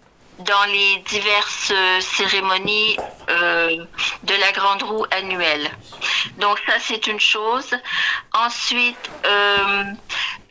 dans 0.45 0.65
les 0.73 0.97
diverses 1.09 1.73
cérémonies 2.01 2.97
de 3.29 4.35
la 4.41 4.53
grande 4.53 4.83
roue 4.83 5.07
annuelle. 5.11 5.71
Donc 6.39 6.59
ça 6.67 6.75
c'est 6.81 7.07
une 7.07 7.21
chose. 7.21 7.75
Ensuite, 8.33 9.11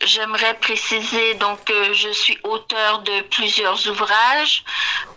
J'aimerais 0.05 0.53
préciser 0.59 1.34
donc 1.35 1.65
que 1.65 1.93
je 1.93 2.09
suis 2.09 2.38
auteur 2.43 2.99
de 2.99 3.21
plusieurs 3.23 3.85
ouvrages, 3.89 4.63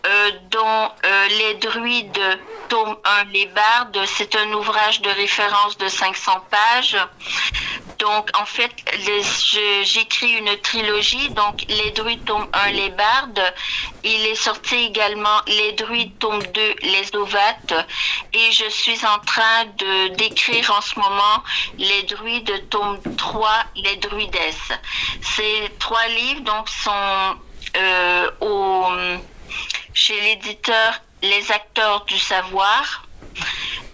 euh, 0.04 0.30
dont 0.50 0.90
euh, 1.04 1.28
Les 1.28 1.54
druides 1.54 2.38
tome 2.68 2.96
1, 3.04 3.24
Les 3.32 3.46
Bardes. 3.46 4.00
C'est 4.06 4.34
un 4.34 4.52
ouvrage 4.54 5.00
de 5.02 5.10
référence 5.10 5.78
de 5.78 5.86
500 5.86 6.32
pages. 6.50 6.96
Donc, 7.98 8.30
en 8.36 8.46
fait, 8.46 8.72
j'écris 9.84 10.32
une 10.32 10.56
trilogie. 10.58 11.28
Donc, 11.30 11.64
Les 11.68 11.92
Druides, 11.92 12.24
tome 12.24 12.48
1, 12.52 12.70
Les 12.72 12.90
Bardes. 12.90 13.54
Il 14.02 14.26
est 14.26 14.34
sorti 14.34 14.74
également 14.74 15.40
Les 15.46 15.72
Druides, 15.72 16.18
tome 16.18 16.42
2, 16.42 16.74
Les 16.82 17.14
Ovates. 17.14 17.74
Et 18.32 18.50
je 18.50 18.68
suis 18.70 18.98
en 19.06 19.18
train 19.20 19.66
d'écrire 20.16 20.72
en 20.76 20.80
ce 20.80 20.98
moment 20.98 21.44
Les 21.78 22.02
Druides, 22.02 22.68
tome 22.70 22.98
3, 23.16 23.50
Les 23.76 23.96
Druidesses. 23.96 24.71
Ces 25.20 25.72
trois 25.78 26.06
livres, 26.08 26.42
sont 26.66 27.36
euh, 27.76 29.18
chez 29.94 30.20
l'éditeur 30.20 31.00
Les 31.22 31.50
Acteurs 31.52 32.04
du 32.04 32.18
Savoir. 32.18 33.06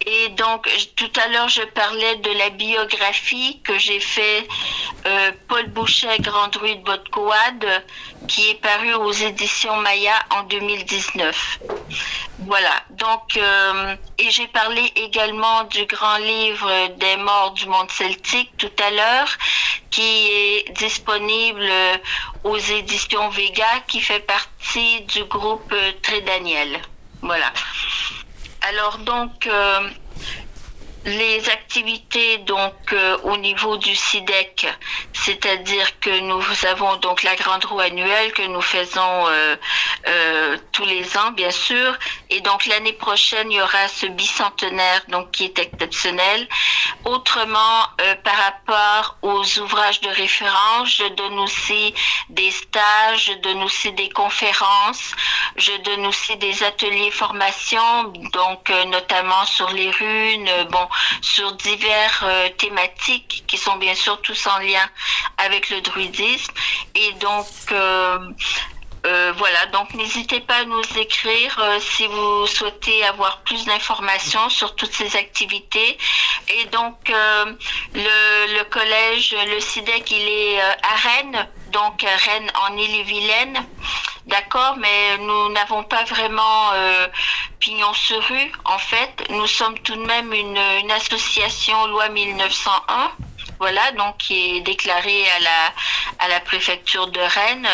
Et 0.05 0.29
donc, 0.29 0.67
tout 0.95 1.11
à 1.21 1.27
l'heure, 1.27 1.49
je 1.49 1.61
parlais 1.61 2.15
de 2.17 2.31
la 2.31 2.49
biographie 2.49 3.59
que 3.63 3.77
j'ai 3.77 3.99
fait 3.99 4.47
euh, 5.05 5.31
Paul 5.47 5.67
Boucher, 5.67 6.17
Grand 6.19 6.47
Druide 6.47 6.83
Botcoad, 6.83 7.83
qui 8.27 8.49
est 8.49 8.61
paru 8.61 8.93
aux 8.93 9.11
éditions 9.11 9.75
Maya 9.77 10.15
en 10.31 10.43
2019. 10.43 11.59
Voilà. 12.39 12.83
Donc, 12.91 13.37
euh, 13.37 13.95
et 14.17 14.31
j'ai 14.31 14.47
parlé 14.47 14.81
également 14.95 15.65
du 15.65 15.85
grand 15.85 16.17
livre 16.17 16.87
des 16.97 17.17
morts 17.17 17.51
du 17.51 17.67
monde 17.67 17.91
celtique 17.91 18.51
tout 18.57 18.71
à 18.81 18.89
l'heure, 18.91 19.37
qui 19.91 20.27
est 20.27 20.71
disponible 20.77 21.69
aux 22.43 22.57
éditions 22.57 23.29
Vega, 23.29 23.81
qui 23.87 23.99
fait 23.99 24.21
partie 24.21 25.01
du 25.01 25.25
groupe 25.25 25.73
Très 26.01 26.21
Daniel. 26.21 26.81
Voilà. 27.21 27.51
Alors 28.61 28.99
donc, 28.99 29.47
euh, 29.47 29.89
les 31.05 31.49
activités 31.49 32.39
donc 32.39 32.73
euh, 32.91 33.17
au 33.23 33.37
niveau 33.37 33.77
du 33.77 33.95
SIDEC, 33.95 34.67
c'est-à-dire 35.13 35.99
que 35.99 36.19
nous 36.19 36.43
avons 36.67 36.97
donc 36.97 37.23
la 37.23 37.35
grande 37.35 37.63
roue 37.65 37.79
annuelle 37.79 38.33
que 38.33 38.41
nous 38.41 38.61
faisons 38.61 39.27
euh, 39.27 39.55
euh, 40.07 40.57
tous 40.73 40.85
les 40.85 41.17
ans 41.17 41.31
bien 41.31 41.51
sûr 41.51 41.97
et 42.29 42.41
donc 42.41 42.65
l'année 42.65 42.93
prochaine 42.93 43.51
il 43.51 43.57
y 43.57 43.61
aura 43.61 43.87
ce 43.87 44.07
bicentenaire 44.07 45.01
donc 45.07 45.31
qui 45.31 45.45
est 45.45 45.59
exceptionnel. 45.59 46.47
Autrement 47.05 47.87
par 48.23 48.35
rapport 48.35 49.17
aux 49.21 49.59
ouvrages 49.59 50.01
de 50.01 50.09
référence, 50.09 50.95
je 50.97 51.07
donne 51.13 51.39
aussi 51.39 51.93
des 52.29 52.51
stages, 52.51 53.25
je 53.25 53.33
donne 53.33 53.63
aussi 53.63 53.91
des 53.93 54.09
conférences, 54.09 55.11
je 55.55 55.71
donne 55.83 56.05
aussi 56.07 56.35
des 56.37 56.63
ateliers 56.63 57.11
formation 57.11 58.03
donc 58.33 58.69
notamment 58.87 59.45
sur 59.45 59.69
les 59.69 59.91
runes, 59.91 60.49
bon 60.69 60.88
sur 61.21 61.53
divers 61.53 62.23
euh, 62.23 62.49
thématiques 62.57 63.43
qui 63.47 63.57
sont 63.57 63.77
bien 63.77 63.95
sûr 63.95 64.21
tous 64.21 64.47
en 64.47 64.59
lien 64.59 64.89
avec 65.37 65.69
le 65.69 65.81
druidisme. 65.81 66.53
Et 66.95 67.11
donc, 67.13 67.47
euh, 67.71 68.19
euh, 69.05 69.33
voilà, 69.37 69.65
donc 69.67 69.93
n'hésitez 69.93 70.39
pas 70.41 70.57
à 70.57 70.65
nous 70.65 70.81
écrire 70.97 71.59
si 71.79 72.05
vous 72.07 72.47
souhaitez 72.47 73.05
avoir 73.05 73.41
plus 73.41 73.65
d'informations 73.65 74.49
sur 74.49 74.75
toutes 74.75 74.93
ces 74.93 75.15
activités. 75.15 75.97
Et 76.49 76.65
donc, 76.65 76.95
le, 77.09 78.57
le, 78.57 78.63
collège, 78.65 79.35
le 79.47 79.59
SIDEC, 79.59 80.11
il 80.11 80.27
est 80.27 80.59
à 80.61 80.95
Rennes, 80.95 81.47
donc 81.71 82.01
Rennes 82.01 82.51
en 82.67 82.75
Ille-et-Vilaine. 82.75 83.65
D'accord, 84.29 84.75
mais 84.77 85.17
nous 85.17 85.49
n'avons 85.49 85.83
pas 85.83 86.03
vraiment 86.03 86.71
euh, 86.73 87.07
pignon 87.59 87.91
sur 87.93 88.21
rue. 88.21 88.51
En 88.63 88.77
fait, 88.77 89.23
nous 89.31 89.47
sommes 89.47 89.77
tout 89.79 89.95
de 89.95 90.05
même 90.05 90.31
une 90.33 90.91
association 90.91 91.87
loi 91.87 92.09
1901 92.09 93.11
voilà, 93.59 93.91
donc 93.91 94.17
qui 94.17 94.57
est 94.57 94.61
déclaré 94.61 95.25
à 95.31 96.27
la, 96.27 96.39
préfecture 96.45 97.07
de 97.07 97.19
Rennes. 97.19 97.67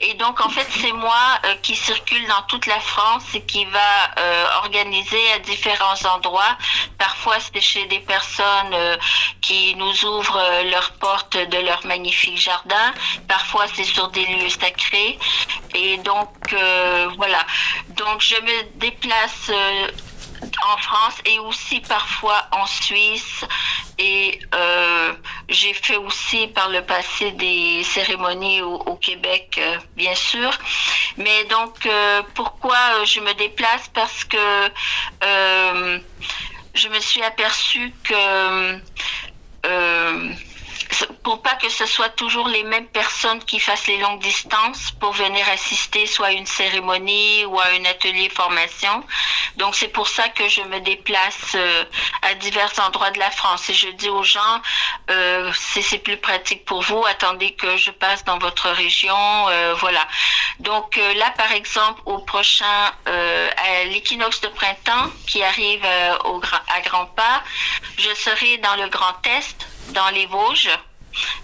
Et 0.00 0.14
donc, 0.14 0.40
en 0.40 0.48
fait, 0.48 0.66
c'est 0.80 0.92
moi 0.92 1.14
euh, 1.44 1.54
qui 1.62 1.76
circule 1.76 2.26
dans 2.26 2.42
toute 2.48 2.66
la 2.66 2.80
France 2.80 3.24
et 3.34 3.40
qui 3.42 3.64
va 3.66 4.10
euh, 4.18 4.46
organiser 4.64 5.32
à 5.32 5.38
différents 5.38 6.04
endroits. 6.14 6.58
Parfois, 6.98 7.36
c'est 7.40 7.60
chez 7.60 7.86
des 7.86 8.00
personnes 8.00 8.74
euh, 8.74 8.96
qui 9.40 9.74
nous 9.76 10.04
ouvrent 10.04 10.62
leurs 10.70 10.92
portes 10.94 11.36
de 11.36 11.58
leur 11.58 11.86
magnifique 11.86 12.38
jardin. 12.38 12.92
Parfois, 13.28 13.66
c'est 13.72 13.84
sur 13.84 14.08
des 14.08 14.26
lieux 14.26 14.50
sacrés. 14.50 15.18
Et 15.74 15.96
donc, 15.98 16.28
voilà. 17.16 17.46
Donc, 17.90 18.20
je 18.20 18.34
me 18.36 18.62
déplace 18.78 19.50
en 20.66 20.76
France 20.78 21.14
et 21.24 21.38
aussi 21.38 21.80
parfois 21.80 22.46
en 22.52 22.66
Suisse. 22.66 23.44
Et 23.98 24.38
euh, 24.54 25.12
j'ai 25.48 25.74
fait 25.74 25.96
aussi 25.96 26.46
par 26.48 26.68
le 26.68 26.82
passé 26.82 27.32
des 27.32 27.82
cérémonies 27.82 28.62
au, 28.62 28.94
Québec, 28.96 29.58
euh, 29.58 29.76
bien 29.96 30.14
sûr. 30.14 30.50
Mais 31.16 31.44
donc, 31.44 31.84
euh, 31.86 32.22
pourquoi 32.34 33.04
je 33.04 33.20
me 33.20 33.32
déplace? 33.34 33.88
Parce 33.92 34.24
que 34.24 34.38
je 36.74 36.88
me 36.88 37.00
suis 37.00 37.22
aperçue 37.22 37.92
que 38.04 38.78
pour 41.28 41.42
pas 41.42 41.56
que 41.56 41.68
ce 41.68 41.84
soit 41.84 42.08
toujours 42.08 42.48
les 42.48 42.62
mêmes 42.62 42.86
personnes 42.86 43.44
qui 43.44 43.60
fassent 43.60 43.86
les 43.86 43.98
longues 43.98 44.22
distances 44.22 44.92
pour 44.92 45.12
venir 45.12 45.46
assister 45.50 46.06
soit 46.06 46.28
à 46.28 46.32
une 46.32 46.46
cérémonie 46.46 47.44
ou 47.44 47.60
à 47.60 47.66
un 47.78 47.84
atelier 47.84 48.30
formation. 48.30 49.04
Donc 49.56 49.74
c'est 49.74 49.88
pour 49.88 50.08
ça 50.08 50.30
que 50.30 50.48
je 50.48 50.62
me 50.62 50.80
déplace 50.80 51.54
euh, 51.54 51.84
à 52.22 52.32
divers 52.32 52.72
endroits 52.86 53.10
de 53.10 53.18
la 53.18 53.30
France 53.30 53.68
et 53.68 53.74
je 53.74 53.88
dis 53.88 54.08
aux 54.08 54.22
gens 54.22 54.62
euh, 55.10 55.52
c'est 55.74 55.98
plus 55.98 56.16
pratique 56.16 56.64
pour 56.64 56.80
vous, 56.80 57.04
attendez 57.04 57.50
que 57.52 57.76
je 57.76 57.90
passe 57.90 58.24
dans 58.24 58.38
votre 58.38 58.70
région, 58.70 59.48
euh, 59.48 59.74
voilà. 59.74 60.08
Donc 60.60 60.96
là 60.96 61.30
par 61.36 61.52
exemple 61.52 62.00
au 62.06 62.18
prochain 62.20 62.78
à 63.04 63.84
l'équinoxe 63.84 64.40
de 64.40 64.48
printemps 64.48 65.10
qui 65.26 65.42
arrive 65.42 65.86
au, 66.24 66.40
à 66.74 66.80
grands 66.80 67.12
pas, 67.20 67.42
je 67.98 68.14
serai 68.14 68.56
dans 68.58 68.76
le 68.76 68.88
Grand 68.88 69.20
Est 69.26 69.68
dans 69.88 70.08
les 70.08 70.24
Vosges. 70.24 70.70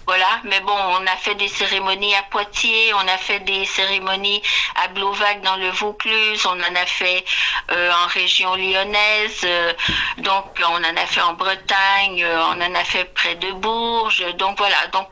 Voilà, 0.05 0.39
mais 0.43 0.59
bon, 0.59 0.71
on 0.71 1.07
a 1.07 1.15
fait 1.17 1.35
des 1.35 1.47
cérémonies 1.47 2.13
à 2.15 2.23
Poitiers, 2.23 2.93
on 2.93 3.07
a 3.07 3.17
fait 3.17 3.39
des 3.39 3.65
cérémonies 3.65 4.41
à 4.75 4.87
Blovac 4.89 5.41
dans 5.41 5.55
le 5.55 5.69
Vaucluse, 5.69 6.45
on 6.45 6.59
en 6.61 6.75
a 6.75 6.85
fait 6.85 7.25
euh, 7.71 7.91
en 7.91 8.07
région 8.07 8.55
lyonnaise, 8.55 9.41
euh, 9.43 9.73
donc 10.19 10.45
on 10.59 10.75
en 10.75 10.95
a 10.95 11.05
fait 11.07 11.21
en 11.21 11.33
Bretagne, 11.33 12.23
euh, 12.23 12.39
on 12.51 12.61
en 12.61 12.75
a 12.75 12.83
fait 12.83 13.05
près 13.05 13.35
de 13.35 13.51
Bourges, 13.53 14.23
donc 14.35 14.59
voilà, 14.59 14.87
donc 14.87 15.09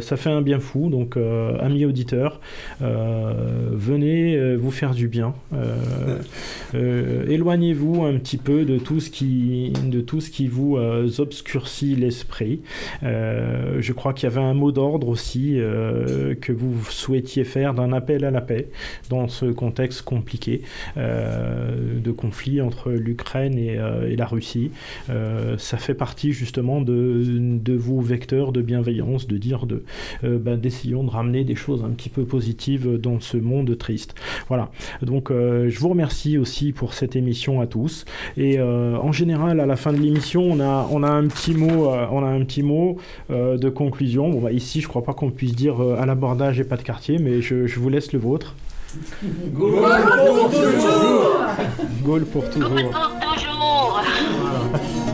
ça 0.01 0.17
fait 0.17 0.31
un 0.31 0.43
bien 0.43 0.61
fou, 0.61 0.89
donc 0.91 1.17
amis 1.61 1.85
auditeurs, 1.85 2.41
euh, 2.83 3.46
venez 3.73 4.37
euh, 4.37 4.57
vous 4.57 4.71
faire 4.71 4.95
du 4.95 5.09
bien. 5.09 5.35
Euh, 6.75 7.27
éloignez-vous 7.29 8.05
un 8.05 8.15
petit 8.19 8.37
peu 8.37 8.65
de 8.65 8.79
tout 8.79 9.01
ce 9.01 9.11
qui, 9.11 9.73
de 9.85 10.01
tout 10.01 10.21
ce 10.21 10.31
qui 10.31 10.47
vous 10.49 10.77
obscurcit 11.19 11.95
l'esprit. 11.95 12.61
je 13.03 13.93
crois 13.93 14.13
qu'il 14.13 14.29
y 14.29 14.33
avait 14.33 14.45
un 14.45 14.55
mot 14.55 14.73
d'ordre 14.73 15.09
aussi 15.09 15.59
que 16.41 16.53
vous 16.53 16.85
souhaitiez 16.91 17.45
faire 17.45 17.75
d'un 17.75 17.93
appel 17.93 18.25
à 18.25 18.31
la 18.31 18.41
paix 18.41 18.69
dans 19.11 19.29
ce 19.29 19.47
contexte 19.47 20.03
compliqué 20.03 20.63
de 20.97 22.11
conflit 22.11 22.61
entre 22.61 22.91
l'Ukraine 22.91 23.59
et, 23.59 24.17
la 24.17 24.27
Russie. 24.27 24.71
ça 25.59 25.77
fait 25.77 25.95
partie 25.95 26.33
justement 26.33 26.81
de, 26.81 27.23
de 27.39 27.75
vos 27.75 28.01
vecteurs 28.01 28.53
de 28.53 28.63
bienveillance, 28.63 29.27
de 29.27 29.37
dire 29.37 29.67
de 29.67 29.85
ben, 30.23 30.57
d'essayons 30.57 31.05
de 31.05 31.11
ramener 31.11 31.45
des 31.45 31.57
choses 31.57 31.85
un 31.85 31.91
petit 31.91 32.11
peu 32.11 32.25
positives 32.25 32.99
dans 32.99 33.21
ce 33.21 33.36
monde 33.41 33.77
triste. 33.79 34.15
Voilà. 34.49 34.71
Donc 35.03 35.31
euh, 35.31 35.69
je 35.69 35.79
vous 35.79 35.89
remercie 35.89 36.39
aussi 36.39 36.73
pour 36.73 36.95
cette 36.95 37.17
émission 37.17 37.61
à 37.61 37.67
tous. 37.67 38.05
Et 38.37 38.59
euh, 38.59 38.97
en 38.97 39.13
général, 39.13 39.61
à 39.61 39.67
la 39.67 39.77
fin 39.77 39.93
de 39.93 39.99
l'émission, 39.99 40.43
on 40.43 40.61
a, 40.61 40.89
on 40.91 41.03
a 41.03 41.11
un 41.11 41.27
petit 41.27 41.55
mot, 41.55 41.91
euh, 41.91 42.07
on 42.11 42.25
a 42.25 42.29
un 42.29 42.45
petit 42.45 42.63
mot 42.63 42.99
de 43.31 43.69
conclusion. 43.69 44.31
Bon, 44.31 44.41
bah, 44.41 44.53
ici, 44.53 44.81
je 44.81 44.89
crois 44.89 45.03
pas 45.03 45.15
qu'on 45.15 45.31
puisse 45.31 45.55
dire 45.55 45.81
à 45.81 46.07
l'abordage 46.07 46.61
et 46.61 46.65
pas 46.65 46.77
de 46.77 46.83
quartier, 46.83 47.19
mais 47.19 47.41
je, 47.43 47.67
je 47.67 47.81
vous 47.81 47.89
laisse 47.89 48.13
le 48.13 48.19
vôtre. 48.19 48.55
Gaulle 49.53 49.75
pour 49.75 50.51
toujours 50.51 51.47
Gaulle 52.03 52.25
pour 52.25 52.51
toujours. 52.51 52.71
Gaulle 52.73 52.95
pour 52.95 53.61
toujours 53.61 54.03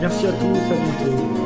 Merci 0.01 0.27
à 0.27 0.31
tous, 0.33 0.57
à 0.57 0.75
bientôt. 0.75 1.42